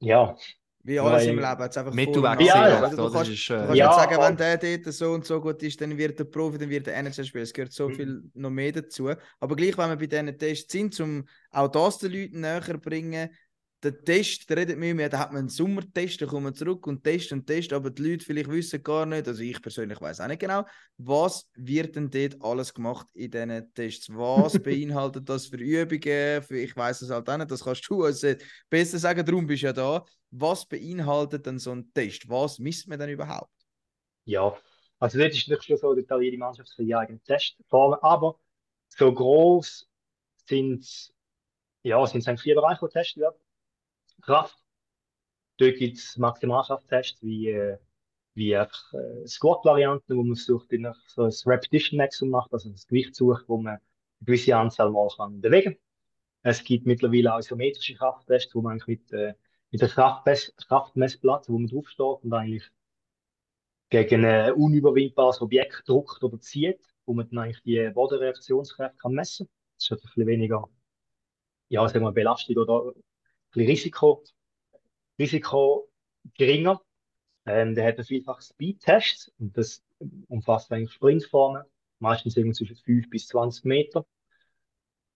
ja, 0.00 0.36
wie 0.84 0.98
alles 1.00 1.22
Weil- 1.24 1.28
im 1.30 1.38
Leben. 1.40 1.62
Jetzt 1.62 1.76
einfach 1.78 1.92
Mit 1.92 2.04
voll 2.06 2.14
du 2.14 2.20
und 2.28 2.38
wechseln, 2.38 2.46
Ja. 2.46 2.80
Also, 2.80 2.96
du 3.08 3.12
kannst, 3.12 3.30
ist, 3.30 3.48
du 3.48 3.54
äh, 3.54 3.56
kannst 3.58 3.74
Ja, 3.76 3.86
nicht 3.88 3.96
sagen, 3.98 4.22
wenn 4.22 4.36
der 4.36 4.58
dort 4.78 4.94
so 4.94 5.10
und 5.12 5.24
so 5.26 5.40
gut 5.40 5.62
ist, 5.62 5.80
dann 5.80 5.98
wird 5.98 6.18
er 6.20 6.24
Profi, 6.26 6.58
dann 6.58 6.70
wird 6.70 6.86
er 6.86 6.94
NHL 6.96 7.24
spielen. 7.24 7.44
Es 7.44 7.52
gehört 7.52 7.72
so 7.72 7.88
Mhm. 7.88 7.94
viel 7.94 8.30
noch 8.34 8.50
mehr 8.50 8.72
dazu. 8.72 9.10
Aber 9.40 9.56
gleich, 9.56 9.76
wenn 9.76 9.90
wir 9.90 9.96
bei 9.96 10.06
diesen 10.06 10.38
Tests 10.38 10.72
sind, 10.72 10.98
um 11.00 11.26
auch 11.50 11.68
das 11.68 11.98
den 11.98 12.12
Leuten 12.12 12.40
näher 12.40 12.62
zu 12.62 12.78
bringen, 12.78 13.30
der 13.82 14.02
Test, 14.02 14.50
der 14.50 14.56
redet 14.56 14.78
mir 14.78 14.94
mehr, 14.94 15.08
da 15.08 15.20
hat 15.20 15.32
man 15.32 15.40
einen 15.40 15.48
Sommertest, 15.48 16.20
da 16.20 16.26
kommen 16.26 16.46
wir 16.46 16.54
zurück 16.54 16.86
und 16.86 17.04
Test 17.04 17.32
und 17.32 17.46
Test, 17.46 17.72
aber 17.72 17.90
die 17.90 18.02
Leute 18.02 18.24
vielleicht 18.24 18.50
wissen 18.50 18.82
gar 18.82 19.06
nicht, 19.06 19.28
also 19.28 19.40
ich 19.42 19.62
persönlich 19.62 20.00
weiß 20.00 20.20
auch 20.20 20.26
nicht 20.26 20.40
genau, 20.40 20.64
was 20.96 21.48
wird 21.54 21.94
denn 21.94 22.10
dort 22.10 22.42
alles 22.42 22.74
gemacht 22.74 23.06
in 23.14 23.30
diesen 23.30 23.72
Tests? 23.74 24.08
Was 24.10 24.58
beinhaltet 24.62 25.28
das 25.28 25.46
für 25.46 25.56
Übungen? 25.56 26.42
Für, 26.42 26.58
ich 26.58 26.76
weiß 26.76 27.02
es 27.02 27.10
halt 27.10 27.28
auch 27.28 27.36
nicht, 27.36 27.50
das 27.50 27.62
kannst 27.62 27.88
du 27.88 28.04
uns 28.04 28.26
besser 28.68 28.98
sagen, 28.98 29.24
darum 29.24 29.46
bist 29.46 29.62
du 29.62 29.66
ja 29.66 29.72
da. 29.72 30.04
Was 30.30 30.66
beinhaltet 30.66 31.46
denn 31.46 31.58
so 31.58 31.70
ein 31.70 31.92
Test? 31.92 32.28
Was 32.28 32.58
misst 32.58 32.88
man 32.88 32.98
denn 32.98 33.10
überhaupt? 33.10 33.52
Ja, 34.24 34.56
also 34.98 35.18
dort 35.18 35.32
ist 35.32 35.48
natürlich 35.48 35.80
schon 35.80 35.94
so, 35.96 36.02
dass 36.02 36.20
jede 36.20 36.36
Mannschaft 36.36 36.70
für 36.74 36.82
ihre 36.82 36.98
eigenen 36.98 37.22
Test 37.22 37.56
formen, 37.68 37.98
aber 38.02 38.38
so 38.88 39.12
groß 39.12 39.88
sind 40.46 41.12
ja, 41.82 42.04
sind 42.06 42.26
es 42.26 42.42
vier 42.42 42.54
Bereiche, 42.54 42.80
die 42.80 42.86
getestet 42.86 43.22
werden. 43.22 43.36
Kraft, 44.22 44.58
dort 45.58 45.76
gibt 45.76 45.98
es 45.98 46.16
Maximalkrafttests 46.16 47.22
wie, 47.22 47.50
äh, 47.50 47.78
wie 48.34 48.52
äh, 48.52 48.66
Squat-Varianten, 49.26 50.16
wo 50.16 50.22
man 50.22 50.36
versucht, 50.36 50.72
in 50.72 50.92
so 51.06 51.22
ein 51.24 51.32
Repetition-Maximum 51.46 52.30
macht, 52.30 52.52
also 52.52 52.70
das 52.70 52.86
Gewicht 52.86 53.14
sucht, 53.14 53.44
wo 53.48 53.58
man 53.58 53.74
eine 53.74 53.80
gewisse 54.20 54.56
Anzahl 54.56 54.90
Mal 54.90 55.08
kann 55.16 55.40
bewegen 55.40 55.76
Es 56.42 56.62
gibt 56.64 56.86
mittlerweile 56.86 57.34
auch 57.34 57.38
isometrische 57.40 57.94
Krafttests, 57.94 58.54
wo 58.54 58.62
man 58.62 58.72
eigentlich 58.72 59.00
mit, 59.00 59.12
äh, 59.12 59.34
mit 59.70 59.80
der 59.80 59.88
Kraftmess 59.88 60.54
Kraftmessplatte, 60.56 61.52
wo 61.52 61.58
man 61.58 61.68
draufsteht 61.68 62.24
und 62.24 62.32
eigentlich 62.32 62.70
gegen 63.90 64.24
ein 64.24 64.52
unüberwindbares 64.52 65.40
Objekt 65.40 65.82
drückt 65.86 66.22
oder 66.22 66.38
zieht, 66.40 66.80
wo 67.06 67.14
man 67.14 67.28
dann 67.30 67.38
eigentlich 67.38 67.62
die 67.62 67.90
Bodenreaktionskräfte 67.92 68.98
kann 68.98 69.12
messen. 69.12 69.48
Das 69.76 69.84
ist 69.84 69.90
halt 69.90 70.00
ein 70.00 70.04
bisschen 70.04 70.26
weniger, 70.26 70.68
ja, 71.68 71.88
sagen 71.88 72.04
wir, 72.04 72.12
Belastung 72.12 72.56
oder 72.56 72.92
bisschen 73.58 73.70
Risiko, 73.70 74.24
Risiko 75.18 75.88
geringer. 76.36 76.80
Ähm, 77.46 77.74
der 77.74 77.86
hat 77.86 78.06
vielfach 78.06 78.40
Speedtests 78.42 79.32
und 79.38 79.56
das 79.56 79.82
umfasst 80.28 80.70
eigentlich 80.72 80.92
Sprintformen, 80.92 81.64
meistens 81.98 82.36
irgendwie 82.36 82.56
zwischen 82.56 82.76
5 82.76 83.10
bis 83.10 83.28
20 83.28 83.64
Meter. 83.64 84.06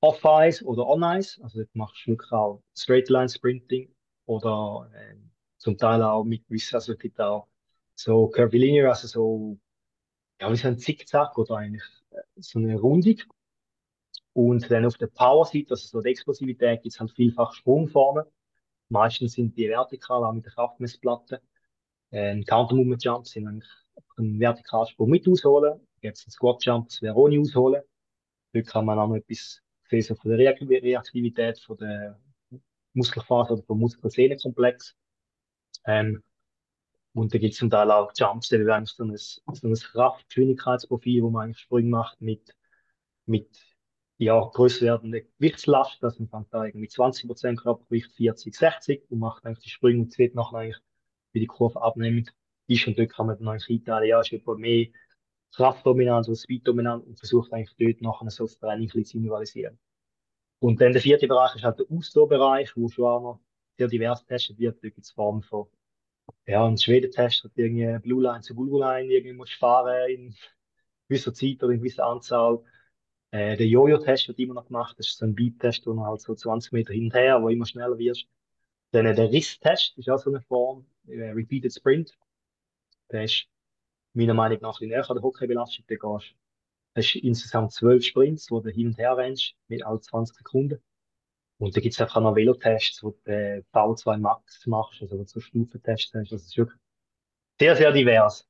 Off-Ice 0.01 0.65
oder 0.65 0.87
On-Ice, 0.87 1.41
also 1.43 1.61
dort 1.61 1.75
machst 1.75 2.03
du 2.05 2.11
wirklich 2.11 2.33
auch 2.33 2.63
Straight-Line-Sprinting 2.77 3.95
oder 4.27 4.91
ähm, 4.97 5.31
zum 5.59 5.79
Teil 5.79 6.03
auch 6.03 6.25
mit 6.25 6.45
gewissen, 6.49 6.75
also 6.75 6.93
es 6.93 6.99
gibt 6.99 7.21
auch 7.21 7.47
so 7.95 8.27
Curvilinear, 8.29 8.89
also 8.91 9.07
so, 9.07 9.59
ja, 10.41 10.51
wie 10.51 10.57
so 10.57 10.67
ein 10.69 10.79
Zickzack 10.79 11.39
oder 11.39 11.57
eigentlich 11.57 11.85
äh, 12.11 12.23
so 12.37 12.59
eine 12.59 12.79
Rundung. 12.81 13.19
Und 14.35 14.71
dann 14.71 14.87
auf 14.87 14.97
der 14.97 15.09
Power-Seite, 15.09 15.71
also 15.71 15.87
so 15.87 16.01
der 16.01 16.13
Explosivität, 16.13 16.83
gibt 16.83 16.95
es 16.95 17.01
halt 17.01 17.11
vielfach 17.13 17.53
Sprungformen. 17.53 18.25
Meistens 18.89 19.35
sind 19.35 19.57
die 19.57 19.69
vertikal, 19.69 20.25
auch 20.25 20.33
mit 20.33 20.45
der 20.45 20.53
Kraftmessplatte. 20.53 21.43
Ein 22.11 22.45
Counter-Movement 22.45 23.05
Jump 23.05 23.27
sind 23.27 23.47
eigentlich 23.47 23.71
ein 24.17 24.39
Vertikalsprung 24.39 25.11
mit 25.11 25.27
ausholen. 25.29 25.81
Jetzt 26.01 26.27
ein 26.27 26.31
Squat 26.31 26.65
Jump, 26.65 26.89
das 26.89 27.03
wäre 27.03 27.15
ohne 27.15 27.41
ausholen. 27.41 27.83
Dort 28.53 28.67
kann 28.67 28.85
man 28.85 28.99
auch 28.99 29.09
noch 29.09 29.17
etwas 29.17 29.63
sehen, 29.89 30.03
so 30.03 30.15
von 30.15 30.31
der 30.31 30.39
Reak- 30.39 30.61
Reaktivität, 30.61 31.59
von 31.61 31.77
der 31.77 32.21
Muskelfaser 32.95 33.55
oder 33.55 33.63
vom 33.63 33.81
Muskel-Sehnen-Komplex. 33.81 34.95
Ähm, 35.87 36.23
und 37.15 37.35
da 37.35 37.39
gibt 37.39 37.53
es 37.53 37.59
zum 37.59 37.71
Teil 37.71 37.91
auch 37.91 38.13
Jumps, 38.17 38.49
die 38.49 38.65
werden 38.65 38.87
so 38.87 39.05
ein, 39.05 39.17
so 39.17 39.69
ein 39.69 39.75
Kraftgeschwindigkeitsprofil, 39.75 41.23
wo 41.23 41.31
man 41.31 41.45
eigentlich 41.45 41.59
Sprünge 41.59 41.91
macht 41.91 42.21
mit, 42.21 42.55
mit 43.27 43.49
ja, 44.23 44.41
größer 44.41 44.87
werdender 44.87 45.21
Gewichtslast. 45.21 46.03
Das 46.03 46.17
fängt 46.17 46.53
da 46.53 46.65
irgendwie 46.65 46.89
20% 46.89 47.57
Körpergewicht, 47.57 48.13
40, 48.13 48.55
60 48.55 49.11
und 49.11 49.19
macht 49.19 49.45
eigentlich 49.45 49.65
die 49.65 49.71
Sprünge 49.71 50.03
und 50.03 50.13
sieht 50.13 50.35
nachher 50.35 50.59
eigentlich, 50.59 50.83
wie 51.33 51.41
die 51.41 51.47
Kurve 51.47 51.83
abnimmt. 51.83 52.33
Ist 52.69 52.87
und 52.87 52.99
dort 52.99 53.11
kann 53.11 53.27
man 53.27 53.37
dann 53.39 53.49
eigentlich 53.49 53.81
einteilen, 53.81 54.09
ja, 54.09 54.21
ist 54.21 54.33
etwa 54.33 54.55
mehr 54.55 54.87
kraftdominant 55.55 56.29
oder 56.29 56.37
speeddominant 56.37 57.05
und 57.05 57.19
versucht 57.19 57.53
eigentlich 57.53 57.75
dort 57.79 58.01
nachher 58.01 58.31
so 58.31 58.45
das 58.45 58.59
Training 58.59 58.89
zu 58.89 58.99
individualisieren. 58.99 59.79
Und 60.61 60.81
dann 60.81 60.93
der 60.93 61.03
vierte 61.03 61.27
Bereich 61.27 61.57
ist 61.57 61.65
halt 61.65 61.81
der 61.81 61.87
Ausdauerbereich, 61.91 62.77
wo 62.77 62.89
schon 62.89 63.05
auch 63.05 63.21
noch 63.23 63.41
sehr 63.77 63.89
divers 63.89 64.21
getestet 64.25 64.59
wird. 64.59 64.77
Da 64.77 64.89
gibt 64.89 65.01
es 65.01 65.11
Formen 65.11 65.43
von, 65.43 65.67
ja, 66.47 66.65
ein 66.65 66.79
Schweden-Test, 66.79 67.43
hat 67.45 67.53
irgendwie 67.57 67.99
Blue 67.99 68.23
Line 68.23 68.43
zu 68.43 68.55
Blue 68.55 68.81
Line, 68.81 69.13
irgendwie 69.13 69.35
musst 69.35 69.55
du 69.55 69.59
fahren 69.59 70.09
in 70.11 70.35
gewisser 71.09 71.35
Zeit 71.35 71.63
oder 71.63 71.73
in 71.73 71.81
gewisser 71.81 72.07
Anzahl. 72.07 72.63
Äh, 73.33 73.57
der 73.57 73.67
Jojo-Test 73.67 74.29
wird 74.29 74.39
immer 74.39 74.55
noch 74.55 74.67
gemacht. 74.67 74.99
Das 74.99 75.09
ist 75.09 75.19
so 75.19 75.25
ein 75.25 75.35
Beat-Test, 75.35 75.87
wo 75.87 75.95
man 75.95 76.07
halt 76.07 76.21
so 76.21 76.35
20 76.35 76.73
Meter 76.73 76.93
hin 76.93 77.07
und 77.07 77.15
her, 77.15 77.43
wo 77.43 77.49
immer 77.49 77.67
schneller 77.67 77.99
wirst. 77.99 78.27
Dann 78.93 79.07
äh, 79.07 79.15
der 79.15 79.33
Riss-Test 79.33 79.97
ist 79.97 80.11
auch 80.11 80.19
so 80.19 80.31
eine 80.31 80.43
Form, 80.43 80.87
äh, 81.09 81.31
Repeated 81.31 81.73
Sprint. 81.75 82.17
Der 83.11 83.25
ist 83.25 83.47
meiner 84.13 84.35
Meinung 84.35 84.59
nach 84.61 84.69
ein 84.69 84.73
bisschen 84.73 84.89
näher 84.91 85.11
an 85.11 85.17
der 85.17 85.23
Hockeybelastung. 85.23 85.85
Da 85.89 85.95
gehst 85.97 86.35
hast 86.95 87.17
insgesamt 87.17 87.73
zwölf 87.73 88.05
Sprints, 88.05 88.51
wo 88.51 88.61
du 88.61 88.71
hin 88.71 88.89
und 88.89 88.99
her 88.99 89.17
rennst, 89.17 89.55
mit 89.69 89.83
alle 89.83 90.01
20 90.01 90.37
Sekunden. 90.37 90.83
Und 91.59 91.75
da 91.75 91.81
gibt 91.81 91.95
es 91.95 92.01
einfach 92.03 92.21
noch 92.21 92.37
Velotests, 92.37 93.03
wo 93.03 93.13
du 93.25 93.33
äh, 93.33 93.63
V2 93.73 94.19
Max 94.19 94.67
machst, 94.67 95.01
also 95.01 95.17
wo 95.17 95.23
du 95.23 95.29
so 95.29 95.41
Stufentests 95.41 96.13
hast. 96.13 96.33
Das 96.33 96.43
ist 96.43 96.57
wirklich 96.57 96.79
sehr, 97.59 97.77
sehr 97.77 97.93
divers. 97.93 98.47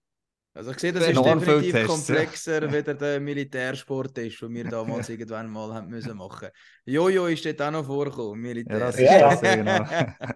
Also 0.54 0.72
ich 0.72 0.78
sehe, 0.80 0.92
das 0.92 1.08
ist 1.08 1.16
definitiv 1.16 1.72
Tests, 1.72 1.74
ja. 1.74 1.86
komplexer 1.86 2.72
wie 2.72 2.82
der 2.82 3.20
Militärsport 3.20 4.18
ist, 4.18 4.42
den 4.42 4.54
wir 4.54 4.64
damals 4.64 5.08
irgendwann 5.08 5.50
mal 5.50 5.72
haben 5.72 5.88
müssen 5.88 6.16
machen. 6.16 6.48
Jojo 6.84 7.26
ist 7.26 7.44
dort 7.46 7.62
auch 7.62 7.70
noch 7.70 7.86
vorgekommen, 7.86 8.40
Militär. 8.40 8.78
Ja, 8.78 8.86
das 8.86 8.96
ist 8.96 9.02
Ja, 9.02 9.30
das, 9.30 9.40
ja, 9.40 9.56
genau. 9.56 9.84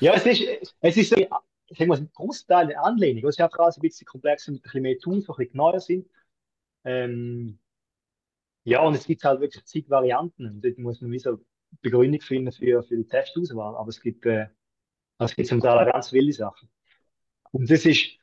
Ja, 0.00 0.14
es 0.14 0.26
ist, 0.26 0.42
es 0.80 0.96
ist 0.96 1.10
so, 1.10 1.16
ich 1.16 1.86
mal, 1.86 1.98
ein 1.98 2.10
Großteil 2.12 2.68
der 2.68 2.84
Anlehnung. 2.84 3.24
Es 3.28 3.36
ist 3.36 3.40
einfach 3.40 3.60
alles 3.60 3.76
ein 3.76 3.82
bisschen 3.82 4.06
komplexer 4.06 4.50
mit 4.50 4.60
ein 4.60 4.62
bisschen 4.62 4.82
mehr 4.82 4.98
Tools, 4.98 5.24
die 5.24 5.30
ein 5.30 5.36
bisschen 5.36 5.52
genauer 5.52 5.80
sind. 5.80 6.08
Ähm, 6.84 7.58
ja, 8.64 8.82
und 8.82 8.94
es 8.94 9.06
gibt 9.06 9.22
halt 9.22 9.40
wirklich 9.40 9.64
zig 9.64 9.88
Varianten. 9.88 10.46
Und 10.46 10.64
dort 10.64 10.78
muss 10.78 11.00
man 11.00 11.12
wie 11.12 11.18
so 11.18 11.38
Begründung 11.82 12.20
finden 12.20 12.50
für, 12.50 12.82
für 12.82 12.96
die 12.96 13.06
Testauswahl. 13.06 13.76
Aber 13.76 13.88
es 13.88 14.00
gibt, 14.00 14.26
äh, 14.26 14.48
also 15.18 15.30
es 15.30 15.36
gibt 15.36 15.48
zum 15.48 15.60
Teil 15.60 15.78
auch 15.78 15.92
ganz 15.92 16.12
wilde 16.12 16.32
Sachen. 16.32 16.68
Und 17.52 17.70
das 17.70 17.84
ist, 17.86 18.19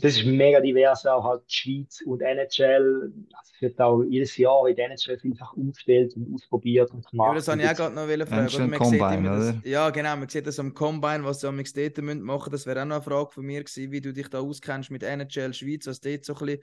das 0.00 0.16
ist 0.16 0.24
mega 0.24 0.60
divers, 0.60 1.06
auch 1.06 1.24
halt 1.24 1.42
die 1.48 1.54
Schweiz 1.54 2.00
und 2.02 2.22
NHL. 2.22 3.12
Es 3.42 3.60
wird 3.60 3.80
auch 3.80 4.02
jedes 4.02 4.36
Jahr 4.36 4.68
in 4.68 4.76
der 4.76 4.90
NHL 4.90 5.18
vielfach 5.18 5.52
umgestellt 5.54 6.14
und 6.16 6.34
ausprobiert 6.34 6.90
und 6.92 7.06
gemacht. 7.06 7.28
Ja, 7.30 7.34
das 7.34 7.48
habe 7.48 7.62
ich 7.62 7.68
auch 7.68 7.74
gerade 7.74 7.94
noch 7.94 8.26
fragen. 8.26 8.48
Ja, 8.48 8.54
Oder? 8.54 8.66
Man 8.66 8.78
Combine, 8.78 9.08
sieht 9.08 9.18
immer 9.18 9.36
das, 9.36 9.48
oder? 9.48 9.60
ja, 9.64 9.90
genau, 9.90 10.16
man 10.16 10.28
sieht 10.28 10.46
das 10.46 10.58
am 10.58 10.74
Combine, 10.74 11.24
was 11.24 11.40
sie 11.40 11.48
am 11.48 11.56
dort 11.56 11.98
müssen 11.98 12.22
machen 12.22 12.50
Das 12.50 12.66
wäre 12.66 12.82
auch 12.82 12.86
noch 12.86 12.96
eine 12.96 13.04
Frage 13.04 13.30
von 13.30 13.44
mir 13.44 13.64
gewesen, 13.64 13.90
wie 13.90 14.00
du 14.00 14.12
dich 14.12 14.28
da 14.28 14.40
auskennst 14.40 14.90
mit 14.90 15.02
NHL 15.02 15.52
Schweiz, 15.54 15.86
was 15.86 16.00
dort 16.00 16.24
so 16.24 16.34
ein 16.34 16.46
bisschen 16.46 16.62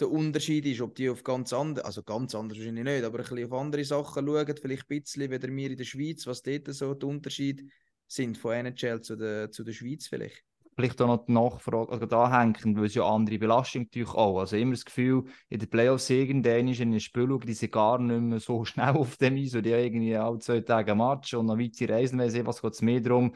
der 0.00 0.10
Unterschied 0.10 0.64
ist, 0.66 0.80
ob 0.80 0.94
die 0.94 1.10
auf 1.10 1.24
ganz 1.24 1.52
andere, 1.52 1.84
also 1.84 2.02
ganz 2.02 2.34
anders 2.34 2.58
wahrscheinlich 2.58 2.84
nicht, 2.84 3.04
aber 3.04 3.18
ein 3.18 3.24
bisschen 3.24 3.44
auf 3.44 3.52
andere 3.52 3.84
Sachen 3.84 4.26
schauen, 4.26 4.56
vielleicht 4.56 4.90
ein 4.90 5.00
bisschen 5.00 5.30
wie 5.30 5.56
wir 5.56 5.70
in 5.70 5.76
der 5.76 5.84
Schweiz, 5.84 6.26
was 6.26 6.42
dort 6.42 6.72
so 6.72 6.94
die 6.94 7.06
Unterschiede 7.06 7.64
sind 8.06 8.38
von 8.38 8.54
NHL 8.54 9.00
zu 9.00 9.16
der, 9.16 9.50
zu 9.50 9.64
der 9.64 9.72
Schweiz 9.72 10.06
vielleicht. 10.06 10.44
Vielleicht 10.78 11.02
auch 11.02 11.08
noch 11.08 11.26
die 11.26 11.32
Nachfrage 11.32 11.90
also 11.90 12.06
da 12.06 12.30
hängen, 12.40 12.76
weil 12.76 12.84
es 12.84 12.94
ja 12.94 13.02
andere 13.02 13.36
Belastung 13.36 13.82
natürlich 13.82 14.14
auch. 14.14 14.38
Also 14.38 14.56
immer 14.56 14.74
das 14.74 14.84
Gefühl, 14.84 15.24
in 15.48 15.58
den 15.58 15.68
Playoffs 15.68 16.08
irgendwann 16.08 16.68
ist 16.68 16.78
in 16.78 16.92
den 16.92 17.00
Spiel, 17.00 17.36
die 17.44 17.52
sind 17.52 17.72
gar 17.72 17.98
nicht 17.98 18.20
mehr 18.20 18.38
so 18.38 18.64
schnell 18.64 18.90
auf 18.90 19.16
dem 19.16 19.34
Eis 19.34 19.56
und 19.56 19.66
die 19.66 19.74
haben 19.74 19.82
irgendwie 19.82 20.14
alle 20.14 20.38
zwei 20.38 20.60
Tage 20.60 20.92
ein 20.92 20.98
Match 20.98 21.34
und 21.34 21.46
noch 21.46 21.58
weite 21.58 21.88
Reisen, 21.88 22.20
weil 22.20 22.46
was 22.46 22.62
geht 22.62 22.74
es 22.74 22.82
mehr 22.82 23.00
darum, 23.00 23.34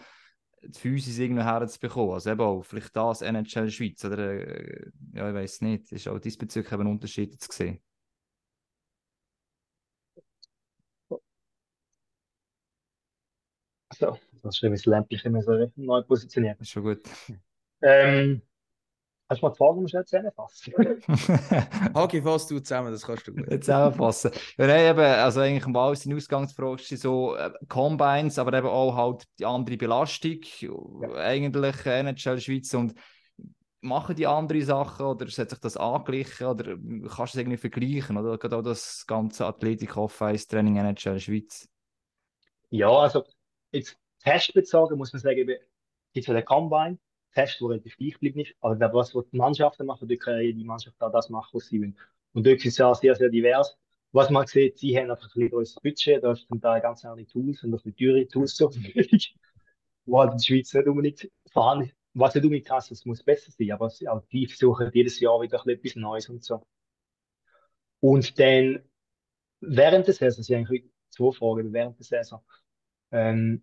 die 0.62 0.78
Physis 0.78 1.18
irgendwie 1.18 1.42
herzubekommen. 1.42 2.14
Also 2.14 2.30
eben 2.30 2.40
auch 2.42 2.62
vielleicht 2.62 2.94
das 2.94 3.22
NHL 3.22 3.70
Schweiz 3.70 4.04
oder 4.04 4.18
äh, 4.18 4.92
ja, 5.12 5.28
ich 5.28 5.34
weiß 5.34 5.62
nicht, 5.62 5.90
ist 5.90 6.06
auch 6.06 6.20
diesbezüglich 6.20 6.72
eben 6.72 6.86
Unterschied 6.86 7.42
zu 7.42 7.50
sehen. 7.50 7.80
So, 13.98 14.18
das 14.42 14.62
ist 14.62 14.62
das 14.62 14.86
Lämpchen 14.86 15.32
immer 15.32 15.42
so 15.42 15.70
neu 15.76 16.02
positioniert. 16.02 16.58
Das 16.58 16.68
ist 16.68 16.72
schon 16.72 16.82
gut. 16.82 17.00
Ähm, 17.82 18.42
hast 19.28 19.42
du 19.42 19.46
mal 19.46 19.52
die 19.52 19.56
Frage 19.56 19.80
musst 19.80 19.94
du 19.94 19.98
jetzt 19.98 20.10
zusammenfassen? 20.10 20.72
Hagi, 21.94 22.22
fass 22.22 22.46
du 22.46 22.60
zusammen, 22.60 22.92
das 22.92 23.04
kannst 23.04 23.26
du 23.26 23.34
gut. 23.34 23.50
Jetzt 23.50 23.66
zusammenfassen. 23.66 24.30
Ja, 24.56 24.66
nein, 24.66 24.90
eben, 24.90 25.00
also 25.00 25.40
eigentlich 25.40 25.64
am 25.64 25.72
Ball 25.72 25.96
sind 25.96 26.14
Ausgangsfrage 26.14 26.82
sind 26.82 27.00
so 27.00 27.36
äh, 27.36 27.50
Combines, 27.68 28.38
aber 28.38 28.56
eben 28.56 28.68
auch 28.68 28.96
halt 28.96 29.24
die 29.38 29.46
andere 29.46 29.76
Belastung, 29.76 30.38
eigentlich 31.16 31.86
äh, 31.86 32.00
NHL 32.00 32.40
Schweiz 32.40 32.72
und 32.74 32.94
machen 33.80 34.14
die 34.14 34.26
andere 34.26 34.62
Sachen 34.62 35.06
oder 35.06 35.26
hat 35.26 35.50
sich 35.50 35.58
das 35.58 35.76
angeglichen 35.76 36.46
oder 36.46 36.76
kannst 36.76 37.18
du 37.18 37.24
es 37.24 37.34
irgendwie 37.36 37.56
vergleichen 37.56 38.16
oder 38.16 38.38
gerade 38.38 38.56
auch 38.56 38.62
das 38.62 39.04
ganze 39.06 39.44
Athletik 39.44 39.96
Off-Ice 39.96 40.46
Training 40.46 40.76
NHL 40.76 41.18
Schweiz? 41.18 41.68
Ja, 42.70 42.90
also 42.90 43.24
jetzt 43.72 43.98
testbezogen 44.22 44.98
muss 44.98 45.12
man 45.12 45.20
sagen, 45.20 45.46
gibt 45.46 45.60
es 46.14 46.24
den 46.26 46.44
Combine, 46.44 46.98
Test, 47.34 47.60
der 47.60 47.68
relativ 47.68 47.96
gleich 47.96 48.12
geblieben 48.14 48.40
ist, 48.40 48.54
aber 48.60 48.78
wer 48.78 48.92
was 48.92 49.10
die 49.12 49.36
Mannschaften 49.36 49.86
machen, 49.86 50.06
dort 50.08 50.20
kann 50.20 50.40
jede 50.40 50.64
Mannschaft 50.64 51.00
auch 51.02 51.10
das 51.12 51.30
machen, 51.30 51.50
was 51.54 51.66
sie 51.66 51.80
wollen. 51.80 51.98
Und 52.34 52.46
dort 52.46 52.58
ist 52.58 52.66
es 52.66 52.78
ja 52.78 52.94
sehr, 52.94 53.14
sehr 53.14 53.30
divers. 53.30 53.76
Was 54.12 54.28
man 54.30 54.46
sieht, 54.46 54.78
sie 54.78 54.96
haben 54.98 55.10
einfach 55.10 55.24
ein 55.24 55.28
bisschen 55.32 55.50
größeres 55.50 55.82
Budget, 55.82 56.22
da 56.22 56.32
ist 56.32 56.46
zum 56.46 56.60
Teil 56.60 56.82
ganz 56.82 57.04
andere 57.04 57.26
Tools 57.26 57.62
und 57.64 57.70
ein 57.70 57.72
bisschen 57.72 57.96
teure 57.96 58.28
Tools 58.28 58.54
zur 58.54 58.70
Verfügung, 58.72 59.18
wo 60.06 60.20
halt 60.20 60.32
in 60.32 60.38
der 60.38 60.44
Schweiz 60.44 60.74
nicht 60.74 60.86
unbedingt 60.88 61.30
vorhanden 61.52 61.86
ist. 61.86 61.96
Was 62.14 62.34
nicht 62.34 62.44
unbedingt 62.44 62.70
heißt, 62.70 62.92
es 62.92 63.06
muss 63.06 63.22
besser 63.22 63.52
sein, 63.52 63.72
aber 63.72 63.90
sie- 63.90 64.08
auch 64.08 64.22
die 64.32 64.46
versuchen 64.46 64.90
jedes 64.92 65.20
Jahr 65.20 65.40
wieder 65.40 65.64
etwas 65.66 65.96
Neues 65.96 66.28
und 66.28 66.44
so. 66.44 66.62
Und 68.00 68.38
dann 68.38 68.82
während 69.60 70.06
der 70.08 70.14
Saison, 70.14 70.38
das 70.40 70.46
sind 70.46 70.56
eigentlich 70.56 70.84
zwei 71.10 71.32
Fragen, 71.32 71.72
während 71.72 71.98
der 71.98 72.06
Saison, 72.06 72.42
ähm, 73.12 73.62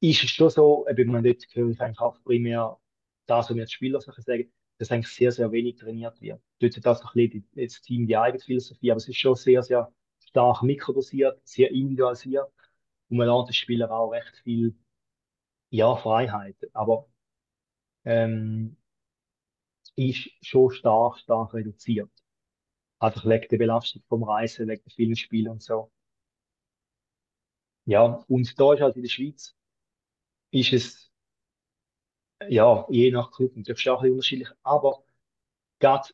ist 0.00 0.24
es 0.24 0.30
schon 0.30 0.50
so, 0.50 0.86
eben, 0.88 1.10
man 1.10 1.22
dort 1.24 1.42
ich 1.44 1.80
eigentlich 1.80 2.00
auch 2.00 2.22
primär 2.24 2.78
das, 3.26 3.48
was 3.50 3.56
mir 3.56 3.66
die 3.66 3.72
Spieler 3.72 4.00
sagen, 4.00 4.50
dass 4.78 4.90
eigentlich 4.90 5.08
sehr, 5.14 5.30
sehr 5.32 5.52
wenig 5.52 5.76
trainiert 5.76 6.20
wird. 6.20 6.40
Dort 6.60 6.76
hat 6.76 6.86
das 6.86 7.02
ein 7.02 7.10
bisschen 7.14 7.46
die- 7.54 7.66
das 7.66 7.82
Team 7.82 8.06
die 8.06 8.16
eigene 8.16 8.42
Philosophie, 8.42 8.90
aber 8.90 8.98
es 8.98 9.08
ist 9.08 9.16
schon 9.18 9.34
sehr, 9.36 9.62
sehr 9.62 9.92
stark 10.20 10.62
mikrodosiert, 10.62 11.40
sehr 11.46 11.70
individualisiert 11.70 12.50
und 13.10 13.18
man 13.18 13.26
lernt 13.26 13.48
den 13.48 13.54
Spielern 13.54 13.90
auch 13.90 14.10
recht 14.10 14.36
viel, 14.44 14.74
ja, 15.70 15.96
Freiheit. 15.96 16.56
Aber 16.74 17.08
ähm, 18.04 18.76
ist 19.96 20.30
schon 20.42 20.70
stark, 20.72 21.18
stark 21.18 21.54
reduziert. 21.54 22.10
Einfach 23.00 23.26
wegen 23.26 23.48
der 23.50 23.58
Belastung 23.58 24.02
vom 24.08 24.22
Reisen, 24.24 24.68
wegen 24.68 24.82
der 24.84 24.92
vielen 24.94 25.16
Spiele 25.16 25.50
und 25.52 25.62
so. 25.62 25.92
Ja, 27.90 28.04
und 28.28 28.60
da 28.60 28.72
ist 28.72 28.80
halt 28.82 28.94
in 28.94 29.02
der 29.02 29.08
Schweiz, 29.08 29.56
ist 30.52 30.72
es, 30.72 31.12
ja, 32.48 32.86
je 32.88 33.10
nach 33.10 33.32
Club 33.32 33.56
natürlich 33.56 33.80
schon 33.80 33.94
ein 33.94 34.00
bisschen 34.02 34.12
unterschiedlich, 34.12 34.48
aber 34.62 35.02
gerade, 35.80 36.10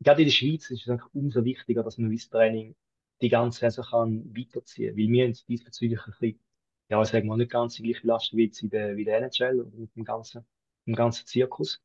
gerade 0.00 0.22
in 0.22 0.28
der 0.28 0.32
Schweiz 0.32 0.70
ist 0.70 0.82
es 0.82 0.88
eigentlich 0.88 1.14
umso 1.14 1.44
wichtiger, 1.44 1.82
dass 1.82 1.98
man 1.98 2.12
das 2.12 2.28
Training 2.28 2.76
die 3.20 3.30
ganze 3.30 3.60
Saison 3.60 3.84
kann 3.84 4.36
weiterziehen. 4.36 4.96
Weil 4.96 5.08
wir 5.08 5.24
haben 5.24 5.32
diesbezüglich 5.48 6.00
ein 6.06 6.12
bisschen, 6.20 6.40
ja, 6.88 7.02
ich 7.02 7.08
sag 7.08 7.24
mal, 7.24 7.36
nicht 7.36 7.50
ganz 7.50 7.74
die 7.74 7.82
gleiche 7.82 8.06
Last 8.06 8.36
wie 8.36 8.44
jetzt 8.44 8.62
in 8.62 8.70
der, 8.70 8.96
wie 8.96 9.04
der 9.04 9.18
NHL 9.18 9.60
und 9.60 9.96
dem 9.96 10.04
ganzen, 10.04 10.46
dem 10.86 10.94
ganzen 10.94 11.26
Zirkus. 11.26 11.82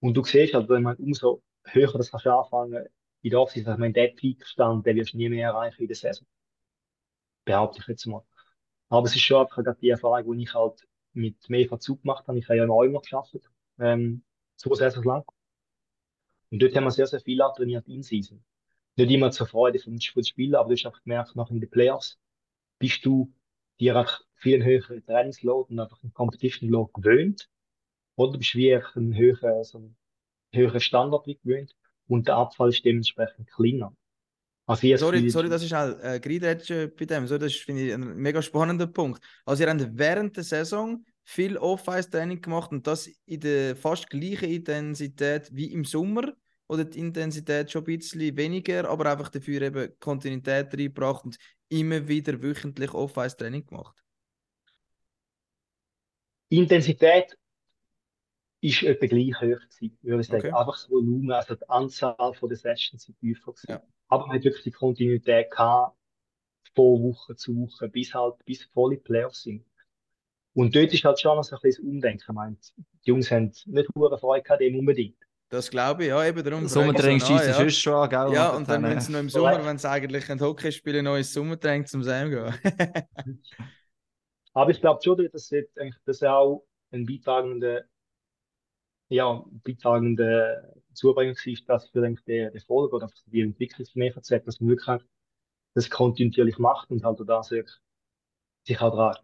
Und 0.00 0.14
du 0.16 0.24
siehst 0.24 0.54
halt, 0.54 0.68
wenn 0.68 0.82
man 0.82 0.96
umso 0.96 1.44
höher 1.66 1.92
das 1.92 2.10
kannst 2.10 2.26
du 2.26 2.36
anfangen, 2.36 2.84
in 3.22 3.30
der 3.30 3.40
Offseason, 3.40 3.74
ich 3.74 3.78
meine, 3.78 3.94
den 3.94 4.16
Peakstand, 4.16 4.84
den 4.86 4.96
wirst 4.96 5.12
du 5.12 5.18
nie 5.18 5.28
mehr 5.28 5.50
erreichen 5.50 5.82
in 5.82 5.88
der 5.88 5.96
Saison. 5.96 6.26
Behaupte 7.44 7.80
ich 7.80 7.88
jetzt 7.88 8.06
mal. 8.06 8.24
Aber 8.90 9.06
es 9.06 9.14
ist 9.14 9.22
schon 9.22 9.40
einfach 9.40 9.62
gerade 9.62 9.78
die 9.80 9.88
Erfahrung, 9.88 10.36
die 10.36 10.42
ich 10.42 10.54
halt 10.54 10.86
mit 11.12 11.48
mehr 11.48 11.66
Verzug 11.66 12.02
gemacht 12.02 12.26
habe. 12.28 12.38
Ich 12.38 12.44
habe 12.46 12.58
ja 12.58 12.64
in 12.64 12.70
Eumer 12.70 13.00
gearbeitet, 13.00 13.48
ähm, 13.78 14.22
zwei 14.56 14.74
Saisons 14.74 15.06
lang. 15.06 15.24
Und 16.50 16.60
dort 16.60 16.74
haben 16.74 16.84
wir 16.84 16.90
sehr, 16.90 17.06
sehr 17.06 17.20
viel 17.20 17.38
trainiert 17.56 17.88
in 17.88 18.02
Season. 18.02 18.44
Nicht 18.96 19.10
immer 19.10 19.30
zur 19.30 19.46
Freude 19.46 19.78
von 19.78 19.92
den 19.96 20.00
Spielern, 20.00 20.60
aber 20.60 20.68
du 20.70 20.74
hast 20.74 20.84
einfach 20.84 21.02
gemerkt, 21.02 21.36
nach 21.36 21.50
in 21.50 21.60
den 21.60 21.70
Playoffs 21.70 22.18
bist 22.78 23.06
du 23.06 23.32
dir 23.78 23.96
einfach 23.96 24.22
viel 24.34 24.64
höheren 24.64 25.04
Trainingsload 25.04 25.72
und 25.72 25.78
einfach 25.78 26.02
einen 26.02 26.12
Competition 26.12 26.68
Load 26.68 26.90
gewöhnt. 26.94 27.48
Oder 28.16 28.38
bist 28.38 28.54
wie 28.56 28.74
einfach 28.74 28.96
einen 28.96 29.16
höheren, 29.16 29.62
so 29.64 29.78
einen 29.78 29.96
höheren 30.52 30.80
Standard 30.80 31.26
gewöhnt 31.26 31.76
und 32.08 32.26
der 32.26 32.36
Abfall 32.36 32.70
ist 32.70 32.84
dementsprechend 32.84 33.48
kleiner. 33.50 33.94
Also 34.70 34.86
ich 34.86 34.92
das 34.92 35.00
Sorry, 35.00 35.28
sorry, 35.30 35.48
das 35.48 35.64
ist 35.64 35.72
halt 35.72 36.00
äh, 36.00 36.20
geredet 36.20 36.96
bei 36.96 37.04
dem. 37.04 37.26
So, 37.26 37.38
das 37.38 37.54
finde 37.54 37.86
ich, 37.86 37.92
ein 37.92 38.16
mega 38.16 38.40
spannender 38.40 38.86
Punkt. 38.86 39.20
Also, 39.44 39.64
ihr 39.64 39.70
habt 39.70 39.98
während 39.98 40.36
der 40.36 40.44
Saison 40.44 41.04
viel 41.24 41.56
Off-Ice-Training 41.56 42.40
gemacht 42.40 42.70
und 42.70 42.86
das 42.86 43.08
in 43.26 43.40
der 43.40 43.74
fast 43.74 44.08
gleichen 44.08 44.48
Intensität 44.48 45.48
wie 45.52 45.72
im 45.72 45.84
Sommer. 45.84 46.34
Oder 46.68 46.84
die 46.84 47.00
Intensität 47.00 47.68
schon 47.68 47.82
ein 47.82 47.98
bisschen 47.98 48.36
weniger, 48.36 48.88
aber 48.88 49.10
einfach 49.10 49.28
dafür 49.28 49.60
eben 49.60 49.92
Kontinuität 49.98 50.72
reingebracht 50.72 51.24
und 51.24 51.36
immer 51.68 52.06
wieder 52.06 52.40
wöchentlich 52.40 52.94
Off-Ice-Training 52.94 53.66
gemacht. 53.66 53.96
Intensität 56.48 57.36
ist 58.60 58.84
etwa 58.84 59.06
gleich 59.06 59.34
hoch 59.34 59.40
gewesen, 59.40 59.98
würde 60.02 60.20
ich 60.20 60.28
sagen. 60.28 60.46
Okay. 60.46 60.52
Einfach 60.52 60.74
das 60.74 60.88
Volumen, 60.88 61.32
also 61.32 61.56
die 61.56 61.68
Anzahl 61.68 62.34
von 62.34 62.48
den 62.48 62.56
Sessions 62.56 63.02
sind 63.02 63.18
tiefer 63.18 63.52
gewesen. 63.52 63.66
Ja. 63.68 63.82
Aber 64.10 64.26
man 64.26 64.36
hat 64.36 64.44
wirklich 64.44 64.64
die 64.64 64.70
Kontinuität 64.72 65.50
gehabt, 65.50 65.96
von 66.74 67.02
Woche 67.02 67.36
zu 67.36 67.56
Woche, 67.56 67.88
bis 67.88 68.12
halt, 68.14 68.34
bis 68.44 68.64
volle 68.64 68.96
Playoffs 68.96 69.42
sind. 69.42 69.64
Und 70.54 70.74
dort 70.74 70.92
ist 70.92 71.04
halt 71.04 71.20
schon 71.20 71.36
noch 71.36 71.44
so 71.44 71.56
ein 71.56 71.60
bisschen 71.62 71.84
das 71.84 71.92
Umdenken. 71.92 72.24
Ich 72.28 72.34
meine, 72.34 72.56
die 72.56 73.08
Jungs 73.08 73.30
haben 73.30 73.52
nicht 73.66 73.88
hohe 73.94 74.18
Freude 74.18 74.42
gehabt, 74.42 74.60
dem 74.60 74.78
unbedingt. 74.78 75.16
Das 75.48 75.70
glaube 75.70 76.04
ich, 76.04 76.08
ja, 76.10 76.24
eben 76.24 76.44
darum. 76.44 76.68
Sommertraining 76.68 77.20
schießt 77.20 77.48
nach, 77.48 77.60
ist 77.60 77.80
schon 77.80 77.94
an, 77.94 78.08
gell? 78.08 78.34
Ja, 78.34 78.50
und 78.50 78.68
dann, 78.68 78.84
äh, 78.84 78.90
wenn 78.90 79.00
sie 79.00 79.12
noch 79.12 79.18
im 79.18 79.28
Sommer, 79.28 79.64
wenn 79.64 79.78
sie 79.78 79.90
eigentlich 79.90 80.30
ein 80.30 80.40
Hockey 80.40 80.70
spielen, 80.70 81.04
noch 81.04 81.16
ins 81.16 81.32
Sommertraining 81.32 81.86
zum 81.86 82.04
Sam 82.04 82.30
gehen. 82.30 82.54
Aber 84.52 84.70
ich 84.70 84.80
glaube 84.80 85.00
schon, 85.02 85.28
dass 85.32 85.52
das 86.04 86.22
auch 86.22 86.64
ein 86.92 87.06
beitragender, 87.06 87.82
ja, 89.08 89.44
beitragender 89.64 90.79
Zubringer 90.94 91.34
war, 91.34 91.54
dass 91.66 91.88
für 91.90 92.00
den, 92.00 92.18
den 92.26 92.52
Erfolg 92.54 92.92
oder 92.92 93.08
für 93.08 93.30
die 93.30 93.40
Entwicklung 93.42 93.86
von 93.86 94.02
EVZ, 94.02 94.30
dass 94.44 94.60
man 94.60 94.70
wirklich 94.70 95.00
das 95.74 95.88
kontinuierlich 95.90 96.58
macht 96.58 96.90
und 96.90 97.04
halt 97.04 97.20
auch 97.20 97.24
das 97.24 97.50
wirklich 97.50 97.76
sich 98.66 98.80
auch 98.80 98.90
daran 98.94 99.16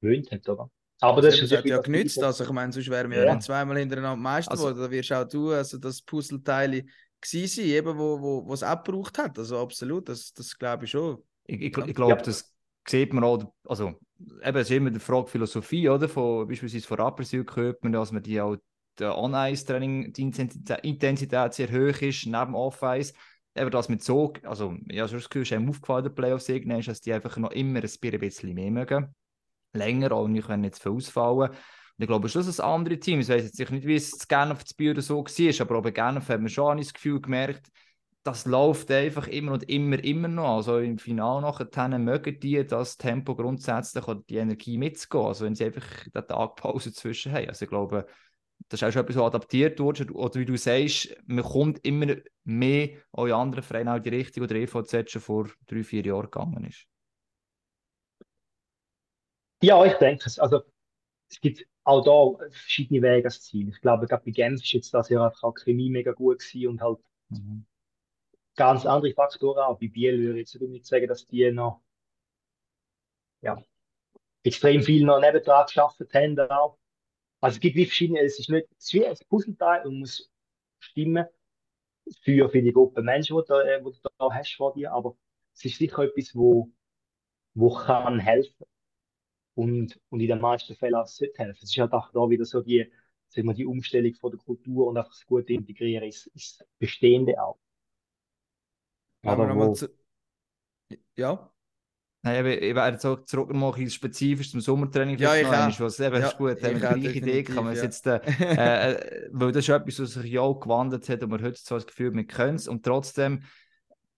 gewöhnt 0.00 0.30
hat, 0.30 0.48
oder? 0.48 0.70
Aber 1.00 1.20
das, 1.20 1.34
Das 1.34 1.50
ist 1.50 1.56
hat 1.58 1.64
ja 1.64 1.78
genützt. 1.80 2.22
Also, 2.22 2.44
ich 2.44 2.50
meine, 2.50 2.72
sonst 2.72 2.88
wären 2.88 3.10
wir 3.10 3.18
ja, 3.18 3.24
Ja. 3.24 3.34
nicht 3.34 3.44
zweimal 3.44 3.78
hintereinander 3.78 4.16
Meister 4.16 4.52
Also- 4.52 4.64
geworden. 4.68 4.82
Da 4.84 4.90
wirst 4.90 5.12
auch 5.12 5.24
du, 5.28 5.50
also 5.50 5.78
das 5.78 6.00
Puzzleteil 6.02 6.84
gewesen 7.20 7.48
sein, 7.48 7.64
eben, 7.66 7.98
wo, 7.98 8.20
wo, 8.20 8.46
wo 8.46 8.52
es 8.54 8.62
auch 8.62 8.82
gebraucht 8.82 9.18
hat. 9.18 9.38
Also 9.38 9.58
absolut, 9.58 10.08
das, 10.08 10.32
das 10.32 10.56
glaube 10.56 10.84
ich 10.84 10.90
schon. 10.90 11.22
Ich, 11.46 11.60
ich, 11.60 11.76
ich 11.76 11.94
glaube, 11.94 12.12
Ja. 12.12 12.16
das 12.22 12.54
sieht 12.86 13.12
man 13.12 13.24
auch, 13.24 13.52
also 13.66 13.98
eben, 14.42 14.56
es 14.58 14.70
ist 14.70 14.76
immer 14.76 14.90
die 14.90 15.00
Frage 15.00 15.26
Philosophie, 15.26 15.88
oder? 15.88 16.08
Von, 16.08 16.46
beispielsweise 16.46 16.86
von 16.86 16.98
Rapperswil 17.00 17.44
hört 17.54 17.82
man, 17.82 17.92
dass 17.92 18.12
man 18.12 18.22
die 18.22 18.40
auch 18.40 18.56
der 18.98 19.18
On-Ice-Training, 19.18 20.12
die 20.12 20.22
Intensität, 20.22 20.84
Intensität 20.84 21.54
sehr 21.54 21.68
hoch 21.68 22.00
ist, 22.00 22.26
neben 22.26 22.54
Off-Ice. 22.54 23.14
Eben 23.56 23.70
das 23.70 23.88
mit 23.88 24.02
so, 24.02 24.32
also 24.42 24.76
ja, 24.90 25.06
so 25.06 25.16
das 25.16 25.28
Gefühl, 25.28 25.42
ist 25.42 25.52
einem 25.52 25.68
aufgefallen, 25.68 26.04
der 26.04 26.10
Playoffs 26.10 26.48
irgendwann, 26.48 26.82
dass 26.82 27.00
die 27.00 27.12
einfach 27.12 27.36
noch 27.36 27.52
immer 27.52 27.80
ein 27.80 28.18
bisschen 28.20 28.54
mehr 28.54 28.70
mögen. 28.70 29.14
Länger, 29.72 30.12
auch 30.12 30.26
nicht 30.28 30.46
können 30.46 30.64
jetzt 30.64 30.82
viel 30.82 30.92
ausfallen. 30.92 31.50
Und 31.50 32.02
ich 32.02 32.08
glaube 32.08 32.28
schon, 32.28 32.44
dass 32.44 32.58
andere 32.58 32.98
Teams, 32.98 33.28
ich 33.28 33.34
weiß 33.34 33.44
jetzt 33.44 33.70
nicht, 33.70 33.86
wie 33.86 33.94
es 33.94 34.26
gerne 34.26 34.52
auf 34.52 34.64
das 34.64 34.74
Büro 34.74 35.00
so 35.00 35.24
war, 35.24 35.60
aber 35.60 35.78
auch 35.78 35.82
bei 35.82 35.90
Genf 35.92 36.28
hat 36.28 36.40
man 36.40 36.48
schon 36.48 36.78
das 36.78 36.92
Gefühl 36.92 37.20
gemerkt, 37.20 37.70
das 38.24 38.46
läuft 38.46 38.90
einfach 38.90 39.28
immer 39.28 39.52
und 39.52 39.68
immer, 39.68 40.02
immer 40.02 40.28
noch. 40.28 40.56
Also 40.56 40.78
im 40.78 40.98
Finale 40.98 41.42
nachher 41.42 41.98
mögen 41.98 42.40
die 42.40 42.66
das 42.66 42.96
Tempo 42.96 43.36
grundsätzlich 43.36 44.08
oder 44.08 44.22
die 44.28 44.36
Energie 44.36 44.78
mitzugehen. 44.78 45.26
Also 45.26 45.44
wenn 45.44 45.54
sie 45.54 45.66
einfach 45.66 46.06
eine 46.12 46.26
Tagpause 46.26 46.92
zwischen 46.92 47.32
haben. 47.32 47.48
Also 47.48 47.64
ich 47.66 47.68
glaube, 47.68 48.06
das 48.68 48.80
ist 48.80 48.88
auch 48.88 48.92
schon 48.92 49.02
etwas, 49.02 49.16
was 49.16 49.24
adaptiert 49.24 49.78
wurde. 49.80 50.12
Oder 50.12 50.40
wie 50.40 50.44
du 50.44 50.56
sagst, 50.56 51.16
man 51.26 51.44
kommt 51.44 51.84
immer 51.84 52.16
mehr 52.44 52.90
auch 53.12 53.26
in 53.26 53.32
anderen 53.32 53.62
Vereinen 53.62 53.88
auch 53.88 53.98
die 53.98 54.08
Richtung, 54.08 54.46
die 54.46 54.54
der 54.54 54.62
EVZ 54.62 55.10
schon 55.10 55.22
vor 55.22 55.48
drei, 55.66 55.82
vier 55.82 56.04
Jahren 56.04 56.30
gegangen 56.30 56.64
ist. 56.64 56.86
Ja, 59.62 59.84
ich 59.84 59.94
denke 59.94 60.24
es. 60.26 60.38
Also 60.38 60.62
es 61.30 61.40
gibt 61.40 61.66
auch 61.84 62.02
da 62.02 62.46
verschiedene 62.50 63.02
Wege 63.02 63.26
als 63.26 63.42
Ziel. 63.42 63.68
Ich 63.68 63.80
glaube, 63.80 64.06
gerade 64.06 64.24
bei 64.24 64.30
Genf 64.30 64.62
ist 64.62 64.72
jetzt 64.72 64.94
das 64.94 65.08
Jahr 65.08 65.26
einfach 65.26 65.42
auch 65.42 65.54
Chemie 65.54 65.90
mega 65.90 66.12
gut 66.12 66.40
gewesen 66.40 66.68
und 66.68 66.80
halt 66.80 66.98
mhm 67.28 67.66
ganz 68.56 68.86
andere 68.86 69.12
Faktoren 69.12 69.58
auch. 69.58 69.78
Bei 69.78 69.88
Biel 69.88 70.18
würde 70.18 70.40
ich 70.40 70.52
jetzt 70.52 70.60
nicht 70.60 70.86
sagen, 70.86 71.06
dass 71.08 71.26
die 71.26 71.50
noch 71.50 71.82
ja, 73.42 73.62
extrem 74.42 74.82
viel 74.82 75.04
noch 75.04 75.20
nebendran 75.20 75.66
geschafft 75.66 76.00
haben. 76.14 76.38
Auch. 76.50 76.78
Also 77.44 77.56
es 77.56 77.60
gibt 77.60 77.76
wie 77.76 77.84
verschiedene, 77.84 78.20
es 78.20 78.38
ist 78.38 78.48
nicht, 78.48 78.66
es 78.78 78.86
ist 78.86 78.94
wie 78.94 79.06
ein 79.06 79.14
Puzzleteil 79.28 79.86
und 79.86 79.98
muss 79.98 80.32
stimmen 80.78 81.26
für, 82.22 82.48
für 82.48 82.62
die 82.62 82.72
Gruppe 82.72 83.02
Menschen, 83.02 83.36
die, 83.36 83.42
da, 83.46 83.60
äh, 83.60 83.82
die 83.82 83.84
du 83.84 84.08
da 84.16 84.32
hast 84.32 84.54
vor 84.54 84.72
dir, 84.72 84.92
aber 84.92 85.14
es 85.52 85.62
ist 85.66 85.76
sicher 85.76 86.04
etwas, 86.04 86.34
wo, 86.34 86.72
wo 87.52 87.74
kann 87.74 88.18
helfen 88.18 88.64
und, 89.52 90.00
und 90.08 90.20
in 90.20 90.28
den 90.28 90.40
meisten 90.40 90.74
Fällen 90.74 90.94
auch 90.94 91.06
sollte 91.06 91.36
helfen. 91.36 91.60
Es 91.62 91.70
ist 91.70 91.76
halt 91.76 91.92
auch 91.92 92.10
da 92.12 92.30
wieder 92.30 92.46
so 92.46 92.62
die, 92.62 92.90
sagen 93.28 93.46
wir, 93.46 93.54
die 93.54 93.66
Umstellung 93.66 94.14
von 94.14 94.30
der 94.30 94.40
Kultur 94.40 94.86
und 94.86 94.96
einfach 94.96 95.12
das 95.12 95.26
gute 95.26 95.52
Integrieren 95.52 96.08
ist, 96.08 96.28
ist 96.28 96.66
Bestehende 96.78 97.42
auch. 97.42 97.58
Aber 99.22 99.44
wir 99.44 99.48
nochmal 99.48 99.74
zu. 99.74 99.90
Ja. 101.14 101.53
Nein, 102.24 102.46
ich, 102.46 102.62
ich 102.62 102.74
werde 102.74 102.98
so 102.98 103.16
zurück 103.16 103.52
noch 103.52 103.76
ein 103.76 103.90
spezifisch 103.90 104.50
zum 104.50 104.62
Sommertraining. 104.62 105.18
Ja, 105.18 105.36
ich 105.36 105.46
auch. 105.46 105.80
Was 105.80 106.00
eben 106.00 106.22
ja, 106.22 106.28
ist 106.28 106.38
gut, 106.38 106.62
haben 106.62 106.80
wir 106.80 106.94
die 106.94 107.00
gleiche 107.00 107.18
Idee 107.18 107.42
kann 107.42 107.64
man 107.64 107.76
ja. 107.76 107.82
jetzt, 107.82 108.06
äh, 108.06 108.16
äh, 108.40 109.28
weil 109.30 109.52
das 109.52 109.64
ist 109.64 109.68
etwas, 109.68 110.00
was 110.00 110.12
sich 110.14 110.32
ja 110.32 110.40
auch 110.40 110.58
gewandelt 110.58 111.06
hat 111.06 111.22
und 111.22 111.28
man 111.28 111.42
heute 111.42 111.60
so 111.62 111.74
das 111.74 111.86
Gefühl, 111.86 112.14
wir 112.14 112.26
können 112.26 112.56
es 112.56 112.66
und 112.66 112.82
trotzdem, 112.82 113.42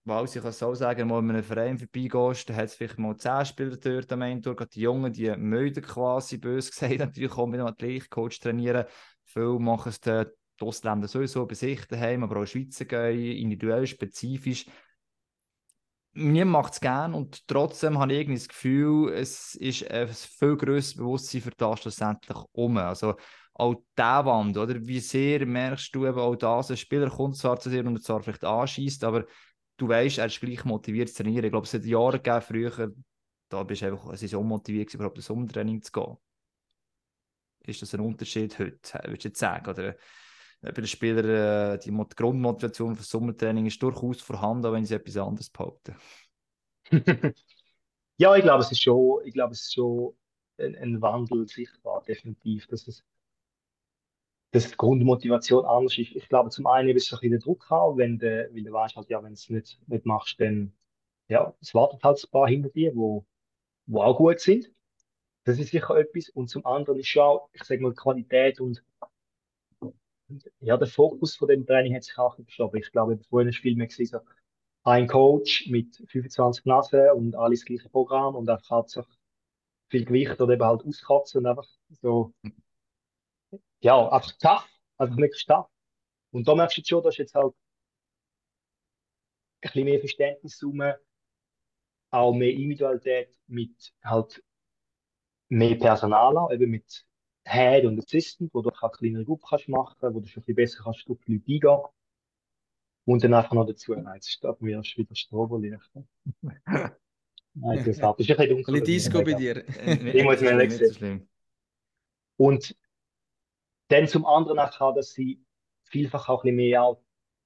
weil 0.05 0.23
ich 0.23 0.41
kann 0.41 0.53
so 0.53 0.73
sagen, 0.73 1.09
wenn 1.09 1.17
in 1.17 1.31
einem 1.31 1.43
Verein 1.43 1.77
vorbeigehst, 1.77 2.47
dann 2.47 2.55
hat 2.55 2.65
es 2.67 2.75
vielleicht 2.75 2.97
mal 2.97 3.17
zehn 3.17 3.45
Spieler 3.45 3.75
dort 3.75 4.13
am 4.13 4.21
Ende 4.21 4.53
durch, 4.55 4.69
die 4.69 4.81
Jungen, 4.81 5.11
die 5.11 5.35
müde 5.35 5.81
quasi, 5.81 6.37
bös 6.37 6.71
gesagt, 6.71 6.97
natürlich 6.99 7.33
auch 7.33 7.45
mit 7.45 7.59
einem 7.59 7.67
Athletikcoach 7.67 8.39
trainieren. 8.39 8.85
Viele 9.25 9.59
machen 9.59 9.89
es 9.89 9.99
die 9.99 10.23
Ausländer 10.61 11.09
sowieso 11.09 11.45
bei 11.45 11.55
sich 11.55 11.85
daheim, 11.85 12.23
aber 12.23 12.39
auch 12.39 12.45
Schweizer 12.45 12.85
gehen 12.85 13.37
individuell, 13.37 13.85
spezifisch 13.85 14.65
mir 16.17 16.45
macht 16.45 16.73
es 16.73 16.79
gerne 16.79 17.15
und 17.15 17.47
trotzdem 17.47 17.99
habe 17.99 18.11
ich 18.11 18.19
irgendwie 18.19 18.39
das 18.39 18.47
Gefühl, 18.47 19.13
es 19.13 19.55
ist 19.55 19.89
ein 19.89 20.07
viel 20.07 20.57
grösseres 20.57 20.95
Bewusstsein 20.97 21.41
für 21.41 21.51
das 21.51 21.79
schlussendlich 21.81 22.37
um. 22.53 22.77
Also 22.77 23.15
auch 23.53 23.75
der 23.95 24.25
Wand, 24.25 24.57
oder? 24.57 24.75
Wie 24.85 24.99
sehr 24.99 25.45
merkst 25.45 25.93
du 25.93 26.07
eben 26.07 26.17
auch 26.17 26.35
das, 26.35 26.71
ein 26.71 26.77
Spieler 26.77 27.09
kommt 27.09 27.37
zwar 27.37 27.59
zu 27.59 27.69
dir 27.69 27.85
und 27.85 28.03
zwar 28.03 28.21
vielleicht 28.21 28.43
anschießt, 28.43 29.03
aber 29.03 29.25
du 29.77 29.87
weißt, 29.87 30.17
er 30.17 30.25
ist 30.25 30.39
gleich 30.39 30.65
motiviert 30.65 31.09
zu 31.09 31.23
trainieren. 31.23 31.45
Ich 31.45 31.51
glaube, 31.51 31.67
es 31.67 31.73
hat 31.73 31.85
Jahre 31.85 32.19
gegeben, 32.19 32.41
früher, 32.41 32.91
da 33.49 33.63
bist 33.63 33.83
du 33.83 33.85
einfach, 33.87 34.09
es 34.09 34.23
ist 34.23 34.33
unmotiviert, 34.33 34.93
überhaupt 34.93 35.17
ins 35.17 35.29
Umtraining 35.29 35.81
zu 35.83 35.91
gehen. 35.91 36.17
Ist 37.65 37.81
das 37.81 37.93
ein 37.93 37.99
Unterschied 37.99 38.57
heute, 38.57 38.79
würdest 39.03 39.23
du 39.23 39.27
jetzt 39.29 39.39
sagen? 39.39 39.69
Oder 39.69 39.95
bei 40.67 40.81
den 40.81 40.87
Spielern 40.87 41.75
äh, 41.75 41.79
die 41.79 41.91
Grundmotivation 42.15 42.95
für 42.95 43.01
das 43.01 43.09
Sommertraining 43.09 43.65
ist 43.65 43.81
durchaus 43.81 44.21
vorhanden, 44.21 44.71
wenn 44.71 44.85
sie 44.85 44.95
etwas 44.95 45.17
anderes 45.17 45.49
behaupten. 45.49 45.95
ja, 48.17 48.35
ich 48.35 48.43
glaube, 48.43 48.63
es 48.63 48.71
ist 48.71 48.81
schon, 48.81 49.21
ich 49.25 49.33
glaube, 49.33 49.53
es 49.53 49.61
ist 49.61 49.73
schon 49.73 50.15
ein, 50.57 50.75
ein 50.75 51.01
Wandel 51.01 51.47
sichtbar, 51.47 52.03
definitiv, 52.03 52.67
dass 52.67 52.87
es 52.87 53.03
dass 54.51 54.69
die 54.69 54.77
Grundmotivation 54.77 55.65
anders 55.65 55.97
ist. 55.97 56.15
Ich 56.15 56.29
glaube, 56.29 56.49
zum 56.49 56.67
einen 56.67 56.89
ist 56.89 57.07
es 57.07 57.13
ein 57.13 57.17
bisschen 57.17 57.31
der 57.31 57.39
Druck 57.39 57.69
haben, 57.69 57.97
wenn 57.97 58.17
du, 58.17 58.49
weil 58.51 58.63
du 58.63 58.71
weißt 58.71 58.95
halt, 58.95 59.09
ja, 59.09 59.21
wenn 59.21 59.31
du 59.31 59.33
es 59.33 59.49
nicht, 59.49 59.79
nicht 59.87 60.05
machst, 60.05 60.39
dann, 60.39 60.73
ja, 61.27 61.53
es 61.61 61.73
wartet 61.73 62.03
halt 62.03 62.23
ein 62.23 62.31
paar 62.31 62.47
hinter 62.47 62.69
dir, 62.69 62.95
wo, 62.95 63.25
wo 63.87 64.01
auch 64.01 64.17
gut 64.17 64.39
sind. 64.39 64.71
Das 65.43 65.59
ist 65.59 65.71
sicher 65.71 65.95
etwas. 65.97 66.29
Und 66.29 66.49
zum 66.49 66.65
anderen 66.65 66.99
ist 66.99 67.17
auch, 67.17 67.49
ich 67.53 67.63
sage 67.63 67.81
mal, 67.81 67.93
Qualität 67.93 68.59
und 68.59 68.83
ja, 70.59 70.77
der 70.77 70.87
Fokus 70.87 71.35
von 71.35 71.47
dem 71.47 71.65
Training 71.65 71.95
hat 71.95 72.03
sich 72.03 72.17
auch 72.17 72.35
verschoben. 72.35 72.77
Ich 72.77 72.91
glaube, 72.91 73.17
vorhin 73.29 73.49
ist 73.49 73.59
viel 73.59 73.75
mehr 73.75 73.89
so 73.89 74.19
ein 74.83 75.07
Coach 75.07 75.67
mit 75.69 75.95
25 76.09 76.65
Nasen 76.65 77.09
und 77.11 77.35
alles 77.35 77.65
gleiche 77.65 77.89
Programm 77.89 78.35
und 78.35 78.49
einfach 78.49 78.69
halt 78.69 78.89
so 78.89 79.03
viel 79.89 80.05
Gewicht 80.05 80.39
oder 80.39 80.53
eben 80.53 80.63
halt 80.63 80.85
auskotzen 80.85 81.39
und 81.39 81.45
einfach 81.47 81.67
so, 82.01 82.33
ja, 83.79 84.09
einfach 84.09 84.31
tough, 84.39 84.69
einfach 84.97 85.17
wirklich 85.17 85.45
tough. 85.45 85.69
Und 86.31 86.47
da 86.47 86.55
merkst 86.55 86.77
du 86.77 86.81
jetzt 86.81 86.89
schon, 86.89 87.03
dass 87.03 87.17
jetzt 87.17 87.35
halt 87.35 87.53
ein 87.53 87.55
bisschen 89.61 89.85
mehr 89.85 89.99
Verständnis 89.99 90.61
rum, 90.63 90.81
auch 92.11 92.33
mehr 92.33 92.51
Individualität 92.51 93.37
mit 93.47 93.93
halt 94.03 94.43
mehr 95.49 95.75
Personal, 95.75 96.53
eben 96.53 96.69
mit 96.71 97.06
Head 97.47 97.85
und 97.85 97.97
Assistant, 97.99 98.53
wo 98.53 98.61
du 98.61 98.69
auch 98.69 98.83
eine 98.83 98.91
kleinere 98.91 99.25
Gruppe 99.25 99.45
kannst 99.49 99.69
machen 99.69 99.95
kannst, 99.99 100.15
wo 100.15 100.19
du 100.19 100.27
schon 100.27 100.41
ein 100.41 100.45
bisschen 100.45 100.55
besser 100.55 100.83
kannst 100.83 101.09
auf 101.09 101.17
die 101.25 101.33
Leute 101.33 101.51
eingehen 101.51 101.91
Und 103.05 103.23
dann 103.23 103.33
einfach 103.33 103.53
noch 103.53 103.65
dazu, 103.65 103.93
nein, 103.95 104.15
jetzt 104.15 104.31
steht 104.31 104.61
mir 104.61 104.77
erst 104.77 104.97
wieder 104.97 105.15
Strobolicht. 105.15 105.91
Nein, 107.59 107.79
das 107.79 107.87
ist 107.87 108.03
ein 108.03 108.15
bisschen 108.15 108.49
dunkel. 108.49 108.75
Ein 108.75 108.83
Disco 108.83 109.23
bei 109.23 109.33
dir. 109.33 109.63
Ich 110.13 110.23
muss 110.23 110.41
mir 110.41 110.55
nicht 110.55 110.73
sehen. 110.73 111.27
Und 112.35 112.75
dann 113.87 114.07
zum 114.07 114.25
anderen 114.25 114.59
auch, 114.59 114.93
dass 114.93 115.13
sie 115.13 115.43
vielfach 115.85 116.29
auch 116.29 116.43
ein 116.43 116.55
bisschen 116.55 116.55
mehr 116.57 116.97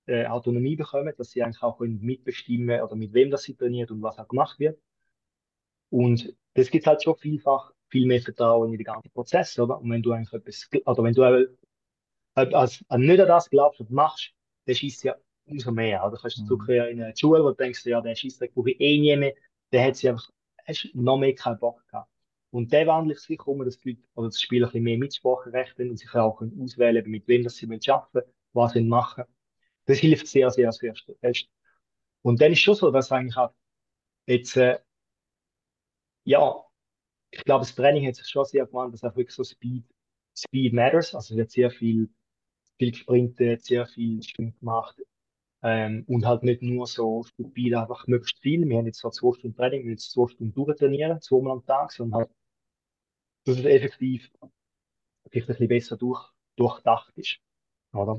äh, 0.08 0.26
Autonomie 0.26 0.76
bekommen, 0.76 1.14
dass 1.18 1.32
sie 1.32 1.44
eigentlich 1.44 1.64
auch 1.64 1.80
mitbestimmen 1.80 2.82
oder 2.82 2.96
mit 2.96 3.14
wem 3.14 3.32
das 3.32 3.44
sie 3.44 3.56
trainiert 3.56 3.92
und 3.92 4.02
was 4.02 4.18
auch 4.18 4.28
gemacht 4.28 4.60
wird. 4.60 4.82
Und 5.90 6.36
das 6.56 6.72
gibt 6.72 6.88
halt 6.88 7.04
schon 7.04 7.16
vielfach 7.16 7.72
viel 7.92 8.08
mehr 8.08 8.22
Vertrauen 8.22 8.72
in 8.72 8.78
den 8.78 8.86
ganzen 8.86 9.12
Prozess, 9.12 9.60
oder? 9.60 9.80
Und 9.80 9.92
wenn 9.92 10.02
du 10.02 10.14
eigentlich 10.14 10.34
etwas, 10.34 10.70
oder 10.86 11.04
wenn 11.04 11.14
du 11.14 11.24
als, 12.34 12.54
als 12.54 12.86
nicht 12.98 13.20
an 13.20 13.28
das 13.28 13.50
glaubst 13.50 13.82
und 13.82 13.92
machst, 13.92 14.32
dann 14.66 14.76
schießt 14.76 15.04
ja 15.04 15.16
umso 15.46 15.72
mehr. 15.72 16.06
Oder 16.06 16.18
kannst 16.18 16.38
du 16.38 16.44
mhm. 16.44 16.48
zurückkehren 16.48 16.90
in 16.90 17.04
eine 17.04 17.16
Schule, 17.16 17.44
wo 17.44 17.50
du 17.50 17.56
denkst, 17.56 17.86
ja, 17.86 18.02
der 18.02 18.16
schießt, 18.16 18.44
brauche 18.54 18.72
ich 18.72 18.80
eh 18.80 19.00
nie 19.00 19.16
mehr, 19.18 19.34
dann 19.72 19.86
hat 19.86 19.98
sie 19.98 20.10
einfach, 20.10 20.30
hast 20.66 20.90
noch 20.94 21.18
mehr 21.18 21.36
keinen 21.36 21.60
Bock 21.60 21.86
gehabt. 21.88 22.10
Und 22.52 22.72
der 22.74 22.88
wandelt 22.88 23.20
sich 23.20 23.42
um, 23.48 23.64
dass 23.64 23.78
die 23.80 23.92
Leute, 23.92 24.02
oder 24.16 24.28
das 24.28 24.42
Spiel 24.42 24.64
ein 24.64 24.68
bisschen 24.68 24.84
mehr 24.84 24.98
Mitspracherecht 24.98 25.80
haben 25.80 25.90
und 25.90 25.98
sich 25.98 26.14
auch 26.16 26.42
auswählen 26.42 27.10
mit 27.10 27.28
wem 27.28 27.44
das 27.44 27.56
sie 27.56 27.66
arbeiten 27.66 28.14
wollen, 28.14 28.26
was 28.54 28.74
sie 28.74 28.82
machen. 28.82 29.24
Das 29.86 30.00
hilft 30.00 30.28
sehr, 30.28 30.50
sehr, 30.52 30.72
sehr 30.72 30.94
fest. 31.22 31.50
Und 32.22 32.42
dann 32.42 32.52
ist 32.52 32.60
schon 32.60 32.76
so, 32.76 32.92
dass 32.92 33.12
eigentlich 33.12 33.38
auch 33.38 33.54
jetzt, 34.28 34.58
äh, 34.58 34.80
ja, 36.24 36.64
ich 37.32 37.44
glaube, 37.44 37.62
das 37.62 37.76
Training 37.76 38.08
hat 38.08 38.16
sich 38.16 38.28
schon 38.28 38.46
sehr 38.46 38.66
gewandelt, 38.66 39.02
dass 39.02 39.10
auch 39.10 39.16
wirklich 39.16 39.36
so 39.36 39.44
Speed, 39.44 39.86
Speed 40.38 40.74
matters. 40.74 41.16
Also 41.16 41.34
es 41.34 41.38
wird 41.38 41.52
sehr 41.52 41.72
viel, 41.72 42.10
viel 42.78 42.92
gesprintet, 42.92 43.64
sehr 43.64 43.86
viel 43.88 44.22
Sprint 44.22 44.60
gemacht. 44.60 45.02
Ähm, 45.64 46.04
und 46.08 46.26
halt 46.26 46.44
nicht 46.44 46.62
nur 46.62 46.88
so 46.88 47.24
stupid 47.24 47.76
einfach 47.76 48.08
möglichst 48.08 48.40
viel. 48.40 48.68
Wir 48.68 48.78
haben 48.78 48.88
jetzt 48.88 49.00
zwar 49.00 49.12
zwei 49.12 49.34
Stunden 49.38 49.56
Training, 49.56 49.84
wir 49.84 49.92
jetzt 49.92 50.12
zwei 50.12 50.28
Stunden 50.28 50.54
durchtrainieren, 50.54 51.22
zweimal 51.22 51.54
am 51.54 51.66
Tag, 51.66 51.92
sondern 51.92 52.22
halt, 52.22 52.32
dass 53.46 53.60
es 53.60 53.66
effektiv 53.66 54.32
vielleicht 55.30 55.50
ein 55.50 55.54
bisschen 55.54 55.68
besser 55.68 55.98
durch, 55.98 56.32
durchdacht 56.56 57.14
ist. 57.16 57.38
Oder? 57.94 58.18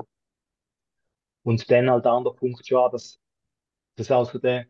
Und 1.43 1.71
dann 1.71 1.91
halt 1.91 2.05
der 2.05 2.13
andere 2.13 2.35
Punkt 2.35 2.67
schon, 2.67 2.91
dass, 2.93 3.21
dass 3.97 4.11
also 4.11 4.39
der, 4.39 4.67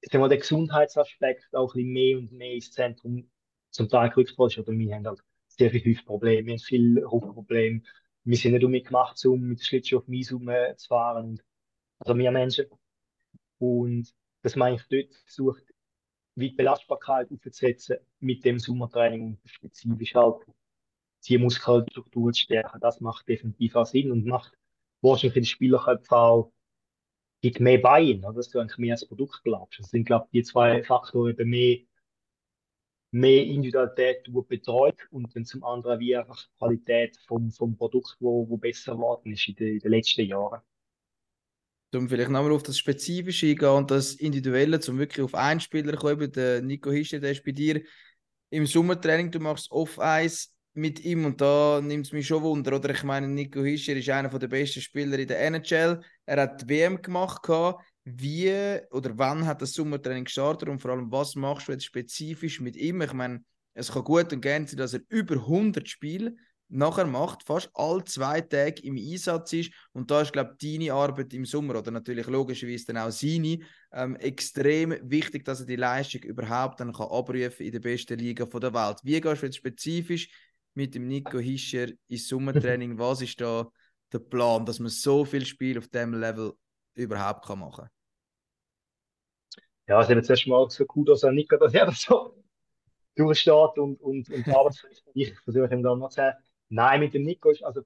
ich 0.00 0.10
sag 0.10 0.20
mal, 0.20 0.28
der 0.28 0.38
Gesundheitsaspekt 0.38 1.54
auch 1.54 1.74
ein 1.74 1.78
bisschen 1.78 1.92
mehr 1.92 2.18
und 2.18 2.32
mehr 2.32 2.54
ins 2.54 2.70
Zentrum 2.72 3.30
zum 3.70 3.88
Teil 3.88 4.10
gerückt 4.10 4.38
wurde. 4.38 4.60
Oder 4.60 4.72
wir 4.72 4.94
haben 4.94 5.06
halt 5.06 5.20
sehr 5.48 5.70
viele 5.70 5.84
Hüftprobleme, 5.84 6.46
wir 6.46 6.52
haben 6.54 6.60
viele 6.60 7.04
Rückenprobleme. 7.04 7.82
Wir 8.24 8.36
sind 8.36 8.52
nicht 8.52 8.62
damit 8.62 8.86
gemacht, 8.86 9.24
um 9.24 9.40
mit 9.40 9.64
Schlittschuh 9.64 9.98
auf 9.98 10.08
Mies 10.08 10.28
zu 10.28 10.40
fahren. 10.88 11.30
Und, 11.30 11.44
also 11.98 12.16
wir 12.16 12.30
Menschen. 12.30 12.66
Und 13.58 14.12
dass 14.42 14.54
man 14.54 14.68
eigentlich 14.68 14.86
dort 14.88 15.14
versucht, 15.24 15.64
wie 16.36 16.50
die 16.50 16.56
Belastbarkeit 16.56 17.30
aufzusetzen 17.32 17.96
mit 18.20 18.44
dem 18.44 18.58
Sommertraining 18.60 19.22
und 19.22 19.40
spezifisch 19.44 20.14
halt 20.14 20.36
die 21.26 21.38
Muskelstruktur 21.38 22.32
zu 22.32 22.42
stärken. 22.42 22.78
Das 22.80 23.00
macht 23.00 23.26
definitiv 23.26 23.74
auch 23.74 23.86
Sinn 23.86 24.12
und 24.12 24.24
macht 24.24 24.56
wahrscheinlich 25.00 25.36
in 25.36 25.42
den 25.42 25.46
Spielerköpfen 25.46 26.16
auch 26.16 26.52
gibt 27.40 27.60
mehr 27.60 27.78
Buy-in, 27.78 28.22
dass 28.22 28.48
du 28.48 28.58
eigentlich 28.58 28.78
mehr 28.78 28.94
als 28.94 29.06
Produkt 29.06 29.42
glaubst. 29.44 29.80
Das 29.80 29.90
sind, 29.90 30.04
glaube 30.04 30.26
ich, 30.26 30.40
die 30.40 30.42
zwei 30.42 30.82
Faktoren 30.82 31.30
eben 31.30 31.50
mehr 31.50 31.78
mehr 33.10 33.44
Individualität 33.44 34.28
betreut 34.48 35.08
und 35.10 35.34
dann 35.34 35.44
zum 35.44 35.64
anderen 35.64 35.98
wie 36.00 36.16
einfach 36.16 36.38
die 36.42 36.58
Qualität 36.58 37.16
vom, 37.26 37.50
vom 37.50 37.76
Produkt, 37.76 38.16
wo, 38.20 38.48
wo 38.48 38.56
besser 38.56 38.92
geworden 38.92 39.32
ist 39.32 39.48
in 39.48 39.54
den, 39.54 39.74
in 39.74 39.78
den 39.78 39.90
letzten 39.90 40.26
Jahren. 40.26 40.60
Um 41.94 42.08
vielleicht 42.08 42.30
nochmal 42.30 42.52
auf 42.52 42.62
das 42.62 42.76
Spezifische 42.76 43.46
eingehen 43.46 43.68
und 43.68 43.90
das 43.90 44.14
Individuelle, 44.14 44.78
um 44.88 44.98
wirklich 44.98 45.24
auf 45.24 45.34
einen 45.34 45.60
Spieler 45.60 45.94
zu 45.94 45.98
kommen. 45.98 46.30
Der 46.32 46.60
Nico 46.60 46.90
Hischer, 46.90 47.18
der 47.18 47.32
ist 47.32 47.44
bei 47.44 47.52
dir 47.52 47.82
im 48.50 48.66
Sommertraining, 48.66 49.30
du 49.30 49.40
machst 49.40 49.70
Off-Eis 49.70 50.54
mit 50.78 51.04
ihm 51.04 51.24
und 51.24 51.40
da 51.40 51.80
nimmt 51.82 52.06
es 52.06 52.12
mich 52.12 52.26
schon 52.26 52.42
Wunder. 52.42 52.76
Oder 52.76 52.90
ich 52.90 53.02
meine, 53.02 53.28
Nico 53.28 53.62
Hischer 53.62 53.96
ist 53.96 54.08
einer 54.08 54.28
der 54.28 54.48
besten 54.48 54.80
Spieler 54.80 55.18
in 55.18 55.28
der 55.28 55.40
NHL. 55.40 56.00
Er 56.24 56.42
hat 56.42 56.62
die 56.62 56.68
WM 56.68 57.02
gemacht. 57.02 57.46
Wie 58.04 58.78
oder 58.90 59.10
wann 59.18 59.44
hat 59.44 59.60
das 59.60 59.74
Sommertraining 59.74 60.24
gestartet 60.24 60.68
und 60.68 60.80
vor 60.80 60.92
allem, 60.92 61.10
was 61.12 61.34
machst 61.34 61.68
du 61.68 61.72
jetzt 61.72 61.84
spezifisch 61.84 62.60
mit 62.60 62.74
ihm? 62.76 63.02
Ich 63.02 63.12
meine, 63.12 63.44
es 63.74 63.92
kann 63.92 64.04
gut 64.04 64.32
und 64.32 64.40
gerne 64.40 64.66
sein, 64.66 64.78
dass 64.78 64.94
er 64.94 65.00
über 65.08 65.34
100 65.34 65.86
Spiele 65.86 66.34
nachher 66.68 67.06
macht, 67.06 67.44
fast 67.44 67.70
alle 67.74 68.04
zwei 68.04 68.40
Tage 68.40 68.82
im 68.82 68.96
Einsatz 68.96 69.52
ist. 69.52 69.72
Und 69.92 70.10
da 70.10 70.20
ist, 70.22 70.32
glaube 70.32 70.56
ich, 70.58 70.78
deine 70.78 70.92
Arbeit 70.92 71.32
im 71.32 71.44
Sommer 71.44 71.76
oder 71.76 71.90
natürlich 71.90 72.26
logischerweise 72.26 72.86
dann 72.86 72.98
auch 72.98 73.10
seine 73.10 73.58
ähm, 73.92 74.16
extrem 74.16 74.96
wichtig, 75.02 75.44
dass 75.44 75.60
er 75.60 75.66
die 75.66 75.76
Leistung 75.76 76.22
überhaupt 76.22 76.80
dann 76.80 76.92
kann 76.92 77.08
abrufen 77.08 77.66
in 77.66 77.72
der 77.72 77.80
besten 77.80 78.18
Liga 78.18 78.44
der 78.44 78.74
Welt. 78.74 78.98
Wie 79.02 79.20
gehst 79.20 79.42
du 79.42 79.46
jetzt 79.46 79.56
spezifisch 79.56 80.28
mit 80.78 80.94
dem 80.94 81.08
Nico 81.08 81.38
Hischer 81.38 81.88
ins 82.06 82.28
Sommertraining? 82.28 82.98
Was 82.98 83.20
ist 83.20 83.40
da 83.40 83.68
der 84.12 84.20
Plan, 84.20 84.64
dass 84.64 84.78
man 84.78 84.90
so 84.90 85.24
viel 85.24 85.44
Spiel 85.44 85.76
auf 85.76 85.88
dem 85.88 86.14
Level 86.14 86.52
überhaupt 86.94 87.44
kann 87.44 87.58
machen 87.58 87.86
kann? 87.86 87.90
Ja, 89.88 90.00
es 90.00 90.08
ist 90.08 90.14
jetzt 90.14 90.30
erstmal 90.30 90.70
so 90.70 90.86
cool, 90.94 91.04
dass 91.04 91.24
er 91.24 91.32
Nico, 91.32 91.56
das 91.56 91.72
so 92.00 92.44
durchsteht 93.16 93.76
und, 93.78 94.00
und, 94.00 94.30
und 94.30 94.48
arbeitsfähig 94.48 95.02
Ich 95.14 95.36
versuche 95.40 95.74
ihm 95.74 95.82
dann 95.82 95.98
noch 95.98 96.10
zu 96.10 96.16
sagen, 96.16 96.38
nein, 96.68 97.00
mit 97.00 97.12
dem 97.12 97.24
Nico 97.24 97.50
ist, 97.50 97.64
also 97.64 97.82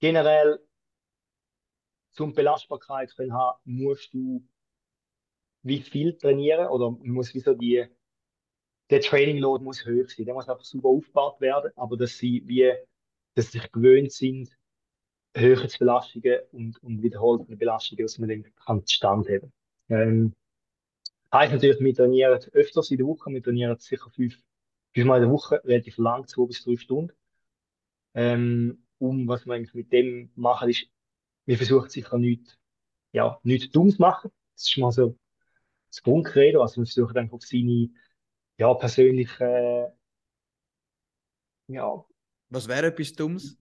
generell 0.00 0.58
zum 2.12 2.34
Belastbarkeit 2.34 3.16
können 3.16 3.32
haben, 3.32 3.58
musst 3.64 4.12
du 4.12 4.46
wie 5.62 5.80
viel 5.80 6.18
trainieren 6.18 6.66
oder 6.66 6.90
muss 6.90 7.32
wie 7.32 7.40
so 7.40 7.54
die, 7.54 7.86
der 8.90 9.00
Training 9.00 9.38
Load 9.38 9.64
muss 9.64 9.84
hoch 9.86 10.08
sein. 10.08 10.26
Der 10.26 10.34
muss 10.34 10.48
einfach 10.48 10.64
super 10.64 10.88
aufgebaut 10.88 11.40
werden, 11.40 11.72
aber 11.76 11.96
dass 11.96 12.18
sie 12.18 12.42
wie, 12.46 12.72
dass 13.34 13.50
sie 13.50 13.58
sich 13.58 13.72
gewöhnt 13.72 14.12
sind, 14.12 14.56
höhere 15.36 15.68
Belastungen 15.78 16.40
und, 16.52 16.82
und 16.82 17.02
wiederholte 17.02 17.56
Belastungen, 17.56 18.04
dass 18.04 18.18
man 18.18 18.28
den 18.28 18.54
kann 18.54 18.86
standhalten. 18.86 19.52
Ähm, 19.88 20.34
heißt 21.32 21.52
natürlich, 21.52 21.80
wir 21.80 21.94
trainieren 21.94 22.40
öfters 22.52 22.90
in 22.90 22.98
der 22.98 23.06
Woche, 23.06 23.30
wir 23.30 23.42
trainieren 23.42 23.78
sicher 23.78 24.10
fünf, 24.10 24.40
fünfmal 24.94 25.18
in 25.18 25.24
der 25.24 25.32
Woche, 25.32 25.60
relativ 25.64 25.98
lang, 25.98 26.26
zwei 26.26 26.46
bis 26.46 26.62
drei 26.62 26.76
Stunden. 26.76 27.12
Ähm, 28.14 28.84
um 28.98 29.26
was 29.26 29.44
wir 29.44 29.54
eigentlich 29.54 29.74
mit 29.74 29.92
dem 29.92 30.30
machen, 30.36 30.70
ist, 30.70 30.86
wir 31.46 31.56
versuchen 31.56 31.90
sicher 31.90 32.16
nichts, 32.16 32.56
ja, 33.12 33.38
nichts 33.42 33.70
Dummes 33.70 33.98
machen. 33.98 34.30
Das 34.54 34.68
ist 34.68 34.78
mal 34.78 34.92
so 34.92 35.16
das 35.90 36.02
Grundcredo. 36.02 36.62
Also 36.62 36.80
wir 36.80 36.86
versuchen 36.86 37.16
einfach 37.16 37.34
auf 37.34 37.42
seine, 37.42 37.90
ja, 38.58 38.74
persönliche, 38.74 39.92
ja. 41.68 42.04
Was 42.50 42.68
wäre 42.68 42.86
etwas 42.86 43.12
Dummes? 43.14 43.56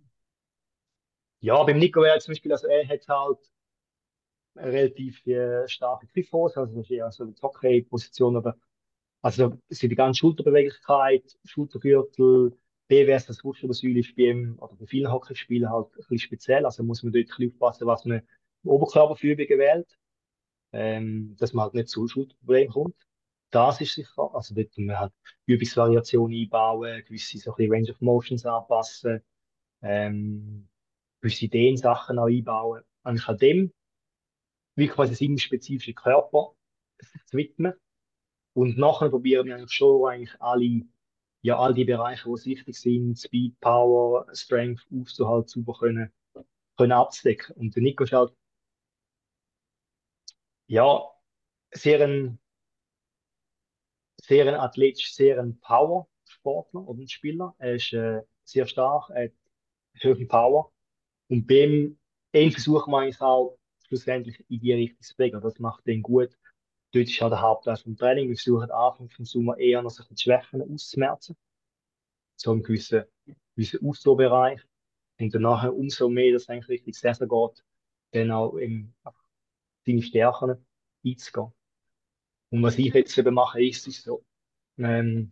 Ja, 1.41 1.62
beim 1.64 1.78
Nico 1.78 2.02
wäre 2.02 2.20
zum 2.20 2.32
Beispiel, 2.32 2.52
also 2.52 2.68
er 2.68 2.88
hat 2.88 3.08
halt 3.08 3.38
eine 4.56 4.72
relativ 4.72 5.26
äh, 5.28 5.68
starke 5.68 6.08
Griffhose, 6.08 6.60
also 6.60 6.76
das 6.76 6.86
ist 6.86 6.91
eher 6.91 7.12
so 7.12 7.24
eine 7.24 7.34
Hockey-Position, 7.41 8.38
aber 8.38 8.56
also 9.22 9.60
es 9.70 9.82
ist 9.82 9.91
die 9.91 9.96
ganze 9.96 10.20
Schulterbeweglichkeit, 10.20 11.38
Schultergürtel, 11.46 12.58
BWS, 12.88 13.28
das 13.28 13.44
Wurzelsäule 13.44 14.00
ist 14.00 14.16
bei 14.16 14.24
ihm, 14.24 14.58
oder 14.60 14.76
bei 14.76 14.86
vielen 14.88 15.12
Hockeyspielen 15.12 15.70
halt 15.70 15.88
ein 15.88 15.98
bisschen 15.98 16.20
speziell, 16.20 16.66
also 16.66 16.84
muss 16.84 17.04
man 17.04 17.14
dort 17.14 17.26
ein 17.26 17.28
bisschen 17.28 17.52
aufpassen, 17.54 17.88
was 17.88 18.06
man 18.06 18.20
im 18.64 18.70
Oberkörper 18.70 19.16
für 19.16 19.30
Übungen 19.34 19.60
wählt, 19.60 19.98
ähm, 20.74 21.36
dass 21.39 21.54
man 21.54 21.66
halt 21.66 21.76
nicht 21.76 21.89
zu 21.89 22.08
Schulterproblemen 22.08 22.74
kommt. 22.74 22.96
Das 23.54 23.80
ist 23.82 23.93
sicher, 23.93 24.34
also 24.34 24.56
dort 24.56 24.76
man 24.80 24.99
halt 24.99 25.14
Übungsvariationen 25.45 26.36
einbauen, 26.36 27.04
gewisse 27.06 27.38
so 27.38 27.51
ein 27.51 27.58
bisschen 27.58 27.72
Range 27.72 27.91
of 27.91 28.01
Motions 28.01 28.45
anpassen, 28.47 29.22
ähm, 29.84 30.68
gewisse 31.22 31.49
Dehnsachen 31.49 32.18
auch 32.18 32.26
einbauen. 32.26 32.82
Eigentlich 33.04 33.28
an 33.28 33.38
dem 33.38 33.74
wie 34.76 34.88
quasi 34.88 35.14
seinem 35.14 35.38
spezifischen 35.38 35.93
Körper 35.93 36.56
zu 37.26 37.38
widmen. 37.38 37.74
Und 38.54 38.80
nachher 38.80 39.10
probieren 39.10 39.45
wir 39.45 39.56
eigentlich 39.56 39.72
schon 39.72 40.10
eigentlich 40.10 40.41
alle, 40.41 40.82
ja, 41.43 41.60
all 41.60 41.76
die 41.76 41.86
Bereiche, 41.86 42.28
die 42.28 42.45
wichtig 42.45 42.80
sind, 42.80 43.20
Speed, 43.20 43.60
Power, 43.60 44.26
Strength, 44.34 44.88
aufzuhalten, 44.91 45.47
super 45.47 45.74
können, 45.78 46.12
können 46.76 46.91
abzudecken. 46.91 47.56
Und 47.56 47.76
der 47.76 47.84
Nico 47.84 48.04
ist 48.04 48.14
halt, 48.14 48.34
ja, 50.68 51.04
sehr 51.72 52.01
ein, 52.01 52.39
sehr 54.26 54.47
ein 54.47 54.55
athletisch, 54.55 55.13
sehr 55.13 55.39
ein 55.39 55.59
Power-Sportler 55.59 56.88
oder 56.88 56.99
ein 57.01 57.09
Spieler. 57.09 57.55
Er 57.57 57.76
ist 57.76 57.91
äh, 57.93 58.21
sehr 58.43 58.65
stark, 58.67 59.09
er 59.09 59.26
hat 59.26 59.34
hohe 60.03 60.26
Power. 60.26 60.71
Und 61.28 61.45
beim 61.45 61.97
ihn 62.34 62.51
versuchen 62.51 62.91
wir 62.91 62.99
eigentlich 62.99 63.21
auch 63.21 63.57
schlussendlich 63.88 64.43
in 64.49 64.59
die 64.59 64.74
Richtung 64.74 65.01
zu 65.01 65.15
bewegen. 65.15 65.41
Das 65.41 65.59
macht 65.59 65.86
den 65.86 66.01
gut. 66.01 66.38
Dort 66.93 67.09
ist 67.09 67.21
halt 67.21 67.32
der 67.32 67.41
Hauptteil 67.41 67.78
vom 67.78 67.97
Training. 67.97 68.30
Wir 68.30 68.36
versuchen 68.36 68.71
Anfang 68.71 69.09
vom 69.09 69.26
Sommer 69.26 69.57
eher 69.57 69.82
noch 69.82 69.89
sich 69.89 70.05
die 70.07 70.17
Schwächen 70.17 70.61
auszumerzen. 70.61 71.36
So 72.38 72.51
einen 72.51 72.63
gewissen, 72.63 73.03
gewissen 73.55 73.88
Ausdauerbereich. 73.88 74.61
Und 75.19 75.34
danach 75.34 75.69
umso 75.69 76.09
mehr, 76.09 76.34
dass 76.34 76.43
es 76.43 76.49
eigentlich 76.49 76.69
Richtung 76.69 76.93
Saison 76.93 77.28
geht, 77.28 77.63
dann 78.11 78.32
auch 78.32 78.55
in 78.55 78.93
seine 79.86 80.01
Stärken 80.01 80.65
einzugehen. 81.05 81.51
Und 82.54 82.62
was 82.62 82.78
ich 82.78 82.93
jetzt 82.93 83.18
eben 83.18 83.34
mache, 83.34 83.64
ist, 83.64 83.88
ist 83.88 84.04
so, 84.04 84.24
ähm, 84.78 85.32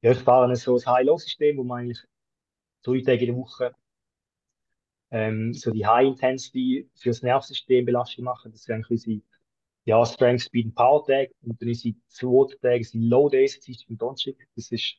ja, 0.00 0.12
ich 0.12 0.20
fahre 0.20 0.56
so 0.56 0.78
ein 0.78 0.86
High-Low-System, 0.86 1.58
wo 1.58 1.64
man 1.64 1.80
eigentlich 1.80 2.02
drei 2.82 3.02
Tage 3.02 3.26
in 3.26 3.34
der 3.34 3.36
Woche 3.36 3.74
ähm, 5.10 5.52
so 5.52 5.70
die 5.70 5.84
High-Intensity 5.84 6.88
fürs 6.94 7.20
Nervensystem 7.20 7.84
Belastung 7.84 8.24
machen. 8.24 8.50
Das 8.52 8.62
sind 8.62 8.76
eigentlich 8.76 8.90
unsere 8.90 9.20
ja, 9.84 10.06
Strength, 10.06 10.44
Speed 10.44 10.68
und 10.68 10.74
Power 10.74 11.04
Tag. 11.04 11.28
Und 11.42 11.60
dann 11.60 11.68
unsere 11.68 11.94
zweite 12.06 12.58
Tage 12.58 12.84
sind 12.84 13.02
Low 13.02 13.28
Days, 13.28 13.58
das 13.58 13.68
ist 13.68 13.84
vom 13.84 13.98
Donnerstag. 13.98 14.36
Das 14.56 14.72
ist, 14.72 14.96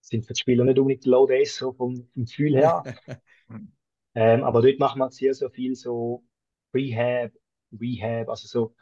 sind 0.00 0.24
für 0.24 0.34
die 0.34 0.40
Spieler 0.40 0.64
nicht 0.64 0.78
unbedingt 0.78 1.06
Low 1.06 1.26
Days, 1.26 1.56
so 1.56 1.72
vom, 1.72 2.06
vom 2.06 2.24
Gefühl 2.24 2.54
her. 2.54 2.84
ähm, 4.14 4.44
aber 4.44 4.62
dort 4.62 4.78
machen 4.78 5.00
wir 5.00 5.10
sehr, 5.10 5.34
sehr 5.34 5.50
viel 5.50 5.74
so 5.74 6.22
Rehab, 6.72 7.32
Rehab, 7.72 8.28
also 8.28 8.46
so, 8.46 8.76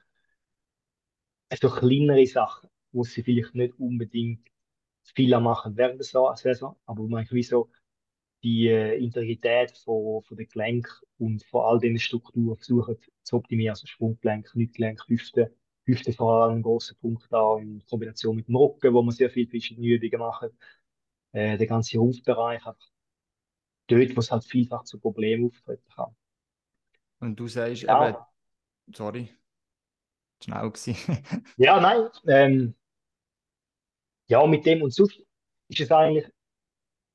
so 1.56 1.70
kleinere 1.70 2.26
Sachen, 2.26 2.68
wo 2.92 3.04
sie 3.04 3.22
vielleicht 3.22 3.54
nicht 3.54 3.78
unbedingt 3.78 4.48
viel 5.14 5.38
machen 5.40 5.76
während 5.76 5.98
der 6.00 6.36
Saison, 6.36 6.76
aber 6.86 7.02
wo 7.02 7.08
man 7.08 7.26
wie 7.30 7.42
so 7.42 7.70
die 8.42 8.68
äh, 8.68 9.02
Integrität 9.02 9.76
von, 9.78 10.22
von 10.22 10.36
den 10.36 10.48
Gelenken 10.48 10.92
und 11.18 11.44
von 11.44 11.64
all 11.64 11.78
diesen 11.78 11.98
Strukturen 11.98 12.56
versuchen 12.56 12.96
zu 13.22 13.36
optimieren, 13.36 13.70
also 13.70 13.86
Sprunggelenk, 13.86 14.46
Kniegelenk, 14.50 15.02
Hüfte. 15.08 15.54
Hüfte 15.84 16.12
vor 16.12 16.42
allem 16.42 16.56
ein 16.56 16.62
großer 16.62 16.94
Punkt 16.96 17.26
da 17.30 17.56
in 17.58 17.82
Kombination 17.86 18.36
mit 18.36 18.46
dem 18.46 18.56
Rücken, 18.56 18.92
wo 18.92 19.02
man 19.02 19.14
sehr 19.14 19.30
viel 19.30 19.48
verschiedene 19.48 19.86
Übungen 19.86 20.20
macht. 20.20 20.50
Äh, 21.32 21.56
der 21.56 21.66
ganze 21.66 21.98
Rumpfbereich, 21.98 22.64
einfach 22.66 22.90
dort, 23.86 24.14
wo 24.14 24.20
es 24.20 24.30
halt 24.30 24.44
vielfach 24.44 24.84
zu 24.84 25.00
Problemen 25.00 25.46
auftreten 25.46 25.88
kann. 25.94 26.14
Und 27.20 27.40
du 27.40 27.48
sagst 27.48 27.82
ja. 27.82 28.10
eben, 28.10 28.18
sorry, 28.94 29.28
schnell 30.44 30.70
gewesen. 30.70 30.96
ja, 31.56 31.80
nein, 31.80 32.08
ähm, 32.26 32.74
ja, 34.28 34.46
mit 34.46 34.66
dem 34.66 34.82
und 34.82 34.92
sonst 34.92 35.20
ist 35.68 35.80
es 35.80 35.90
eigentlich 35.90 36.26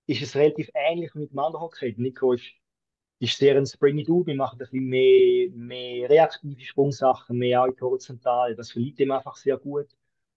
ist 0.08 0.22
es 0.22 0.36
relativ 0.36 0.70
ähnlich 0.74 1.14
mit 1.16 1.32
dem 1.32 1.40
anderen 1.40 1.64
Hockey. 1.64 1.94
Nico 1.98 2.34
ist, 2.34 2.46
ist 3.20 3.38
sehr 3.38 3.56
ein 3.58 3.66
Springy 3.66 4.04
Dude. 4.04 4.28
Wir 4.28 4.36
machen 4.36 4.56
ein 4.56 4.60
bisschen 4.60 4.86
mehr, 4.86 5.50
mehr 5.52 6.10
reaktive 6.10 6.60
Sprungsachen, 6.62 7.38
mehr 7.38 7.64
auch 7.64 7.82
horizontal. 7.82 8.56
Das 8.56 8.72
verliert 8.72 9.00
ihm 9.00 9.12
einfach 9.12 9.36
sehr 9.36 9.58
gut. 9.58 9.88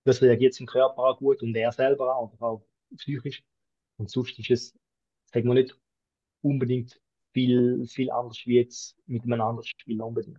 Das 0.04 0.22
reagiert 0.22 0.58
im 0.60 0.66
Körper 0.66 0.98
auch 1.02 1.18
gut 1.18 1.42
und 1.42 1.54
er 1.56 1.72
selber 1.72 2.14
auch, 2.16 2.32
aber 2.34 2.48
auch 2.48 2.66
psychisch. 2.96 3.42
Und 3.96 4.10
sonst 4.10 4.38
ist 4.38 4.50
es, 4.50 4.74
sagen 5.32 5.48
wir 5.48 5.54
nicht 5.54 5.76
unbedingt 6.42 7.00
viel, 7.32 7.86
viel 7.88 8.10
anders 8.10 8.40
wie 8.46 8.56
jetzt 8.56 8.96
mit 9.06 9.24
einem 9.24 9.40
anderen 9.40 9.66
Spiel 9.66 10.00
unbedingt. 10.00 10.38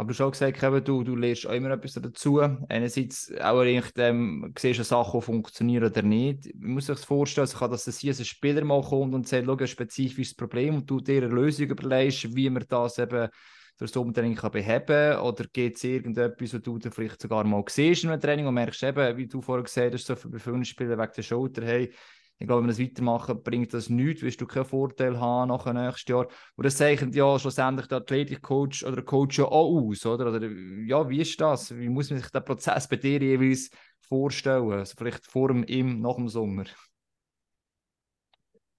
Aber 0.00 0.06
du 0.06 0.14
hast 0.14 0.20
auch 0.22 0.30
gesagt, 0.30 0.62
eben, 0.62 0.82
du, 0.82 1.04
du 1.04 1.14
lernst 1.14 1.46
auch 1.46 1.52
immer 1.52 1.72
etwas 1.72 1.92
dazu. 1.92 2.40
Einerseits 2.40 3.30
auch 3.38 3.60
eigentlich 3.60 3.92
dem, 3.92 4.50
siehst 4.58 4.78
du 4.78 4.84
Sachen, 4.84 5.20
die 5.20 5.26
funktionieren 5.26 5.84
oder 5.84 6.00
nicht. 6.00 6.54
Man 6.54 6.70
muss 6.70 6.86
sich 6.86 6.96
das 6.96 7.04
vorstellen, 7.04 7.42
also 7.42 7.58
kann, 7.58 7.70
dass 7.70 7.84
das 7.84 7.98
hier 7.98 8.14
ein 8.14 8.24
Spieler 8.24 8.64
mal 8.64 8.80
kommt 8.80 9.14
und 9.14 9.28
sagt, 9.28 9.44
schau, 9.44 9.56
ein 9.56 9.66
spezifisches 9.66 10.34
Problem 10.34 10.76
und 10.76 10.88
du 10.88 11.00
dir 11.00 11.22
eine 11.22 11.26
Lösung 11.26 11.66
überlegst, 11.66 12.34
wie 12.34 12.48
man 12.48 12.64
das 12.66 12.98
eben 12.98 13.28
durch 13.76 13.90
das 13.90 13.96
Umtraining 13.96 14.36
kann 14.36 14.52
beheben 14.52 14.86
kann? 14.86 15.20
Oder 15.20 15.44
geht 15.52 15.76
es 15.76 15.84
irgendetwas, 15.84 16.54
was 16.54 16.62
du 16.62 16.78
dann 16.78 16.92
vielleicht 16.92 17.20
sogar 17.20 17.44
mal 17.44 17.62
siehst 17.68 18.04
in 18.04 18.08
einem 18.08 18.22
Training 18.22 18.46
und 18.46 18.54
merkst 18.54 18.82
eben, 18.82 19.18
wie 19.18 19.26
du 19.26 19.42
vorher 19.42 19.64
gesagt 19.64 19.92
hast, 19.92 20.06
so 20.06 20.16
für 20.16 20.38
viele 20.38 20.64
Spieler 20.64 20.96
wegen 20.96 21.12
der 21.14 21.22
Schulter, 21.22 21.62
hey, 21.62 21.92
ich 22.40 22.46
glaube, 22.46 22.62
wenn 22.62 22.68
wir 22.68 22.72
das 22.72 22.80
weitermachen, 22.80 23.42
bringt 23.42 23.74
das 23.74 23.90
nichts, 23.90 24.22
wirst 24.22 24.40
du 24.40 24.46
keinen 24.46 24.64
Vorteil 24.64 25.20
haben 25.20 25.50
nach 25.50 25.64
dem 25.64 25.76
nächsten 25.76 26.10
Jahr. 26.10 26.26
Und 26.56 26.64
das 26.64 26.78
zeichnet 26.78 27.14
ja 27.14 27.38
schlussendlich 27.38 27.86
der 27.86 27.98
Athletikcoach 27.98 28.82
oder 28.82 28.96
der 28.96 29.04
Coach 29.04 29.38
ja 29.38 29.44
auch 29.44 29.88
aus, 29.88 30.06
oder? 30.06 30.26
oder? 30.30 30.48
Ja, 30.86 31.06
wie 31.10 31.20
ist 31.20 31.38
das? 31.38 31.76
Wie 31.76 31.90
muss 31.90 32.08
man 32.08 32.18
sich 32.18 32.30
den 32.30 32.42
Prozess 32.42 32.88
bei 32.88 32.96
dir 32.96 33.20
jeweils 33.20 33.68
vorstellen? 34.00 34.72
Also 34.72 34.94
vielleicht 34.96 35.26
vor 35.26 35.48
dem, 35.48 35.64
im, 35.64 36.00
nach 36.00 36.14
dem 36.14 36.28
Sommer? 36.28 36.64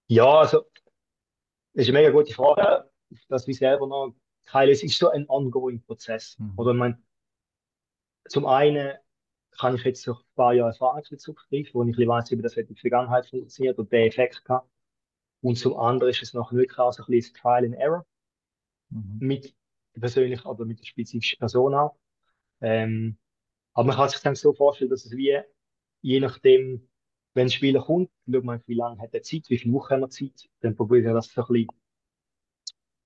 Ja, 0.07 0.39
also, 0.39 0.65
das 1.73 1.83
ist 1.83 1.89
eine 1.89 1.99
mega 1.99 2.09
gute 2.09 2.33
Frage, 2.33 2.89
dass 3.29 3.45
wir 3.45 3.53
selber 3.53 3.85
noch 3.85 4.15
keine, 4.47 4.71
es 4.71 4.81
ist 4.81 4.97
so 4.97 5.11
ein 5.11 5.29
ongoing 5.29 5.83
Prozess. 5.83 6.35
Mhm. 6.39 6.53
Oder 6.57 6.73
man, 6.73 7.05
zum 8.27 8.47
einen 8.47 8.97
kann 9.61 9.75
ich 9.75 9.83
jetzt 9.83 10.07
auf 10.09 10.17
ein 10.17 10.35
paar 10.35 10.53
Jahre 10.53 10.71
Erfahrung 10.71 11.03
zurückgreifen, 11.03 11.73
wo 11.73 11.83
ich 11.83 11.97
weiß, 11.97 12.31
wie 12.31 12.41
das 12.41 12.57
in 12.57 12.67
der 12.67 12.75
Vergangenheit 12.75 13.27
funktioniert 13.27 13.77
und 13.79 13.91
den 13.91 14.07
Effekt 14.07 14.41
hat. 14.49 14.65
Und 15.41 15.57
zum 15.57 15.77
anderen 15.77 16.11
ist 16.11 16.21
es 16.21 16.33
noch 16.33 16.51
wirklich 16.51 16.77
auch 16.79 16.91
so 16.91 17.03
ein 17.03 17.11
bisschen 17.11 17.35
Trial 17.35 17.65
and 17.65 17.75
Error. 17.75 18.05
Mhm. 18.89 19.17
Mit 19.19 19.55
persönlich, 19.93 20.45
aber 20.45 20.65
mit 20.65 20.79
der 20.79 20.85
spezifischen 20.85 21.39
Person 21.39 21.73
auch. 21.73 21.95
Ähm, 22.61 23.17
aber 23.73 23.87
man 23.87 23.95
kann 23.97 24.09
sich 24.09 24.21
dann 24.21 24.35
so 24.35 24.53
vorstellen, 24.53 24.89
dass 24.89 25.05
es 25.05 25.11
wie, 25.11 25.39
je 26.01 26.19
nachdem, 26.19 26.87
wenn 27.33 27.47
ein 27.47 27.51
Spieler 27.51 27.81
kommt, 27.81 28.09
schaut 28.29 28.43
man, 28.43 28.61
wie 28.67 28.75
lange 28.75 29.01
hat 29.01 29.13
er 29.13 29.21
Zeit, 29.21 29.49
wie 29.49 29.57
viele 29.57 29.73
Wochen 29.73 29.93
hat 29.93 30.01
er 30.01 30.09
Zeit, 30.09 30.49
dann 30.59 30.75
probiert 30.75 31.05
er 31.05 31.13
das 31.13 31.27
so 31.27 31.41
ein 31.41 31.47
bisschen 31.47 31.67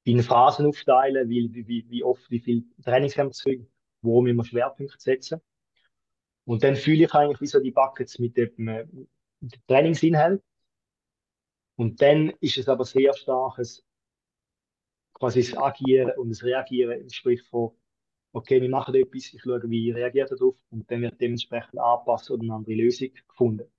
in 0.04 0.22
Phasen 0.22 0.68
aufteilen, 0.68 1.30
wie, 1.30 1.50
wie, 1.68 1.90
wie 1.90 2.04
oft, 2.04 2.30
wie 2.30 2.40
viel 2.40 2.66
Trainings 2.84 3.18
haben 3.18 3.32
wir 3.32 3.66
wo 4.02 4.24
wir 4.24 4.44
Schwerpunkte 4.44 5.00
setzen. 5.00 5.42
Und 6.46 6.64
dann 6.64 6.76
fühle 6.76 7.06
ich 7.06 7.14
eigentlich 7.14 7.42
wie 7.42 7.48
so 7.48 7.60
die 7.60 7.72
Buckets 7.72 8.20
mit 8.20 8.38
dem, 8.38 8.68
äh, 8.68 8.86
mit 9.40 9.56
dem 9.56 9.68
Trainingsinhalt. 9.68 10.44
Und 11.76 12.02
dann 12.02 12.30
ist 12.40 12.58
es 12.58 12.70
aber 12.70 12.86
sehr 12.86 13.14
starkes 13.14 13.84
quasi 15.14 15.42
das 15.42 15.58
Agieren 15.58 16.12
und 16.18 16.30
das 16.30 16.44
Reagieren, 16.44 17.10
sprich 17.10 17.42
von, 17.44 17.72
okay, 18.34 18.62
wir 18.62 18.70
machen 18.70 18.96
etwas, 18.96 19.34
ich 19.34 19.42
schaue, 19.42 19.62
wie 19.70 19.92
reagiert 19.92 20.32
er 20.32 20.38
darauf 20.38 20.56
und 20.70 20.90
dann 20.92 21.02
wird 21.02 21.20
dementsprechend 21.20 21.80
angepasst 21.80 22.30
oder 22.30 22.44
eine 22.44 22.54
andere 22.54 22.76
Lösung 22.76 23.10
gefunden. 23.28 23.72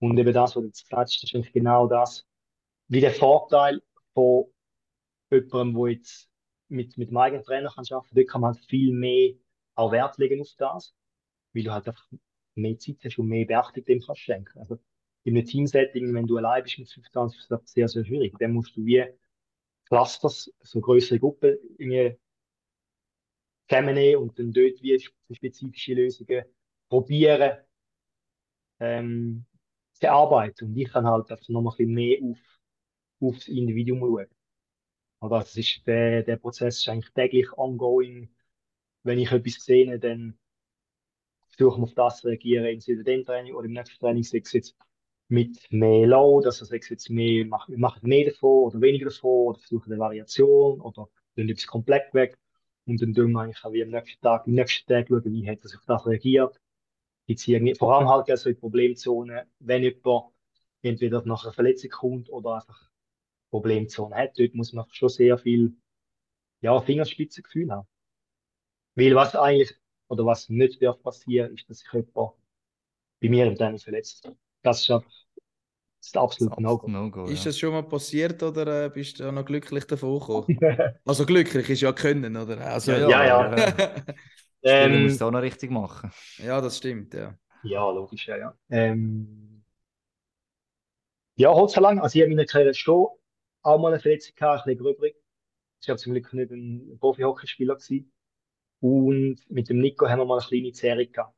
Und 0.00 0.18
eben 0.18 0.32
das, 0.32 0.56
was 0.56 0.62
du 0.62 0.66
jetzt 0.66 0.88
sagst, 0.88 1.22
ist 1.22 1.34
eigentlich 1.34 1.52
genau 1.52 1.86
das, 1.86 2.26
wie 2.88 3.00
der 3.00 3.12
Vorteil 3.12 3.82
von 4.14 4.46
jemandem, 5.30 5.74
der 5.74 5.92
jetzt 5.92 6.30
mit, 6.68 6.96
mit 6.96 7.10
dem 7.10 7.16
eigenen 7.16 7.44
Trainer 7.44 7.70
kann 7.70 7.84
arbeiten 7.90 8.08
kann, 8.08 8.16
dort 8.16 8.28
kann 8.28 8.40
man 8.40 8.54
halt 8.54 8.64
viel 8.66 8.92
mehr 8.92 9.34
auch 9.74 9.92
Wert 9.92 10.16
legen 10.18 10.40
auf 10.40 10.48
das 10.56 10.94
weil 11.56 11.64
du 11.64 11.72
halt 11.72 11.88
einfach 11.88 12.08
mehr 12.54 12.78
Zeit 12.78 12.98
hast 13.04 13.18
und 13.18 13.28
mehr 13.28 13.46
Beachtung 13.46 13.84
dem 13.84 14.00
kannst 14.00 14.22
schenken. 14.22 14.58
Also 14.58 14.78
in 15.24 15.36
einem 15.36 15.46
Teamsetting, 15.46 16.14
wenn 16.14 16.26
du 16.26 16.36
allein 16.36 16.62
bist 16.62 16.78
mit 16.78 16.90
25, 16.90 17.40
ist 17.40 17.50
das 17.50 17.60
sehr, 17.72 17.88
sehr 17.88 18.04
schwierig. 18.04 18.34
Dann 18.38 18.52
musst 18.52 18.76
du 18.76 18.84
wie 18.84 19.04
Clusters, 19.86 20.52
so 20.60 20.80
größere 20.80 21.18
Gruppen 21.20 21.56
irgendwie 21.78 22.18
zusammennehmen 23.68 24.22
und 24.22 24.38
dann 24.38 24.52
dort 24.52 24.82
wie 24.82 24.98
spezifische 25.34 25.94
Lösungen 25.94 26.44
probieren 26.88 27.58
ähm, 28.80 29.46
zu 29.92 30.10
arbeiten. 30.10 30.66
Und 30.66 30.76
ich 30.76 30.90
kann 30.90 31.06
halt 31.06 31.30
einfach 31.30 31.48
noch 31.48 31.60
ein 31.60 31.76
bisschen 31.76 31.94
mehr 31.94 32.18
auf, 32.22 32.38
auf 33.20 33.34
das 33.36 33.48
Individuum 33.48 34.00
schauen. 34.00 34.26
Aber 35.20 35.40
das 35.40 35.56
ist, 35.56 35.86
der, 35.86 36.22
der 36.22 36.36
Prozess 36.36 36.78
ist 36.78 36.88
eigentlich 36.88 37.12
täglich 37.14 37.52
ongoing. 37.56 38.30
Wenn 39.02 39.18
ich 39.18 39.32
etwas 39.32 39.64
sehe, 39.64 39.98
dann 39.98 40.38
versuchen 41.56 41.82
auf 41.82 41.94
das 41.94 42.20
zu 42.20 42.28
reagieren, 42.28 42.64
entweder 42.64 43.02
dem 43.02 43.24
Training 43.24 43.54
oder 43.54 43.66
im 43.66 43.72
nächsten 43.72 43.98
Training, 43.98 44.22
sei 44.22 44.38
jetzt 44.38 44.76
mit 45.28 45.58
mehr 45.70 46.06
Load, 46.06 46.46
also 46.46 46.64
sei 46.64 46.76
es 46.76 46.88
jetzt 46.88 47.10
mehr, 47.10 47.44
wir 47.44 47.78
machen 47.78 48.08
mehr 48.08 48.26
davon 48.26 48.64
oder 48.64 48.80
weniger 48.80 49.06
davon 49.06 49.48
oder 49.48 49.58
versuchen 49.58 49.92
eine 49.92 50.00
Variation 50.00 50.80
oder 50.80 51.08
dann 51.34 51.48
etwas 51.48 51.66
komplett 51.66 52.12
weg 52.14 52.38
und 52.86 53.02
dann 53.02 53.14
tun 53.14 53.32
wir 53.32 53.40
eigentlich 53.40 53.64
auch 53.64 53.72
wie 53.72 53.82
am 53.82 53.90
nächsten 53.90 54.20
Tag, 54.20 54.46
am 54.46 54.52
nächsten 54.52 54.86
Tag 54.86 55.08
schauen, 55.08 55.24
wie 55.24 55.48
hat 55.48 55.58
er 55.62 55.68
sich 55.68 55.78
auf 55.78 55.86
das 55.86 56.06
reagiert. 56.06 56.60
Gibt's 57.26 57.44
vor 57.78 57.96
allem 57.96 58.08
halt 58.08 58.30
also 58.30 58.50
in 58.50 58.58
Problemzonen, 58.58 59.50
wenn 59.58 59.82
jemand 59.82 60.26
entweder 60.82 61.22
nach 61.24 61.42
einer 61.42 61.52
Verletzung 61.52 61.90
kommt 61.90 62.30
oder 62.30 62.54
einfach 62.54 62.88
Problemzonen 63.50 64.16
hat, 64.16 64.38
dort 64.38 64.54
muss 64.54 64.72
man 64.72 64.86
schon 64.90 65.08
sehr 65.08 65.36
viel, 65.38 65.76
ja, 66.60 66.80
Fingerspitzengefühl 66.80 67.72
haben. 67.72 67.88
Weil 68.94 69.14
was 69.16 69.34
eigentlich 69.34 69.76
oder 70.08 70.24
was 70.24 70.48
nicht 70.48 70.82
darf 70.82 71.02
passieren, 71.02 71.54
ist, 71.54 71.68
dass 71.68 71.78
sich 71.78 71.92
jemand 71.92 72.14
bei 73.20 73.28
mir 73.28 73.46
im 73.46 73.56
Tennis 73.56 73.84
verletzt. 73.84 74.30
Das 74.62 74.82
ist 74.82 74.90
einfach 74.90 75.10
das 76.00 76.08
ist 76.08 76.16
absolut 76.16 76.60
No-Go. 76.60 76.88
No 76.88 77.24
ist 77.26 77.46
das 77.46 77.58
schon 77.58 77.72
mal 77.72 77.82
passiert 77.82 78.40
oder 78.40 78.84
äh, 78.84 78.90
bist 78.90 79.18
du 79.18 79.32
noch 79.32 79.44
glücklich 79.44 79.84
davon 79.86 80.20
gekommen? 80.20 80.58
also 81.04 81.26
glücklich 81.26 81.68
ist 81.68 81.80
ja 81.80 81.92
können, 81.92 82.36
oder? 82.36 82.60
Also, 82.60 82.92
ja, 82.92 83.08
ja. 83.08 83.24
ja, 83.24 83.56
ja. 83.56 84.04
ähm, 84.62 85.02
muss 85.02 85.20
auch 85.20 85.32
noch 85.32 85.42
richtig 85.42 85.70
machen. 85.72 86.12
Ja, 86.38 86.60
das 86.60 86.76
stimmt, 86.76 87.12
ja. 87.12 87.36
Ja, 87.64 87.90
logisch, 87.90 88.28
ja, 88.28 88.36
ja. 88.36 88.54
Ähm, 88.70 89.64
ja, 91.34 91.50
lang. 91.52 91.98
Also 91.98 92.16
ich 92.16 92.22
habe 92.22 92.30
in 92.30 92.36
meiner 92.36 92.46
Karriere 92.46 92.72
schon 92.74 93.08
auch 93.62 93.78
mal 93.80 93.92
eine 93.92 94.00
Verletzung 94.00 94.36
gehabt, 94.36 94.60
ein 94.60 94.76
bisschen 94.76 94.84
gröber. 94.84 95.06
Ich 95.06 95.88
habe 95.88 95.98
zum 95.98 96.12
Glück 96.12 96.32
nicht 96.32 96.52
ein 96.52 96.98
Profi-Hockeyspieler 97.00 97.74
gewesen. 97.74 98.12
Und 98.80 99.38
mit 99.48 99.68
dem 99.68 99.78
Nico 99.78 100.08
haben 100.08 100.18
wir 100.18 100.24
mal 100.26 100.38
eine 100.38 100.46
kleine 100.46 100.74
Serie 100.74 101.06
gehabt. 101.06 101.34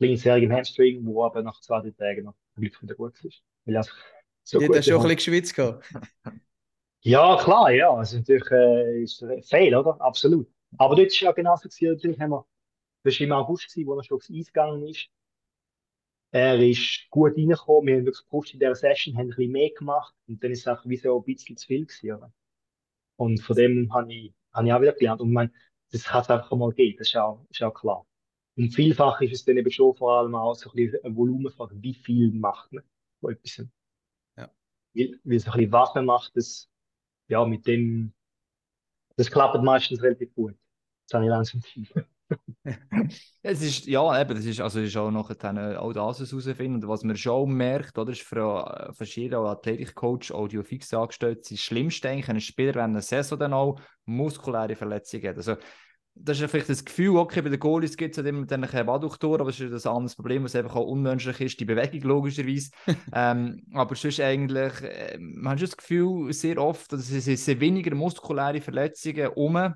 Eine 0.00 0.08
kleine 0.08 0.18
Serie 0.18 0.44
im 0.44 0.52
Hamstring, 0.52 1.04
wo 1.04 1.24
aber 1.24 1.42
nach 1.42 1.60
zwei, 1.60 1.80
drei 1.80 1.90
Tagen 1.90 2.24
noch 2.24 2.34
Glück 2.56 2.82
wieder 2.82 2.94
gut 2.94 3.22
ist. 3.24 3.42
Weil 3.64 3.76
also 3.76 3.92
so 4.42 4.60
ja, 4.60 4.68
hast 4.68 4.84
schon 4.86 4.94
ein 4.94 5.02
bisschen 5.02 5.16
geschwitzt 5.16 5.54
gehabt. 5.54 5.84
Ja, 7.06 7.36
klar, 7.36 7.70
ja. 7.70 7.92
Also 7.92 8.16
natürlich 8.16 8.50
äh, 8.50 9.02
ist 9.02 9.22
ein 9.22 9.42
Fail, 9.42 9.74
oder? 9.74 10.00
Absolut. 10.00 10.48
Aber 10.78 10.96
dort 10.96 11.08
ist 11.08 11.20
ja 11.20 11.32
genau 11.32 11.54
so 11.56 11.68
gewesen, 11.68 11.92
natürlich 11.92 12.18
haben 12.18 12.30
wir, 12.30 12.46
das 13.02 13.20
war 13.20 13.26
im 13.26 13.32
August, 13.32 13.68
gewesen, 13.68 13.86
wo 13.86 13.94
er 13.94 14.04
schon 14.04 14.16
aufs 14.16 14.30
Eis 14.30 14.46
gegangen 14.46 14.88
ist. 14.88 15.08
Er 16.30 16.58
ist 16.58 17.06
gut 17.10 17.36
reingekommen, 17.36 17.86
wir 17.86 17.96
haben 17.96 18.06
wirklich 18.06 18.24
gepusht 18.24 18.54
in 18.54 18.60
dieser 18.60 18.74
Session, 18.74 19.14
haben 19.16 19.26
ein 19.26 19.28
bisschen 19.28 19.52
mehr 19.52 19.70
gemacht 19.70 20.14
und 20.26 20.42
dann 20.42 20.50
ist 20.50 20.60
es 20.60 20.66
auch 20.66 20.80
wie 20.86 20.96
so 20.96 21.18
ein 21.18 21.24
bisschen 21.24 21.58
zu 21.58 21.66
viel 21.66 21.84
gewesen, 21.86 22.12
oder? 22.12 22.32
Und 23.16 23.40
von 23.42 23.54
dem 23.54 23.92
habe 23.92 24.12
ich, 24.12 24.34
habe 24.52 24.66
ich 24.66 24.72
auch 24.72 24.80
wieder 24.80 24.92
gelernt. 24.94 25.20
Und 25.20 25.32
mein, 25.32 25.52
das 25.92 26.12
hat 26.12 26.24
es 26.24 26.30
einfach 26.30 26.56
mal 26.56 26.70
gegeben, 26.70 26.96
das 26.98 27.08
ist 27.08 27.16
auch, 27.16 27.46
ist 27.50 27.62
auch 27.62 27.74
klar. 27.74 28.06
Und 28.56 28.70
vielfach 28.70 29.20
ist 29.20 29.32
es 29.32 29.44
dann 29.44 29.56
eben 29.56 29.70
schon 29.70 29.94
vor 29.94 30.18
allem 30.18 30.34
auch 30.34 30.54
so 30.54 30.70
ein 30.70 30.76
bisschen 30.76 31.04
eine 31.04 31.16
Volumenfrage, 31.16 31.74
wie 31.82 31.94
viel 31.94 32.30
macht 32.32 32.72
man 32.72 32.84
von 33.20 33.32
etwas. 33.32 33.66
Ja. 34.36 34.50
Weil, 34.94 35.20
weil 35.24 35.38
so 35.40 35.50
ein 35.50 35.56
bisschen 35.56 35.72
was 35.72 35.94
man 35.94 36.06
macht, 36.06 36.36
das, 36.36 36.70
ja, 37.28 37.44
mit 37.44 37.66
dem, 37.66 38.12
das 39.16 39.30
klappt 39.30 39.62
meistens 39.62 40.02
relativ 40.02 40.34
gut. 40.34 40.56
Das 41.06 41.14
habe 41.14 41.24
ich 41.24 41.30
langsam 41.30 41.60
es 43.42 43.62
ist, 43.62 43.86
ja, 43.86 44.20
eben, 44.20 44.34
das 44.34 44.44
ist, 44.44 44.60
also 44.60 44.80
ist 44.80 44.96
auch 44.96 45.10
noch 45.10 45.30
auch 45.30 45.92
das 45.92 46.30
herausfinden. 46.30 46.76
Und 46.76 46.88
was 46.88 47.04
man 47.04 47.16
schon 47.16 47.52
merkt, 47.52 47.98
oder, 47.98 48.12
ist 48.12 48.22
für 48.22 48.92
verschiedene 48.96 49.38
Athletikcoach, 49.38 50.32
Audiofix 50.32 50.92
angestellt, 50.94 51.50
das 51.50 51.60
Schlimmste 51.60 52.08
eigentlich, 52.08 52.28
ein 52.28 52.40
Spieler, 52.40 52.74
wenn 52.76 52.82
eine 52.82 53.02
Saison 53.02 53.38
dann 53.38 53.52
auch 53.52 53.80
muskuläre 54.04 54.76
Verletzungen 54.76 55.28
hat. 55.28 55.36
Also, 55.36 55.56
das 56.16 56.40
ist 56.40 56.48
vielleicht 56.48 56.68
das 56.68 56.84
Gefühl, 56.84 57.16
okay, 57.16 57.42
bei 57.42 57.48
den 57.48 57.58
Goalies 57.58 57.96
gibt 57.96 58.16
es 58.16 58.24
immer 58.24 58.46
dann 58.46 58.62
keine 58.62 58.88
Adduktoren, 58.88 59.40
aber 59.40 59.50
das 59.50 59.58
ist 59.58 59.84
ein 59.84 59.92
anderes 59.92 60.14
Problem, 60.14 60.44
was 60.44 60.54
einfach 60.54 60.76
auch 60.76 60.86
unmenschlich 60.86 61.40
ist, 61.40 61.58
die 61.58 61.64
Bewegung 61.64 62.02
logischerweise. 62.02 62.70
ähm, 63.12 63.64
aber 63.72 63.96
sonst 63.96 64.20
eigentlich, 64.20 64.80
äh, 64.82 65.18
man 65.18 65.52
hat 65.52 65.58
schon 65.58 65.68
das 65.68 65.76
Gefühl, 65.76 66.32
sehr 66.32 66.58
oft, 66.58 66.92
dass 66.92 67.10
es 67.10 67.24
sind 67.24 67.60
weniger 67.60 67.94
muskuläre 67.96 68.60
Verletzungen 68.60 69.28
um 69.34 69.74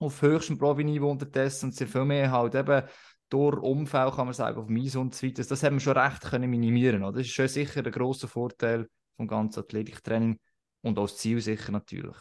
auf 0.00 0.22
höchstem 0.22 0.58
Profi-Niveau 0.58 1.10
unterdessen 1.10 1.66
und 1.66 1.74
sehr 1.74 1.86
viel 1.86 2.04
mehr 2.04 2.32
halt 2.32 2.54
eben 2.54 2.82
durch 3.28 3.58
Umfeld, 3.62 4.14
kann 4.14 4.26
man 4.26 4.34
sagen, 4.34 4.58
auf 4.58 4.68
Mies 4.68 4.96
und 4.96 5.14
so 5.14 5.26
weiter. 5.26 5.44
Das 5.44 5.62
haben 5.62 5.76
wir 5.76 5.80
schon 5.80 5.96
recht 5.96 6.22
können 6.22 6.50
minimieren. 6.50 7.04
Oder? 7.04 7.18
Das 7.18 7.26
ist 7.26 7.32
schon 7.32 7.46
sicher 7.46 7.84
ein 7.84 7.92
grosser 7.92 8.26
Vorteil 8.26 8.88
vom 9.16 9.28
ganzen 9.28 9.60
Athletiktraining 9.60 10.40
und 10.82 10.98
auch 10.98 11.02
das 11.02 11.18
Ziel 11.18 11.40
sicher 11.40 11.70
natürlich. 11.70 12.16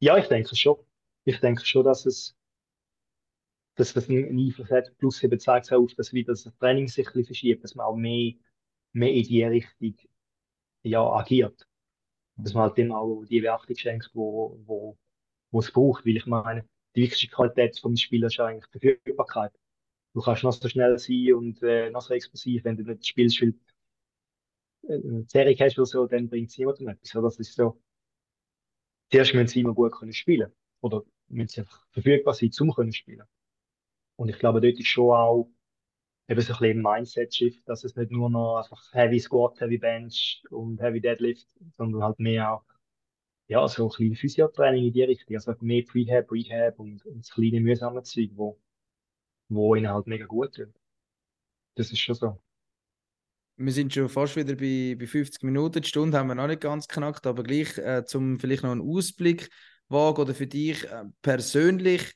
Ja, 0.00 0.18
ich 0.18 0.26
denke 0.26 0.54
schon 0.54 0.76
ich 1.24 1.38
denke 1.40 1.64
schon, 1.64 1.84
dass 1.84 2.06
es, 2.06 2.36
dass 3.76 3.92
das 3.92 4.08
einen 4.08 4.38
Einfluss 4.38 4.70
hat. 4.70 4.96
Plus 4.98 5.22
eben 5.22 5.38
zeigt 5.38 5.66
es 5.66 5.72
auch, 5.72 5.86
dass 5.96 6.12
wieder 6.12 6.32
das 6.32 6.50
Training 6.58 6.88
sich 6.88 7.06
ein 7.06 7.12
bisschen 7.12 7.26
verschiebt, 7.26 7.64
dass 7.64 7.74
man 7.74 7.86
auch 7.86 7.96
mehr, 7.96 8.34
mehr 8.92 9.12
in 9.12 9.22
die 9.22 9.44
Richtung 9.44 9.94
ja, 10.82 11.02
agiert. 11.02 11.66
Dass 12.36 12.54
man 12.54 12.64
halt 12.64 12.78
dem 12.78 12.92
auch 12.92 13.24
die 13.24 13.40
Beachtung 13.40 13.76
schenkt, 13.76 14.10
wo, 14.14 14.58
wo, 14.64 14.98
wo 15.52 15.60
es 15.60 15.70
braucht, 15.70 16.04
weil 16.04 16.16
ich 16.16 16.26
meine, 16.26 16.68
die 16.96 17.02
wichtigste 17.02 17.28
Qualität 17.28 17.78
vom 17.78 17.96
Spieler 17.96 18.26
ist 18.26 18.40
eigentlich 18.40 18.66
die 18.74 18.80
Verfügbarkeit. 18.80 19.52
Du 20.14 20.20
kannst 20.20 20.42
noch 20.42 20.52
so 20.52 20.68
schnell 20.68 20.98
sein 20.98 21.34
und 21.34 21.62
äh, 21.62 21.90
noch 21.90 22.02
so 22.02 22.14
explosiv, 22.14 22.64
wenn 22.64 22.76
du 22.76 22.82
nicht 22.82 23.06
spielst, 23.06 23.40
weil 23.40 23.54
äh, 24.88 24.94
eine 24.94 25.24
Serie 25.28 25.56
hast 25.58 25.78
oder 25.78 25.86
so, 25.86 26.06
dann 26.06 26.28
bringt 26.28 26.50
es 26.50 26.58
niemandem 26.58 26.88
etwas. 26.88 27.10
Das 27.12 27.38
ist 27.38 27.54
so. 27.54 27.80
Zuerst 29.10 29.34
müssen 29.34 29.48
sie 29.48 29.60
immer 29.60 29.74
gut 29.74 29.92
können 29.92 30.12
spielen. 30.12 30.52
Oder 30.80 31.04
müssen 31.28 31.48
sie 31.48 31.60
einfach 31.60 31.86
verfügbar 31.92 32.34
sein, 32.34 32.52
zum 32.52 32.74
können 32.74 32.92
spielen. 32.92 33.26
Und 34.16 34.28
ich 34.28 34.38
glaube, 34.38 34.60
dort 34.60 34.78
ist 34.78 34.88
schon 34.88 35.14
auch 35.14 35.50
eben 36.28 36.40
so 36.40 36.52
ein 36.54 36.58
bisschen 36.58 36.82
Mindset-Shift, 36.82 37.68
dass 37.68 37.84
es 37.84 37.96
nicht 37.96 38.10
nur 38.10 38.30
noch 38.30 38.58
einfach 38.58 38.92
Heavy 38.92 39.18
Squat, 39.18 39.60
Heavy 39.60 39.78
Bench 39.78 40.42
und 40.50 40.80
Heavy 40.80 41.00
Deadlift, 41.00 41.48
sondern 41.76 42.02
halt 42.02 42.18
mehr 42.18 42.52
auch, 42.52 42.64
ja, 43.52 43.68
so 43.68 43.84
ein 43.84 43.88
bisschen 43.88 44.16
Physiotraining 44.16 44.86
in 44.86 44.92
die 44.92 45.02
Richtung. 45.02 45.36
Also 45.36 45.54
mehr 45.60 45.82
Prehab, 45.82 46.32
Rehab 46.32 46.78
und, 46.78 47.04
und 47.04 47.18
das 47.18 47.30
kleine 47.30 47.60
mühsame 47.60 48.02
Zeug, 48.02 48.30
wo, 48.34 48.58
wo 49.48 49.74
ihnen 49.74 49.92
halt 49.92 50.06
mega 50.06 50.24
gut 50.24 50.54
tut. 50.54 50.72
Das 51.74 51.92
ist 51.92 51.98
schon 51.98 52.14
so. 52.14 52.42
Wir 53.56 53.72
sind 53.72 53.92
schon 53.92 54.08
fast 54.08 54.36
wieder 54.36 54.54
bei, 54.56 54.96
bei 54.98 55.06
50 55.06 55.42
Minuten. 55.42 55.82
Die 55.82 55.88
Stunde 55.88 56.18
haben 56.18 56.28
wir 56.28 56.34
noch 56.34 56.46
nicht 56.46 56.62
ganz 56.62 56.88
knackt, 56.88 57.26
aber 57.26 57.42
gleich 57.42 57.76
äh, 57.76 58.04
zum 58.06 58.40
vielleicht 58.40 58.62
noch 58.62 58.72
einen 58.72 58.80
Ausblick 58.80 59.50
wagen 59.88 60.22
oder 60.22 60.34
für 60.34 60.46
dich 60.46 60.84
äh, 60.84 61.04
persönlich, 61.20 62.14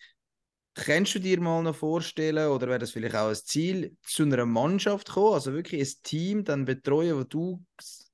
kannst 0.77 1.15
du 1.15 1.19
dir 1.19 1.41
mal 1.41 1.63
noch 1.63 1.75
vorstellen 1.75 2.49
oder 2.49 2.69
wäre 2.69 2.79
das 2.79 2.91
vielleicht 2.91 3.17
auch 3.17 3.29
ein 3.31 3.35
Ziel, 3.35 3.97
zu 4.03 4.23
einer 4.25 4.45
Mannschaft 4.47 5.09
kommen, 5.11 5.33
also 5.35 5.53
wirklich 5.55 5.81
ein 5.81 6.03
Team 6.03 6.45
dann 6.45 6.65
betreuen, 6.67 7.17
wo 7.19 7.25
du 7.25 7.65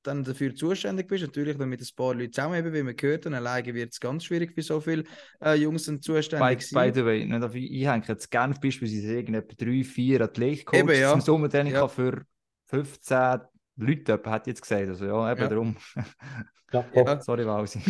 dann 0.04 0.24
dafür 0.24 0.54
zuständig 0.54 1.06
bist, 1.08 1.22
natürlich 1.22 1.56
dann 1.56 1.68
mit 1.68 1.80
ein 1.80 1.86
paar 1.94 2.14
Leuten 2.14 2.32
zusammen, 2.32 2.64
wie 2.72 2.84
wir 2.84 2.94
gehört 2.94 3.26
haben, 3.26 3.34
alleine 3.34 3.74
wird 3.74 3.92
es 3.92 4.00
ganz 4.00 4.24
schwierig 4.24 4.52
für 4.52 4.62
so 4.62 4.80
viele 4.80 5.04
äh, 5.40 5.54
Jungs 5.54 5.88
und 5.88 6.02
zuständig 6.02 6.68
by, 6.70 6.74
by 6.74 6.92
the 6.94 7.04
way, 7.04 7.24
nicht 7.24 7.42
auf 7.42 7.54
einhängen, 7.54 8.04
jetzt 8.08 8.30
gerne 8.30 8.54
beispielsweise 8.60 9.14
irgendetwa 9.14 9.54
drei, 9.56 9.84
vier 9.84 10.20
Athletikcoaches 10.22 10.80
Eben, 10.80 11.00
ja. 11.00 11.12
im 11.12 11.20
Sommertraining 11.20 11.72
Ja. 11.72 11.80
ja. 11.80 11.88
für 11.88 12.22
15 12.66 13.40
Leute, 13.76 14.20
hat 14.24 14.46
jetzt 14.46 14.62
gesagt, 14.62 14.88
also 14.88 15.04
ja, 15.04 15.32
eben 15.32 15.40
Ja. 15.40 15.48
darum. 15.48 15.76
Ja. 16.72 17.20
Sorry, 17.20 17.46
Walsi. 17.46 17.80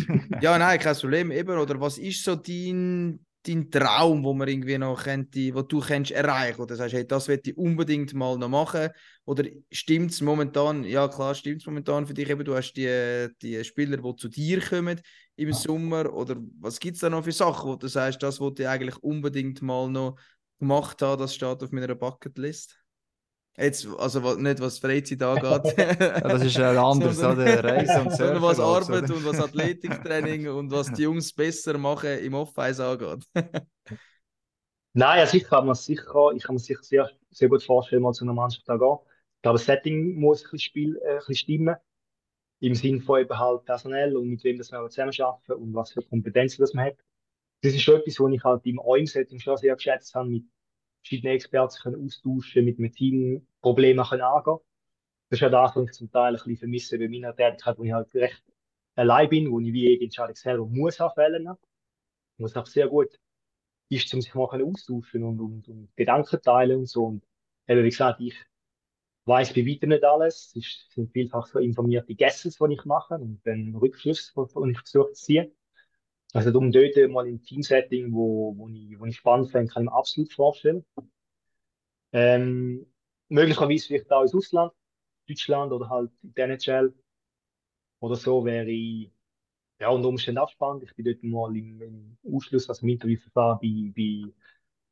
Ja, 0.41 0.57
nein, 0.57 0.79
kein 0.79 0.95
Problem. 0.95 1.31
Eben, 1.31 1.57
oder 1.57 1.79
was 1.79 1.97
ist 1.97 2.23
so 2.23 2.35
dein, 2.35 3.25
dein 3.45 3.69
Traum, 3.69 4.23
wo 4.23 4.33
man 4.33 4.47
irgendwie 4.47 4.77
noch 4.77 5.03
könnte, 5.03 5.53
wo 5.53 5.61
du 5.61 5.79
kannst 5.79 6.11
erreichen 6.11 6.61
oder 6.61 6.75
sagst, 6.75 6.93
hey, 6.93 7.05
das 7.05 7.27
möchte 7.27 7.51
ich 7.51 7.57
unbedingt 7.57 8.13
mal 8.13 8.37
noch 8.37 8.49
machen? 8.49 8.89
Oder 9.25 9.45
stimmt 9.71 10.11
es 10.11 10.21
momentan, 10.21 10.83
ja 10.85 11.07
klar, 11.07 11.35
stimmt 11.35 11.61
es 11.61 11.65
momentan 11.67 12.07
für 12.07 12.13
dich 12.13 12.29
eben, 12.29 12.43
du 12.45 12.55
hast 12.55 12.73
die, 12.73 13.27
die 13.41 13.63
Spieler, 13.63 13.97
die 13.97 14.15
zu 14.15 14.29
dir 14.29 14.61
kommen 14.61 15.01
im 15.35 15.53
Sommer. 15.53 16.13
Oder 16.13 16.37
was 16.59 16.79
gibt 16.79 16.95
es 16.95 17.01
da 17.01 17.09
noch 17.09 17.23
für 17.23 17.31
Sachen, 17.31 17.69
wo 17.71 17.75
du 17.75 17.87
sagst, 17.87 18.23
das 18.23 18.39
wollte 18.39 18.63
ich 18.63 18.69
eigentlich 18.69 18.97
unbedingt 18.97 19.61
mal 19.61 19.89
noch 19.89 20.17
gemacht 20.59 21.01
haben, 21.01 21.19
das 21.19 21.35
steht 21.35 21.61
auf 21.63 21.71
meiner 21.71 21.95
Bucketlist? 21.95 22.82
Jetzt, 23.55 23.87
also 23.99 24.35
nicht 24.35 24.59
was 24.61 24.79
Freizeit 24.79 25.21
angeht. 25.21 25.75
Ja, 25.99 26.21
das 26.21 26.43
ist 26.43 26.57
ein 26.59 26.77
anderes, 26.77 27.17
Sondern- 27.17 27.59
oder? 27.59 27.63
Reisen 27.63 28.01
und 28.07 28.11
Sondern 28.17 28.41
Surfen. 28.41 28.41
was 28.41 28.59
Arbeit 28.59 29.09
und 29.11 29.25
was 29.25 29.39
Athletiktraining 29.39 30.47
und 30.49 30.71
was 30.71 30.91
die 30.91 31.03
Jungs 31.03 31.31
besser 31.33 31.77
machen 31.77 32.17
im 32.19 32.33
Off-Eis 32.33 32.79
angeht. 32.79 33.23
Nein, 34.93 35.19
also 35.19 35.37
ich 35.37 35.43
kann 35.45 35.65
mir 35.65 35.75
sicher, 35.75 36.31
ich 36.35 36.43
kann 36.43 36.55
mir 36.55 36.59
sicher 36.59 36.83
sehr, 36.83 37.09
sehr 37.31 37.49
gut 37.49 37.63
vorstellen, 37.63 38.01
mal 38.03 38.13
zu 38.13 38.25
einer 38.25 38.33
Mannschaft 38.33 38.65
zu 38.65 38.77
gehen. 38.77 38.97
Ich 39.37 39.41
glaube, 39.41 39.57
das 39.57 39.65
Setting 39.65 40.19
muss 40.19 40.39
ein 40.43 40.51
bisschen, 40.51 40.59
Spiel, 40.59 40.97
äh, 41.03 41.11
ein 41.13 41.17
bisschen 41.19 41.35
stimmen. 41.35 41.75
Im 42.59 42.75
Sinn 42.75 43.01
von 43.01 43.19
eben 43.19 43.37
halt 43.37 43.65
personell 43.65 44.15
und 44.15 44.29
mit 44.29 44.43
wem 44.43 44.57
das 44.57 44.71
wir 44.71 44.87
zusammenarbeiten 44.89 45.53
und 45.61 45.73
was 45.73 45.91
für 45.91 46.01
Kompetenzen 46.01 46.61
das 46.61 46.73
man 46.73 46.85
hat. 46.85 46.97
Das 47.61 47.73
ist 47.73 47.81
schon 47.81 47.95
etwas, 47.99 48.19
was 48.19 48.31
ich 48.33 48.43
halt 48.43 48.65
im 48.65 48.79
OIM-Setting 48.79 49.39
schon 49.39 49.57
sehr 49.57 49.75
geschätzt 49.75 50.15
habe, 50.15 50.29
mit 50.29 50.43
verschiedenen 51.03 51.35
Experten 51.35 51.75
können 51.81 52.05
austauschen, 52.05 52.65
mit 52.65 52.79
einem 52.79 52.91
Team 52.91 53.47
Probleme 53.61 54.03
können. 54.03 54.21
Das 54.21 55.37
ist 55.37 55.41
ja 55.41 55.49
das, 55.49 55.75
was 55.75 55.85
ich 55.85 55.91
zum 55.91 56.11
Teil 56.11 56.27
ein 56.27 56.33
bisschen 56.33 56.57
vermisse 56.57 56.97
bei 56.97 57.07
meiner 57.07 57.35
Tätigkeit, 57.35 57.77
wo 57.77 57.83
ich 57.83 57.91
halt 57.91 58.13
recht 58.15 58.43
allein 58.95 59.29
bin, 59.29 59.51
wo 59.51 59.59
ich 59.59 59.73
wie 59.73 59.89
jede 59.89 60.03
Entscheidung 60.05 60.35
selber 60.35 60.65
muss 60.65 61.01
abwählen. 61.01 61.49
Was 62.37 62.55
auch 62.55 62.65
sehr 62.65 62.87
gut 62.87 63.19
ist, 63.89 64.13
um 64.13 64.21
sich 64.21 64.33
mal 64.33 64.63
austauschen 64.63 65.23
und, 65.23 65.39
und, 65.39 65.67
und 65.67 65.95
Gedanken 65.95 66.41
teilen 66.41 66.79
und 66.79 66.89
so. 66.89 67.05
Und 67.05 67.23
eben, 67.67 67.83
wie 67.83 67.89
gesagt, 67.89 68.21
ich 68.21 68.35
weiß 69.25 69.53
bei 69.53 69.65
weitem 69.65 69.89
nicht 69.89 70.03
alles. 70.03 70.53
Es 70.55 70.87
sind 70.93 71.11
vielfach 71.11 71.47
so 71.47 71.59
informierte 71.59 72.15
Guesses, 72.15 72.57
die 72.57 72.73
ich 72.73 72.85
mache 72.85 73.15
und 73.15 73.41
dann 73.45 73.75
Rückschlüsse, 73.75 74.33
die 74.35 74.71
ich 74.71 74.79
versuche 74.79 75.11
zu 75.13 75.25
ziehen. 75.25 75.51
Also 76.33 76.51
darum 76.51 76.71
dort 76.71 76.95
mal 77.11 77.27
im 77.27 77.41
Teamsetting, 77.43 78.11
wo, 78.11 78.55
wo, 78.57 78.67
ich, 78.69 78.99
wo 78.99 79.05
ich 79.05 79.15
spannend 79.15 79.51
finde, 79.51 79.71
kann 79.71 79.83
ich 79.83 79.89
mir 79.89 79.95
absolut 79.95 80.33
vorstellen. 80.33 80.83
Ähm, 82.11 82.85
möglicherweise 83.29 83.87
vielleicht 83.87 84.11
auch 84.11 84.23
ins 84.23 84.35
Ausland, 84.35 84.73
Deutschland 85.27 85.71
oder 85.71 85.89
halt 85.89 86.11
in 86.23 86.33
der 86.33 86.45
NHL 86.49 86.93
oder 87.99 88.15
so 88.15 88.45
wäre 88.45 88.69
ich 88.69 89.11
ja 89.79 89.89
unter 89.89 90.09
Umständen 90.09 90.39
auch 90.39 90.49
spannend. 90.49 90.83
Ich 90.83 90.95
bin 90.95 91.05
dort 91.05 91.23
mal 91.23 91.55
im, 91.55 91.81
im 91.81 92.17
Ausschluss, 92.35 92.67
also 92.67 92.83
im 92.83 92.89
Interviewverfahren 92.89 93.59
bei, 93.61 93.93
bei 93.95 94.33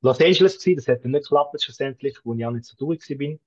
Los 0.01 0.21
Angeles 0.21 0.59
gewesen. 0.59 0.77
Das 0.77 0.87
hat 0.87 1.03
dann 1.03 1.11
nicht 1.11 1.23
geklappt 1.23 1.61
schlussendlich, 1.61 2.17
wo 2.23 2.33
ich 2.33 2.45
auch 2.45 2.51
nicht 2.51 2.65
so 2.65 2.75
durch 2.77 3.05
bin. 3.17 3.39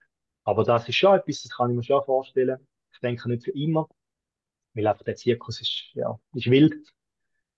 Aber 0.44 0.64
das 0.64 0.88
ist 0.88 0.96
schon 0.96 1.16
etwas, 1.16 1.42
das 1.42 1.52
kann 1.56 1.70
ich 1.70 1.76
mir 1.76 1.82
schon 1.82 2.04
vorstellen. 2.04 2.58
Ich 2.92 3.00
denke 3.00 3.28
nicht 3.28 3.44
für 3.44 3.52
immer, 3.52 3.88
weil 4.74 4.86
einfach 4.86 5.04
der 5.04 5.16
Zirkus 5.16 5.60
ist, 5.60 5.90
ja, 5.94 6.18
ist 6.34 6.50
wild. 6.50 6.74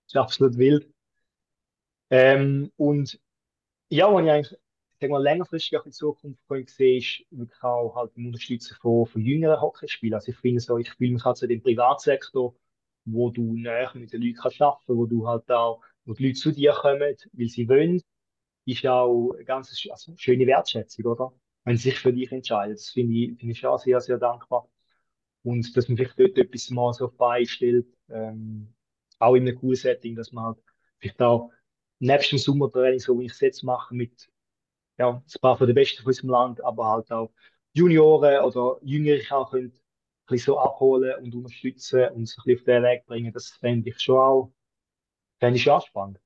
Ist 0.07 0.15
absolut 0.17 0.57
wild. 0.57 0.87
Ähm, 2.09 2.71
und 2.77 3.19
ja, 3.89 4.13
was 4.13 4.23
ich 4.23 4.31
eigentlich, 4.31 4.53
ich 4.53 4.99
sag 5.01 5.09
mal, 5.11 5.23
längerfristig 5.23 5.77
auch 5.77 5.85
in 5.85 5.91
Zukunft 5.91 6.39
können 6.47 6.67
sehen, 6.67 6.99
ist 6.99 7.25
wirklich 7.31 7.63
auch 7.63 7.95
halt 7.95 8.11
im 8.15 8.27
Unterstützen 8.27 8.75
von, 8.81 9.05
von 9.07 9.21
jüngeren 9.21 9.61
Hockeyspielern. 9.61 10.19
Also 10.19 10.31
ich 10.31 10.37
finde 10.39 10.61
so, 10.61 10.77
ich 10.77 10.91
fühle 10.91 11.13
mich 11.13 11.25
halt 11.25 11.37
so 11.37 11.47
dem 11.47 11.61
Privatsektor, 11.61 12.55
wo 13.05 13.29
du 13.31 13.53
näher 13.55 13.91
mit 13.95 14.13
den 14.13 14.21
Leuten 14.21 14.37
kannst 14.37 14.61
arbeiten, 14.61 14.97
wo 14.97 15.05
du 15.05 15.27
halt 15.27 15.49
auch, 15.51 15.81
wo 16.05 16.13
die 16.13 16.27
Leute 16.27 16.39
zu 16.39 16.51
dir 16.51 16.73
kommen, 16.73 17.15
weil 17.33 17.47
sie 17.49 17.69
wollen, 17.69 18.01
ist 18.65 18.85
auch 18.87 19.33
eine 19.33 19.45
ganz 19.45 19.87
also 19.91 20.13
schöne 20.17 20.47
Wertschätzung, 20.47 21.05
oder? 21.05 21.33
Wenn 21.65 21.77
sie 21.77 21.91
sich 21.91 21.99
für 21.99 22.13
dich 22.13 22.31
entscheiden. 22.31 22.75
Das 22.75 22.89
finde 22.91 23.13
ich, 23.15 23.39
finde 23.39 23.53
ich 23.53 23.65
auch 23.65 23.79
sehr, 23.79 24.01
sehr 24.01 24.17
dankbar. 24.17 24.69
Und 25.43 25.75
dass 25.77 25.87
man 25.89 25.97
vielleicht 25.97 26.19
dort 26.19 26.37
etwas 26.37 26.69
mal 26.71 26.93
so 26.93 27.09
beistellt, 27.09 27.87
ähm, 28.09 28.73
auch 29.19 29.35
in 29.35 29.47
einem 29.47 29.57
coolen 29.59 29.75
Setting, 29.75 30.15
dass 30.15 30.31
man 30.31 30.45
halt 30.45 30.57
vielleicht 30.99 31.21
auch 31.21 31.51
nebst 31.99 32.31
dem 32.31 32.39
Sommertraining, 32.39 32.99
so 32.99 33.19
wie 33.19 33.25
ich 33.25 33.33
es 33.33 33.39
jetzt 33.41 33.63
mache, 33.63 33.95
mit 33.95 34.29
ja, 34.97 35.09
ein 35.11 35.41
paar 35.41 35.57
von 35.57 35.67
den 35.67 35.75
Besten 35.75 35.99
von 36.03 36.07
unserem 36.09 36.29
Land, 36.29 36.63
aber 36.63 36.87
halt 36.87 37.11
auch 37.11 37.31
Junioren 37.73 38.43
oder 38.43 38.79
Jüngere 38.83 39.21
auch 39.31 39.51
können, 39.51 39.67
ein 39.67 39.73
bisschen 40.27 40.53
so 40.53 40.59
abholen 40.59 41.23
und 41.23 41.35
unterstützen 41.35 42.09
und 42.09 42.27
so 42.27 42.41
ein 42.41 42.45
bisschen 42.45 42.59
auf 42.59 42.65
den 42.65 42.83
Weg 42.83 43.05
bringen. 43.05 43.33
Das 43.33 43.49
fände 43.51 43.89
ich 43.89 43.99
schon 43.99 44.17
auch, 44.17 44.53
fände 45.39 45.57
ich 45.57 45.63
schon 45.63 45.73
auch 45.73 45.85
spannend. 45.87 46.19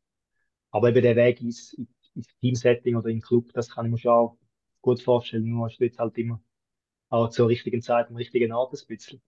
Aber 0.71 0.89
eben 0.89 1.01
der 1.01 1.15
Weg 1.15 1.41
ins, 1.41 1.73
ins 2.15 2.27
Teamsetting 2.41 2.95
oder 2.95 3.09
den 3.09 3.21
Club, 3.21 3.51
das 3.53 3.69
kann 3.69 3.85
ich 3.85 3.91
mir 3.91 3.97
schon 3.97 4.11
auch 4.11 4.37
gut 4.81 5.01
vorstellen. 5.01 5.49
Nur 5.49 5.67
ist 5.67 5.79
jetzt 5.79 5.99
halt 5.99 6.17
immer 6.17 6.41
auch 7.09 7.29
zur 7.29 7.49
richtigen 7.49 7.81
Zeit 7.81 8.09
am 8.09 8.15
richtigen 8.17 8.53
Ort 8.53 8.73
ein 8.73 8.87
bisschen. 8.87 9.21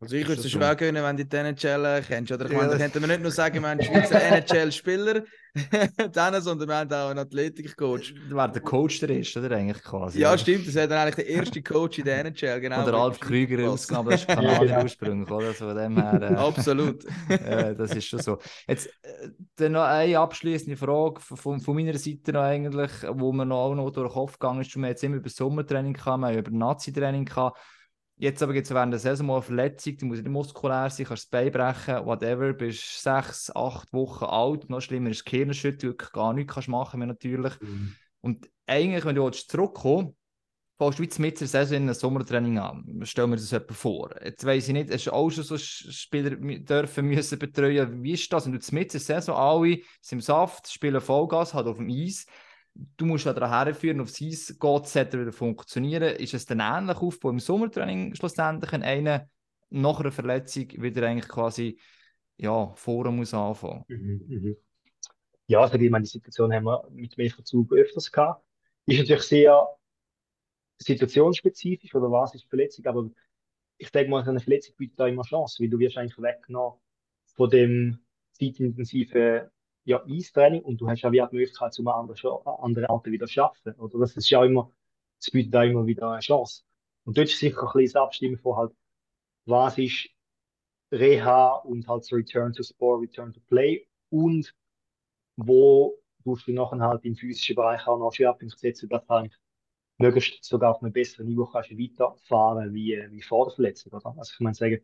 Also 0.00 0.14
ich 0.14 0.28
würde 0.28 0.38
es 0.38 0.46
Ist 0.46 0.52
schon 0.52 0.76
gönnen, 0.76 1.02
wenn 1.02 1.16
du 1.16 1.24
die 1.24 1.36
NHL 1.36 2.02
kennst. 2.06 2.30
Oder 2.30 2.44
ich 2.46 2.52
Ja, 2.52 2.56
meine, 2.58 2.68
da 2.70 2.74
das- 2.78 2.82
könnten 2.82 3.00
wir 3.00 3.08
nicht 3.08 3.22
nur 3.22 3.32
sagen, 3.32 3.60
wir 3.60 3.68
haben 3.68 3.82
Schweizer 3.82 4.22
NHL-Spieler, 4.22 5.24
dann, 6.12 6.40
sondern 6.40 6.68
wir 6.68 6.76
haben 6.76 6.92
auch 6.92 7.10
einen 7.10 7.18
Athletikcoach. 7.18 8.14
Wer 8.28 8.46
der 8.48 8.62
Coach 8.62 9.00
der 9.00 9.10
ist, 9.10 9.36
oder 9.36 9.56
eigentlich 9.56 9.82
quasi? 9.82 10.20
Ja, 10.20 10.38
stimmt, 10.38 10.68
das 10.68 10.74
wäre 10.76 10.86
dann 10.86 10.98
eigentlich 10.98 11.16
der 11.16 11.26
erste 11.26 11.60
Coach 11.62 11.98
in 11.98 12.04
der 12.04 12.20
NHL, 12.26 12.60
genau. 12.60 12.84
Oder 12.84 12.94
Alf 12.94 13.18
Krüger 13.18 13.68
ausgenommen, 13.68 14.10
das 14.12 14.20
ist 14.20 14.28
Ja, 14.28 14.34
Kanadier 14.36 14.80
ursprünglich, 14.84 15.30
oder? 15.32 15.52
So 15.52 15.66
von 15.66 15.76
dem 15.76 15.96
her. 16.00 16.22
Äh, 16.22 16.34
Absolut. 16.36 17.04
äh, 17.28 17.74
das 17.74 17.90
ist 17.96 18.06
schon 18.06 18.20
so. 18.20 18.38
Jetzt 18.68 18.86
äh, 19.02 19.30
dann 19.56 19.72
noch 19.72 19.82
eine 19.82 20.16
abschließende 20.16 20.76
Frage 20.76 21.20
von, 21.20 21.58
von 21.60 21.74
meiner 21.74 21.98
Seite 21.98 22.32
noch 22.32 22.42
eigentlich, 22.42 22.92
wo 23.14 23.32
mir 23.32 23.46
noch, 23.46 23.56
auch 23.64 23.74
noch 23.74 23.90
durch 23.90 24.06
den 24.08 24.12
Kopf 24.14 24.38
gegangen 24.38 24.60
ist. 24.60 24.76
Wir 24.76 24.86
jetzt 24.88 25.02
immer 25.02 25.16
über 25.16 25.24
das 25.24 25.34
Sommertraining 25.34 25.94
gehabt, 25.94 26.20
wir 26.20 26.28
haben 26.28 26.38
über 26.38 26.50
Nazi-Training 26.52 27.24
gehabt. 27.24 27.58
Jetzt 28.18 28.42
aber 28.42 28.52
gibt 28.52 28.66
es 28.66 28.74
während 28.74 28.92
der 28.92 28.98
Saison 28.98 29.26
mal 29.26 29.34
eine 29.34 29.42
Verletzung, 29.42 29.96
die 29.96 30.04
muss 30.04 30.18
nicht 30.18 30.28
muskulär 30.28 30.90
sein, 30.90 31.06
kannst 31.06 31.24
das 31.24 31.30
Bein 31.30 31.52
brechen, 31.52 32.04
whatever, 32.04 32.52
bist 32.52 33.02
sechs, 33.02 33.50
acht 33.54 33.92
Wochen 33.92 34.24
alt, 34.24 34.68
noch 34.68 34.80
schlimmer 34.80 35.10
ist 35.10 35.24
Gehirnerschütterung, 35.24 35.96
gar 36.12 36.32
nichts 36.32 36.52
kannst 36.52 36.68
machen 36.68 36.98
mehr 36.98 37.06
natürlich. 37.06 37.54
Und 38.20 38.50
eigentlich, 38.66 39.04
wenn 39.04 39.14
du 39.14 39.24
willst 39.24 39.50
zurückkommen 39.50 40.16
fängst 40.78 40.98
du 41.00 41.02
wie 41.02 41.22
mit 41.22 41.40
der 41.40 41.48
Saison 41.48 41.76
in 41.76 41.88
ein 41.88 41.94
Sommertraining 41.94 42.58
an. 42.58 43.00
Stell 43.02 43.26
mir 43.26 43.36
das 43.36 43.52
etwa 43.52 43.74
vor. 43.74 44.14
Jetzt 44.24 44.46
weiss 44.46 44.68
ich 44.68 44.74
nicht, 44.74 44.92
hast 44.92 45.06
du 45.06 45.12
auch 45.12 45.28
schon 45.28 45.42
so 45.42 45.58
Spieler 45.58 46.36
dürfen 46.36 47.06
müssen 47.06 47.38
betreuen. 47.38 48.02
Wie 48.02 48.12
ist 48.12 48.32
das? 48.32 48.46
Wenn 48.46 48.52
du 48.52 48.74
mit 48.74 48.92
der 48.92 49.00
Saison 49.00 49.36
alle 49.36 49.80
sind 50.00 50.18
im 50.18 50.20
Saft, 50.20 50.70
spielen 50.70 51.00
Vollgas, 51.00 51.52
halt 51.52 51.66
auf 51.66 51.78
dem 51.78 51.88
Eis. 51.90 52.26
Du 52.96 53.06
musst 53.06 53.26
da 53.26 53.32
daran 53.32 53.66
herführen, 53.66 54.00
aufs 54.00 54.22
Eis 54.22 54.56
geht 54.58 54.84
es 54.84 54.94
wieder 54.94 55.32
funktionieren. 55.32 56.14
Ist 56.16 56.34
es 56.34 56.46
dann 56.46 56.60
ähnlich 56.60 56.96
Aufbau 56.98 57.30
im 57.30 57.40
Sommertraining 57.40 58.14
schlussendlich, 58.14 58.72
einer 58.72 59.28
nach 59.70 60.00
einer 60.00 60.12
Verletzung 60.12 60.68
wieder 60.80 61.06
eigentlich 61.06 61.28
quasi 61.28 61.78
ja, 62.36 62.72
vorher 62.74 63.12
muss 63.12 63.34
anfangen? 63.34 63.84
Mhm, 63.88 64.24
mhm. 64.28 64.56
ja, 65.48 65.60
also 65.60 65.76
ich 65.76 65.90
meine, 65.90 66.04
die 66.04 66.10
Situation 66.10 66.52
haben 66.52 66.64
wir 66.64 66.88
mit 66.90 67.18
mehr 67.18 67.30
Verzug 67.30 67.72
öfters 67.72 68.12
gehabt. 68.12 68.44
Ist 68.86 68.98
natürlich 68.98 69.24
sehr 69.24 69.66
situationsspezifisch 70.78 71.94
oder 71.94 72.10
was 72.10 72.34
ist 72.34 72.48
Verletzung, 72.48 72.86
aber 72.86 73.10
ich 73.76 73.90
denke 73.90 74.10
mal, 74.10 74.22
eine 74.22 74.40
Verletzung 74.40 74.76
bietet 74.76 75.00
da 75.00 75.06
immer 75.06 75.24
Chance, 75.24 75.62
weil 75.62 75.68
du 75.68 75.78
wirst 75.78 75.98
eigentlich 75.98 76.18
weggenommen 76.18 76.78
von 77.34 77.50
dem 77.50 77.98
zeitintensiven 78.32 79.50
ja, 79.84 80.04
Eistraining 80.06 80.62
und 80.62 80.80
du 80.80 80.88
hast 80.88 81.02
ja 81.02 81.12
wieder 81.12 81.28
die 81.28 81.36
Möglichkeit, 81.36 81.72
zu 81.72 81.82
einem 81.82 81.88
anderen, 81.88 82.46
anderen 82.46 82.86
Alter 82.88 83.10
wieder 83.10 83.26
zu 83.26 83.34
schaffen. 83.34 83.74
Oder 83.74 83.98
das 83.98 84.16
ist 84.16 84.28
ja 84.30 84.44
immer, 84.44 84.70
es 85.20 85.30
bietet 85.30 85.54
da 85.54 85.64
immer 85.64 85.86
wieder 85.86 86.10
eine 86.10 86.20
Chance. 86.20 86.62
Und 87.04 87.16
dort 87.16 87.28
ist 87.28 87.38
sicher 87.38 87.62
ein 87.62 87.72
bisschen 87.72 87.94
das 87.94 88.02
Abstimmen 88.02 88.38
von 88.38 88.56
halt, 88.56 88.72
was 89.46 89.78
ist 89.78 90.10
Reha 90.92 91.56
und 91.56 91.86
halt 91.88 92.04
so 92.04 92.16
Return 92.16 92.52
to 92.52 92.62
Sport, 92.62 93.02
Return 93.02 93.32
to 93.32 93.40
Play 93.48 93.86
und 94.10 94.54
wo 95.36 95.98
tust 96.22 96.46
du 96.46 96.52
nachher 96.52 96.80
halt 96.80 97.04
im 97.04 97.16
physischen 97.16 97.56
Bereich 97.56 97.86
auch 97.86 97.98
noch 97.98 98.12
Schwerpunkte 98.12 98.58
setzen, 98.58 98.88
dass 98.88 99.08
halt 99.08 99.38
möglichst 99.98 100.44
sogar 100.44 100.72
auf 100.74 100.82
einem 100.82 100.92
besseren 100.92 101.26
Niveau 101.26 101.46
kannst 101.46 101.70
du 101.70 101.78
weiterfahren 101.78 102.74
wie, 102.74 103.02
wie 103.10 103.22
vor 103.22 103.46
der 103.46 103.54
Verletzung, 103.54 103.92
oder? 103.92 104.14
Also 104.16 104.32
ich 104.34 104.40
meine 104.40 104.54
sagen, 104.54 104.80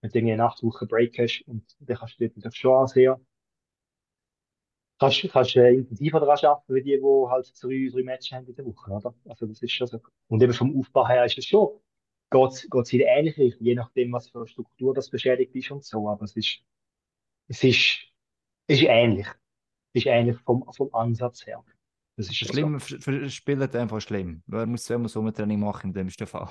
wenn 0.00 0.10
du 0.10 0.18
irgendwie 0.18 0.32
eine 0.32 0.44
acht 0.44 0.62
Wochen 0.62 0.88
Break 0.88 1.18
hast 1.18 1.42
und 1.46 1.64
dann 1.80 1.96
kannst 1.96 2.20
du 2.20 2.28
dort 2.28 2.56
schon 2.56 2.86
sehr 2.88 3.20
kannst, 5.02 5.32
kannst 5.32 5.56
äh, 5.56 5.74
intensiver 5.74 6.20
daran 6.20 6.38
arbeiten, 6.44 6.74
wie 6.74 6.82
die, 6.82 6.96
die 6.96 7.28
halt 7.28 7.52
drei, 7.62 7.90
drei 7.92 8.02
Matches 8.02 8.32
haben 8.32 8.46
in 8.46 8.54
der 8.54 8.64
Woche, 8.64 8.90
oder? 8.90 9.14
Also 9.28 9.46
das 9.46 9.62
ist 9.62 9.72
schon 9.72 9.86
so. 9.86 10.00
Und 10.28 10.42
eben 10.42 10.52
vom 10.52 10.78
Aufbau 10.78 11.06
her 11.06 11.24
ist 11.24 11.38
es 11.38 11.46
schon, 11.46 11.68
geht 12.30 12.52
es 12.52 12.92
in 12.92 13.02
eine 13.02 13.18
ähnliche 13.18 13.42
Richtung, 13.42 13.66
je 13.66 13.74
nachdem, 13.74 14.12
was 14.12 14.28
für 14.28 14.38
eine 14.38 14.48
Struktur 14.48 14.94
das 14.94 15.10
beschädigt 15.10 15.54
ist 15.54 15.70
und 15.70 15.84
so, 15.84 16.08
aber 16.08 16.24
es 16.24 16.36
ist, 16.36 16.60
es 17.48 17.64
ist, 17.64 17.98
es 18.66 18.80
ist 18.80 18.88
ähnlich. 18.88 19.26
Es 19.94 20.02
ist 20.02 20.06
ähnlich 20.06 20.38
vom, 20.40 20.64
vom 20.72 20.94
Ansatz 20.94 21.46
her. 21.46 21.62
Das 22.16 22.28
ist 22.28 22.36
schlimm, 22.36 22.78
so. 22.78 22.98
für 22.98 23.28
Spieler 23.30 23.74
einfach 23.74 24.00
schlimm. 24.00 24.42
Wer 24.46 24.66
muss 24.66 24.84
zweimal 24.84 25.08
so 25.08 25.20
ein 25.20 25.32
Training 25.32 25.60
machen 25.60 25.88
in 25.88 25.94
dem 25.94 26.26
Fall? 26.26 26.48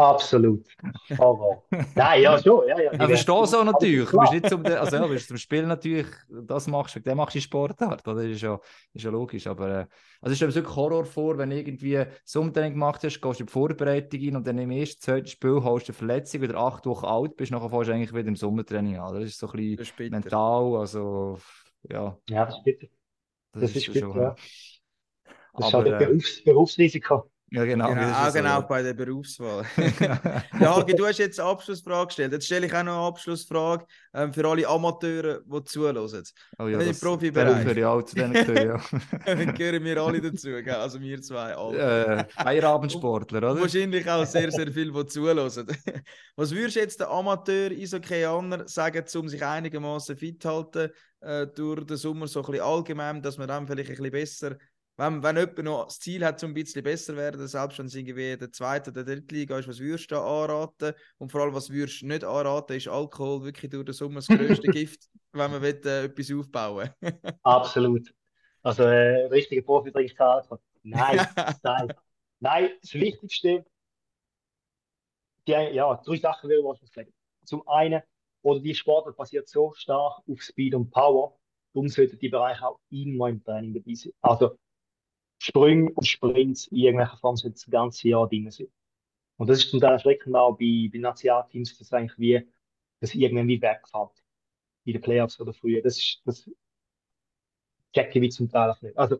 Absolut. 0.00 0.66
Aber, 1.18 1.62
nein, 1.94 2.22
ja, 2.22 2.42
schon. 2.42 2.66
Ja, 2.66 2.80
ja, 2.80 2.92
aber 2.92 3.08
verstehe 3.08 3.46
so 3.46 3.62
natürlich. 3.62 4.08
Du 4.08 4.18
bist 4.18 4.32
nicht 4.32 4.48
zum, 4.48 4.64
also, 4.64 4.96
ja, 4.96 5.06
bist 5.06 5.28
zum 5.28 5.36
Spiel 5.36 5.66
natürlich, 5.66 6.06
das 6.30 6.66
machst 6.68 6.96
du, 6.96 7.00
dann 7.00 7.18
machst 7.18 7.34
du 7.36 7.40
Sportart. 7.40 8.06
Das 8.06 8.16
ist 8.22 8.40
ja, 8.40 8.58
ist 8.94 9.04
ja 9.04 9.10
logisch. 9.10 9.46
Aber 9.46 9.80
äh, 9.80 9.86
also 10.22 10.32
ist 10.32 10.54
wirklich 10.54 10.74
Horror 10.74 11.04
vor, 11.04 11.36
wenn 11.36 11.50
du 11.50 11.58
irgendwie 11.58 12.02
so 12.24 12.40
ein 12.40 12.54
Training 12.54 12.72
gemacht 12.72 13.04
hast, 13.04 13.20
gehst 13.20 13.40
du 13.40 13.42
in 13.42 13.46
die 13.46 13.52
Vorbereitung 13.52 14.20
in 14.20 14.36
und 14.36 14.46
dann 14.46 14.56
im 14.56 14.70
ersten, 14.70 15.02
zweiten 15.02 15.26
Spiel 15.26 15.60
hast 15.62 15.88
du 15.88 15.92
eine 15.92 15.98
Verletzung, 15.98 16.40
wieder 16.40 16.56
acht 16.56 16.86
Wochen 16.86 17.04
alt 17.04 17.36
bist, 17.36 17.52
nachher 17.52 17.68
fährst 17.68 17.88
du 17.90 17.92
eigentlich 17.92 18.14
wieder 18.14 18.28
im 18.28 18.36
Sommertraining 18.36 18.96
an. 18.96 19.14
Das 19.14 19.24
ist 19.24 19.38
so 19.38 19.50
ein 19.50 19.76
bisschen 19.76 20.10
mental, 20.10 20.76
also 20.76 21.38
ja. 21.90 22.16
Ja, 22.30 22.46
das 22.46 22.56
ist 22.56 22.64
bitter. 22.64 22.86
Das, 23.52 23.62
das 23.62 23.70
ist, 23.72 23.88
ist 23.88 23.92
bitter, 23.92 24.16
ja. 24.16 24.34
Das 25.58 25.66
ist 25.66 25.74
halt 25.74 25.88
ein 25.88 25.94
äh, 25.94 26.06
Berufs 26.06 26.42
Berufsrisiko. 26.42 27.30
Ja, 27.52 27.64
genau. 27.64 27.88
Genau, 27.88 28.12
auch 28.12 28.26
so, 28.26 28.32
genau 28.32 28.48
ja. 28.48 28.60
bei 28.60 28.82
der 28.82 28.94
Berufswahl. 28.94 29.64
ja, 30.60 30.76
Hagi, 30.76 30.94
du 30.94 31.04
hast 31.04 31.18
jetzt 31.18 31.40
eine 31.40 31.48
Abschlussfrage 31.48 32.06
gestellt. 32.06 32.32
Jetzt 32.32 32.46
stelle 32.46 32.66
ich 32.66 32.72
auch 32.72 32.84
noch 32.84 32.92
eine 32.92 33.06
Abschlussfrage 33.08 33.86
ähm, 34.14 34.32
für 34.32 34.48
alle 34.48 34.68
Amateure, 34.68 35.40
die 35.40 35.64
zuhören. 35.64 35.96
Oh 36.58 36.68
ja, 36.68 36.78
das, 36.78 37.00
Profibereich. 37.00 37.64
Der 37.64 37.76
ja 37.76 37.90
auch 37.90 38.02
zu 38.02 38.14
denen 38.14 38.34
gehören, 38.34 38.68
ja. 38.68 39.00
Dann 39.26 39.54
gehören 39.54 39.82
wir 39.82 40.00
alle 40.00 40.20
dazu, 40.20 40.48
gell? 40.48 40.70
also 40.70 41.00
wir 41.00 41.20
zwei. 41.22 41.56
Alle. 41.56 41.78
Äh, 41.78 42.24
Feierabendsportler, 42.40 43.38
oder? 43.38 43.60
Wahrscheinlich 43.60 44.08
auch 44.08 44.24
sehr, 44.24 44.52
sehr 44.52 44.70
viel, 44.70 44.92
die 44.92 45.06
zuhören. 45.06 45.38
Was 46.36 46.52
würdest 46.52 46.76
du 46.76 46.80
jetzt 46.80 47.00
den 47.00 47.08
Amateur 47.08 47.72
Isokeianer 47.72 48.68
sagen, 48.68 49.04
um 49.16 49.28
sich 49.28 49.44
einigermaßen 49.44 50.16
fit 50.16 50.40
zu 50.40 50.50
halten 50.50 50.90
äh, 51.20 51.46
durch 51.48 51.84
den 51.84 51.96
Sommer 51.96 52.26
so 52.28 52.40
ein 52.40 52.46
bisschen 52.46 52.64
allgemein, 52.64 53.22
dass 53.22 53.38
man 53.38 53.48
dann 53.48 53.66
vielleicht 53.66 53.90
ein 53.90 53.96
bisschen 53.96 54.10
besser 54.10 54.56
wenn, 55.00 55.22
wenn 55.22 55.36
jemand 55.36 55.58
noch 55.60 55.84
das 55.86 55.98
Ziel 55.98 56.22
hat, 56.24 56.44
um 56.44 56.50
ein 56.50 56.54
bisschen 56.54 56.82
besser 56.82 57.14
zu 57.14 57.16
werden, 57.16 57.48
selbst 57.48 57.78
wenn 57.78 57.86
es 57.86 57.94
irgendwie 57.94 58.36
der 58.36 58.52
zweite 58.52 58.90
oder 58.90 59.02
dritte 59.02 59.34
Liga 59.34 59.58
ist, 59.58 59.66
was 59.66 59.80
würdest 59.80 60.10
du 60.10 60.16
da 60.16 60.20
anraten? 60.20 60.92
Und 61.16 61.32
vor 61.32 61.40
allem, 61.40 61.54
was 61.54 61.70
würdest 61.70 62.02
du 62.02 62.06
nicht 62.06 62.22
anraten? 62.22 62.76
Ist 62.76 62.86
Alkohol 62.86 63.44
wirklich 63.44 63.70
durch 63.70 63.86
den 63.86 63.94
Sommer 63.94 64.16
das 64.16 64.26
größte 64.26 64.68
Gift, 64.72 65.08
wenn 65.32 65.50
man 65.50 65.62
will, 65.62 65.80
äh, 65.86 66.04
etwas 66.04 66.30
aufbauen 66.30 66.90
Absolut. 67.42 68.12
Also, 68.62 68.82
äh, 68.82 69.24
richtige 69.26 69.62
Profi 69.62 69.90
trinkt 69.90 70.20
Alkohol. 70.20 70.60
Nein, 70.82 71.26
nein. 71.62 71.94
Nein, 72.40 72.70
das 72.82 72.92
Wichtigste, 72.92 73.64
die, 75.46 75.52
ja, 75.52 75.94
drei 76.04 76.16
Sachen 76.16 76.50
will 76.50 76.62
ich 76.82 76.92
sagen. 76.92 77.12
Zum 77.46 77.66
einen, 77.66 78.02
oder 78.42 78.60
die 78.60 78.74
Sportart 78.74 79.16
basiert 79.16 79.48
so 79.48 79.72
stark 79.72 80.22
auf 80.28 80.42
Speed 80.42 80.74
und 80.74 80.90
Power, 80.90 81.38
darum 81.72 81.88
sollten 81.88 82.18
die 82.18 82.28
Bereiche 82.28 82.66
auch 82.66 82.80
immer 82.90 83.28
im 83.30 83.42
Training 83.42 83.72
dabei 83.72 83.94
sein. 83.94 84.12
Also, 84.20 84.58
Sprünge 85.40 85.90
und 85.92 86.06
Sprints 86.06 86.66
in 86.66 86.78
irgendwelcher 86.78 87.16
Form 87.16 87.36
das 87.42 87.66
ganze 87.66 88.08
Jahr 88.08 88.28
drin 88.28 88.50
sind. 88.50 88.70
Und 89.38 89.48
das 89.48 89.60
ist 89.60 89.70
zum 89.70 89.80
Teil 89.80 89.92
erschreckend 89.92 90.36
auch 90.36 90.56
bei, 90.58 90.90
bei 90.92 90.98
Nationalteams, 90.98 91.78
dass 91.78 91.92
eigentlich 91.94 92.18
wie, 92.18 92.46
das 93.00 93.14
irgendwie 93.14 93.60
wegfällt. 93.60 94.22
In 94.84 94.92
den 94.92 95.02
Playoffs 95.02 95.40
oder 95.40 95.54
früher. 95.54 95.80
Das 95.82 95.96
ist, 95.96 96.20
das 96.26 96.50
checke 97.94 98.18
ich 98.18 98.22
wie 98.22 98.28
zum 98.28 98.50
Teil 98.50 98.70
auch 98.70 98.82
nicht. 98.82 98.96
Also, 98.98 99.18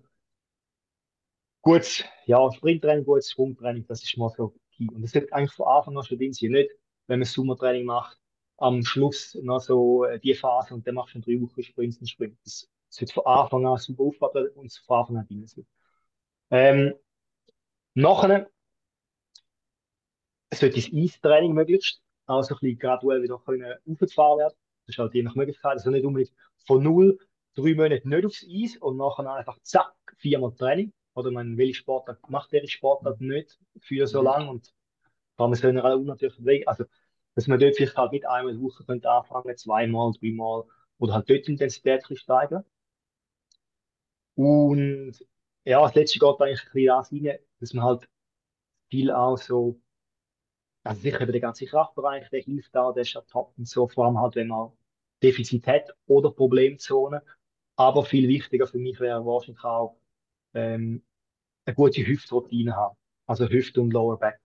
gutes, 1.63 2.05
ja, 2.27 2.51
Sprinttraining, 2.53 3.05
gutes 3.05 3.33
Schwungtraining, 3.33 3.87
das 3.87 4.03
ist 4.03 4.17
mal 4.19 4.29
so 4.29 4.55
key. 4.73 4.89
Und 4.93 5.03
das 5.03 5.13
sollte 5.13 5.33
eigentlich 5.33 5.53
von 5.53 5.69
Anfang 5.69 5.97
an 5.97 6.05
schon 6.05 6.19
drin 6.19 6.35
sein. 6.35 6.51
Nicht, 6.51 6.71
wenn 7.07 7.21
man 7.21 7.27
Sommertraining 7.27 7.87
macht, 7.87 8.19
am 8.59 8.83
Schluss 8.83 9.39
noch 9.43 9.61
so 9.61 10.05
äh, 10.05 10.21
die 10.21 10.35
Phase 10.35 10.75
und 10.75 10.87
dann 10.87 10.97
machst 10.97 11.15
du 11.15 11.21
drei 11.21 11.41
Wochen 11.41 11.63
Sprints 11.63 11.99
und 11.99 12.09
Sprint. 12.11 12.39
Das 12.45 12.69
sollte 12.91 13.15
von 13.15 13.25
Anfang 13.25 13.67
an 13.67 13.79
super 13.79 14.03
aufbauen 14.03 14.49
und 14.55 14.71
von 14.87 14.99
Anfang 14.99 15.17
an 15.17 15.27
drin 15.27 15.47
sein. 15.47 15.67
Ähm, 16.51 16.95
nachher 17.95 18.51
sollte 20.53 20.77
das 20.77 20.91
Eistraining 20.93 21.53
möglichst 21.53 22.03
also 22.27 22.55
ein 22.55 22.61
bisschen 22.61 22.79
graduell 22.79 23.23
wieder 23.23 23.39
können 23.39 23.75
aufgefahren 23.89 24.39
werden. 24.39 24.55
Das 24.87 24.95
ist 24.95 24.99
halt 24.99 25.15
je 25.15 25.23
nach 25.23 25.35
Möglichkeit. 25.35 25.73
Also 25.73 25.91
nicht 25.91 26.05
unbedingt 26.05 26.33
von 26.67 26.83
null, 26.83 27.19
drei 27.55 27.75
Monate 27.75 28.09
nicht 28.09 28.27
aufs 28.27 28.47
Eis 28.49 28.77
und 28.77 28.97
nachher 28.97 29.33
einfach 29.33 29.59
zack, 29.63 29.93
viermal 30.19 30.55
Training. 30.55 30.93
Oder 31.15 31.33
man 31.33 31.57
will 31.57 31.75
Sportart 31.75 32.19
macht 32.31 32.53
der 32.53 32.67
Sportart 32.67 33.21
nicht 33.21 33.59
für 33.81 34.07
so 34.07 34.23
lange 34.23 34.49
und 34.49 34.73
kann 35.37 35.51
man 35.51 35.55
so 35.55 35.67
eine 35.67 35.97
unnatürliche 35.97 36.45
Weg. 36.45 36.69
Also, 36.69 36.85
dass 37.35 37.47
man 37.49 37.59
dort 37.59 37.77
vielleicht 37.77 37.97
halt 37.97 38.13
mit 38.13 38.27
einmal 38.27 38.55
in 38.55 38.61
der 38.61 38.69
Woche 38.69 38.85
könnte 38.85 39.11
anfangen, 39.11 39.57
zweimal, 39.57 40.13
dreimal 40.21 40.65
oder 40.99 41.15
halt 41.15 41.29
dort 41.31 41.47
die 41.47 41.53
Intensität 41.53 42.05
steigern. 42.15 42.65
Und 44.37 45.15
ja, 45.65 45.83
das 45.83 45.95
letzte 45.95 46.19
geht 46.19 46.41
eigentlich 46.41 46.61
ein 46.61 46.73
bisschen 46.73 46.87
das 46.87 47.13
rein, 47.13 47.39
dass 47.61 47.75
man 47.75 47.85
halt 47.85 48.09
viel 48.91 49.11
auch 49.11 49.37
so, 49.37 49.81
also 50.85 51.01
sicher 51.01 51.23
über 51.23 51.33
den 51.33 51.43
ganzen 51.43 51.69
Kraftbereich, 51.69 52.29
der 52.31 52.43
hilft 52.43 52.75
da, 52.75 52.93
der 52.93 53.03
ist 53.03 53.13
ja 53.15 53.21
top 53.23 53.55
und 53.59 53.69
so, 53.69 53.89
vor 53.89 54.07
allem 54.07 54.19
halt, 54.19 54.37
wenn 54.37 54.49
man 54.49 54.73
Defizit 55.23 55.67
hat 55.67 55.95
oder 56.07 56.31
Problemzonen. 56.31 57.21
Aber 57.77 58.05
viel 58.05 58.29
wichtiger 58.29 58.67
für 58.67 58.79
mich 58.79 59.01
wäre 59.01 59.25
wahrscheinlich 59.25 59.65
auch 59.65 59.97
ähm, 60.55 61.03
eine 61.65 61.75
gute 61.75 62.07
Hüftroutine 62.07 62.77
haben. 62.77 62.97
Also 63.27 63.49
Hüfte 63.49 63.81
und 63.81 63.93
Lower 63.93 64.19
Back. 64.19 64.41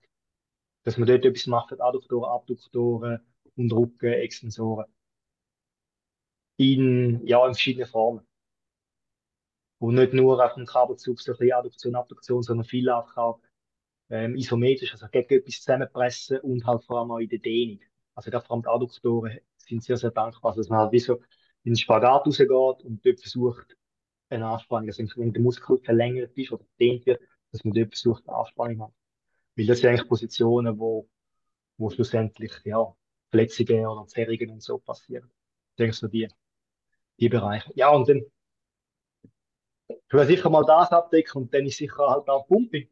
Dass 0.84 0.98
man 0.98 1.08
dort 1.08 1.26
etwas 1.26 1.48
macht, 1.48 1.80
Adduktoren, 1.82 2.30
Abduktoren 2.30 3.20
und 3.56 3.74
Rücken, 3.74 4.14
Extensoren. 4.14 4.86
In, 6.58 7.26
ja, 7.26 7.46
in 7.46 7.54
verschiedenen 7.54 7.88
Formen. 7.88 8.26
Und 9.86 9.96
nicht 9.96 10.14
nur 10.14 10.44
auf 10.44 10.56
dem 10.56 10.66
Kabelzug 10.66 11.22
so 11.22 11.32
ein 11.32 11.38
bisschen 11.38 11.54
Adduktion, 11.54 11.96
Abduktion, 11.96 12.42
sondern 12.42 12.66
viel 12.66 12.90
auch 12.90 13.40
ähm, 14.10 14.36
isometrisch, 14.36 14.92
also 14.94 15.06
gegen 15.12 15.36
etwas 15.36 15.62
zusammenpressen 15.62 16.40
und 16.40 16.66
halt 16.66 16.84
vor 16.84 17.00
allem 17.00 17.12
auch 17.12 17.20
in 17.20 17.30
der 17.30 17.38
Dehnung. 17.38 17.80
Also 18.16 18.32
da 18.32 18.42
vor 18.42 18.56
allem 18.56 18.64
die 18.64 18.70
Adduktoren 18.70 19.40
sind 19.58 19.84
sehr, 19.84 19.98
sehr 19.98 20.10
dankbar, 20.10 20.56
dass 20.56 20.70
man 20.70 20.80
halt 20.80 20.92
wie 20.92 21.00
so 21.00 21.18
in 21.64 21.74
den 21.74 21.76
Spagat 21.76 22.26
rausgeht 22.26 22.50
und 22.50 23.06
dort 23.06 23.20
versucht, 23.20 23.78
eine 24.30 24.48
Anspannung, 24.48 24.90
also 24.90 25.04
wenn 25.18 25.34
der 25.34 25.44
Muskel 25.44 25.78
verlängert 25.78 26.36
ist 26.36 26.52
oder 26.52 26.66
dehnt 26.80 27.06
wird, 27.06 27.22
dass 27.52 27.64
man 27.64 27.76
dort 27.76 27.90
versucht, 27.90 28.28
eine 28.28 28.38
Anspannung 28.38 28.82
hat. 28.82 28.94
Weil 29.56 29.68
das 29.68 29.80
sind 29.82 29.90
eigentlich 29.90 30.10
Positionen, 30.10 30.80
wo, 30.80 31.08
wo 31.78 31.92
schlussendlich, 31.92 32.54
ja, 32.64 32.92
Verletzungen 33.30 33.86
oder 33.86 34.08
Zerrungen 34.08 34.50
und 34.50 34.64
so 34.64 34.80
passieren. 34.80 35.30
Ich 35.72 35.76
denke 35.76 35.96
so 35.96 36.08
die, 36.08 36.28
die 37.20 37.30
Bereiche. 37.30 37.72
Ja, 37.76 37.90
und 37.90 38.10
dann 38.10 38.26
will 40.16 40.26
sicher 40.26 40.50
mal 40.50 40.66
das 40.66 40.92
abdecken 40.92 41.44
und 41.44 41.54
dann 41.54 41.66
ist 41.66 41.78
sicher 41.78 42.08
halt 42.08 42.28
auch 42.30 42.48
Pumping. 42.48 42.88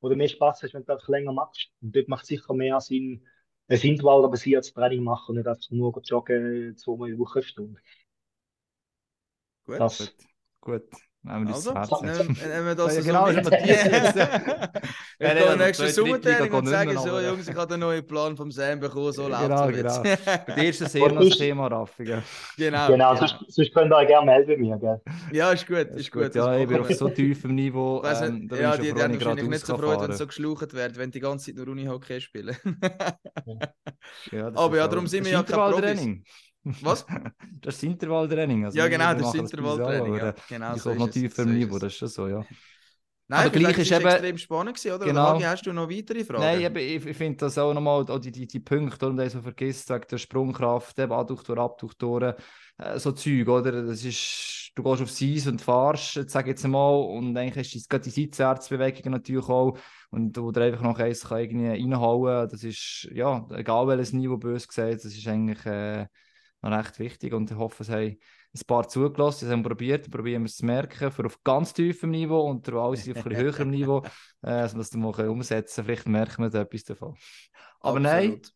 Wo 0.00 0.08
du 0.08 0.16
mehr 0.16 0.28
Spaß 0.28 0.62
hast, 0.62 0.74
wenn 0.74 0.84
du 0.84 0.92
einfach 0.92 1.08
länger 1.08 1.32
machst. 1.32 1.70
Und 1.80 1.96
dort 1.96 2.08
macht 2.08 2.22
es 2.22 2.28
sicher 2.28 2.54
mehr 2.54 2.80
Sinn, 2.80 3.26
ein 3.68 3.80
intervallbasiertes 3.80 4.72
Training 4.72 5.02
machen 5.02 5.30
und 5.30 5.36
nicht 5.36 5.48
einfach 5.48 5.70
nur 5.70 6.00
joggen 6.02 6.76
zweimal 6.76 7.08
in 7.08 7.16
der 7.16 7.26
Woche 7.26 7.42
Stunde. 7.42 7.80
Gut, 9.64 9.80
das. 9.80 10.14
gut. 10.60 10.84
Nehmen 10.92 11.05
wir 11.26 11.54
Also, 11.54 11.72
das 11.74 11.90
nehmen 12.02 12.36
nehmen 12.48 12.66
wir 12.66 12.74
das 12.74 12.96
Ja, 12.96 13.02
so 13.02 13.08
genau, 13.08 13.26
nächstes 15.56 15.86
also 15.86 16.04
die 16.04 16.10
Drittliga 16.10 16.46
Sommertraining 16.46 16.52
und 16.52 16.64
geht 16.64 16.72
sage 16.72 16.90
nicht 16.90 17.04
mehr, 17.04 17.20
so, 17.20 17.28
Jungs, 17.28 17.48
ich 17.48 17.56
habe 17.56 17.66
den 17.66 17.80
neuen 17.80 18.06
Plan 18.06 18.36
vom 18.36 18.50
Sam 18.50 18.80
bekommen, 18.80 19.12
so 19.12 19.28
läuft 19.28 19.42
Genau, 19.42 19.66
genau. 19.68 20.02
jetzt. 20.04 20.24
Bei 20.46 20.54
dir 20.54 20.68
ist 20.68 20.80
das 20.80 20.94
eher 20.94 21.12
noch 21.12 21.22
das 21.22 21.38
Thema 21.38 21.66
Raffigen. 21.66 22.22
genau. 22.56 22.86
Genau, 22.88 23.14
genau. 23.14 23.16
sonst, 23.16 23.36
sonst 23.48 23.74
könnt 23.74 23.92
ihr 23.92 23.96
euch 23.96 24.06
gerne 24.06 24.26
melden 24.26 24.46
bei 24.46 24.56
mir, 24.56 24.78
gell? 24.78 25.00
Ja, 25.32 25.52
ist 25.52 25.66
gut, 25.66 25.88
ist 25.88 26.12
gut. 26.12 26.34
ja, 26.34 26.56
ich 26.56 26.68
bin 26.68 26.80
auf 26.80 26.88
wir. 26.88 26.96
so 26.96 27.08
tiefem 27.08 27.54
Niveau. 27.54 28.02
Ähm, 28.04 28.48
ja, 28.52 28.76
die, 28.76 28.92
haben 28.92 29.14
wahrscheinlich 29.14 29.44
wenn 29.44 29.50
nicht 29.50 29.60
ich 29.60 29.66
so 29.66 29.76
Freude, 29.76 30.02
wenn 30.02 30.12
sie 30.12 30.18
so 30.18 30.26
geschlaucht 30.26 30.74
werden, 30.74 30.96
wenn 30.96 31.10
die 31.10 31.20
ganze 31.20 31.46
Zeit 31.46 31.56
nur 31.56 31.68
Unihockey 31.68 32.20
spielen. 32.20 32.56
Aber 34.54 34.76
ja, 34.76 34.88
darum 34.88 35.06
sind 35.06 35.24
wir 35.24 35.32
ja 35.32 35.42
keine 35.42 35.72
Profis. 35.72 36.08
Was? 36.82 37.06
Das 37.60 37.76
ist 37.76 37.82
Intervalltraining. 37.82 38.64
Also 38.64 38.78
Ja, 38.78 38.88
genau, 38.88 39.14
das 39.14 39.34
ist 39.34 39.34
Intervalltraining. 39.34 40.14
Ja, 40.16 40.34
genau, 40.48 40.74
Ich 40.74 40.82
so 40.82 40.92
so 40.92 40.98
noch 40.98 41.08
tiefer 41.08 41.42
im 41.42 41.54
Niveau, 41.54 41.78
das 41.78 41.92
ist 41.92 41.98
schon 41.98 42.08
so, 42.08 42.28
ja. 42.28 42.44
Nein, 43.28 43.40
Aber 43.48 43.58
gleich 43.58 43.78
ist 43.78 43.90
eben- 43.90 44.06
extrem 44.06 44.38
spannend 44.38 44.76
gewesen, 44.76 44.94
oder? 44.94 45.04
Genau. 45.04 45.34
Hagi, 45.34 45.42
hast 45.42 45.66
du 45.66 45.72
noch 45.72 45.90
weitere 45.90 46.24
Fragen? 46.24 46.42
Nein, 46.42 46.60
eben, 46.60 46.76
ich, 46.76 47.06
ich 47.06 47.16
finde 47.16 47.38
das 47.38 47.58
auch 47.58 47.74
nochmal, 47.74 48.08
auch 48.08 48.18
die, 48.20 48.30
die, 48.30 48.46
die 48.46 48.60
Punkte, 48.60 49.06
die 49.06 49.12
man 49.12 49.28
so 49.28 49.42
vergisst, 49.42 49.90
wegen 49.90 50.06
der 50.08 50.18
Sprungkraft, 50.18 50.96
eben 51.00 51.10
Adduktoren, 51.12 51.58
Abduktoren, 51.58 52.34
äh, 52.78 52.98
so 53.00 53.10
Zeug, 53.10 53.48
oder? 53.48 53.82
Das 53.84 54.04
ist, 54.04 54.70
du 54.76 54.82
gehst 54.84 55.02
aufs 55.02 55.20
Eis 55.22 55.46
und 55.48 55.60
fahrst, 55.60 56.20
sag 56.30 56.44
ich 56.46 56.50
jetzt 56.50 56.68
mal, 56.68 56.94
und 56.94 57.36
eigentlich 57.36 57.56
hast 57.66 57.74
du 57.74 57.88
gerade 57.88 58.04
die 58.04 58.10
Seitwärtsbewegungen 58.10 59.10
natürlich 59.12 59.48
auch, 59.48 59.76
und 60.10 60.38
wo 60.38 60.52
du 60.52 60.62
einfach 60.62 60.82
noch 60.82 60.98
eins 61.00 61.24
kann 61.24 61.40
irgendwie 61.40 61.66
reinhauen, 61.68 62.48
das 62.48 62.62
ist, 62.62 63.08
ja, 63.12 63.44
egal 63.50 63.88
welches 63.88 64.12
Niveau 64.12 64.36
bös 64.36 64.68
gesagt, 64.68 65.04
das 65.04 65.06
ist 65.06 65.26
eigentlich 65.26 65.66
äh, 65.66 66.06
noch 66.68 66.78
recht 66.78 66.98
wichtig 66.98 67.32
und 67.32 67.50
ich 67.50 67.56
hoffe, 67.56 67.82
es 67.82 67.90
haben 67.90 68.18
ein 68.54 68.66
paar 68.66 68.88
zugelassen, 68.88 69.46
sie 69.46 69.52
haben 69.52 69.62
probiert, 69.62 70.10
probieren 70.10 70.42
wir 70.42 70.46
es 70.46 70.56
zu 70.56 70.66
merken, 70.66 71.10
für 71.10 71.26
auf 71.26 71.42
ganz 71.44 71.72
tiefem 71.72 72.10
Niveau 72.10 72.48
und 72.48 72.68
alles 72.68 73.08
auf 73.08 73.26
ein 73.26 73.36
höherem 73.36 73.70
Niveau, 73.70 73.98
äh, 74.42 74.62
dass 74.62 74.74
wir 74.74 74.78
das 74.78 74.90
dann 74.90 75.00
mal 75.00 75.28
umsetzen 75.28 75.84
können. 75.84 75.86
Vielleicht 75.86 76.08
merken 76.08 76.42
wir 76.42 76.50
da 76.50 76.62
etwas 76.62 76.84
davon. 76.84 77.16
Aber 77.80 78.00
nein, 78.00 78.34
Absolut. 78.34 78.52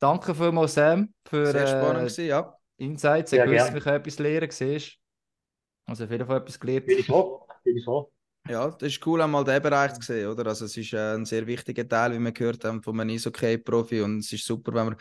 danke 0.00 0.34
vielmals, 0.34 0.74
Sam, 0.74 1.14
für 1.24 1.46
Sehr 1.46 1.66
spannend 1.66 2.18
äh, 2.18 2.26
ja. 2.26 2.54
Insights. 2.76 3.32
Ich 3.32 3.40
Sehr 3.40 3.50
wusste, 3.50 3.80
können 3.80 3.96
etwas 3.96 4.18
lernen, 4.18 4.50
siehst 4.50 4.98
Also 5.86 6.04
auf 6.04 6.10
jeden 6.10 6.26
Fall 6.26 6.38
etwas 6.38 6.58
gelernt. 6.58 6.86
Bin 6.86 6.98
ich 6.98 7.06
froh. 7.06 7.46
Bin 7.62 7.76
ich 7.76 7.84
froh. 7.84 8.10
Ja, 8.46 8.68
das 8.68 8.90
ist 8.90 9.06
cool, 9.06 9.22
einmal 9.22 9.42
diesen 9.42 9.62
Bereich 9.62 9.94
zu 9.94 10.02
sehen, 10.02 10.28
oder? 10.28 10.46
Also 10.46 10.66
es 10.66 10.76
ist 10.76 10.92
äh, 10.92 11.14
ein 11.14 11.24
sehr 11.24 11.46
wichtiger 11.46 11.88
Teil, 11.88 12.12
wie 12.12 12.18
wir 12.18 12.32
gehört 12.32 12.62
haben, 12.64 12.82
von 12.82 13.00
einem 13.00 13.14
Eishockey-Profi 13.14 14.02
und 14.02 14.18
es 14.18 14.32
ist 14.34 14.44
super, 14.44 14.74
wenn 14.74 14.90
wir 14.90 14.96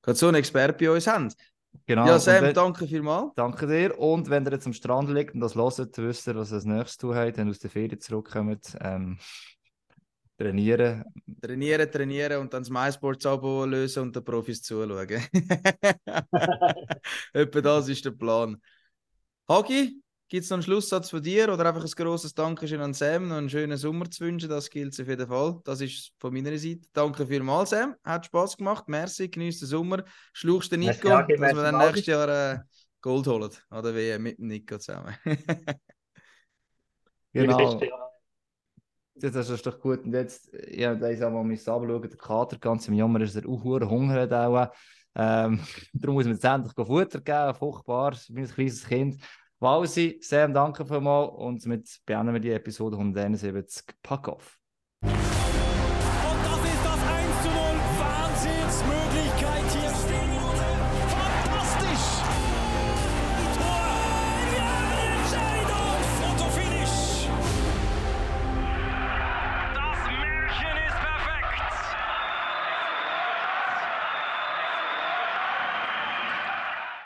gerade 0.00 0.16
so 0.16 0.28
einen 0.28 0.36
Experten 0.36 0.78
bei 0.78 0.90
uns 0.92 1.08
haben. 1.08 1.28
Genau. 1.86 2.06
ja, 2.06 2.18
Sam, 2.18 2.44
wenn- 2.44 2.54
danke 2.54 2.86
vielmals. 2.86 3.32
Danke 3.34 3.66
dir. 3.66 3.98
Und 3.98 4.30
wenn 4.30 4.44
ihr 4.46 4.52
jetzt 4.52 4.66
am 4.66 4.72
Strand 4.72 5.10
liegt 5.10 5.34
und 5.34 5.40
das 5.40 5.54
hört, 5.54 5.98
wisst 5.98 6.26
ihr, 6.28 6.34
was 6.36 6.50
ihr 6.50 6.54
als 6.56 6.64
nächstes 6.64 6.98
zu 6.98 7.08
tun 7.08 7.16
habt, 7.16 7.36
wenn 7.36 7.48
ihr 7.48 7.50
aus 7.50 7.58
der 7.58 7.70
Ferien 7.70 8.00
zurückkommt. 8.00 8.76
Ähm, 8.80 9.18
trainieren. 10.38 11.04
Trainieren, 11.40 11.90
trainieren 11.90 12.40
und 12.40 12.52
dann 12.52 12.62
das 12.62 12.70
MySports-Abo 12.70 13.64
lösen 13.66 14.04
und 14.04 14.16
den 14.16 14.24
Profis 14.24 14.62
zuschauen. 14.62 15.08
Etwa 17.32 17.60
das 17.60 17.88
ist 17.88 18.04
der 18.04 18.10
Plan. 18.12 18.56
Hagi, 19.48 20.00
gibt 20.34 20.42
es 20.42 20.50
noch 20.50 20.56
einen 20.56 20.64
Schlusssatz 20.64 21.10
von 21.10 21.22
dir 21.22 21.52
oder 21.52 21.64
einfach 21.66 21.84
ein 21.84 21.90
grosses 21.92 22.34
Dankeschön 22.34 22.80
an 22.80 22.92
Sam, 22.92 23.28
noch 23.28 23.36
einen 23.36 23.48
schönen 23.48 23.76
Sommer 23.76 24.10
zu 24.10 24.24
wünschen? 24.24 24.48
Das 24.48 24.68
gilt 24.68 25.00
auf 25.00 25.06
jeden 25.06 25.28
Fall. 25.28 25.60
Das 25.62 25.80
ist 25.80 26.12
von 26.18 26.34
meiner 26.34 26.58
Seite. 26.58 26.80
Danke 26.92 27.24
vielmals, 27.24 27.70
Sam. 27.70 27.94
Hat 28.02 28.26
Spaß 28.26 28.56
gemacht. 28.56 28.88
Merci, 28.88 29.28
genießt 29.28 29.62
den 29.62 29.68
Sommer. 29.68 30.02
Schluchst 30.32 30.72
den 30.72 30.80
Nico, 30.80 31.08
dass 31.08 31.28
wir 31.28 31.54
dann 31.54 31.78
nächstes 31.78 32.06
Jahr 32.06 32.28
äh, 32.28 32.58
Gold 33.00 33.28
holen. 33.28 33.50
Oder 33.70 33.94
wie 33.94 34.18
mit 34.18 34.38
dem 34.38 34.48
Nico 34.48 34.76
zusammen. 34.78 35.14
Genau. 37.32 37.80
Das 39.16 39.50
ist 39.50 39.66
doch 39.66 39.80
gut. 39.80 40.04
Und 40.04 40.12
jetzt, 40.14 40.52
ja, 40.68 40.94
da 40.94 41.08
ist 41.08 41.20
auch 41.20 41.32
mal 41.32 41.48
anschauen, 41.48 42.02
der 42.08 42.16
Kater 42.16 42.58
ganz 42.58 42.86
im 42.86 42.94
Jammer 42.94 43.20
ist 43.22 43.34
er 43.34 43.48
auch 43.48 43.64
hure 43.64 43.90
Hunger 43.90 44.20
hat 44.20 44.32
auch. 44.32 44.72
Ähm, 45.16 45.60
darum 45.92 46.14
muss 46.14 46.26
man 46.26 46.34
jetzt 46.34 46.44
endlich 46.44 46.74
Futter 46.74 47.20
geben, 47.20 47.54
furchtbar, 47.56 48.16
wie 48.28 48.40
ein 48.40 48.48
kleines 48.48 48.86
Kind. 48.86 49.16
Walsi, 49.64 50.18
Sam, 50.20 50.52
danke 50.52 50.84
vielmals 50.84 51.32
und 51.36 51.64
damit 51.64 52.02
beenden 52.04 52.34
wir 52.34 52.40
die 52.40 52.50
Episode 52.50 52.98
171 52.98 53.94
Pack 54.02 54.28
off. 54.28 54.58